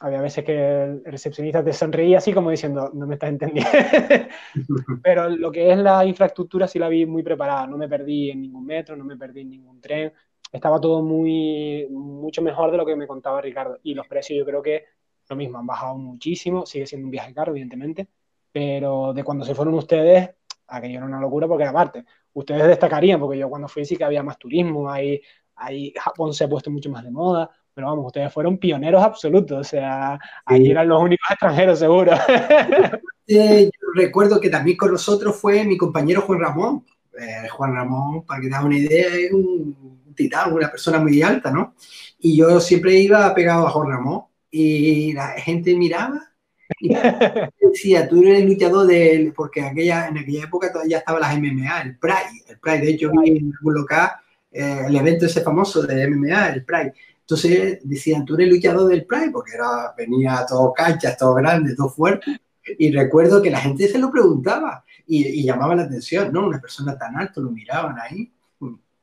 había 0.00 0.20
veces 0.20 0.44
que 0.44 0.82
el 0.84 1.04
recepcionista 1.04 1.64
te 1.64 1.72
sonreía 1.72 2.18
así 2.18 2.32
como 2.32 2.50
diciendo, 2.50 2.90
no 2.92 3.06
me 3.06 3.14
estás 3.14 3.30
entendiendo. 3.30 3.70
pero 5.02 5.28
lo 5.28 5.50
que 5.50 5.72
es 5.72 5.78
la 5.78 6.04
infraestructura 6.04 6.68
sí 6.68 6.78
la 6.78 6.88
vi 6.88 7.06
muy 7.06 7.22
preparada, 7.22 7.66
no 7.66 7.78
me 7.78 7.88
perdí 7.88 8.30
en 8.30 8.42
ningún 8.42 8.66
metro, 8.66 8.96
no 8.96 9.04
me 9.04 9.16
perdí 9.16 9.40
en 9.40 9.50
ningún 9.50 9.80
tren, 9.80 10.12
estaba 10.52 10.80
todo 10.80 11.02
muy, 11.02 11.86
mucho 11.90 12.42
mejor 12.42 12.70
de 12.70 12.76
lo 12.76 12.86
que 12.86 12.96
me 12.96 13.06
contaba 13.06 13.40
Ricardo. 13.40 13.78
Y 13.82 13.94
los 13.94 14.06
precios 14.06 14.38
yo 14.38 14.44
creo 14.44 14.62
que 14.62 14.84
lo 15.28 15.36
mismo, 15.36 15.58
han 15.58 15.66
bajado 15.66 15.96
muchísimo, 15.96 16.66
sigue 16.66 16.86
siendo 16.86 17.06
un 17.06 17.10
viaje 17.10 17.34
caro, 17.34 17.52
evidentemente, 17.52 18.08
pero 18.52 19.12
de 19.12 19.24
cuando 19.24 19.44
se 19.44 19.54
fueron 19.54 19.74
ustedes, 19.74 20.30
aquello 20.68 20.98
era 20.98 21.06
una 21.06 21.20
locura 21.20 21.48
porque 21.48 21.64
aparte, 21.64 22.04
ustedes 22.34 22.66
destacarían, 22.66 23.18
porque 23.18 23.38
yo 23.38 23.48
cuando 23.48 23.68
fui 23.68 23.84
sí 23.84 23.96
que 23.96 24.04
había 24.04 24.22
más 24.22 24.38
turismo, 24.38 24.90
ahí, 24.90 25.20
ahí 25.56 25.92
Japón 25.96 26.32
se 26.32 26.44
ha 26.44 26.48
puesto 26.48 26.70
mucho 26.70 26.90
más 26.90 27.02
de 27.02 27.10
moda, 27.10 27.50
pero 27.76 27.88
vamos, 27.88 28.06
ustedes 28.06 28.32
fueron 28.32 28.56
pioneros 28.56 29.02
absolutos, 29.02 29.58
o 29.58 29.62
sea, 29.62 30.18
ahí 30.46 30.70
eran 30.70 30.88
los 30.88 31.02
únicos 31.02 31.30
extranjeros 31.30 31.78
seguro. 31.78 32.12
yo 33.28 33.70
recuerdo 33.94 34.40
que 34.40 34.48
también 34.48 34.78
con 34.78 34.92
nosotros 34.92 35.36
fue 35.36 35.62
mi 35.62 35.76
compañero 35.76 36.22
Juan 36.22 36.40
Ramón. 36.40 36.86
Eh, 37.20 37.46
Juan 37.50 37.74
Ramón, 37.74 38.24
para 38.24 38.40
que 38.40 38.48
te 38.48 38.54
hagas 38.54 38.64
una 38.64 38.78
idea, 38.78 39.08
es 39.14 39.30
un 39.30 40.14
titán, 40.14 40.54
una 40.54 40.70
persona 40.70 40.98
muy 41.00 41.20
alta, 41.20 41.50
¿no? 41.50 41.74
Y 42.18 42.38
yo 42.38 42.60
siempre 42.60 42.94
iba 42.94 43.34
pegado 43.34 43.66
a 43.66 43.70
Juan 43.70 43.90
Ramón 43.90 44.22
y 44.50 45.12
la 45.12 45.32
gente 45.32 45.76
miraba 45.76 46.32
y 46.80 46.88
decía, 47.60 48.08
tú 48.08 48.22
eres 48.22 48.42
luchador 48.46 48.86
del, 48.86 49.34
porque 49.34 49.60
aquella, 49.60 50.08
en 50.08 50.16
aquella 50.16 50.44
época 50.44 50.72
todavía 50.72 50.96
estaban 50.96 51.20
las 51.20 51.38
MMA, 51.38 51.82
el 51.82 51.98
Pride, 51.98 52.42
el 52.48 52.58
Pride, 52.58 52.80
de 52.80 52.90
hecho 52.92 53.10
vi 53.10 53.36
en 53.36 53.52
algún 53.54 53.74
local 53.74 54.12
eh, 54.50 54.84
el 54.86 54.96
evento 54.96 55.26
ese 55.26 55.42
famoso 55.42 55.82
de 55.82 56.08
MMA, 56.08 56.48
el 56.48 56.64
Pride. 56.64 56.94
Entonces 57.26 57.80
decían, 57.82 58.24
tú 58.24 58.34
eres 58.36 58.48
luchador 58.48 58.88
del 58.88 59.04
Pride, 59.04 59.32
porque 59.32 59.52
era, 59.54 59.92
venía 59.96 60.46
todo 60.48 60.72
canchas, 60.72 61.18
todo 61.18 61.34
grande, 61.34 61.74
todo 61.74 61.88
fuerte. 61.88 62.40
Y 62.78 62.92
recuerdo 62.92 63.42
que 63.42 63.50
la 63.50 63.60
gente 63.60 63.88
se 63.88 63.98
lo 63.98 64.10
preguntaba 64.10 64.84
y, 65.06 65.40
y 65.40 65.44
llamaba 65.44 65.74
la 65.74 65.82
atención, 65.82 66.32
¿no? 66.32 66.46
Una 66.46 66.60
persona 66.60 66.96
tan 66.96 67.16
alta, 67.16 67.40
lo 67.40 67.50
miraban 67.50 67.96
ahí. 67.98 68.32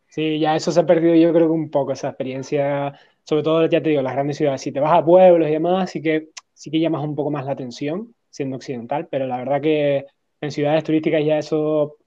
Sí, 0.07 0.39
ya 0.39 0.55
eso 0.55 0.71
se 0.71 0.79
ha 0.79 0.85
perdido 0.85 1.15
yo 1.15 1.33
creo 1.33 1.47
que 1.47 1.53
un 1.53 1.71
poco, 1.71 1.91
esa 1.91 2.09
experiencia, 2.09 2.93
sobre 3.23 3.43
todo, 3.43 3.65
ya 3.65 3.81
te 3.81 3.89
digo, 3.89 4.01
las 4.01 4.13
grandes 4.13 4.37
ciudades. 4.37 4.61
Si 4.61 4.71
te 4.71 4.79
vas 4.79 4.93
a 4.93 5.03
pueblos 5.03 5.49
y 5.49 5.51
demás, 5.51 5.89
sí 5.89 6.01
que 6.01 6.29
sí 6.53 6.71
que 6.71 6.79
llamas 6.79 7.03
un 7.03 7.15
poco 7.15 7.31
más 7.31 7.45
la 7.45 7.53
atención, 7.53 8.13
siendo 8.29 8.55
occidental, 8.55 9.07
pero 9.09 9.27
la 9.27 9.37
verdad 9.37 9.61
que 9.61 10.05
en 10.39 10.51
ciudades 10.51 10.83
turísticas 10.83 11.23
ya 11.25 11.37
eso, 11.37 11.97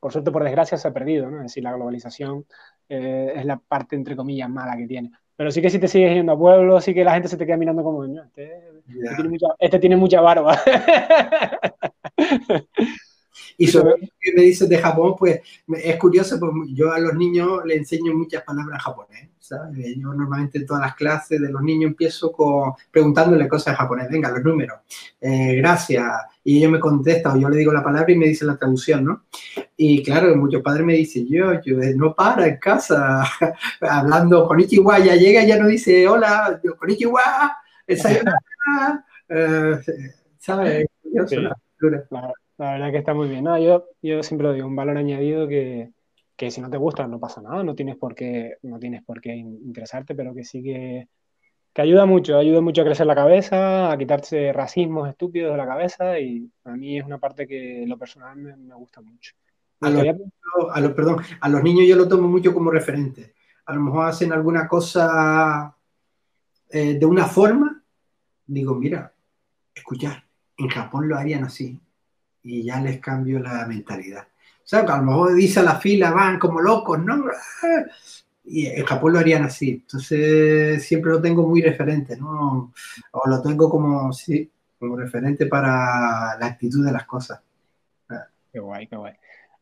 por 0.00 0.12
suerte, 0.12 0.30
por 0.30 0.44
desgracia, 0.44 0.78
se 0.78 0.88
ha 0.88 0.92
perdido, 0.92 1.30
¿no? 1.30 1.38
Es 1.38 1.44
decir, 1.44 1.64
la 1.64 1.72
globalización 1.74 2.46
eh, 2.88 3.32
es 3.36 3.44
la 3.44 3.58
parte, 3.58 3.96
entre 3.96 4.16
comillas, 4.16 4.48
mala 4.48 4.76
que 4.76 4.86
tiene. 4.86 5.10
Pero 5.38 5.52
sí 5.52 5.62
que 5.62 5.70
si 5.70 5.78
te 5.78 5.86
sigues 5.86 6.14
yendo 6.14 6.32
a 6.32 6.38
pueblos, 6.38 6.82
sí 6.82 6.92
que 6.92 7.04
la 7.04 7.14
gente 7.14 7.28
se 7.28 7.36
te 7.36 7.46
queda 7.46 7.56
mirando 7.56 7.84
como, 7.84 8.04
este, 8.04 8.60
este, 8.88 9.14
tiene 9.14 9.28
mucha, 9.28 9.46
este 9.60 9.78
tiene 9.78 9.96
mucha 9.96 10.20
barba. 10.20 10.60
Y 13.60 13.66
sobre 13.66 13.94
me 14.38 14.44
dices 14.44 14.68
de 14.68 14.78
Japón, 14.78 15.14
pues 15.18 15.40
es 15.66 15.96
curioso, 15.96 16.38
porque 16.38 16.72
yo 16.72 16.92
a 16.92 17.00
los 17.00 17.14
niños 17.14 17.60
les 17.64 17.78
enseño 17.78 18.14
muchas 18.14 18.44
palabras 18.44 18.80
japonés, 18.80 19.30
¿sabes? 19.40 19.96
Yo 19.96 20.14
normalmente 20.14 20.58
en 20.58 20.66
todas 20.66 20.82
las 20.82 20.94
clases 20.94 21.40
de 21.40 21.50
los 21.50 21.60
niños 21.60 21.90
empiezo 21.90 22.30
con, 22.30 22.72
preguntándole 22.90 23.48
cosas 23.48 23.72
en 23.72 23.78
japonés, 23.78 24.08
venga, 24.08 24.30
los 24.30 24.44
números, 24.44 24.78
eh, 25.20 25.56
gracias, 25.56 26.06
y 26.44 26.58
ellos 26.58 26.70
me 26.70 26.78
contestan, 26.78 27.36
o 27.36 27.40
yo 27.40 27.48
le 27.48 27.56
digo 27.56 27.72
la 27.72 27.82
palabra 27.82 28.12
y 28.12 28.16
me 28.16 28.28
dicen 28.28 28.46
la 28.46 28.56
traducción, 28.56 29.04
¿no? 29.04 29.24
Y 29.76 30.04
claro, 30.04 30.34
muchos 30.36 30.62
padres 30.62 30.86
me 30.86 30.94
dicen, 30.94 31.26
yo, 31.26 31.60
yo 31.60 31.76
no 31.96 32.14
para 32.14 32.46
en 32.46 32.58
casa, 32.58 33.24
hablando 33.80 34.46
con 34.46 34.60
Ichiwa, 34.60 35.00
ya 35.00 35.16
llega 35.16 35.42
y 35.42 35.48
ya 35.48 35.58
no 35.58 35.66
dice, 35.66 36.06
hola, 36.06 36.60
con 36.78 36.88
Ichiwa, 36.88 37.56
esa 37.86 38.12
eh, 39.30 39.80
¿sabes? 40.38 40.86
La 41.12 41.56
verdad 42.58 42.90
que 42.90 42.98
está 42.98 43.14
muy 43.14 43.28
bien. 43.28 43.44
yo, 43.44 43.86
yo 44.02 44.22
siempre 44.22 44.48
lo 44.48 44.52
digo, 44.52 44.66
un 44.66 44.76
valor 44.76 44.96
añadido 44.96 45.46
que, 45.46 45.92
que, 46.36 46.50
si 46.50 46.60
no 46.60 46.68
te 46.68 46.76
gusta 46.76 47.06
no 47.06 47.20
pasa 47.20 47.40
nada, 47.40 47.62
no 47.62 47.74
tienes 47.74 47.96
por 47.96 48.14
qué, 48.14 48.56
no 48.62 48.78
tienes 48.78 49.04
por 49.04 49.20
qué 49.20 49.36
interesarte, 49.36 50.14
pero 50.14 50.34
que 50.34 50.44
sí 50.44 50.62
que, 50.62 51.08
que 51.72 51.82
ayuda 51.82 52.04
mucho, 52.04 52.36
ayuda 52.36 52.60
mucho 52.60 52.82
a 52.82 52.84
crecer 52.84 53.06
la 53.06 53.14
cabeza, 53.14 53.92
a 53.92 53.96
quitarse 53.96 54.52
racismos 54.52 55.08
estúpidos 55.08 55.52
de 55.52 55.56
la 55.56 55.66
cabeza 55.66 56.18
y 56.18 56.50
a 56.64 56.72
mí 56.72 56.98
es 56.98 57.04
una 57.04 57.18
parte 57.18 57.46
que 57.46 57.84
lo 57.86 57.96
personal 57.96 58.36
me, 58.36 58.74
gusta 58.74 59.00
mucho. 59.00 59.34
A 59.80 59.90
los, 59.90 60.04
a 60.72 60.94
perdón, 60.96 61.22
a 61.40 61.48
los 61.48 61.62
niños 61.62 61.86
yo 61.86 61.94
lo 61.94 62.08
tomo 62.08 62.26
mucho 62.26 62.52
como 62.52 62.72
referente. 62.72 63.34
A 63.66 63.74
lo 63.74 63.80
mejor 63.82 64.06
hacen 64.06 64.32
alguna 64.32 64.66
cosa 64.66 65.76
eh, 66.70 66.98
de 66.98 67.06
una 67.06 67.26
forma, 67.26 67.80
digo, 68.44 68.74
mira, 68.74 69.14
escuchar, 69.72 70.24
en 70.56 70.68
Japón 70.68 71.08
lo 71.08 71.16
harían 71.16 71.44
así 71.44 71.80
y 72.48 72.62
ya 72.62 72.80
les 72.80 72.98
cambio 72.98 73.38
la 73.38 73.66
mentalidad. 73.66 74.22
O 74.22 74.66
sea, 74.70 74.80
a 74.80 74.96
lo 74.98 75.02
mejor 75.02 75.34
dice 75.34 75.60
a 75.60 75.64
la 75.64 75.76
fila, 75.76 76.10
van 76.12 76.38
como 76.38 76.60
locos, 76.60 76.98
¿no? 76.98 77.24
Y 78.44 78.66
en 78.66 78.84
Japón 78.86 79.12
lo 79.12 79.18
harían 79.18 79.42
así. 79.44 79.82
Entonces, 79.82 80.82
siempre 80.82 81.10
lo 81.10 81.20
tengo 81.20 81.46
muy 81.46 81.60
referente, 81.60 82.16
¿no? 82.16 82.72
O 83.12 83.28
lo 83.28 83.42
tengo 83.42 83.68
como, 83.68 84.10
sí, 84.14 84.50
como 84.78 84.96
referente 84.96 85.44
para 85.44 86.38
la 86.40 86.46
actitud 86.46 86.84
de 86.86 86.92
las 86.92 87.04
cosas. 87.04 87.42
Qué 88.50 88.58
guay, 88.58 88.86
qué 88.86 88.96
guay. 88.96 89.12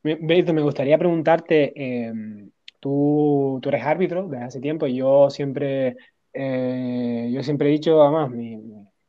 Beto, 0.04 0.54
me 0.54 0.62
gustaría 0.62 0.96
preguntarte, 0.96 1.72
em, 1.74 2.48
tú, 2.78 3.58
tú, 3.60 3.68
eres 3.70 3.84
árbitro 3.84 4.28
desde 4.28 4.44
hace 4.44 4.60
tiempo 4.60 4.86
y 4.86 4.94
yo 4.94 5.28
siempre, 5.30 5.96
eh, 6.32 7.28
yo 7.32 7.42
siempre 7.42 7.68
he 7.68 7.72
dicho, 7.72 8.00
además, 8.00 8.30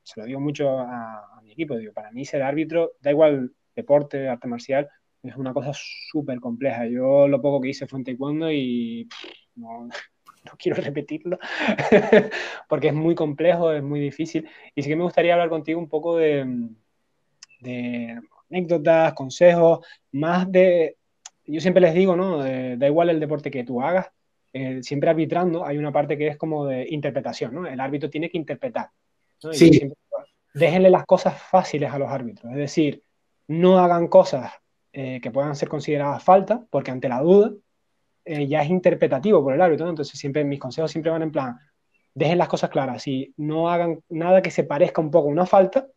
se 0.02 0.20
lo 0.20 0.26
digo 0.26 0.40
mucho 0.40 0.80
a, 0.80 1.38
a 1.38 1.42
mi 1.44 1.52
equipo, 1.52 1.78
digo, 1.78 1.94
para 1.94 2.10
mí 2.12 2.26
ser 2.26 2.42
árbitro, 2.42 2.94
da 3.02 3.12
igual 3.12 3.52
deporte, 3.78 4.28
arte 4.28 4.48
marcial, 4.48 4.90
es 5.24 5.36
una 5.38 5.54
cosa 5.54 5.72
súper 5.74 6.40
compleja. 6.40 6.86
Yo 6.88 7.28
lo 7.28 7.42
poco 7.42 7.62
que 7.62 7.70
hice 7.70 7.88
fue 7.88 8.00
en 8.00 8.06
taekwondo 8.06 8.52
y 8.52 9.08
no, 9.56 9.88
quiero 10.58 10.82
repetirlo 10.82 11.38
porque 12.70 12.88
es 12.90 12.94
muy 12.94 13.16
complejo, 13.16 13.72
es 13.72 13.84
muy 13.84 14.00
difícil. 14.00 14.50
Y 14.76 14.84
sí 14.84 14.90
que 14.90 14.96
me 14.96 15.04
gustaría 15.04 15.34
hablar 15.34 15.50
contigo 15.50 15.80
un 15.80 15.90
poco 15.90 16.18
de, 16.18 16.70
anécdotas, 18.50 19.14
consejos, 19.14 19.86
más 20.12 20.52
de... 20.52 20.98
Yo 21.46 21.62
siempre 21.62 21.82
les 21.82 21.94
digo, 21.94 22.16
¿no? 22.18 22.40
da 22.40 22.88
igual 22.88 23.10
el 23.10 23.22
deporte 23.22 23.50
que 23.50 23.64
tú 23.64 23.82
hagas, 23.82 24.08
eh, 24.52 24.82
siempre 24.82 25.10
arbitrando 25.10 25.66
hay 25.66 25.78
una 25.78 25.92
parte 25.92 26.18
que 26.18 26.28
es 26.28 26.38
como 26.38 26.66
de 26.66 26.88
interpretación, 26.90 27.54
¿no? 27.54 27.68
El 27.68 27.80
árbitro 27.80 28.10
tiene 28.10 28.30
que 28.30 28.38
interpretar. 28.38 28.90
Sí. 29.52 29.94
déjenle 30.54 30.90
las 30.90 31.06
cosas 31.06 31.40
fáciles 31.40 31.92
a 31.92 32.00
los 32.00 32.10
árbitros, 32.10 32.52
es 32.52 32.58
decir, 32.58 33.04
no 33.48 33.80
hagan 33.80 34.08
cosas 34.08 34.52
eh, 34.94 35.20
que 35.22 35.32
puedan 35.32 35.56
ser 35.56 35.70
consideradas 35.70 36.24
falta, 36.24 36.66
porque 36.70 36.92
ante 36.92 37.10
la 37.10 37.22
duda 37.22 37.52
eh, 38.26 38.48
ya 38.48 38.62
es 38.62 38.70
interpretativo 38.70 39.44
por 39.44 39.54
el 39.54 39.62
árbitro, 39.62 39.90
entonces 39.90 40.20
siempre 40.20 40.44
mis 40.44 40.60
consejos 40.60 40.92
siempre 40.92 41.12
van 41.12 41.22
en 41.24 41.32
plan, 41.32 41.58
dejen 42.14 42.38
las 42.38 42.48
cosas 42.48 42.70
claras 42.70 43.08
y 43.08 43.34
no 43.38 43.70
hagan 43.70 44.02
nada 44.10 44.42
que 44.42 44.52
se 44.52 44.64
parezca 44.64 45.02
un 45.02 45.12
poco 45.12 45.30
a 45.30 45.32
una 45.32 45.46
falta, 45.46 45.88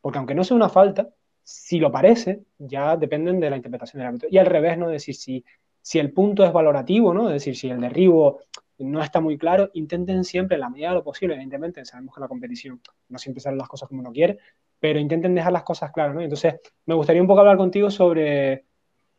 porque 0.00 0.18
aunque 0.18 0.34
no 0.34 0.44
sea 0.44 0.56
una 0.56 0.68
falta, 0.68 1.08
si 1.42 1.78
lo 1.78 1.90
parece, 1.90 2.42
ya 2.58 2.96
dependen 2.96 3.40
de 3.40 3.48
la 3.48 3.56
interpretación 3.56 4.00
del 4.00 4.08
árbitro. 4.08 4.28
Y 4.30 4.36
al 4.38 4.46
revés, 4.46 4.76
¿no? 4.76 4.88
decir, 4.88 5.14
si, 5.14 5.44
si 5.80 5.98
el 5.98 6.12
punto 6.12 6.44
es 6.44 6.52
valorativo, 6.52 7.14
¿no? 7.14 7.28
Es 7.28 7.34
decir, 7.34 7.56
si 7.56 7.70
el 7.70 7.80
derribo 7.80 8.40
no 8.78 9.02
está 9.02 9.20
muy 9.20 9.38
claro, 9.38 9.70
intenten 9.72 10.24
siempre, 10.24 10.56
en 10.56 10.60
la 10.60 10.68
medida 10.68 10.90
de 10.90 10.96
lo 10.96 11.04
posible, 11.04 11.34
evidentemente, 11.34 11.84
sabemos 11.84 12.14
que 12.14 12.20
la 12.20 12.28
competición 12.28 12.80
no 13.08 13.18
siempre 13.18 13.40
salen 13.40 13.58
las 13.58 13.68
cosas 13.68 13.88
como 13.88 14.00
uno 14.00 14.12
quiere, 14.12 14.38
pero 14.80 14.98
intenten 14.98 15.34
dejar 15.34 15.52
las 15.52 15.62
cosas 15.62 15.90
claras, 15.92 16.14
¿no? 16.14 16.20
Entonces, 16.20 16.54
me 16.86 16.94
gustaría 16.94 17.22
un 17.22 17.28
poco 17.28 17.40
hablar 17.40 17.56
contigo 17.56 17.90
sobre, 17.90 18.64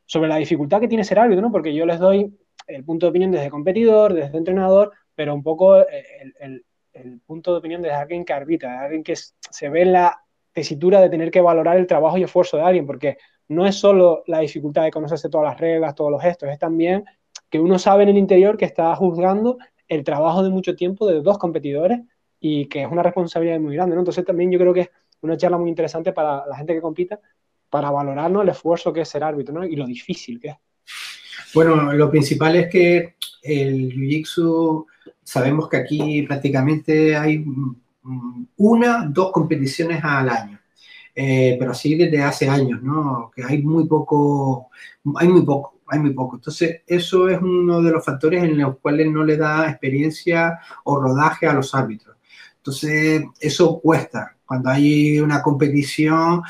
sobre 0.05 0.29
la 0.29 0.37
dificultad 0.37 0.79
que 0.79 0.87
tiene 0.87 1.03
ser 1.03 1.19
árbitro, 1.19 1.41
¿no? 1.41 1.51
Porque 1.51 1.73
yo 1.73 1.85
les 1.85 1.99
doy 1.99 2.33
el 2.67 2.83
punto 2.83 3.05
de 3.05 3.09
opinión 3.09 3.31
desde 3.31 3.49
competidor, 3.49 4.13
desde 4.13 4.37
entrenador, 4.37 4.91
pero 5.15 5.33
un 5.33 5.43
poco 5.43 5.79
eh, 5.81 6.05
el, 6.39 6.63
el, 6.93 7.19
punto 7.25 7.51
de 7.51 7.59
opinión 7.59 7.81
desde 7.81 7.95
alguien 7.95 8.25
que 8.25 8.33
arbitra, 8.33 8.71
de 8.71 8.77
alguien 8.77 9.03
que 9.03 9.15
se 9.15 9.69
ve 9.69 9.81
en 9.81 9.93
la 9.93 10.19
tesitura 10.51 11.01
de 11.01 11.09
tener 11.09 11.31
que 11.31 11.41
valorar 11.41 11.77
el 11.77 11.87
trabajo 11.87 12.17
y 12.17 12.23
esfuerzo 12.23 12.57
de 12.57 12.63
alguien, 12.63 12.85
porque 12.85 13.17
no 13.47 13.65
es 13.65 13.75
solo 13.75 14.23
la 14.27 14.39
dificultad 14.39 14.83
de 14.83 14.91
conocerse 14.91 15.29
todas 15.29 15.47
las 15.51 15.59
reglas, 15.59 15.95
todos 15.95 16.11
los 16.11 16.21
gestos, 16.21 16.49
es 16.49 16.59
también 16.59 17.05
que 17.49 17.59
uno 17.59 17.79
sabe 17.79 18.03
en 18.03 18.09
el 18.09 18.17
interior 18.17 18.57
que 18.57 18.65
está 18.65 18.95
juzgando 18.95 19.57
el 19.87 20.03
trabajo 20.03 20.43
de 20.43 20.49
mucho 20.49 20.75
tiempo 20.75 21.07
de 21.07 21.21
dos 21.21 21.37
competidores 21.37 21.99
y 22.39 22.67
que 22.67 22.83
es 22.83 22.91
una 22.91 23.03
responsabilidad 23.03 23.59
muy 23.59 23.75
grande, 23.75 23.95
¿no? 23.95 24.01
Entonces 24.01 24.23
también 24.23 24.51
yo 24.51 24.59
creo 24.59 24.73
que 24.73 24.89
una 25.21 25.37
charla 25.37 25.57
muy 25.57 25.69
interesante 25.69 26.13
para 26.13 26.45
la 26.47 26.55
gente 26.55 26.73
que 26.73 26.81
compita, 26.81 27.19
para 27.69 27.91
valorarnos 27.91 28.43
el 28.43 28.49
esfuerzo 28.49 28.91
que 28.91 29.01
es 29.01 29.09
ser 29.09 29.23
árbitro 29.23 29.53
¿no? 29.53 29.65
y 29.65 29.75
lo 29.75 29.85
difícil 29.85 30.39
que 30.39 30.49
es. 30.49 30.55
Bueno, 31.53 31.93
lo 31.93 32.09
principal 32.11 32.55
es 32.55 32.69
que 32.69 33.15
el 33.41 33.91
Jiu-Jitsu, 33.93 34.85
sabemos 35.23 35.69
que 35.69 35.77
aquí 35.77 36.21
prácticamente 36.23 37.15
hay 37.15 37.43
una, 38.57 39.05
dos 39.07 39.31
competiciones 39.31 40.03
al 40.03 40.29
año. 40.29 40.59
eh, 41.15 41.57
pero 41.59 41.71
así 41.71 41.95
desde 41.95 42.21
hace 42.23 42.47
años, 42.47 42.81
¿no? 42.81 43.31
Que 43.35 43.43
hay 43.43 43.61
muy 43.61 43.87
poco, 43.87 44.69
hay 45.15 45.27
muy 45.27 45.41
poco, 45.43 45.79
hay 45.87 45.99
muy 45.99 46.13
poco. 46.13 46.37
Entonces, 46.37 46.81
eso 46.87 47.27
es 47.27 47.41
uno 47.41 47.81
de 47.81 47.91
los 47.91 48.05
factores 48.05 48.43
en 48.43 48.57
los 48.57 48.77
cuales 48.77 49.07
no 49.07 49.23
le 49.23 49.35
da 49.35 49.69
experiencia 49.69 50.59
o 50.85 50.99
rodaje 50.99 51.47
a 51.47 51.53
los 51.53 51.75
árbitros. 51.75 52.15
Entonces, 52.57 53.23
eso 53.39 53.79
cuesta. 53.81 54.37
Cuando 54.49 54.71
hay 54.71 55.19
una 55.19 55.43
competición, 55.43 56.41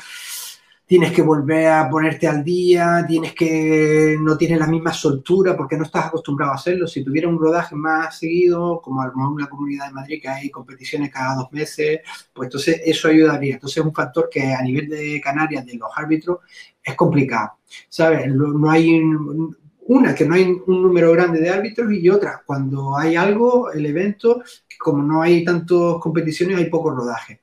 tienes 0.86 1.12
que 1.12 1.20
volver 1.20 1.66
a 1.66 1.90
ponerte 1.90 2.26
al 2.26 2.42
día, 2.42 3.04
tienes 3.06 3.34
que 3.34 4.16
no 4.18 4.38
tienes 4.38 4.58
la 4.58 4.66
misma 4.66 4.90
soltura 4.90 5.54
porque 5.54 5.76
no 5.76 5.84
estás 5.84 6.06
acostumbrado 6.06 6.52
a 6.52 6.54
hacerlo. 6.54 6.86
Si 6.86 7.04
tuviera 7.04 7.28
un 7.28 7.38
rodaje 7.38 7.76
más 7.76 8.18
seguido, 8.18 8.80
como 8.80 9.02
a 9.02 9.08
lo 9.08 9.14
mejor 9.14 9.32
una 9.34 9.50
comunidad 9.50 9.88
de 9.88 9.92
Madrid 9.92 10.18
que 10.22 10.28
hay 10.28 10.48
competiciones 10.48 11.12
cada 11.12 11.34
dos 11.34 11.52
meses, 11.52 12.00
pues 12.32 12.46
entonces 12.46 12.80
eso 12.86 13.08
ayudaría. 13.08 13.56
Entonces 13.56 13.76
es 13.76 13.84
un 13.84 13.92
factor 13.92 14.30
que 14.32 14.50
a 14.50 14.62
nivel 14.62 14.88
de 14.88 15.20
Canarias, 15.22 15.66
de 15.66 15.74
los 15.74 15.90
árbitros, 15.94 16.38
es 16.82 16.94
complicado. 16.94 17.58
¿Sabes? 17.90 18.34
No 18.34 18.70
hay 18.70 18.98
una, 19.88 20.14
que 20.14 20.24
no 20.24 20.36
hay 20.36 20.44
un 20.66 20.82
número 20.82 21.12
grande 21.12 21.38
de 21.38 21.50
árbitros 21.50 21.92
y 21.92 22.08
otra, 22.08 22.42
cuando 22.46 22.96
hay 22.96 23.14
algo, 23.14 23.70
el 23.70 23.84
evento, 23.84 24.42
como 24.78 25.02
no 25.02 25.20
hay 25.20 25.44
tantas 25.44 25.98
competiciones, 26.00 26.56
hay 26.56 26.70
poco 26.70 26.92
rodaje. 26.92 27.42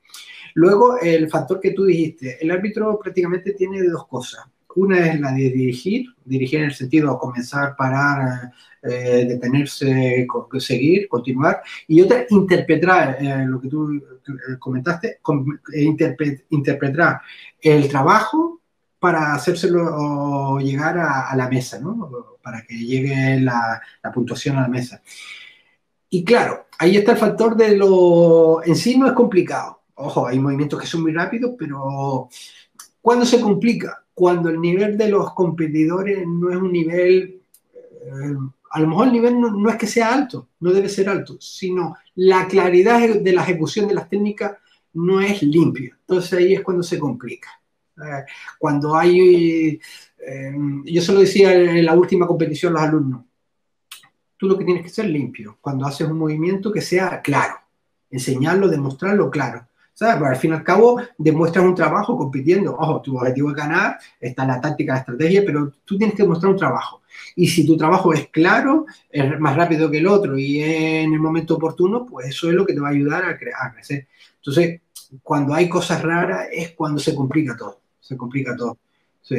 Luego, 0.54 0.98
el 0.98 1.28
factor 1.28 1.60
que 1.60 1.72
tú 1.72 1.84
dijiste, 1.84 2.38
el 2.40 2.50
árbitro 2.50 2.98
prácticamente 2.98 3.52
tiene 3.52 3.82
dos 3.82 4.06
cosas. 4.06 4.44
Una 4.78 5.08
es 5.08 5.20
la 5.20 5.32
de 5.32 5.50
dirigir, 5.50 6.06
dirigir 6.24 6.60
en 6.60 6.66
el 6.66 6.74
sentido 6.74 7.12
de 7.12 7.18
comenzar, 7.18 7.74
parar, 7.74 8.52
eh, 8.80 9.26
detenerse, 9.28 10.24
seguir, 10.60 11.08
continuar. 11.08 11.62
Y 11.88 12.00
otra, 12.00 12.26
interpretar, 12.30 13.16
eh, 13.20 13.44
lo 13.44 13.60
que 13.60 13.68
tú 13.68 13.92
eh, 13.96 14.56
comentaste, 14.58 15.18
interpretar 16.48 17.20
el 17.60 17.88
trabajo 17.88 18.60
para 19.00 19.34
hacérselo 19.34 20.58
llegar 20.60 20.96
a, 20.98 21.34
la 21.34 21.48
mesa, 21.48 21.80
¿no? 21.80 22.36
Para 22.40 22.62
que 22.62 22.76
llegue 22.76 23.40
la, 23.40 23.80
la 24.00 24.12
puntuación 24.12 24.58
a 24.58 24.62
la 24.62 24.68
mesa. 24.68 25.02
Y 26.10 26.24
claro, 26.24 26.68
ahí 26.78 26.96
está 26.96 27.12
el 27.12 27.18
factor 27.18 27.56
de 27.56 27.76
lo 27.76 28.64
en 28.64 28.76
sí 28.76 28.96
no 28.96 29.08
es 29.08 29.12
complicado 29.12 29.77
ojo, 29.98 30.26
hay 30.26 30.38
movimientos 30.38 30.80
que 30.80 30.86
son 30.86 31.02
muy 31.02 31.12
rápidos, 31.12 31.52
pero 31.58 32.28
¿cuándo 33.00 33.24
se 33.24 33.40
complica? 33.40 34.04
Cuando 34.14 34.48
el 34.48 34.60
nivel 34.60 34.96
de 34.96 35.08
los 35.08 35.32
competidores 35.34 36.26
no 36.26 36.50
es 36.50 36.56
un 36.56 36.72
nivel, 36.72 37.40
eh, 38.02 38.36
a 38.70 38.80
lo 38.80 38.88
mejor 38.88 39.06
el 39.06 39.12
nivel 39.12 39.40
no, 39.40 39.70
es 39.70 39.76
que 39.76 39.86
sea 39.86 40.12
alto, 40.12 40.48
no 40.60 40.72
debe 40.72 40.88
ser 40.88 41.08
alto, 41.08 41.36
sino 41.40 41.96
la 42.16 42.46
claridad 42.48 43.08
de 43.20 43.32
la 43.32 43.42
ejecución 43.42 43.86
de 43.88 43.94
las 43.94 44.08
técnicas 44.08 44.56
no 44.94 45.20
es 45.20 45.42
limpia. 45.42 45.96
Entonces 46.00 46.32
ahí 46.32 46.54
es 46.54 46.62
cuando 46.62 46.82
se 46.82 46.98
complica. 46.98 47.48
Cuando 48.58 48.96
hay, 48.96 49.80
eh, 50.18 50.54
yo 50.84 51.02
se 51.02 51.12
lo 51.12 51.20
decía 51.20 51.52
en 51.52 51.84
la 51.84 51.94
última 51.94 52.26
competición 52.26 52.72
a 52.72 52.80
los 52.80 52.88
alumnos, 52.88 53.24
tú 54.36 54.46
lo 54.46 54.56
que 54.56 54.64
tienes 54.64 54.84
que 54.84 54.88
ser 54.88 55.06
limpio, 55.06 55.58
cuando 55.60 55.84
haces 55.84 56.06
un 56.06 56.16
movimiento 56.16 56.70
que 56.70 56.80
sea 56.80 57.20
claro, 57.20 57.54
enseñarlo, 58.08 58.68
demostrarlo 58.68 59.30
claro. 59.30 59.67
¿Sabes? 59.98 60.22
al 60.22 60.36
fin 60.36 60.52
y 60.52 60.54
al 60.54 60.62
cabo 60.62 61.00
demuestras 61.18 61.64
un 61.64 61.74
trabajo 61.74 62.16
compitiendo. 62.16 62.76
Ojo, 62.76 63.02
tu 63.02 63.16
objetivo 63.16 63.50
es 63.50 63.56
ganar, 63.56 63.98
está 64.20 64.46
la 64.46 64.60
táctica, 64.60 64.92
la 64.92 65.00
estrategia, 65.00 65.42
pero 65.44 65.72
tú 65.84 65.98
tienes 65.98 66.14
que 66.14 66.22
demostrar 66.22 66.52
un 66.52 66.58
trabajo. 66.58 67.02
Y 67.34 67.48
si 67.48 67.66
tu 67.66 67.76
trabajo 67.76 68.12
es 68.12 68.28
claro, 68.28 68.86
es 69.10 69.40
más 69.40 69.56
rápido 69.56 69.90
que 69.90 69.98
el 69.98 70.06
otro 70.06 70.38
y 70.38 70.62
en 70.62 71.12
el 71.12 71.18
momento 71.18 71.56
oportuno, 71.56 72.06
pues 72.06 72.28
eso 72.28 72.48
es 72.48 72.54
lo 72.54 72.64
que 72.64 72.74
te 72.74 72.80
va 72.80 72.88
a 72.88 72.92
ayudar 72.92 73.24
a, 73.24 73.30
a 73.30 73.72
crecer. 73.72 74.06
Entonces, 74.36 74.80
cuando 75.20 75.52
hay 75.52 75.68
cosas 75.68 76.00
raras 76.00 76.46
es 76.52 76.70
cuando 76.72 77.00
se 77.00 77.16
complica 77.16 77.56
todo. 77.56 77.80
Se 77.98 78.16
complica 78.16 78.54
todo. 78.56 78.78
Sí. 79.20 79.36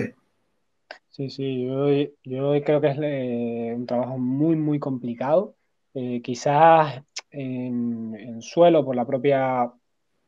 Sí, 1.10 1.30
sí, 1.30 1.66
yo, 1.66 2.62
creo 2.64 2.82
que 2.82 2.88
es 2.88 2.98
eh, 3.02 3.74
un 3.76 3.86
trabajo 3.86 4.18
muy, 4.18 4.58
muy 4.58 4.78
complicado. 4.78 5.56
Eh, 5.94 6.22
quizás 6.22 7.02
en, 7.32 8.42
suelo, 8.42 8.84
por 8.84 8.96
la 8.96 9.06
propia 9.06 9.72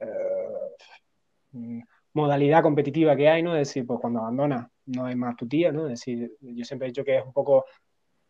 eh, 0.01 1.81
modalidad 2.13 2.61
competitiva 2.61 3.15
que 3.15 3.29
hay, 3.29 3.43
¿no? 3.43 3.55
Es 3.55 3.69
decir, 3.69 3.85
pues 3.85 3.99
cuando 3.99 4.19
abandona 4.19 4.69
no 4.87 5.05
hay 5.05 5.15
más 5.15 5.35
tu 5.35 5.47
tía, 5.47 5.71
¿no? 5.71 5.85
Es 5.85 5.91
decir, 5.91 6.31
yo 6.41 6.65
siempre 6.65 6.87
he 6.87 6.91
dicho 6.91 7.03
que 7.03 7.17
es 7.17 7.25
un 7.25 7.33
poco 7.33 7.65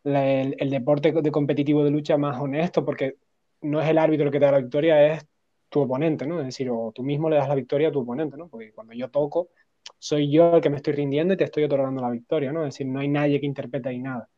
el, 0.04 0.70
deporte 0.70 1.12
de 1.12 1.30
competitivo 1.30 1.84
de 1.84 1.90
lucha 1.90 2.16
más 2.16 2.40
honesto 2.40 2.84
porque 2.84 3.16
no 3.62 3.80
es 3.80 3.88
el 3.88 3.98
árbitro 3.98 4.26
el 4.26 4.32
que 4.32 4.38
te 4.38 4.44
da 4.44 4.52
la 4.52 4.58
victoria, 4.58 5.14
es 5.14 5.26
tu 5.68 5.80
oponente, 5.80 6.26
¿no? 6.26 6.40
Es 6.40 6.46
decir, 6.46 6.68
o 6.70 6.92
tú 6.94 7.02
mismo 7.02 7.30
le 7.30 7.36
das 7.36 7.48
la 7.48 7.54
victoria 7.54 7.88
a 7.88 7.92
tu 7.92 8.00
oponente, 8.00 8.36
¿no? 8.36 8.48
Porque 8.48 8.72
cuando 8.72 8.92
yo 8.92 9.10
toco, 9.10 9.48
soy 9.98 10.30
yo 10.30 10.56
el 10.56 10.60
que 10.60 10.70
me 10.70 10.76
estoy 10.76 10.92
rindiendo 10.94 11.34
y 11.34 11.36
te 11.36 11.44
estoy 11.44 11.64
otorgando 11.64 12.02
la 12.02 12.10
victoria, 12.10 12.52
¿no? 12.52 12.62
Es 12.62 12.74
decir, 12.74 12.86
no 12.86 13.00
hay 13.00 13.08
nadie 13.08 13.40
que 13.40 13.46
interprete 13.46 13.88
ahí 13.88 13.98
nada. 13.98 14.28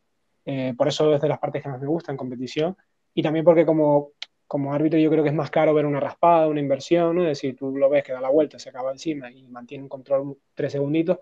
Eh, 0.44 0.74
por 0.77 0.89
eso 0.89 1.15
es 1.15 1.20
de 1.20 1.28
las 1.28 1.39
partes 1.39 1.62
que 1.62 1.69
más 1.69 1.81
me 1.81 1.86
gustan 1.86 2.15
en 2.15 2.19
competición 2.19 2.77
y 3.15 3.23
también 3.23 3.44
porque 3.44 3.65
como 3.65 4.11
como 4.46 4.74
árbitro 4.74 4.98
yo 4.98 5.10
creo 5.10 5.22
que 5.22 5.30
es 5.30 5.34
más 5.34 5.50
caro 5.50 5.74
ver 5.74 5.86
una 5.86 6.00
raspada, 6.00 6.48
una 6.48 6.60
inversión, 6.60 7.16
¿no? 7.16 7.22
Es 7.22 7.28
decir, 7.28 7.56
tú 7.56 7.76
lo 7.76 7.88
ves 7.88 8.04
que 8.04 8.12
da 8.12 8.20
la 8.20 8.30
vuelta, 8.30 8.58
se 8.58 8.68
acaba 8.68 8.92
encima 8.92 9.30
y 9.30 9.48
mantiene 9.48 9.84
un 9.84 9.88
control 9.88 10.38
tres 10.54 10.72
segunditos, 10.72 11.18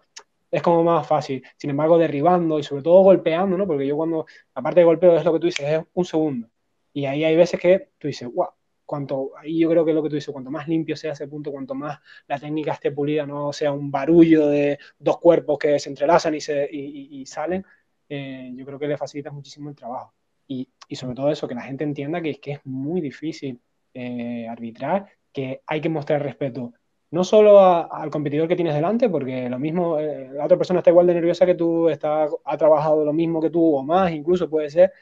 es 0.51 0.63
como 0.63 0.85
más 0.85 1.07
fácil. 1.07 1.43
Sin 1.57 1.71
embargo, 1.71 1.99
derribando 1.99 2.59
y 2.59 2.63
sobre 2.63 2.83
todo 2.83 3.03
golpeando, 3.03 3.57
¿no? 3.57 3.67
Porque 3.67 3.87
yo 3.87 3.97
cuando, 3.97 4.27
aparte 4.55 4.81
de 4.81 4.85
golpeo, 4.85 5.17
es 5.17 5.25
lo 5.25 5.33
que 5.33 5.41
tú 5.41 5.47
dices, 5.47 5.67
es 5.67 5.83
un 5.95 6.05
segundo. 6.05 6.49
Y 6.93 7.07
ahí 7.07 7.25
hay 7.25 7.37
veces 7.37 7.59
que 7.61 7.91
tú 7.99 8.09
dices, 8.09 8.29
wow, 8.33 8.49
cuanto, 8.85 9.31
ahí 9.39 9.59
yo 9.61 9.71
creo 9.71 9.85
que 9.85 9.93
es 9.93 9.95
lo 9.95 10.03
que 10.03 10.11
tú 10.11 10.17
dices, 10.17 10.33
cuanto 10.33 10.51
más 10.51 10.69
limpio 10.69 10.97
sea 10.97 11.13
ese 11.13 11.27
punto, 11.29 11.51
cuanto 11.51 11.75
más 11.75 11.99
la 12.29 12.39
técnica 12.39 12.73
esté 12.73 12.93
pulida, 12.93 13.27
no 13.27 13.53
sea 13.53 13.73
un 13.73 13.91
barullo 13.91 14.49
de 14.49 14.79
dos 14.99 15.19
cuerpos 15.19 15.59
que 15.59 15.79
se 15.79 15.89
entrelazan 15.89 16.35
y, 16.35 16.41
se, 16.41 16.69
y, 16.71 17.25
salen, 17.27 17.65
eh, 18.09 18.53
yo 18.55 18.67
creo 18.67 18.79
que 18.79 18.89
le 18.89 18.99
facilita 18.99 19.31
muchísimo 19.31 19.71
el 19.71 19.77
trabajo 19.77 20.13
y, 20.47 20.69
sobre 20.95 21.15
todo 21.15 21.31
eso, 21.31 21.49
que 21.49 21.55
la 21.55 21.63
gente 21.63 21.85
entienda 21.85 22.21
que, 22.21 22.39
que 22.39 22.53
es 22.53 22.61
muy 22.65 23.01
difícil 23.01 23.61
eh, 23.95 24.47
arbitrar, 24.49 25.07
que 25.33 25.63
hay 25.67 25.81
que 25.81 25.89
mostrar 25.89 26.23
respeto 26.23 26.75
no 27.13 27.25
solo 27.25 27.61
al 27.61 28.11
competidor 28.11 28.49
que 28.49 28.57
tienes 28.57 28.75
delante, 28.75 29.11
porque 29.11 29.49
lo 29.51 29.59
mismo, 29.59 29.99
eh, 29.99 30.31
la 30.33 30.47
otra 30.47 30.57
persona 30.57 30.81
está 30.81 30.91
igual 30.91 31.07
de 31.07 31.15
nerviosa 31.15 31.45
que 31.45 31.55
tú, 31.55 31.91
está, 31.91 32.27
ha 32.45 32.57
trabajado 32.57 33.05
lo 33.05 33.13
mismo 33.13 33.41
que 33.41 33.51
tú 33.51 33.77
o 33.77 33.83
más, 33.83 34.13
incluso 34.13 34.49
puede 34.49 34.71
ser, 34.71 34.93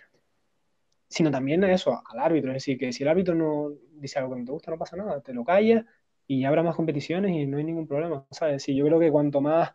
sino 1.08 1.30
también 1.30 1.62
eso, 1.64 2.02
al 2.10 2.18
árbitro. 2.18 2.50
Es 2.50 2.56
decir, 2.56 2.78
que 2.78 2.92
si 2.92 3.04
el 3.04 3.08
árbitro 3.10 3.34
no 3.36 3.70
dice 3.92 4.18
algo 4.18 4.34
que 4.34 4.40
no 4.40 4.44
te 4.46 4.52
gusta, 4.52 4.70
no 4.72 4.78
pasa 4.78 4.96
nada, 4.96 5.20
te 5.20 5.32
lo 5.32 5.44
callas 5.44 5.84
y 6.26 6.44
habrá 6.44 6.64
más 6.64 6.74
competiciones 6.74 7.30
y 7.30 7.46
no 7.46 7.58
hay 7.58 7.64
ningún 7.64 7.86
problema. 7.86 8.26
¿sabes? 8.32 8.64
Si 8.64 8.74
yo 8.74 8.86
creo 8.86 8.98
que 8.98 9.12
cuanto 9.12 9.40
más 9.40 9.72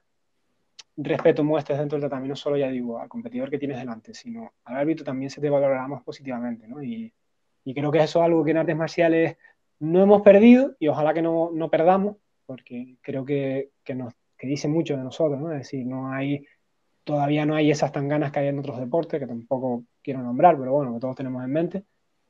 respeto 0.98 1.44
muestres 1.44 1.78
dentro 1.78 1.98
del 1.98 2.04
tratamiento, 2.04 2.32
no 2.32 2.36
solo 2.36 2.58
ya 2.58 2.70
digo 2.70 3.00
al 3.00 3.10
competidor 3.10 3.50
que 3.50 3.58
tienes 3.58 3.78
delante, 3.78 4.14
sino 4.14 4.54
al 4.64 4.78
árbitro 4.78 5.04
también 5.04 5.30
se 5.30 5.42
te 5.42 5.50
valorará 5.50 5.88
más 5.88 6.04
positivamente, 6.04 6.68
¿no? 6.68 6.82
Y, 6.82 7.14
creo 7.74 7.92
que 7.92 7.98
eso 7.98 8.20
es 8.20 8.26
algo 8.26 8.44
que 8.44 8.52
en 8.52 8.58
artes 8.58 8.76
marciales 8.76 9.38
no 9.80 10.02
hemos 10.04 10.22
perdido 10.22 10.76
y 10.80 10.88
ojalá 10.88 11.14
que 11.14 11.24
no, 11.24 11.50
no 11.52 11.70
perdamos, 11.70 12.18
porque 12.46 12.98
creo 13.02 13.26
que, 13.26 13.72
que, 13.84 13.96
nos, 13.96 14.14
que 14.38 14.48
dice 14.48 14.68
mucho 14.68 14.96
de 14.96 15.04
nosotros, 15.04 15.42
¿no? 15.42 15.52
Es 15.52 15.60
decir, 15.60 15.86
no 15.86 16.12
hay, 16.12 16.46
todavía 17.04 17.46
no 17.46 17.56
hay 17.56 17.72
esas 17.72 17.92
tan 17.92 18.08
ganas 18.08 18.32
que 18.32 18.40
hay 18.40 18.48
en 18.50 18.60
otros 18.60 18.80
deportes, 18.80 19.20
que 19.20 19.28
tampoco 19.28 19.84
quiero 20.04 20.22
nombrar, 20.22 20.58
pero 20.60 20.74
bueno, 20.74 20.94
que 20.94 21.00
todos 21.00 21.16
tenemos 21.16 21.44
en 21.44 21.52
mente. 21.52 21.84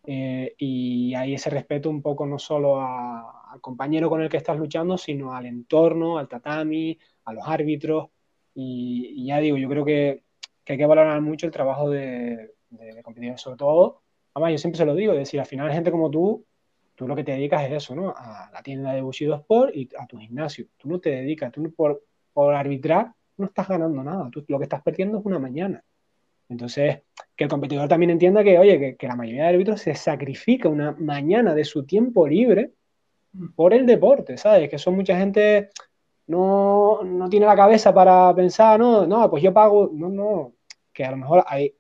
Eh, 0.08 0.54
y 0.58 1.16
hay 1.16 1.34
ese 1.34 1.50
respeto 1.50 1.90
un 1.90 2.02
poco 2.02 2.26
no 2.28 2.38
solo 2.38 2.80
al 2.80 3.60
compañero 3.60 4.10
con 4.10 4.22
el 4.22 4.30
que 4.30 4.38
estás 4.38 4.58
luchando, 4.58 4.98
sino 4.98 5.34
al 5.34 5.48
entorno, 5.48 6.18
al 6.18 6.28
tatami, 6.28 6.98
a 7.26 7.34
los 7.34 7.48
árbitros, 7.48 8.10
y, 8.56 9.26
ya 9.28 9.40
digo, 9.40 9.58
yo 9.58 9.70
creo 9.70 9.86
que, 9.86 10.24
que, 10.64 10.74
hay 10.74 10.80
que 10.80 10.86
valorar 10.86 11.20
mucho 11.22 11.46
el 11.46 11.52
trabajo 11.52 11.90
de, 11.90 12.56
de, 12.70 13.04
competidores, 13.04 13.42
sobre 13.42 13.58
todo, 13.58 14.02
además 14.34 14.54
yo 14.54 14.58
siempre 14.58 14.78
se 14.78 14.86
lo 14.86 14.96
digo, 14.96 15.12
es 15.14 15.20
decir, 15.20 15.40
al 15.40 15.46
final 15.46 15.72
gente 15.72 15.92
como 15.92 16.10
tú, 16.10 16.46
tú 16.96 17.08
lo 17.08 17.16
que 17.16 17.26
te 17.26 17.34
dedicas 17.34 17.64
es 17.66 17.74
eso, 17.74 17.96
¿no? 17.96 18.14
A 18.16 18.50
la 18.54 18.64
tienda 18.64 18.94
de 18.94 19.02
Bushido 19.02 19.36
Sport 19.36 19.76
y 19.76 19.90
a 20.00 20.08
tu 20.08 20.18
gimnasio. 20.18 20.68
Tú 20.78 20.88
no 20.88 21.00
te 21.00 21.10
dedicas, 21.10 21.52
tú 21.52 21.72
por, 21.74 22.04
por 22.32 22.56
arbitrar 22.56 23.12
no 23.38 23.48
estás 23.48 23.68
ganando 23.68 24.02
nada, 24.02 24.30
tú 24.32 24.46
lo 24.48 24.58
que 24.58 24.64
estás 24.64 24.82
perdiendo 24.82 25.20
es 25.20 25.26
una 25.26 25.40
mañana. 25.40 25.84
Entonces, 26.48 27.02
que 27.36 27.44
el 27.44 27.50
competidor 27.50 27.90
también 27.90 28.12
entienda 28.12 28.44
que, 28.44 28.58
oye, 28.58 28.80
que, 28.80 28.96
que, 28.96 29.08
la 29.08 29.16
mayoría 29.16 29.44
de 29.44 29.50
árbitros 29.50 29.82
se 29.82 29.96
sacrifica 29.96 30.70
una 30.70 30.94
mañana 30.94 31.54
de 31.54 31.66
su 31.66 31.86
tiempo 31.86 32.28
libre 32.28 32.72
por 33.56 33.74
el 33.74 33.86
deporte, 33.86 34.38
¿sabes? 34.38 34.70
Que 34.70 34.78
son 34.78 34.96
mucha 34.96 35.18
gente 35.18 35.70
no, 36.28 37.04
no 37.04 37.30
tiene 37.30 37.46
la 37.46 37.56
cabeza 37.56 37.94
para 37.94 38.34
pensar, 38.34 38.80
no, 38.80 39.06
no, 39.06 39.30
pues 39.30 39.44
yo 39.44 39.54
pago, 39.54 39.90
no, 39.94 40.10
no, 40.10 40.54
que 40.92 41.06
a 41.06 41.12
lo 41.12 41.18
mejor 41.18 41.44
hay 41.48 41.76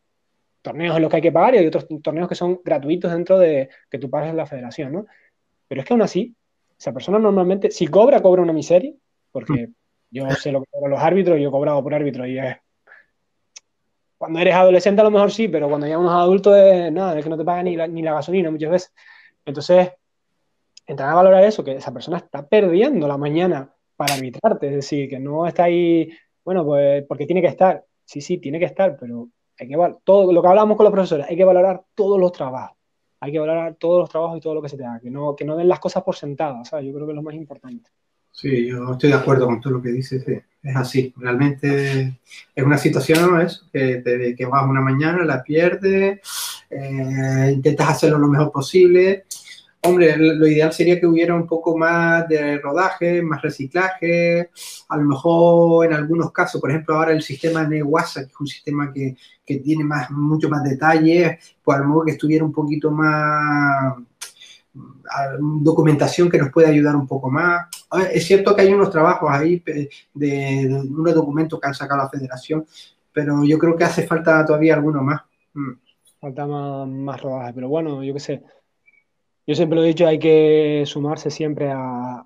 torneos 0.62 0.96
en 0.96 1.02
los 1.02 1.10
que 1.10 1.18
hay 1.18 1.22
que 1.22 1.32
pagar 1.32 1.56
y 1.56 1.60
hay 1.60 1.68
otros 1.68 1.88
torneos 2.02 2.28
que 2.28 2.36
son 2.36 2.60
gratuitos 2.64 3.12
dentro 3.12 3.38
de 3.40 3.70
que 3.90 4.00
tú 4.00 4.10
pagas 4.10 4.30
en 4.30 4.38
la 4.38 4.46
federación, 4.46 4.92
¿no? 4.92 5.06
Pero 5.68 5.82
es 5.82 5.88
que 5.88 5.94
aún 5.94 6.02
así, 6.02 6.36
esa 6.78 6.94
persona 6.94 7.20
normalmente, 7.20 7.72
si 7.72 7.88
cobra, 7.88 8.22
cobra 8.22 8.42
una 8.42 8.54
miseria, 8.54 8.94
porque 9.32 9.70
yo 10.12 10.30
sé 10.32 10.52
lo 10.52 10.62
que 10.62 10.70
cobran 10.72 10.92
los 10.92 11.02
árbitros, 11.02 11.40
yo 11.40 11.50
he 11.50 11.52
cobrado 11.52 11.84
por 11.84 11.94
árbitro 11.94 12.26
y 12.26 12.40
es... 12.40 12.58
Cuando 14.18 14.40
eres 14.40 14.56
adolescente 14.56 15.02
a 15.02 15.04
lo 15.04 15.12
mejor 15.12 15.32
sí, 15.32 15.48
pero 15.48 15.68
cuando 15.68 15.88
ya 15.88 16.00
unos 16.00 16.14
adultos 16.14 16.56
es 16.58 16.92
nada, 16.92 17.18
es 17.18 17.24
que 17.24 17.30
no 17.30 17.38
te 17.38 17.44
pagan 17.44 17.66
ni 17.66 17.76
la, 17.76 17.88
ni 17.88 18.02
la 18.02 18.14
gasolina 18.14 18.50
muchas 18.50 18.72
veces. 18.72 18.94
Entonces, 19.44 19.92
entrar 20.88 21.10
a 21.10 21.16
valorar 21.16 21.44
eso, 21.44 21.64
que 21.64 21.74
esa 21.74 21.94
persona 21.94 22.18
está 22.18 22.48
perdiendo 22.48 23.08
la 23.08 23.18
mañana 23.18 23.75
para 23.96 24.16
arbitrarte, 24.16 24.68
es 24.68 24.76
decir, 24.76 25.10
que 25.10 25.20
no 25.20 25.48
está 25.48 25.66
ahí, 25.66 26.10
bueno, 26.44 26.66
pues 26.66 27.04
porque 27.08 27.26
tiene 27.26 27.42
que 27.42 27.48
estar, 27.48 27.84
sí, 28.04 28.22
sí, 28.22 28.38
tiene 28.38 28.60
que 28.60 28.66
estar, 28.66 28.98
pero 29.00 29.30
hay 29.58 29.68
que 29.68 29.78
todo 30.04 30.32
lo 30.32 30.42
que 30.42 30.48
hablamos 30.48 30.78
con 30.78 30.84
los 30.84 30.94
profesores, 30.94 31.26
hay 31.30 31.36
que 31.36 31.46
valorar 31.46 31.84
todos 31.94 32.20
los 32.20 32.32
trabajos, 32.32 32.78
hay 33.20 33.32
que 33.32 33.40
valorar 33.40 33.76
todos 33.76 34.02
los 34.02 34.10
trabajos 34.10 34.38
y 34.38 34.42
todo 34.42 34.56
lo 34.56 34.62
que 34.62 34.70
se 34.70 34.78
te 34.78 34.86
haga, 34.86 35.00
que 35.00 35.10
no, 35.10 35.36
que 35.36 35.46
no 35.46 35.56
den 35.56 35.68
las 35.68 35.80
cosas 35.80 36.04
por 36.04 36.16
sentadas, 36.16 36.70
¿sabes? 36.70 36.86
Yo 36.86 36.94
creo 36.94 37.08
que 37.08 37.12
es 37.12 37.16
lo 37.16 37.24
más 37.24 37.36
importante. 37.36 37.90
Sí, 38.32 38.68
yo 38.68 38.92
estoy 38.92 39.12
de 39.12 39.16
acuerdo 39.16 39.46
con 39.46 39.62
todo 39.62 39.76
lo 39.76 39.82
que 39.82 39.94
dices, 39.94 40.26
es 40.28 40.76
así, 40.76 41.14
realmente 41.16 42.20
es 42.54 42.66
una 42.66 42.78
situación 42.78 43.40
eso, 43.40 43.66
que, 43.72 43.98
te, 43.98 44.36
que 44.36 44.46
vas 44.46 44.68
una 44.68 44.82
mañana, 44.82 45.24
la 45.24 45.42
pierdes, 45.42 46.20
eh, 46.70 47.52
intentas 47.54 47.90
hacerlo 47.90 48.18
lo 48.18 48.28
mejor 48.28 48.52
posible, 48.52 49.24
Hombre, 49.86 50.18
lo 50.18 50.48
ideal 50.48 50.74
sería 50.74 51.00
que 51.00 51.06
hubiera 51.06 51.36
un 51.36 51.46
poco 51.46 51.78
más 51.78 52.28
de 52.28 52.58
rodaje, 52.58 53.22
más 53.22 53.42
reciclaje, 53.44 54.50
a 54.90 54.98
lo 54.98 55.04
mejor 55.04 55.86
en 55.86 55.94
algunos 55.94 56.32
casos, 56.32 56.60
por 56.60 56.72
ejemplo, 56.72 56.96
ahora 56.96 57.12
el 57.12 57.22
sistema 57.22 57.66
de 57.66 57.84
WhatsApp, 57.84 58.26
que 58.26 58.32
es 58.32 58.40
un 58.40 58.48
sistema 58.48 58.92
que, 58.92 59.16
que 59.46 59.58
tiene 59.58 59.84
más, 59.84 60.10
mucho 60.10 60.50
más 60.50 60.64
detalles, 60.64 61.56
pues 61.64 61.78
a 61.78 61.82
lo 61.82 61.88
mejor 61.88 62.06
que 62.06 62.14
estuviera 62.14 62.44
un 62.44 62.52
poquito 62.52 62.90
más 62.90 63.96
documentación 65.40 66.30
que 66.30 66.40
nos 66.40 66.52
pueda 66.52 66.70
ayudar 66.70 66.96
un 66.96 67.08
poco 67.08 67.30
más. 67.30 67.68
es 68.12 68.26
cierto 68.26 68.56
que 68.56 68.64
hay 68.64 68.74
unos 68.74 68.90
trabajos 68.90 69.30
ahí 69.32 69.60
de, 69.60 69.90
de, 70.14 70.84
unos 70.90 71.14
documentos 71.14 71.60
que 71.60 71.68
han 71.68 71.76
sacado 71.76 72.02
la 72.02 72.10
federación, 72.10 72.66
pero 73.14 73.44
yo 73.44 73.60
creo 73.60 73.76
que 73.76 73.84
hace 73.84 74.08
falta 74.08 74.44
todavía 74.44 74.74
alguno 74.74 75.04
más. 75.04 75.22
Mm. 75.54 75.74
Falta 76.20 76.48
más, 76.48 76.88
más 76.88 77.22
rodaje, 77.22 77.54
pero 77.54 77.70
bueno, 77.70 78.04
yo 78.04 78.14
qué 78.14 78.20
sé 78.20 78.42
yo 79.48 79.56
siempre 79.56 79.76
lo 79.76 79.84
he 79.84 79.88
dicho, 79.88 80.08
hay 80.08 80.18
que 80.20 80.84
sumarse 80.86 81.30
siempre 81.30 81.72
a, 81.72 82.26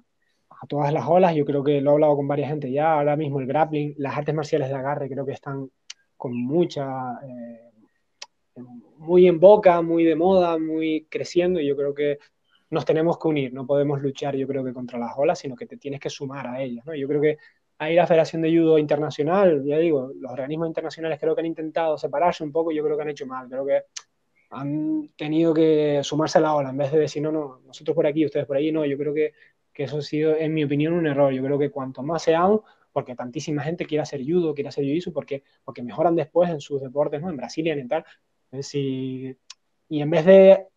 todas 0.67 0.93
las 0.93 1.07
olas. 1.07 1.35
Yo 1.35 1.45
creo 1.45 1.63
que 1.63 1.81
lo 1.81 1.91
he 1.91 1.93
hablado 1.93 2.15
con 2.15 2.27
varias 2.27 2.49
gente 2.49 2.71
ya. 2.71 2.93
Ahora 2.93 3.15
mismo 3.15 3.39
el 3.39 3.47
grappling, 3.47 3.95
las 3.97 4.17
artes 4.17 4.35
marciales 4.35 4.69
de 4.69 4.75
agarre, 4.75 5.09
creo 5.09 5.25
que 5.25 5.31
están 5.33 5.69
con 6.17 6.35
mucha. 6.35 7.19
Eh, 7.23 7.71
muy 8.97 9.27
en 9.27 9.39
boca, 9.39 9.81
muy 9.81 10.03
de 10.03 10.15
moda, 10.15 10.57
muy 10.57 11.07
creciendo. 11.09 11.59
Y 11.59 11.67
yo 11.67 11.75
creo 11.75 11.93
que 11.93 12.19
nos 12.69 12.85
tenemos 12.85 13.17
que 13.17 13.27
unir. 13.27 13.53
No 13.53 13.65
podemos 13.65 14.01
luchar, 14.01 14.35
yo 14.35 14.47
creo 14.47 14.63
que 14.63 14.73
contra 14.73 14.99
las 14.99 15.13
olas, 15.17 15.39
sino 15.39 15.55
que 15.55 15.65
te 15.65 15.77
tienes 15.77 15.99
que 15.99 16.09
sumar 16.09 16.47
a 16.47 16.61
ellas. 16.61 16.85
Yo 16.97 17.07
creo 17.07 17.21
que 17.21 17.37
ahí 17.79 17.95
la 17.95 18.07
Federación 18.07 18.41
de 18.41 18.55
Judo 18.55 18.77
Internacional, 18.77 19.63
ya 19.65 19.77
digo, 19.77 20.11
los 20.15 20.31
organismos 20.31 20.67
internacionales 20.67 21.19
creo 21.19 21.35
que 21.35 21.41
han 21.41 21.47
intentado 21.47 21.97
separarse 21.97 22.43
un 22.43 22.51
poco. 22.51 22.71
Yo 22.71 22.83
creo 22.83 22.95
que 22.97 23.03
han 23.03 23.09
hecho 23.09 23.25
mal. 23.25 23.47
Creo 23.49 23.65
que 23.65 23.83
han 24.49 25.09
tenido 25.15 25.53
que 25.53 26.01
sumarse 26.03 26.39
a 26.39 26.41
la 26.41 26.55
ola 26.55 26.69
en 26.69 26.77
vez 26.77 26.91
de 26.91 26.99
decir, 26.99 27.21
no, 27.21 27.31
no, 27.31 27.61
nosotros 27.65 27.95
por 27.95 28.07
aquí, 28.07 28.25
ustedes 28.25 28.45
por 28.45 28.57
ahí, 28.57 28.71
no, 28.71 28.85
yo 28.85 28.97
creo 28.97 29.13
que, 29.13 29.33
que 29.73 29.83
eso 29.83 29.99
ha 29.99 30.01
sido, 30.01 30.35
en 30.35 30.53
mi 30.53 30.63
opinión, 30.63 30.93
un 30.93 31.07
error. 31.07 31.31
Yo 31.31 31.43
creo 31.43 31.59
que 31.59 31.69
cuanto 31.71 32.03
más 32.03 32.23
seamos, 32.23 32.61
porque 32.91 33.15
tantísima 33.15 33.63
gente 33.63 33.85
quiere 33.85 34.01
hacer 34.01 34.21
judo, 34.25 34.53
quiere 34.53 34.69
hacer 34.69 34.83
jiu 34.83 35.13
porque, 35.13 35.43
porque 35.63 35.83
mejoran 35.83 36.15
después 36.15 36.49
en 36.49 36.59
sus 36.61 36.81
deportes, 36.81 37.21
¿no? 37.21 37.29
En 37.29 37.37
Brasilia 37.37 37.75
y 37.77 37.87
tal. 37.87 38.03
y 38.51 40.01
en 40.01 40.09
vez 40.09 40.25
de 40.25 40.67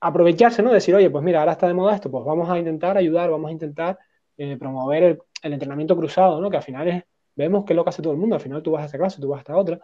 aprovecharse, 0.00 0.62
¿no? 0.62 0.72
Decir, 0.72 0.94
oye, 0.94 1.10
pues 1.10 1.22
mira, 1.22 1.40
ahora 1.40 1.52
está 1.52 1.66
de 1.66 1.74
moda 1.74 1.94
esto, 1.94 2.10
pues 2.10 2.24
vamos 2.24 2.48
a 2.48 2.58
intentar 2.58 2.96
ayudar, 2.96 3.30
vamos 3.30 3.50
a 3.50 3.52
intentar 3.52 3.98
eh, 4.36 4.56
promover 4.56 5.02
el, 5.02 5.18
el, 5.42 5.52
entrenamiento 5.52 5.96
cruzado, 5.96 6.40
¿no? 6.40 6.50
Que 6.50 6.56
al 6.56 6.62
final 6.62 6.88
es, 6.88 7.04
vemos 7.36 7.64
que 7.64 7.74
es 7.74 7.76
lo 7.76 7.84
que 7.84 7.90
hace 7.90 8.02
todo 8.02 8.14
el 8.14 8.18
mundo, 8.18 8.36
al 8.36 8.40
final 8.40 8.62
tú 8.62 8.72
vas 8.72 8.82
a 8.82 8.86
esta 8.86 8.98
clase, 8.98 9.20
tú 9.20 9.28
vas 9.28 9.38
a 9.38 9.40
esta 9.42 9.56
otra, 9.56 9.80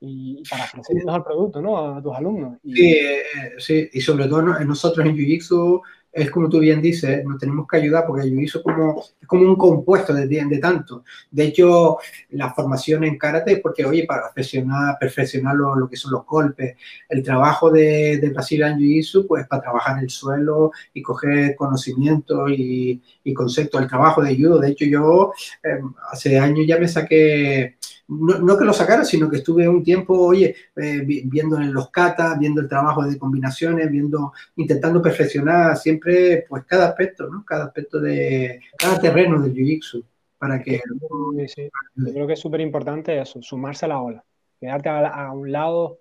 y, 0.00 0.42
para 0.48 0.64
ofrecer 0.64 0.96
el 0.98 1.22
producto 1.22 1.60
¿no? 1.60 1.96
a 1.96 2.02
tus 2.02 2.14
alumnos. 2.14 2.58
Y... 2.62 2.74
Sí, 2.74 2.92
eh, 2.92 3.22
sí, 3.58 3.90
y 3.92 4.00
sobre 4.00 4.26
todo 4.26 4.42
nosotros 4.42 5.06
en 5.06 5.16
Jiu-Jitsu 5.16 5.82
es 6.16 6.30
como 6.30 6.48
tú 6.48 6.60
bien 6.60 6.80
dices, 6.80 7.22
nos 7.26 7.38
tenemos 7.38 7.66
que 7.68 7.76
ayudar 7.76 8.06
porque 8.06 8.26
el 8.26 8.34
jiu 8.34 8.62
como, 8.62 9.04
es 9.20 9.28
como 9.28 9.42
un 9.42 9.56
compuesto 9.56 10.14
de, 10.14 10.26
de, 10.26 10.58
tanto. 10.58 11.04
De 11.30 11.44
hecho, 11.44 11.98
la 12.30 12.54
formación 12.54 13.04
en 13.04 13.18
karate 13.18 13.58
porque, 13.58 13.84
oye, 13.84 14.06
para 14.06 14.32
perfeccionar, 14.32 14.96
perfeccionar 14.98 15.54
lo, 15.54 15.76
lo 15.76 15.86
que 15.86 15.96
son 15.96 16.12
los 16.12 16.24
golpes, 16.24 16.74
el 17.10 17.22
trabajo 17.22 17.70
de, 17.70 18.16
de 18.16 18.30
Brasil 18.30 18.62
en 18.62 18.78
jiu 18.78 19.26
pues 19.26 19.46
para 19.46 19.60
trabajar 19.60 20.02
el 20.02 20.08
suelo 20.08 20.72
y 20.94 21.02
coger 21.02 21.54
conocimiento 21.54 22.48
y, 22.48 23.02
y 23.22 23.34
conceptos, 23.34 23.82
el 23.82 23.88
trabajo 23.88 24.22
de 24.22 24.34
judo. 24.36 24.58
De 24.58 24.70
hecho, 24.70 24.86
yo 24.86 25.32
eh, 25.62 25.80
hace 26.10 26.38
años 26.38 26.66
ya 26.66 26.78
me 26.78 26.88
saqué 26.88 27.76
no, 28.08 28.56
que 28.56 28.64
lo 28.64 28.72
sacara, 28.72 29.04
sino 29.04 29.28
que 29.28 29.38
estuve 29.38 29.68
un 29.68 29.82
tiempo, 29.82 30.18
oye, 30.18 30.54
eh, 30.76 31.02
viendo 31.04 31.60
en 31.60 31.72
los 31.72 31.90
katas, 31.90 32.38
viendo 32.38 32.60
el 32.60 32.68
trabajo 32.68 33.04
de 33.04 33.18
combinaciones, 33.18 33.90
viendo, 33.90 34.32
intentando 34.56 35.02
perfeccionar 35.02 35.76
siempre, 35.76 36.44
pues, 36.48 36.64
cada 36.64 36.88
aspecto, 36.88 37.28
¿no? 37.28 37.44
Cada 37.44 37.66
aspecto 37.66 38.00
de, 38.00 38.60
cada 38.78 38.98
terreno 38.98 39.40
del 39.40 39.54
jiu-jitsu, 39.54 40.04
para 40.38 40.62
que... 40.62 40.80
Sí, 41.48 41.68
Yo 41.96 42.12
creo 42.12 42.26
que 42.26 42.34
es 42.34 42.40
súper 42.40 42.60
importante 42.60 43.18
eso, 43.20 43.42
sumarse 43.42 43.86
a 43.86 43.88
la 43.88 44.00
ola, 44.00 44.24
quedarte 44.60 44.88
a 44.88 45.32
un 45.32 45.50
lado 45.50 46.00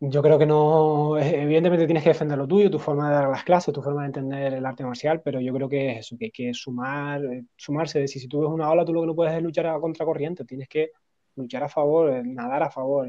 yo 0.00 0.22
creo 0.22 0.38
que 0.38 0.46
no, 0.46 1.18
evidentemente 1.18 1.84
tienes 1.86 2.02
que 2.02 2.10
defender 2.10 2.38
lo 2.38 2.48
tuyo, 2.48 2.70
tu 2.70 2.78
forma 2.78 3.10
de 3.10 3.14
dar 3.16 3.28
las 3.28 3.44
clases, 3.44 3.74
tu 3.74 3.82
forma 3.82 4.00
de 4.02 4.06
entender 4.06 4.54
el 4.54 4.64
arte 4.64 4.82
marcial, 4.82 5.20
pero 5.22 5.40
yo 5.40 5.52
creo 5.52 5.68
que 5.68 5.92
es 5.92 5.98
eso, 5.98 6.16
que 6.16 6.26
hay 6.26 6.30
que 6.30 6.54
sumar, 6.54 7.22
eh, 7.24 7.44
sumarse, 7.56 8.00
decir, 8.00 8.22
si 8.22 8.26
tú 8.26 8.40
ves 8.40 8.50
una 8.50 8.70
ola, 8.70 8.84
tú 8.84 8.94
lo 8.94 9.02
que 9.02 9.08
no 9.08 9.14
puedes 9.14 9.34
es 9.34 9.42
luchar 9.42 9.66
a 9.66 9.78
contracorriente, 9.78 10.46
tienes 10.46 10.68
que 10.68 10.92
luchar 11.36 11.64
a 11.64 11.68
favor, 11.68 12.10
eh, 12.10 12.22
nadar 12.24 12.62
a 12.62 12.70
favor. 12.70 13.08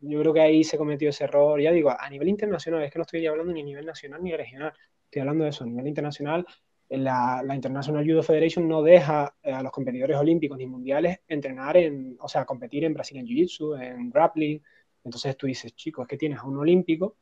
Yo 0.00 0.20
creo 0.20 0.32
que 0.32 0.40
ahí 0.40 0.62
se 0.62 0.78
cometió 0.78 1.08
ese 1.08 1.24
error, 1.24 1.60
ya 1.60 1.72
digo, 1.72 1.90
a 1.90 2.08
nivel 2.08 2.28
internacional, 2.28 2.82
es 2.84 2.92
que 2.92 2.98
no 2.98 3.02
estoy 3.02 3.26
hablando 3.26 3.52
ni 3.52 3.62
a 3.62 3.64
nivel 3.64 3.84
nacional 3.84 4.22
ni 4.22 4.36
regional, 4.36 4.72
estoy 5.06 5.20
hablando 5.20 5.44
de 5.44 5.50
eso, 5.50 5.64
a 5.64 5.66
nivel 5.66 5.88
internacional, 5.88 6.46
la, 6.90 7.42
la 7.44 7.54
International 7.56 8.04
Judo 8.06 8.22
Federation 8.22 8.68
no 8.68 8.82
deja 8.82 9.34
eh, 9.42 9.52
a 9.52 9.62
los 9.62 9.72
competidores 9.72 10.16
olímpicos 10.16 10.58
ni 10.58 10.66
mundiales 10.66 11.18
entrenar 11.26 11.76
en, 11.76 12.16
o 12.20 12.28
sea, 12.28 12.44
competir 12.44 12.84
en 12.84 12.94
Brasil 12.94 13.18
en 13.18 13.26
Jiu-Jitsu, 13.26 13.82
en 13.82 14.10
grappling, 14.10 14.62
entonces 15.04 15.36
tú 15.36 15.46
dices, 15.46 15.74
chicos, 15.74 16.04
es 16.04 16.08
que 16.08 16.16
tienes 16.16 16.38
a 16.38 16.44
un 16.46 16.58
olímpico 16.58 17.16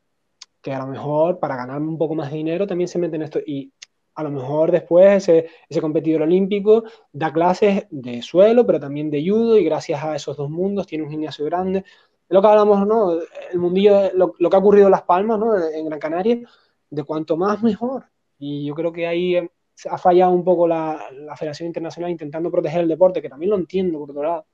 que 0.60 0.72
a 0.72 0.78
lo 0.78 0.86
mejor 0.86 1.38
para 1.38 1.56
ganar 1.56 1.80
un 1.80 1.98
poco 1.98 2.14
más 2.14 2.30
de 2.30 2.36
dinero 2.36 2.66
también 2.66 2.88
se 2.88 2.98
mete 2.98 3.16
en 3.16 3.22
esto 3.22 3.40
y 3.44 3.72
a 4.14 4.22
lo 4.22 4.30
mejor 4.30 4.70
después 4.70 5.22
ese, 5.28 5.48
ese 5.68 5.80
competidor 5.80 6.22
olímpico 6.22 6.84
da 7.12 7.32
clases 7.32 7.86
de 7.90 8.22
suelo, 8.22 8.64
pero 8.66 8.78
también 8.78 9.10
de 9.10 9.26
judo 9.26 9.58
y 9.58 9.64
gracias 9.64 10.02
a 10.04 10.14
esos 10.14 10.36
dos 10.36 10.50
mundos 10.50 10.86
tiene 10.86 11.04
un 11.04 11.10
gimnasio 11.10 11.44
grande. 11.46 11.84
Lo 12.28 12.40
que 12.40 12.48
hablamos, 12.48 12.86
¿no? 12.86 13.12
El 13.50 13.58
mundillo, 13.58 14.10
lo, 14.14 14.34
lo 14.38 14.50
que 14.50 14.56
ha 14.56 14.58
ocurrido 14.58 14.86
en 14.86 14.92
Las 14.92 15.02
Palmas, 15.02 15.38
¿no? 15.38 15.56
En 15.58 15.86
Gran 15.86 15.98
Canaria, 15.98 16.40
de 16.90 17.04
cuanto 17.04 17.36
más 17.36 17.62
mejor. 17.62 18.06
Y 18.38 18.66
yo 18.66 18.74
creo 18.74 18.92
que 18.92 19.06
ahí 19.06 19.36
eh, 19.36 19.50
ha 19.90 19.98
fallado 19.98 20.32
un 20.32 20.44
poco 20.44 20.68
la, 20.68 21.08
la 21.12 21.36
Federación 21.36 21.66
Internacional 21.68 22.10
intentando 22.10 22.50
proteger 22.50 22.82
el 22.82 22.88
deporte, 22.88 23.22
que 23.22 23.28
también 23.28 23.50
lo 23.50 23.56
entiendo 23.56 23.98
por 23.98 24.10
otro 24.10 24.22
lado, 24.22 24.46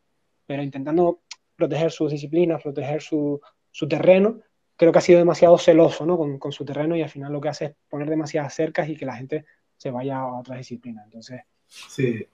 pero 0.47 0.63
intentando 0.63 1.21
proteger 1.59 1.91
sus 1.91 2.13
disciplinas, 2.13 2.63
proteger 2.63 3.03
su, 3.03 3.41
su 3.73 3.89
terreno, 3.89 4.41
creo 4.77 4.93
que 4.93 4.99
ha 4.99 5.03
sido 5.03 5.19
demasiado 5.19 5.59
celoso 5.59 6.07
¿no? 6.07 6.17
con, 6.17 6.39
con, 6.39 6.53
su 6.53 6.65
terreno 6.65 6.97
y 6.97 7.03
al 7.03 7.11
final 7.11 7.33
lo 7.33 7.41
que 7.41 7.49
hace 7.49 7.65
es 7.65 7.75
poner 7.91 8.09
demasiadas 8.09 8.55
cercas 8.55 8.89
y 8.89 8.97
que 8.97 9.05
la 9.05 9.17
gente 9.17 9.45
se 9.77 9.91
vaya 9.91 10.19
a 10.19 10.39
otras 10.39 10.59
disciplinas. 10.59 11.05
Entonces, 11.05 11.43
sí. 11.67 12.25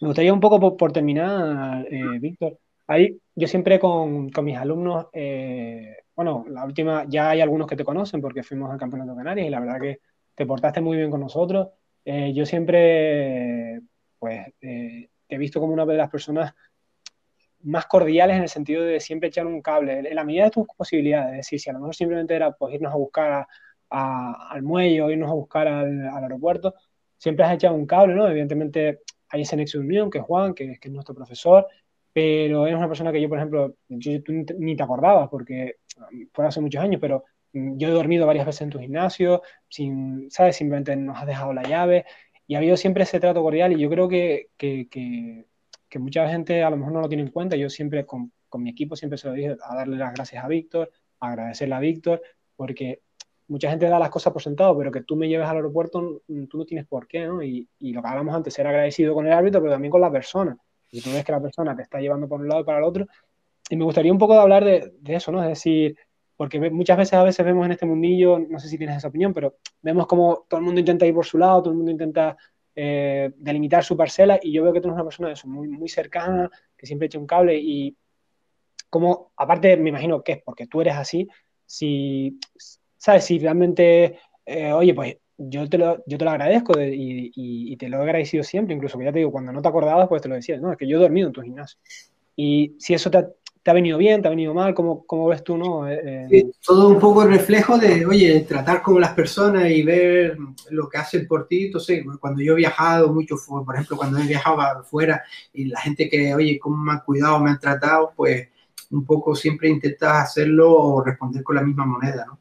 me 0.00 0.08
gustaría 0.08 0.34
un 0.34 0.40
poco 0.40 0.60
por, 0.60 0.76
por 0.76 0.92
terminar, 0.92 1.86
eh, 1.90 2.18
Víctor. 2.20 2.58
Ahí 2.86 3.18
yo 3.34 3.48
siempre 3.48 3.80
con, 3.80 4.28
con 4.28 4.44
mis 4.44 4.56
alumnos, 4.58 5.06
eh, 5.14 5.96
bueno, 6.14 6.44
la 6.48 6.64
última, 6.64 7.04
ya 7.08 7.30
hay 7.30 7.40
algunos 7.40 7.66
que 7.66 7.76
te 7.76 7.84
conocen 7.84 8.20
porque 8.20 8.42
fuimos 8.42 8.70
al 8.70 8.78
Campeonato 8.78 9.16
Canarias 9.16 9.46
y 9.46 9.50
la 9.50 9.60
verdad 9.60 9.80
que 9.80 10.00
te 10.34 10.44
portaste 10.44 10.82
muy 10.82 10.98
bien 10.98 11.10
con 11.10 11.20
nosotros. 11.20 11.68
Eh, 12.04 12.34
yo 12.34 12.44
siempre, 12.44 13.80
pues, 14.18 14.46
te 14.60 15.08
he 15.26 15.38
visto 15.38 15.58
como 15.58 15.72
una 15.72 15.86
de 15.86 15.96
las 15.96 16.10
personas 16.10 16.54
más 17.66 17.86
cordiales 17.86 18.36
en 18.36 18.42
el 18.42 18.48
sentido 18.48 18.84
de 18.84 19.00
siempre 19.00 19.28
echar 19.28 19.46
un 19.46 19.60
cable, 19.60 19.98
en 20.08 20.14
la 20.14 20.24
medida 20.24 20.44
de 20.44 20.50
tus 20.50 20.66
posibilidades. 20.76 21.32
Es 21.32 21.36
decir, 21.38 21.60
si 21.60 21.70
a 21.70 21.72
lo 21.72 21.80
mejor 21.80 21.94
simplemente 21.96 22.34
era 22.34 22.52
pues, 22.52 22.74
irnos 22.74 22.92
a 22.92 22.96
buscar 22.96 23.46
al 23.90 24.62
muelle 24.62 25.02
o 25.02 25.10
irnos 25.10 25.30
a 25.30 25.34
buscar 25.34 25.66
al, 25.68 26.08
aeropuerto, 26.08 26.74
siempre 27.16 27.44
has 27.44 27.54
echado 27.54 27.74
un 27.74 27.86
cable, 27.86 28.14
¿no? 28.14 28.28
Evidentemente 28.28 29.00
hay 29.28 29.42
ese 29.42 29.56
nexo 29.56 29.78
de 29.78 29.84
unión, 29.84 30.10
que 30.10 30.18
es 30.18 30.24
Juan, 30.24 30.54
que, 30.54 30.78
que, 30.78 30.88
es 30.88 30.94
nuestro 30.94 31.14
profesor, 31.14 31.66
pero 32.12 32.66
eres 32.66 32.78
una 32.78 32.88
persona 32.88 33.10
que 33.12 33.20
yo, 33.20 33.28
por 33.28 33.38
ejemplo, 33.38 33.74
tú 34.24 34.32
ni 34.58 34.76
te 34.76 34.82
acordabas 34.82 35.28
porque 35.28 35.76
fue 36.32 36.46
hace 36.46 36.60
muchos 36.60 36.82
años, 36.82 37.00
pero 37.00 37.24
yo 37.52 37.88
he 37.88 37.90
dormido 37.90 38.26
varias 38.26 38.46
veces 38.46 38.62
en 38.62 38.70
tu 38.70 38.78
gimnasio, 38.78 39.42
sin, 39.68 40.30
¿sabes? 40.30 40.56
Simplemente 40.56 40.94
nos 40.96 41.18
has 41.18 41.26
dejado 41.26 41.52
la 41.52 41.62
llave 41.64 42.04
y 42.46 42.54
ha 42.54 42.58
habido 42.58 42.76
siempre 42.76 43.02
ese 43.02 43.18
trato 43.18 43.42
cordial 43.42 43.72
y 43.72 43.80
yo 43.80 43.90
creo 43.90 44.08
que, 44.08 44.50
que, 44.56 44.88
que 44.88 45.46
que 45.96 46.00
mucha 46.00 46.28
gente 46.28 46.62
a 46.62 46.68
lo 46.68 46.76
mejor 46.76 46.92
no 46.92 47.00
lo 47.00 47.08
tiene 47.08 47.22
en 47.22 47.30
cuenta. 47.30 47.56
Yo 47.56 47.70
siempre 47.70 48.04
con, 48.04 48.30
con 48.50 48.62
mi 48.62 48.68
equipo 48.68 48.96
siempre 48.96 49.16
se 49.16 49.28
lo 49.28 49.32
dije 49.32 49.56
a 49.62 49.74
darle 49.74 49.96
las 49.96 50.12
gracias 50.12 50.44
a 50.44 50.46
Víctor, 50.46 50.90
a 51.20 51.28
agradecerle 51.30 51.74
a 51.74 51.80
Víctor, 51.80 52.20
porque 52.54 53.00
mucha 53.48 53.70
gente 53.70 53.88
da 53.88 53.98
las 53.98 54.10
cosas 54.10 54.30
por 54.30 54.42
sentado, 54.42 54.76
pero 54.76 54.92
que 54.92 55.00
tú 55.04 55.16
me 55.16 55.26
lleves 55.26 55.48
al 55.48 55.56
aeropuerto, 55.56 56.20
tú 56.50 56.58
no 56.58 56.66
tienes 56.66 56.86
por 56.86 57.08
qué, 57.08 57.26
¿no? 57.26 57.42
Y, 57.42 57.66
y, 57.78 57.94
lo 57.94 58.02
que 58.02 58.08
hablamos 58.08 58.34
antes, 58.34 58.52
ser 58.52 58.66
agradecido 58.66 59.14
con 59.14 59.26
el 59.26 59.32
árbitro, 59.32 59.62
pero 59.62 59.72
también 59.72 59.90
con 59.90 60.02
la 60.02 60.12
persona. 60.12 60.54
Y 60.90 61.00
tú 61.00 61.10
ves 61.12 61.24
que 61.24 61.32
la 61.32 61.40
persona 61.40 61.74
te 61.74 61.82
está 61.82 61.98
llevando 61.98 62.28
por 62.28 62.42
un 62.42 62.48
lado 62.48 62.60
y 62.60 62.64
para 62.64 62.78
el 62.78 62.84
otro. 62.84 63.06
Y 63.70 63.76
me 63.76 63.84
gustaría 63.84 64.12
un 64.12 64.18
poco 64.18 64.34
de 64.34 64.40
hablar 64.40 64.64
de, 64.66 64.92
de 65.00 65.14
eso, 65.14 65.32
¿no? 65.32 65.42
Es 65.42 65.48
decir, 65.48 65.96
porque 66.36 66.60
muchas 66.70 66.98
veces 66.98 67.14
a 67.14 67.22
veces 67.22 67.46
vemos 67.46 67.64
en 67.64 67.72
este 67.72 67.86
mundillo, 67.86 68.38
no 68.38 68.58
sé 68.58 68.68
si 68.68 68.76
tienes 68.76 68.98
esa 68.98 69.08
opinión, 69.08 69.32
pero 69.32 69.56
vemos 69.80 70.06
como 70.06 70.44
todo 70.46 70.60
el 70.60 70.66
mundo 70.66 70.80
intenta 70.80 71.06
ir 71.06 71.14
por 71.14 71.24
su 71.24 71.38
lado, 71.38 71.62
todo 71.62 71.70
el 71.70 71.78
mundo 71.78 71.90
intenta 71.90 72.36
eh, 72.78 73.32
delimitar 73.36 73.82
su 73.82 73.96
parcela 73.96 74.38
y 74.42 74.52
yo 74.52 74.62
veo 74.62 74.72
que 74.72 74.82
tú 74.82 74.88
eres 74.88 74.96
una 74.96 75.04
persona 75.04 75.28
de 75.28 75.34
eso, 75.34 75.48
muy, 75.48 75.66
muy 75.66 75.88
cercana, 75.88 76.50
que 76.76 76.86
siempre 76.86 77.06
echa 77.06 77.18
un 77.18 77.26
cable 77.26 77.58
y 77.58 77.96
como, 78.90 79.32
aparte 79.36 79.76
me 79.78 79.88
imagino 79.88 80.22
que 80.22 80.32
es 80.32 80.42
porque 80.42 80.66
tú 80.66 80.82
eres 80.82 80.94
así, 80.94 81.26
si, 81.64 82.38
¿sabes? 82.96 83.24
Si 83.24 83.38
realmente, 83.38 84.18
eh, 84.44 84.72
oye, 84.72 84.94
pues 84.94 85.16
yo 85.38 85.68
te 85.68 85.78
lo, 85.78 86.02
yo 86.06 86.18
te 86.18 86.24
lo 86.24 86.30
agradezco 86.30 86.74
y, 86.78 87.76
te 87.78 87.88
lo 87.88 87.98
he 87.98 88.02
agradecido 88.02 88.42
siempre, 88.42 88.74
incluso 88.74 88.98
que 88.98 89.04
ya 89.04 89.12
te 89.12 89.18
digo, 89.18 89.32
cuando 89.32 89.52
no 89.52 89.62
te 89.62 89.68
acordabas, 89.68 90.08
pues 90.08 90.22
te 90.22 90.28
lo 90.28 90.34
decía, 90.34 90.58
no, 90.58 90.72
es 90.72 90.78
que 90.78 90.86
yo 90.86 90.98
he 90.98 91.00
dormido 91.00 91.28
en 91.28 91.32
tu 91.32 91.42
gimnasio. 91.42 91.78
Y 92.36 92.76
si 92.78 92.94
eso 92.94 93.10
te 93.10 93.18
ha, 93.18 93.28
venido 93.74 93.98
bien, 93.98 94.22
te 94.22 94.28
ha 94.28 94.30
venido 94.30 94.54
mal, 94.54 94.74
¿cómo, 94.74 95.26
ves 95.28 95.42
tú, 95.42 95.56
no? 95.56 95.88
Eh, 95.88 96.28
eh, 96.30 96.50
todo 96.64 96.88
un 96.88 96.98
poco 96.98 97.22
el 97.22 97.30
reflejo 97.30 97.78
de, 97.78 98.06
oye, 98.06 98.40
tratar 98.40 98.82
como 98.82 98.98
las 98.98 99.12
personas 99.12 99.70
y 99.70 99.82
ver 99.82 100.36
lo 100.70 100.88
que 100.88 100.98
hacen 100.98 101.26
por 101.26 101.46
ti. 101.46 101.66
Entonces, 101.66 102.04
cuando 102.20 102.42
yo 102.42 102.52
he 102.52 102.56
viajado 102.56 103.12
mucho, 103.12 103.36
por 103.46 103.74
ejemplo, 103.74 103.96
cuando 103.96 104.18
he 104.18 104.26
viajado 104.26 104.60
afuera 104.60 105.22
y 105.52 105.66
la 105.66 105.80
gente 105.80 106.08
que, 106.08 106.34
oye, 106.34 106.58
cómo 106.58 106.76
me 106.76 106.92
han 106.92 107.00
cuidado, 107.00 107.40
me 107.40 107.50
han 107.50 107.60
tratado, 107.60 108.12
pues 108.16 108.48
un 108.90 109.04
poco 109.04 109.34
siempre 109.34 109.68
intentas 109.68 110.24
hacerlo 110.24 110.72
o 110.72 111.02
responder 111.02 111.42
con 111.42 111.56
la 111.56 111.62
misma 111.62 111.86
moneda, 111.86 112.24
¿no? 112.26 112.38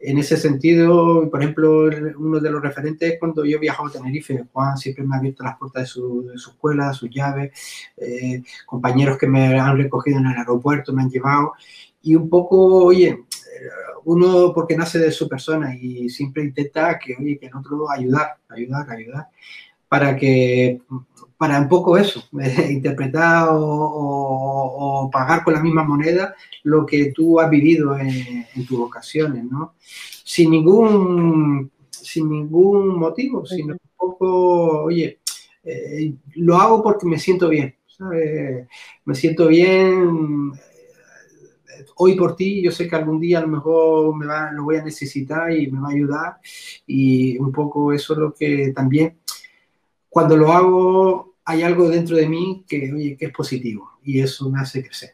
En 0.00 0.18
ese 0.18 0.36
sentido, 0.36 1.28
por 1.30 1.42
ejemplo, 1.42 1.90
uno 2.16 2.40
de 2.40 2.50
los 2.50 2.62
referentes 2.62 3.12
es 3.12 3.18
cuando 3.18 3.44
yo 3.44 3.58
he 3.58 3.60
viajado 3.60 3.88
a 3.88 3.92
Tenerife. 3.92 4.46
Juan 4.52 4.76
siempre 4.76 5.04
me 5.04 5.14
ha 5.14 5.18
abierto 5.18 5.44
las 5.44 5.58
puertas 5.58 5.82
de 5.82 5.86
su, 5.86 6.26
de 6.26 6.38
su 6.38 6.50
escuela, 6.50 6.92
sus 6.94 7.10
llaves, 7.10 7.52
eh, 7.98 8.42
compañeros 8.64 9.18
que 9.18 9.26
me 9.26 9.58
han 9.58 9.76
recogido 9.76 10.18
en 10.18 10.26
el 10.26 10.38
aeropuerto, 10.38 10.92
me 10.92 11.02
han 11.02 11.10
llevado. 11.10 11.52
Y 12.02 12.14
un 12.14 12.30
poco, 12.30 12.86
oye, 12.86 13.24
uno 14.04 14.52
porque 14.54 14.76
nace 14.76 14.98
de 14.98 15.12
su 15.12 15.28
persona 15.28 15.74
y 15.74 16.08
siempre 16.08 16.42
intenta 16.42 16.98
que, 16.98 17.16
oye, 17.18 17.38
que 17.38 17.46
en 17.46 17.54
otro 17.54 17.90
ayudar, 17.90 18.36
ayudar, 18.48 18.90
ayudar, 18.90 19.28
para 19.90 20.16
que 20.16 20.80
para 21.36 21.58
un 21.58 21.68
poco 21.68 21.96
eso, 21.96 22.22
interpretar 22.70 23.48
o, 23.50 25.10
pagar 25.12 25.42
con 25.42 25.54
la 25.54 25.62
misma 25.62 25.82
moneda 25.82 26.34
lo 26.62 26.86
que 26.86 27.12
tú 27.12 27.40
has 27.40 27.50
vivido 27.50 27.98
en, 27.98 28.46
tus 28.68 28.78
ocasiones, 28.78 29.44
¿no? 29.44 29.74
Sin 29.80 30.50
ningún, 30.50 31.70
sin 31.90 32.30
ningún 32.30 32.98
motivo, 32.98 33.44
sino 33.44 33.72
un 33.72 33.90
poco, 33.96 34.84
oye, 34.84 35.18
eh, 35.64 36.14
lo 36.36 36.56
hago 36.56 36.82
porque 36.84 37.06
me 37.06 37.18
siento 37.18 37.48
bien, 37.48 37.74
¿sabes? 37.88 38.68
Me 39.04 39.14
siento 39.16 39.48
bien 39.48 40.52
hoy 41.96 42.14
por 42.14 42.36
ti, 42.36 42.62
yo 42.62 42.70
sé 42.70 42.86
que 42.86 42.96
algún 42.96 43.18
día 43.18 43.38
a 43.38 43.42
lo 43.42 43.48
mejor 43.48 44.16
me 44.16 44.26
va, 44.26 44.52
lo 44.52 44.64
voy 44.64 44.76
a 44.76 44.84
necesitar 44.84 45.50
y 45.52 45.70
me 45.70 45.80
va 45.80 45.88
a 45.88 45.92
ayudar 45.92 46.36
y 46.86 47.38
un 47.38 47.50
poco 47.50 47.92
eso 47.92 48.12
es 48.12 48.18
lo 48.18 48.34
que 48.34 48.72
también 48.74 49.18
cuando 50.10 50.36
lo 50.36 50.52
hago 50.52 51.36
hay 51.44 51.62
algo 51.62 51.88
dentro 51.88 52.16
de 52.16 52.28
mí 52.28 52.64
que, 52.68 52.92
oye, 52.92 53.16
que 53.16 53.26
es 53.26 53.32
positivo 53.32 53.92
y 54.02 54.20
eso 54.20 54.50
me 54.50 54.60
hace 54.60 54.82
crecer. 54.82 55.10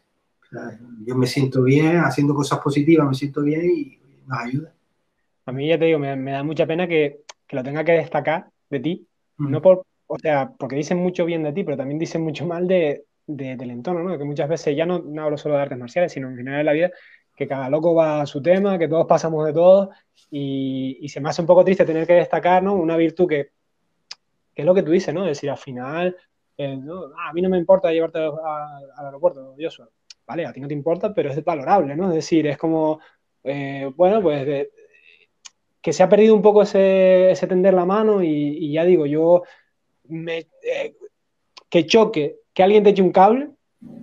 yo 1.06 1.14
me 1.14 1.26
siento 1.26 1.62
bien 1.62 1.98
haciendo 1.98 2.34
cosas 2.34 2.58
positivas, 2.60 3.06
me 3.06 3.14
siento 3.14 3.42
bien 3.42 3.70
y 3.70 3.98
nos 4.26 4.38
ayuda. 4.38 4.72
A 5.44 5.52
mí 5.52 5.68
ya 5.68 5.78
te 5.78 5.84
digo, 5.84 5.98
me, 5.98 6.16
da 6.16 6.42
mucha 6.42 6.66
pena 6.66 6.88
que, 6.88 7.20
que, 7.46 7.56
lo 7.56 7.62
tenga 7.62 7.84
que 7.84 7.92
destacar 7.92 8.48
de 8.68 8.80
ti, 8.80 9.06
mm. 9.36 9.50
no 9.50 9.62
por, 9.62 9.84
o 10.06 10.18
sea, 10.18 10.50
porque 10.58 10.76
dicen 10.76 10.98
mucho 10.98 11.24
bien 11.24 11.42
de 11.42 11.52
ti, 11.52 11.62
pero 11.62 11.76
también 11.76 11.98
dicen 11.98 12.22
mucho 12.22 12.46
mal 12.46 12.66
de, 12.66 13.04
del 13.26 13.70
entorno, 13.70 14.02
¿no? 14.02 14.18
Que 14.18 14.24
muchas 14.24 14.48
veces 14.48 14.76
ya 14.76 14.86
no, 14.86 14.98
no, 14.98 15.22
hablo 15.22 15.36
solo 15.36 15.54
de 15.56 15.62
artes 15.62 15.78
marciales, 15.78 16.12
sino 16.12 16.28
en 16.30 16.36
general 16.36 16.60
de 16.60 16.64
la 16.64 16.72
vida, 16.72 16.90
que 17.36 17.46
cada 17.46 17.68
loco 17.68 17.94
va 17.94 18.22
a 18.22 18.26
su 18.26 18.42
tema, 18.42 18.78
que 18.78 18.88
todos 18.88 19.06
pasamos 19.06 19.46
de 19.46 19.52
todo 19.52 19.90
y, 20.30 20.98
y 21.00 21.08
se 21.08 21.20
me 21.20 21.28
hace 21.28 21.42
un 21.42 21.46
poco 21.46 21.64
triste 21.64 21.84
tener 21.84 22.06
que 22.06 22.14
destacar, 22.14 22.62
¿no? 22.62 22.74
Una 22.74 22.96
virtud 22.96 23.28
que 23.28 23.55
que 24.56 24.62
es 24.62 24.66
lo 24.66 24.74
que 24.74 24.82
tú 24.82 24.90
dices, 24.90 25.12
¿no? 25.12 25.24
Es 25.24 25.36
decir, 25.36 25.50
al 25.50 25.58
final, 25.58 26.16
eh, 26.56 26.80
ah, 27.18 27.28
a 27.28 27.32
mí 27.34 27.42
no 27.42 27.50
me 27.50 27.58
importa 27.58 27.92
llevarte 27.92 28.20
al 28.20 29.04
aeropuerto, 29.04 29.54
Joshua. 29.60 29.86
Vale, 30.26 30.46
a 30.46 30.52
ti 30.52 30.60
no 30.60 30.66
te 30.66 30.72
importa, 30.72 31.12
pero 31.12 31.30
es 31.30 31.44
valorable, 31.44 31.94
¿no? 31.94 32.08
Es 32.08 32.14
decir, 32.14 32.46
es 32.46 32.56
como, 32.56 32.98
eh, 33.44 33.92
bueno, 33.94 34.22
pues 34.22 34.68
que 35.82 35.92
se 35.92 36.02
ha 36.02 36.08
perdido 36.08 36.34
un 36.34 36.40
poco 36.40 36.62
ese, 36.62 37.36
tender 37.46 37.74
la 37.74 37.84
mano 37.84 38.22
y, 38.22 38.72
ya 38.72 38.84
digo, 38.84 39.04
yo 39.04 39.42
me, 40.08 40.38
eh, 40.62 40.96
que 41.68 41.84
choque, 41.84 42.38
que 42.54 42.62
alguien 42.62 42.82
te 42.82 42.90
eche 42.90 43.02
un 43.02 43.12
cable, 43.12 43.50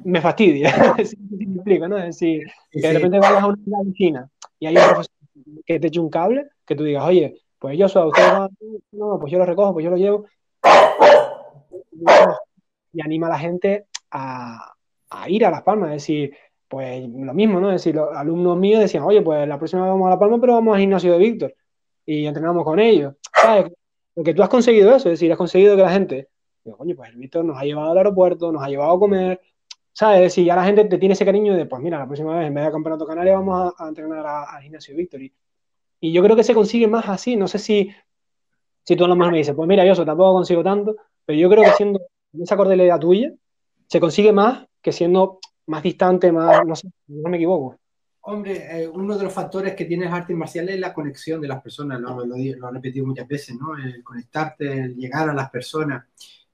me 0.06 0.22
fastidia. 0.22 0.70
si 1.04 1.18
me 1.18 1.56
explico, 1.56 1.88
¿no? 1.88 1.98
Es 1.98 2.06
decir, 2.06 2.44
que 2.72 2.80
de 2.80 2.94
repente 2.94 3.18
vayas 3.18 3.42
a 3.42 3.48
una 3.48 3.80
oficina 3.80 4.30
y 4.60 4.68
hay 4.68 4.78
un 4.78 4.84
profesor 4.84 5.16
que 5.66 5.80
te 5.80 5.88
eche 5.88 6.00
un 6.00 6.12
cable, 6.12 6.46
que 6.64 6.76
tú 6.76 6.84
digas, 6.84 7.04
oye, 7.06 7.42
pues 7.58 7.78
yo 7.78 7.90
soy 7.90 8.10
usted 8.10 8.24
no, 8.92 9.20
pues 9.20 9.32
yo 9.32 9.40
lo 9.40 9.46
recojo, 9.46 9.74
pues 9.74 9.84
yo 9.84 9.90
lo 9.90 9.98
llevo, 9.98 10.26
y 12.94 13.02
anima 13.02 13.28
a 13.28 13.32
la 13.32 13.40
gente 13.40 13.88
a, 14.11 14.74
ir 15.28 15.45
a 15.45 15.52
Las 15.52 15.64
Palmas, 15.64 15.90
es 15.90 15.95
decir, 16.03 16.36
pues 16.68 17.07
lo 17.07 17.34
mismo, 17.34 17.60
¿no? 17.60 17.72
Es 17.72 17.82
decir, 17.82 17.95
los 17.95 18.15
alumnos 18.15 18.57
míos 18.57 18.80
decían, 18.80 19.03
oye, 19.03 19.22
pues 19.22 19.48
la 19.48 19.57
próxima 19.57 19.88
vamos 19.88 20.07
a 20.07 20.11
La 20.11 20.20
Palma, 20.20 20.40
pero 20.40 20.53
vamos 20.53 20.74
al 20.76 20.82
gimnasio 20.82 21.14
de 21.14 21.18
Víctor 21.20 21.56
y 22.06 22.26
entrenamos 22.26 22.64
con 22.64 22.80
ellos, 22.80 23.15
¿sabes? 23.34 23.72
Porque 24.14 24.34
tú 24.34 24.44
has 24.44 24.49
conseguido 24.49 24.90
eso, 24.90 25.10
es 25.10 25.20
decir, 25.20 25.32
has 25.32 25.38
conseguido 25.38 25.76
que 25.76 25.82
la 25.82 25.91
gente, 25.91 26.30
oye, 26.78 26.95
pues 26.95 27.10
el 27.10 27.18
Víctor 27.18 27.45
nos 27.45 27.57
ha 27.57 27.64
llevado 27.64 27.91
al 27.91 27.98
aeropuerto, 27.98 28.52
nos 28.52 28.64
ha 28.64 28.70
llevado 28.70 28.94
a 28.94 28.99
comer, 28.99 29.41
¿sabes? 29.91 30.18
Es 30.18 30.24
decir, 30.24 30.45
ya 30.45 30.56
la 30.56 30.65
gente 30.65 30.86
te 30.86 30.98
tiene 30.98 31.14
ese 31.14 31.26
cariño 31.26 31.56
de, 31.56 31.65
pues 31.65 31.82
mira, 31.82 31.99
la 31.99 32.06
próxima 32.06 32.38
vez 32.38 32.48
en 32.48 32.53
vez 32.53 32.65
de 32.65 32.72
Campeonato 32.72 33.06
Canaria 33.06 33.36
vamos 33.36 33.74
a, 33.78 33.88
entrenar 33.88 34.26
al 34.26 34.61
gimnasio 34.61 34.94
de 34.94 34.98
Víctor. 34.98 35.22
Y, 35.22 35.34
y, 35.99 36.11
yo 36.11 36.24
creo 36.24 36.36
que 36.36 36.44
se 36.44 36.53
consigue 36.53 36.88
más 36.88 37.07
así, 37.07 37.36
no 37.36 37.48
sé 37.48 37.60
si, 37.60 37.91
si 38.84 38.95
tú 38.95 39.06
a 39.06 39.07
lo 39.07 39.15
mejor 39.15 39.32
me 39.32 39.40
dices, 39.40 39.56
pues 39.56 39.68
mira, 39.68 39.86
yo 39.86 40.06
tampoco 40.06 40.34
consigo 40.34 40.64
tanto, 40.64 40.95
pero 41.26 41.40
yo 41.40 41.50
creo 41.50 41.64
que 41.64 41.74
siendo 41.74 42.02
esa 42.41 42.58
cordialidad 42.58 43.00
tuya, 43.00 43.32
se 43.88 44.00
consigue 44.00 44.32
más 44.32 44.66
que 44.82 44.91
siendo 44.91 45.40
más 45.68 45.82
distante, 45.82 46.32
más, 46.32 46.66
no 46.66 46.76
sé, 46.76 46.90
no 47.08 47.30
me 47.30 47.38
equivoco. 47.38 47.78
Hombre, 48.26 48.84
eh, 48.84 48.88
uno 48.88 49.18
de 49.18 49.24
los 49.26 49.34
factores 49.34 49.76
que 49.76 49.86
tiene 49.86 50.06
las 50.06 50.14
artes 50.14 50.36
marciales 50.36 50.76
es 50.76 50.82
la 50.82 50.94
conexión 50.94 51.41
de 51.41 51.48
las 51.48 51.62
personas, 51.62 52.00
lo, 52.00 52.26
lo, 52.26 52.36
he 52.38 52.56
repetido 52.72 53.06
muchas 53.06 53.28
veces, 53.28 53.56
¿no? 53.60 53.78
El 53.78 54.02
conectarte, 54.04 54.72
el 54.72 54.95
llegar 54.95 55.30
a 55.30 55.34
las 55.34 55.50
personas. 55.50 56.06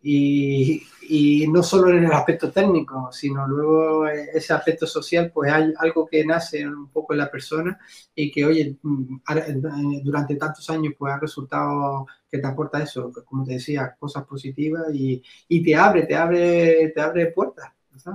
Y, 0.01 0.81
y, 1.09 1.47
no 1.47 1.61
solo 1.61 1.89
en 1.89 2.05
el 2.05 2.11
aspecto 2.11 2.51
técnico, 2.51 3.11
sino 3.11 3.45
luego 3.47 4.07
ese 4.07 4.53
aspecto 4.53 4.87
social, 4.87 5.29
pues 5.31 5.51
hay 5.51 5.73
algo 5.77 6.07
que 6.07 6.25
nace 6.25 6.65
un 6.65 6.89
poco 6.89 7.13
en 7.13 7.19
la 7.19 7.29
persona 7.29 7.77
y 8.15 8.31
que, 8.31 8.45
oye, 8.45 8.77
mm, 8.81 9.17
durante 10.01 10.35
tantos 10.37 10.69
años, 10.69 10.93
pues 10.97 11.13
ha 11.13 11.19
resultado 11.19 12.07
que 12.29 12.37
te 12.37 12.47
aporta 12.47 12.83
eso, 12.83 13.11
como 13.25 13.43
te 13.43 13.53
decía, 13.53 13.95
cosas 13.99 14.25
positivas 14.25 14.85
y, 14.93 15.21
y 15.47 15.63
te 15.63 15.75
abre, 15.75 16.05
te 16.05 16.15
abre, 16.15 16.89
te 16.89 17.01
abre 17.01 17.27
puertas. 17.27 17.71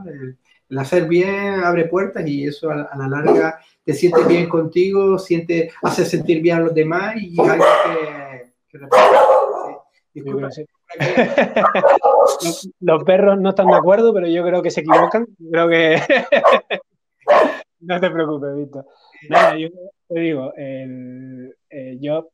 El, 0.07 0.39
hacer 0.79 1.07
bien 1.07 1.63
abre 1.63 1.85
puertas 1.87 2.27
y 2.27 2.47
eso 2.47 2.71
a, 2.71 2.91
la 2.97 3.09
larga 3.09 3.61
te 3.85 3.93
sientes 3.93 4.27
bien 4.27 4.49
contigo, 4.49 5.19
siente, 5.19 5.71
hace 5.83 6.05
sentir 6.05 6.41
bien 6.43 6.57
a 6.57 6.61
los 6.61 6.75
demás 6.75 7.15
y 7.17 7.39
algo 7.39 7.65
que, 7.85 8.53
que 8.69 8.79
Disculpa, 10.15 10.49
los, 12.81 13.05
perros 13.05 13.41
no 13.41 13.51
están 13.51 13.67
de 13.67 13.77
acuerdo, 13.77 14.15
pero 14.15 14.29
yo 14.29 14.45
creo 14.45 14.63
que 14.63 14.71
se 14.71 14.81
equivocan. 14.81 15.27
Creo 15.51 15.69
que. 15.69 16.01
no 17.81 18.01
te 18.01 18.11
preocupes, 18.11 18.55
Víctor. 18.55 18.87
Nada, 19.29 19.59
yo 19.59 19.69
te 20.09 20.21
digo, 20.21 20.53
eh, 20.57 21.99
yo, 22.01 22.29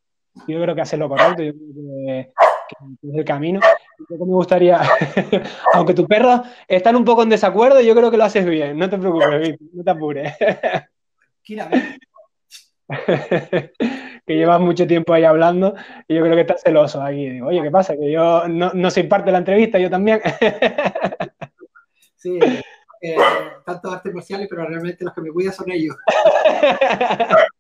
yo 0.47 0.61
creo 0.63 0.75
que 0.75 0.81
haces 0.81 0.99
lo 0.99 1.09
correcto, 1.09 1.43
yo 1.43 1.53
creo 1.53 1.95
que, 2.07 2.21
es 3.03 3.15
el 3.15 3.25
camino. 3.25 3.61
me 4.09 4.17
gustaría, 4.17 4.81
aunque 5.75 5.95
tus 5.95 6.07
perros 6.07 6.43
están 6.69 6.97
un 6.97 7.05
poco 7.05 7.23
en 7.23 7.29
desacuerdo, 7.29 7.81
yo 7.81 7.95
creo 7.95 8.11
que 8.11 8.17
lo 8.17 8.25
haces 8.25 8.47
bien. 8.47 8.79
No 8.79 8.89
te 8.89 8.99
preocupes, 8.99 9.59
no 9.73 9.85
te 9.85 9.91
apures. 9.91 10.35
que 14.27 14.37
llevas 14.37 14.61
mucho 14.61 14.87
tiempo 14.87 15.13
ahí 15.13 15.25
hablando 15.25 15.75
y 16.07 16.15
yo 16.15 16.23
creo 16.23 16.35
que 16.35 16.43
estás 16.43 16.63
celoso 16.63 17.03
aquí. 17.03 17.29
Digo, 17.29 17.49
oye, 17.49 17.63
¿qué 17.63 17.71
pasa? 17.71 17.97
Que 17.97 18.11
yo 18.11 18.47
no, 18.49 18.73
no 18.73 18.91
soy 18.91 19.05
parte 19.05 19.27
de 19.27 19.33
la 19.33 19.39
entrevista, 19.39 19.79
yo 19.79 19.91
también. 19.91 20.21
sí, 22.17 22.39
eh, 23.03 23.17
tanto 23.65 23.91
artes 23.91 24.13
marciales, 24.13 24.47
pero 24.49 24.67
realmente 24.67 25.05
los 25.05 25.15
que 25.15 25.23
me 25.23 25.31
cuidan 25.31 25.55
son 25.55 25.71
ellos. 25.71 25.97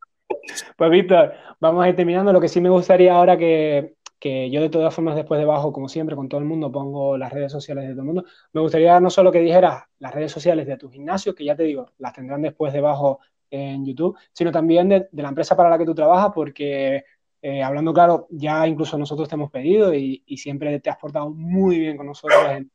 Pues 0.77 0.91
Víctor, 0.91 1.35
vamos 1.61 1.85
a 1.85 1.89
ir 1.89 1.97
terminando. 1.97 2.33
Lo 2.33 2.41
que 2.41 2.49
sí 2.49 2.61
me 2.61 2.71
gustaría 2.71 3.15
ahora 3.15 3.37
que, 3.37 3.95
que 4.21 4.51
yo 4.51 4.61
de 4.61 4.69
todas 4.69 4.95
formas 4.95 5.17
después 5.17 5.41
debajo, 5.41 5.73
como 5.73 5.89
siempre, 5.89 6.15
con 6.15 6.29
todo 6.29 6.41
el 6.41 6.47
mundo, 6.47 6.71
pongo 6.71 7.17
las 7.17 7.33
redes 7.33 7.51
sociales 7.51 7.85
de 7.85 7.93
todo 7.93 8.03
el 8.03 8.07
mundo. 8.07 8.25
Me 8.53 8.61
gustaría 8.61 9.01
no 9.01 9.11
solo 9.11 9.33
que 9.33 9.41
dijeras 9.41 9.85
las 9.99 10.15
redes 10.15 10.31
sociales 10.31 10.67
de 10.67 10.77
tu 10.77 10.91
gimnasio, 10.91 11.35
que 11.35 11.45
ya 11.45 11.57
te 11.57 11.63
digo, 11.65 11.87
las 11.99 12.13
tendrán 12.13 12.43
después 12.43 12.73
debajo 12.73 13.21
en 13.51 13.85
YouTube, 13.85 14.17
sino 14.33 14.53
también 14.53 14.89
de, 14.89 15.09
la 15.13 15.29
empresa 15.29 15.57
para 15.57 15.71
la 15.71 15.79
que 15.79 15.87
tú 15.87 15.95
trabajas, 15.95 16.31
porque 16.35 17.05
eh, 17.43 17.63
hablando 17.63 17.93
claro, 17.95 18.27
ya 18.31 18.67
incluso 18.67 18.99
nosotros 18.99 19.29
te 19.29 19.35
hemos 19.35 19.51
pedido 19.51 19.95
y, 19.95 20.23
siempre 20.37 20.79
te 20.81 20.91
has 20.91 20.99
portado 20.99 21.31
muy 21.31 21.79
bien 21.79 21.97
con 21.97 22.07
nosotros 22.07 22.39
en, 22.51 22.71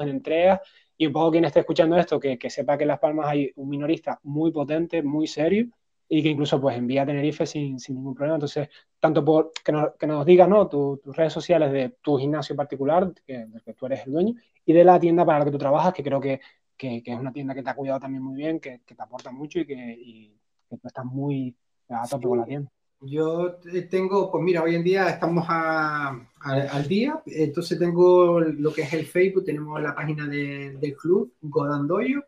entregas. 0.00 0.60
Y 0.98 1.06
un 1.06 1.12
poco 1.12 1.30
quien 1.30 1.44
esté 1.44 1.60
escuchando 1.60 1.96
esto, 1.98 2.18
que, 2.18 2.38
sepa 2.48 2.78
que 2.78 2.84
en 2.84 2.88
Las 2.88 2.98
Palmas 2.98 3.26
hay 3.28 3.52
un 3.56 3.68
minorista 3.68 4.18
muy 4.22 4.50
potente, 4.50 5.02
muy 5.02 5.26
serio, 5.26 5.66
y 6.08 6.22
que 6.22 6.28
incluso 6.28 6.60
pues 6.60 6.76
envía 6.76 7.02
a 7.02 7.06
Tenerife 7.06 7.46
sin, 7.46 7.78
sin 7.80 7.96
ningún 7.96 8.14
problema. 8.14 8.36
Entonces, 8.36 8.68
tanto 9.00 9.24
por 9.24 9.52
que 9.64 9.72
nos, 9.72 9.94
que 9.98 10.06
nos 10.06 10.24
digas 10.24 10.48
¿no? 10.48 10.68
tus 10.68 11.00
redes 11.16 11.32
sociales 11.32 11.72
de 11.72 11.96
tu 12.00 12.16
gimnasio 12.16 12.54
particular, 12.54 13.12
que, 13.26 13.46
del 13.46 13.62
que 13.62 13.74
tú 13.74 13.86
eres 13.86 14.06
el 14.06 14.12
dueño, 14.12 14.34
y 14.64 14.72
de 14.72 14.84
la 14.84 15.00
tienda 15.00 15.24
para 15.24 15.40
la 15.40 15.44
que 15.46 15.50
tú 15.50 15.58
trabajas, 15.58 15.92
que 15.92 16.02
creo 16.02 16.20
que, 16.20 16.40
que, 16.76 17.02
es 17.04 17.18
una 17.18 17.32
tienda 17.32 17.54
que 17.54 17.62
te 17.62 17.70
ha 17.70 17.74
cuidado 17.74 18.00
también 18.00 18.22
muy 18.22 18.36
bien, 18.36 18.60
que, 18.60 18.80
te 18.84 19.02
aporta 19.02 19.30
mucho 19.32 19.60
y 19.60 19.66
que, 19.66 19.74
y 19.74 20.36
tú 20.68 20.80
estás 20.84 21.04
muy 21.04 21.56
a 21.88 22.06
tope 22.06 22.26
con 22.26 22.38
la 22.38 22.44
tienda. 22.44 22.70
Yo 23.00 23.56
tengo, 23.90 24.30
pues 24.30 24.42
mira, 24.42 24.62
hoy 24.62 24.74
en 24.74 24.82
día 24.82 25.08
estamos 25.10 25.44
al 25.48 26.88
día, 26.88 27.22
entonces 27.26 27.78
tengo 27.78 28.40
lo 28.40 28.72
que 28.72 28.82
es 28.82 28.92
el 28.94 29.06
Facebook, 29.06 29.44
tenemos 29.44 29.80
la 29.82 29.94
página 29.94 30.26
del 30.26 30.96
club, 30.96 31.32
Godandoyo, 31.42 32.24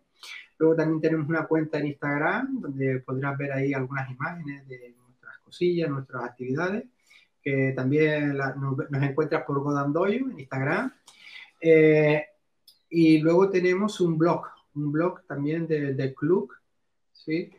luego 0.59 0.76
también 0.76 1.01
tenemos 1.01 1.28
una 1.28 1.47
cuenta 1.47 1.78
en 1.78 1.86
Instagram, 1.86 2.60
donde 2.60 3.01
podrás 3.01 3.39
ver 3.39 3.52
ahí 3.52 3.72
algunas 3.72 4.10
imágenes 4.10 4.66
de 4.68 4.94
nuestras 5.06 5.39
cosillas, 5.39 5.89
nuestras 5.89 6.24
actividades, 6.24 6.85
que 7.43 7.72
también 7.74 8.36
nos, 8.36 9.02
encuentras 9.02 9.44
por 9.44 9.60
Godandoyo 9.60 10.26
en 10.30 10.40
Instagram. 10.40 10.93
Eh, 11.60 12.24
y 12.90 13.18
luego 13.18 13.51
tenemos 13.51 14.01
un 14.01 14.18
blog, 14.18 14.47
un 14.74 14.93
blog 14.93 15.26
también 15.26 15.66
del 15.66 16.14
club, 16.14 16.52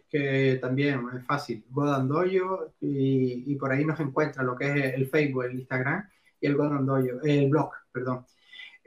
que 0.10 0.58
también 0.60 1.02
es 1.16 1.26
fácil, 1.26 1.64
Godandoyo, 1.70 2.74
y, 2.82 3.44
y 3.52 3.56
por 3.56 3.72
ahí 3.72 3.86
nos 3.86 4.00
encuentra 4.00 4.44
lo 4.44 4.56
que 4.56 4.66
es 4.66 4.94
el 4.96 5.08
Facebook, 5.08 5.44
el 5.44 5.60
Instagram 5.60 6.10
y 6.42 6.48
el 6.48 6.56
Godandoyo, 6.56 7.22
el 7.22 7.50
blog, 7.50 7.72
perdón. 7.92 8.26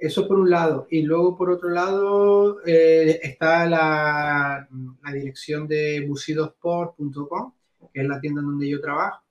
Eso 0.02 0.26
por 0.26 0.40
un 0.40 0.50
lado. 0.50 0.88
Y 0.90 1.02
luego 1.02 1.36
por 1.36 1.48
otro 1.48 1.68
lado 1.70 2.58
eh, 2.66 3.20
está 3.22 3.66
la, 3.66 4.68
dirección 5.12 5.68
de 5.68 6.04
busidosport.com, 6.08 7.52
que 7.94 8.00
es 8.00 8.08
la 8.08 8.20
tienda 8.20 8.42
donde 8.42 8.68
yo 8.68 8.80
trabajo. 8.80 9.22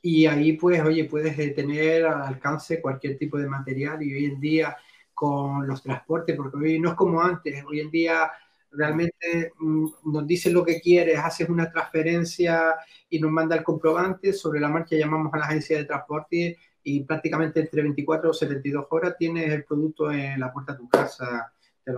Y 0.00 0.26
ahí 0.26 0.52
pues, 0.52 0.80
oye, 0.82 1.06
puedes 1.06 1.36
eh, 1.36 1.48
tener 1.48 2.06
al 2.06 2.22
alcance 2.22 2.80
cualquier 2.80 3.18
tipo 3.18 3.38
de 3.38 3.48
material 3.48 4.00
y 4.04 4.14
hoy 4.14 4.26
en 4.26 4.38
día 4.38 4.76
con 5.12 5.66
los 5.66 5.82
transportes, 5.82 6.36
porque 6.36 6.58
hoy 6.58 6.78
no 6.78 6.90
es 6.90 6.94
como 6.94 7.20
antes, 7.20 7.64
hoy 7.64 7.80
en 7.80 7.90
día 7.90 8.30
realmente 8.70 9.52
mm, 9.58 9.86
nos 10.04 10.26
dice 10.28 10.52
lo 10.52 10.64
que 10.64 10.80
quieres, 10.80 11.18
haces 11.18 11.48
una 11.48 11.72
transferencia 11.72 12.76
y 13.10 13.18
nos 13.18 13.32
manda 13.32 13.56
el 13.56 13.64
comprobante, 13.64 14.32
sobre 14.32 14.60
la 14.60 14.68
marcha 14.68 14.94
llamamos 14.94 15.34
a 15.34 15.38
la 15.38 15.46
agencia 15.46 15.76
de 15.76 15.86
transporte 15.86 16.56
y 16.84 17.04
prácticamente 17.04 17.60
entre 17.60 17.82
24 17.82 18.30
o 18.30 18.32
72 18.32 18.86
horas 18.90 19.16
tienes 19.18 19.50
el 19.50 19.64
producto 19.64 20.10
en 20.10 20.40
la 20.40 20.52
puerta 20.52 20.72
de 20.72 20.78
tu 20.78 20.88
casa. 20.88 21.52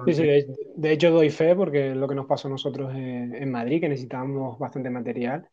Sí, 0.07 0.15
sí, 0.15 0.23
de, 0.77 0.93
hecho 0.93 1.11
doy 1.11 1.31
fe 1.31 1.55
porque 1.55 1.95
lo 1.95 2.09
que 2.09 2.15
nos 2.15 2.27
pasó 2.27 2.49
a 2.49 2.51
nosotros 2.51 2.91
en, 2.95 3.51
Madrid, 3.51 3.81
que 3.81 3.89
necesitábamos 3.89 4.59
bastante 4.59 4.89
material 4.89 5.47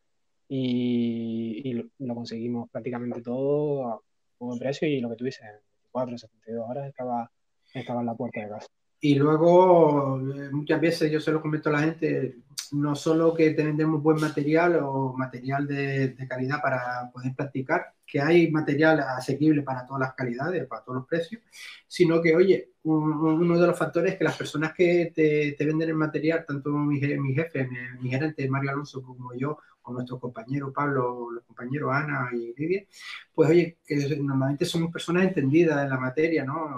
y, 0.47 1.73
lo 1.99 2.15
conseguimos 2.15 2.69
prácticamente 2.69 3.21
todo 3.21 3.87
a 3.87 4.01
buen 4.39 4.57
precio 4.57 4.87
y 4.87 5.01
lo 5.01 5.09
que 5.09 5.17
tú 5.17 5.25
dices, 5.25 5.41
en 5.41 5.59
24 5.81 6.15
o 6.15 6.17
72 6.17 6.69
horas 6.69 6.87
estaba, 6.87 7.29
estaba 7.73 7.99
en 7.99 8.05
la 8.05 8.15
puerta 8.15 8.41
de 8.41 8.49
casa. 8.49 8.67
Y 9.03 9.15
luego, 9.15 10.19
eh, 10.19 10.49
muchas 10.51 10.79
veces 10.79 11.11
yo 11.11 11.19
se 11.19 11.31
lo 11.31 11.41
comento 11.41 11.69
a 11.69 11.71
la 11.73 11.79
gente, 11.79 12.37
no 12.73 12.95
solo 12.95 13.33
que 13.33 13.49
tenemos 13.49 14.01
buen 14.01 14.21
material 14.21 14.79
o 14.83 15.13
material 15.17 15.65
de, 15.67 16.15
calidad 16.29 16.61
para 16.61 17.09
poder 17.11 17.33
practicar, 17.35 17.95
que 18.05 18.21
hay 18.21 18.51
material 18.51 18.99
asequible 18.99 19.63
para 19.63 19.87
todas 19.87 20.01
las 20.01 20.13
calidades, 20.13 20.67
para 20.67 20.83
todos 20.83 20.99
los 20.99 21.07
precios, 21.07 21.41
sino 21.87 22.21
que, 22.21 22.35
oye, 22.35 22.73
uno 22.83 23.59
de 23.59 23.67
los 23.67 23.77
factores 23.77 24.13
es 24.13 24.17
que 24.19 24.23
las 24.23 24.37
personas 24.37 24.71
que 24.73 25.11
te, 25.15 25.65
venden 25.65 25.89
el 25.89 25.95
material, 25.95 26.45
tanto 26.45 26.69
mi, 26.69 26.99
mi 26.99 27.33
jefe, 27.33 27.67
mi, 27.99 28.09
gerente 28.09 28.47
Mario 28.49 28.69
Alonso 28.69 29.01
como 29.01 29.33
yo, 29.33 29.57
con 29.81 29.95
nuestro 29.95 30.19
compañero 30.19 30.71
Pablo, 30.71 31.31
los 31.31 31.43
compañeros 31.43 31.91
Ana 31.91 32.29
y 32.33 32.53
Lidia, 32.55 32.85
pues 33.33 33.49
oye, 33.49 33.79
que 33.83 33.95
normalmente 34.21 34.63
somos 34.63 34.91
personas 34.91 35.23
entendidas 35.23 35.83
en 35.83 35.89
la 35.89 35.97
materia, 35.97 36.45
¿no? 36.45 36.75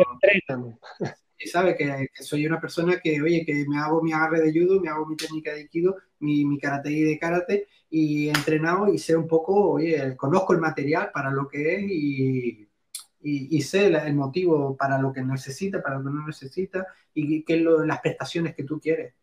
Sabe 1.48 1.76
que, 1.76 2.10
soy 2.22 2.46
una 2.46 2.60
persona 2.60 3.00
que, 3.00 3.22
oye, 3.22 3.46
que 3.46 3.66
me 3.68 3.78
hago 3.78 4.02
mi 4.02 4.14
agarre 4.14 4.42
de 4.42 4.52
judo, 4.52 4.80
me 4.80 4.90
hago 4.90 5.06
mi 5.06 5.16
técnica 5.16 5.52
de 5.52 5.62
aikido, 5.62 5.96
mi, 6.20 6.46
mi 6.46 6.60
karate 6.60 6.92
y 6.92 7.02
de 7.02 7.20
karate, 7.20 7.68
y 7.90 8.28
he 8.28 8.32
entrenado 8.32 8.92
y 8.92 8.98
sé 8.98 9.16
un 9.16 9.28
poco, 9.28 9.72
oye, 9.72 10.16
conozco 10.18 10.54
el 10.54 10.60
material 10.60 11.12
para 11.14 11.32
lo 11.32 11.48
que 11.48 11.76
es 11.76 11.84
y, 11.84 12.68
y, 13.22 13.62
sé 13.62 13.88
el 13.88 14.16
motivo 14.16 14.76
para 14.76 14.98
lo 14.98 15.14
que 15.14 15.22
necesita, 15.22 15.82
para 15.82 15.98
lo 15.98 16.04
que 16.04 16.10
no 16.10 16.28
necesita 16.28 16.88
y 17.14 17.44
qué 17.44 17.58
las 17.58 18.02
prestaciones 18.02 18.56
que 18.56 18.64
tú 18.64 18.80
quieres. 18.80 19.14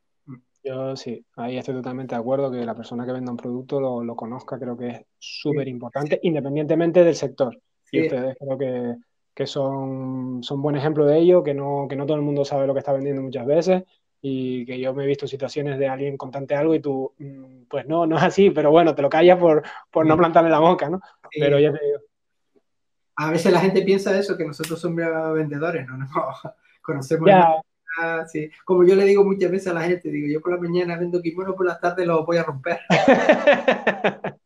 Yo 0.63 0.95
sí, 0.95 1.25
ahí 1.37 1.57
estoy 1.57 1.75
totalmente 1.75 2.15
de 2.15 2.21
acuerdo 2.21 2.51
que 2.51 2.65
la 2.65 2.75
persona 2.75 3.07
que 3.07 3.13
venda 3.13 3.31
un 3.31 3.39
producto 3.39 3.81
lo, 3.81 4.05
lo 4.05 4.15
conozca, 4.15 4.59
creo 4.59 4.77
que 4.77 4.89
es 4.89 5.01
súper 5.19 5.69
importante, 5.69 6.21
independientemente 6.23 7.03
del 7.03 7.15
sector. 7.15 7.59
Y 7.91 8.03
ustedes 8.03 8.37
creo 8.39 8.59
que 8.59 8.95
que 9.41 9.47
son, 9.47 10.43
son 10.43 10.61
buen 10.61 10.77
ejemplo 10.77 11.07
de 11.07 11.19
ello, 11.19 11.43
que 11.43 11.55
no, 11.55 11.87
que 11.89 11.97
no 11.97 12.05
todo 12.05 12.19
el 12.19 12.23
mundo 12.23 12.45
sabe 12.45 12.67
lo 12.67 12.75
que 12.75 12.81
está 12.81 12.93
vendiendo 12.93 13.23
muchas 13.23 13.47
veces 13.47 13.85
y 14.21 14.67
que 14.67 14.79
yo 14.79 14.93
me 14.93 15.05
he 15.05 15.07
visto 15.07 15.27
situaciones 15.27 15.79
de 15.79 15.89
alguien 15.89 16.19
contante 16.19 16.55
algo 16.55 16.75
y 16.75 16.81
tú, 16.81 17.15
mm, 17.17 17.63
pues 17.67 17.87
no, 17.87 18.05
no 18.07 18.19
es 18.19 18.23
así, 18.23 18.51
pero 18.51 18.71
bueno, 18.71 18.95
te 18.95 19.01
lo 19.01 19.09
callas 19.09 19.39
por, 19.39 19.63
por 19.91 20.05
no 20.05 20.15
plantarle 20.15 20.51
la 20.51 20.59
boca, 20.59 20.91
¿no? 20.91 21.01
Pero 21.39 21.59
ya 21.59 21.73
te 21.73 21.83
digo. 21.83 22.01
A 23.17 23.31
veces 23.31 23.51
la 23.51 23.61
gente 23.61 23.81
piensa 23.81 24.15
eso, 24.19 24.37
que 24.37 24.45
nosotros 24.45 24.79
somos 24.79 25.07
vendedores, 25.33 25.87
¿no? 25.87 25.97
no 25.97 26.09
conocemos. 26.83 27.27
Ya. 27.27 28.27
sí. 28.27 28.51
Como 28.67 28.85
yo 28.85 28.95
le 28.97 29.07
digo 29.07 29.25
muchas 29.25 29.51
veces 29.51 29.69
a 29.69 29.73
la 29.73 29.85
gente, 29.85 30.11
digo, 30.11 30.29
yo 30.31 30.43
por 30.43 30.53
la 30.53 30.61
mañana 30.61 30.99
vendo 30.99 31.23
kimono, 31.23 31.55
por 31.55 31.65
la 31.65 31.81
tarde 31.81 32.05
lo 32.05 32.27
voy 32.27 32.37
a 32.37 32.43
romper. 32.43 32.81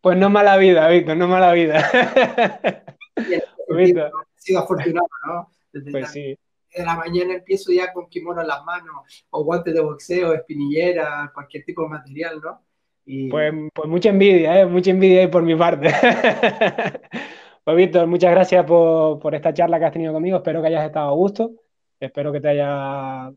pues 0.00 0.16
no 0.16 0.30
mala 0.30 0.56
vida, 0.58 0.86
Víctor, 0.86 1.16
no 1.16 1.26
mala 1.26 1.52
vida. 1.54 1.90
He 3.78 3.94
sido 4.36 4.60
afortunado, 4.60 5.06
¿no? 5.26 5.48
Desde 5.72 5.90
pues 5.90 6.02
la, 6.02 6.08
sí. 6.08 6.38
De 6.74 6.84
la 6.84 6.96
mañana 6.96 7.34
empiezo 7.34 7.72
ya 7.72 7.92
con 7.92 8.08
kimono 8.08 8.40
en 8.40 8.48
las 8.48 8.64
manos, 8.64 9.26
o 9.30 9.44
guantes 9.44 9.74
de 9.74 9.80
boxeo, 9.80 10.32
espinillera, 10.32 11.30
cualquier 11.34 11.64
tipo 11.64 11.82
de 11.82 11.88
material, 11.88 12.40
¿no? 12.42 12.62
Y... 13.04 13.28
Pues, 13.28 13.52
pues 13.74 13.88
mucha 13.88 14.10
envidia, 14.10 14.60
¿eh? 14.60 14.66
Mucha 14.66 14.90
envidia 14.90 15.30
por 15.30 15.42
mi 15.42 15.54
parte. 15.54 15.90
pues 17.64 17.76
Víctor, 17.76 18.06
muchas 18.06 18.30
gracias 18.30 18.64
por, 18.64 19.18
por 19.18 19.34
esta 19.34 19.52
charla 19.52 19.78
que 19.78 19.84
has 19.84 19.92
tenido 19.92 20.12
conmigo. 20.12 20.38
Espero 20.38 20.62
que 20.62 20.68
hayas 20.68 20.86
estado 20.86 21.10
a 21.10 21.14
gusto. 21.14 21.52
Espero 22.00 22.32
que 22.32 22.40
te 22.40 22.48
haya 22.48 23.30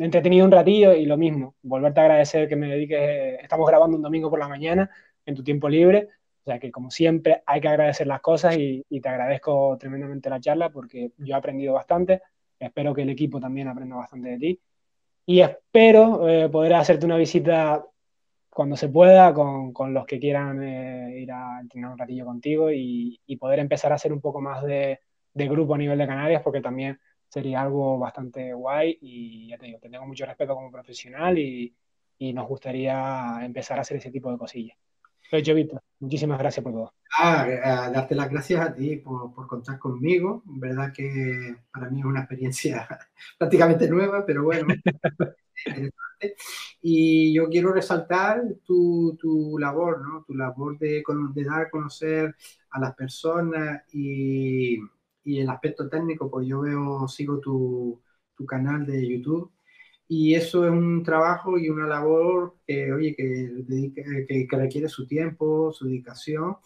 entretenido 0.00 0.46
un 0.46 0.50
ratillo 0.50 0.94
y 0.94 1.04
lo 1.04 1.18
mismo, 1.18 1.54
volverte 1.60 2.00
a 2.00 2.04
agradecer 2.04 2.48
que 2.48 2.56
me 2.56 2.68
dediques. 2.68 3.42
Estamos 3.42 3.68
grabando 3.68 3.96
un 3.96 4.02
domingo 4.02 4.30
por 4.30 4.38
la 4.38 4.48
mañana 4.48 4.90
en 5.26 5.34
tu 5.34 5.44
tiempo 5.44 5.68
libre 5.68 6.08
o 6.46 6.48
sea 6.48 6.60
que 6.60 6.70
como 6.70 6.92
siempre 6.92 7.42
hay 7.44 7.60
que 7.60 7.66
agradecer 7.66 8.06
las 8.06 8.20
cosas 8.20 8.56
y, 8.56 8.84
te 9.00 9.08
agradezco 9.08 9.76
tremendamente 9.80 10.30
la 10.30 10.38
charla 10.38 10.70
porque 10.70 11.10
yo 11.18 11.34
he 11.34 11.36
aprendido 11.36 11.74
bastante, 11.74 12.22
espero 12.60 12.94
que 12.94 13.02
el 13.02 13.10
equipo 13.10 13.40
también 13.40 13.66
aprenda 13.66 13.96
bastante 13.96 14.28
de 14.28 14.38
ti. 14.38 14.60
Y 15.26 15.40
espero 15.40 16.28
eh, 16.28 16.48
poder 16.48 16.74
hacerte 16.74 17.04
una 17.04 17.16
visita 17.16 17.84
cuando 18.48 18.76
se 18.76 18.88
pueda 18.88 19.34
con, 19.34 19.72
con 19.72 19.92
los 19.92 20.06
que 20.06 20.20
quieran 20.20 20.62
eh, 20.62 21.18
ir 21.18 21.32
a 21.32 21.58
entrenar 21.60 21.90
un 21.90 21.98
ratillo 21.98 22.24
contigo 22.24 22.70
y, 22.70 23.20
poder 23.40 23.58
empezar 23.58 23.90
a 23.90 23.96
hacer 23.96 24.12
un 24.12 24.20
poco 24.20 24.40
más 24.40 24.62
de, 24.62 25.00
de, 25.34 25.48
grupo 25.48 25.74
a 25.74 25.78
nivel 25.78 25.98
de 25.98 26.06
Canarias 26.06 26.42
porque 26.42 26.60
también 26.60 27.00
sería 27.28 27.62
algo 27.62 27.98
bastante 27.98 28.52
guay. 28.54 28.96
Y 29.00 29.48
ya 29.48 29.58
te 29.58 29.66
digo, 29.66 29.80
te 29.80 29.90
tengo 29.90 30.06
mucho 30.06 30.24
respeto 30.26 30.54
como 30.54 30.70
profesional 30.70 31.38
y, 31.38 31.74
y 32.18 32.32
nos 32.32 32.46
gustaría 32.46 33.40
empezar 33.42 33.78
a 33.78 33.80
hacer 33.82 33.96
ese 33.96 34.12
tipo 34.12 34.30
de 34.30 34.38
cosillas. 34.38 34.78
Hecho, 35.32 35.54
Víctor, 35.54 35.82
muchísimas 36.00 36.38
gracias 36.38 36.62
por 36.62 36.72
todo. 36.72 36.92
Ah, 37.18 37.90
darte 37.92 38.14
las 38.14 38.30
gracias 38.30 38.60
a 38.60 38.74
ti 38.74 38.96
por, 38.96 39.32
por, 39.34 39.46
contar 39.46 39.78
conmigo. 39.78 40.42
Verdad 40.44 40.92
que 40.92 41.56
para 41.72 41.90
mí 41.90 42.00
es 42.00 42.04
una 42.04 42.20
experiencia 42.20 42.86
prácticamente 43.38 43.88
nueva, 43.88 44.24
pero 44.24 44.44
bueno, 44.44 44.68
Y 46.80 47.34
yo 47.34 47.48
quiero 47.48 47.72
resaltar 47.72 48.42
tu, 48.64 49.16
tu 49.20 49.58
labor, 49.58 50.00
¿no? 50.06 50.24
Tu 50.24 50.34
labor 50.34 50.78
de, 50.78 51.02
de, 51.34 51.44
dar 51.44 51.62
a 51.62 51.70
conocer 51.70 52.34
a 52.70 52.80
las 52.80 52.94
personas 52.94 53.82
y, 53.92 54.78
y, 55.24 55.40
el 55.40 55.50
aspecto 55.50 55.88
técnico, 55.88 56.30
pues 56.30 56.46
yo 56.46 56.60
veo, 56.60 57.06
sigo 57.08 57.38
tu, 57.40 58.00
tu 58.34 58.46
canal 58.46 58.86
de 58.86 59.06
YouTube 59.06 59.52
y 60.08 60.34
eso 60.34 60.64
es 60.64 60.70
un 60.70 61.02
trabajo 61.02 61.58
y 61.58 61.68
una 61.68 61.86
labor 61.86 62.56
que, 62.66 62.92
oye, 62.92 63.14
que, 63.16 64.46
requiere 64.50 64.88
su 64.88 65.06
tiempo, 65.06 65.72
su 65.72 65.86
dedicación 65.86 66.56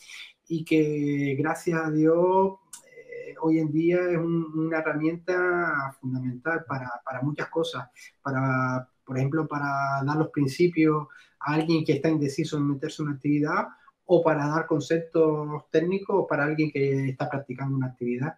y 0.48 0.64
que 0.64 1.36
gracias 1.38 1.80
a 1.80 1.90
Dios 1.90 2.58
eh, 2.84 3.34
hoy 3.40 3.58
en 3.58 3.72
día 3.72 3.98
es 4.10 4.18
una 4.18 4.78
herramienta 4.78 5.96
fundamental 6.00 6.64
para, 6.66 6.90
para, 7.04 7.22
muchas 7.22 7.48
cosas, 7.48 7.88
para, 8.20 8.86
por 9.04 9.16
ejemplo, 9.16 9.48
para 9.48 10.02
dar 10.04 10.16
los 10.16 10.28
principios 10.30 11.06
a 11.40 11.54
alguien 11.54 11.84
que 11.84 11.94
está 11.94 12.10
indeciso 12.10 12.58
en 12.58 12.68
meterse 12.68 13.02
en 13.02 13.08
una 13.08 13.16
actividad 13.16 13.68
o 14.04 14.22
para 14.22 14.48
dar 14.48 14.66
conceptos 14.66 15.70
técnicos 15.70 16.26
para 16.28 16.44
alguien 16.44 16.70
que 16.70 17.10
está 17.10 17.30
practicando 17.30 17.76
una 17.76 17.86
actividad. 17.86 18.34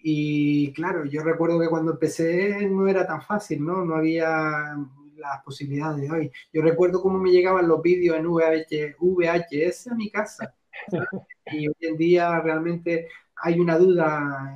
Y 0.00 0.72
claro, 0.72 1.04
yo 1.04 1.22
recuerdo 1.22 1.60
que 1.60 1.68
cuando 1.68 1.92
empecé 1.92 2.68
no 2.68 2.86
era 2.88 3.06
tan 3.06 3.22
fácil, 3.22 3.64
¿no? 3.64 3.84
No 3.84 3.96
había 3.96 4.76
las 5.16 5.42
posibilidades 5.44 6.02
de 6.02 6.10
hoy. 6.10 6.32
Yo 6.52 6.62
recuerdo 6.62 7.02
cómo 7.02 7.18
me 7.18 7.30
llegaban 7.30 7.66
los 7.68 7.82
vídeos 7.82 8.16
en 8.16 8.26
VHS 8.26 9.88
a 9.88 9.94
mi 9.94 10.10
casa. 10.10 10.54
Y 11.50 11.66
hoy 11.66 11.74
en 11.80 11.96
día 11.96 12.38
realmente 12.40 13.08
hay 13.36 13.58
una 13.58 13.78
duda 13.78 14.54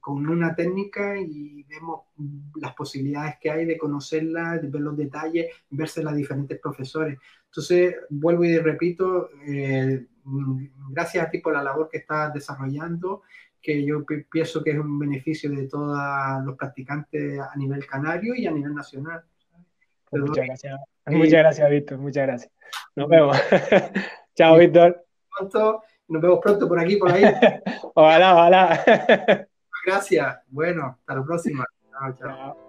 con 0.00 0.28
una 0.28 0.52
técnica 0.54 1.16
y 1.16 1.62
vemos 1.62 2.00
las 2.56 2.74
posibilidades 2.74 3.36
que 3.40 3.50
hay 3.50 3.66
de 3.66 3.78
conocerla, 3.78 4.58
de 4.58 4.68
ver 4.68 4.80
los 4.80 4.96
detalles, 4.96 5.46
verse 5.70 6.02
las 6.02 6.16
diferentes 6.16 6.58
profesores. 6.58 7.18
Entonces, 7.44 7.94
vuelvo 8.10 8.44
y 8.44 8.58
repito, 8.58 9.28
eh, 9.46 10.06
gracias 10.90 11.26
a 11.26 11.30
ti 11.30 11.38
por 11.38 11.52
la 11.52 11.62
labor 11.62 11.88
que 11.88 11.98
estás 11.98 12.32
desarrollando 12.34 13.22
que 13.60 13.84
yo 13.84 14.04
pienso 14.30 14.62
que 14.62 14.70
es 14.70 14.78
un 14.78 14.98
beneficio 14.98 15.50
de 15.50 15.68
todos 15.68 15.96
los 16.44 16.56
practicantes 16.56 17.40
a 17.40 17.56
nivel 17.56 17.86
canario 17.86 18.34
y 18.34 18.46
a 18.46 18.50
nivel 18.50 18.74
nacional. 18.74 19.22
Pues 20.10 20.22
muchas 20.22 20.46
gracias. 20.46 20.80
muchas 21.06 21.32
gracias, 21.32 21.70
Víctor. 21.70 21.98
Muchas 21.98 22.26
gracias. 22.26 22.52
Nos 22.96 23.08
vemos. 23.08 23.36
Chao, 24.34 24.56
Víctor. 24.56 25.04
Nos 26.08 26.22
vemos 26.22 26.38
pronto 26.42 26.66
por 26.66 26.80
aquí, 26.80 26.96
por 26.96 27.12
ahí. 27.12 27.22
ojalá, 27.94 28.34
ojalá. 28.34 28.84
Gracias. 29.86 30.38
Bueno, 30.48 30.98
hasta 31.00 31.14
la 31.14 31.24
próxima. 31.24 31.64
chao. 31.90 32.12
chao. 32.14 32.67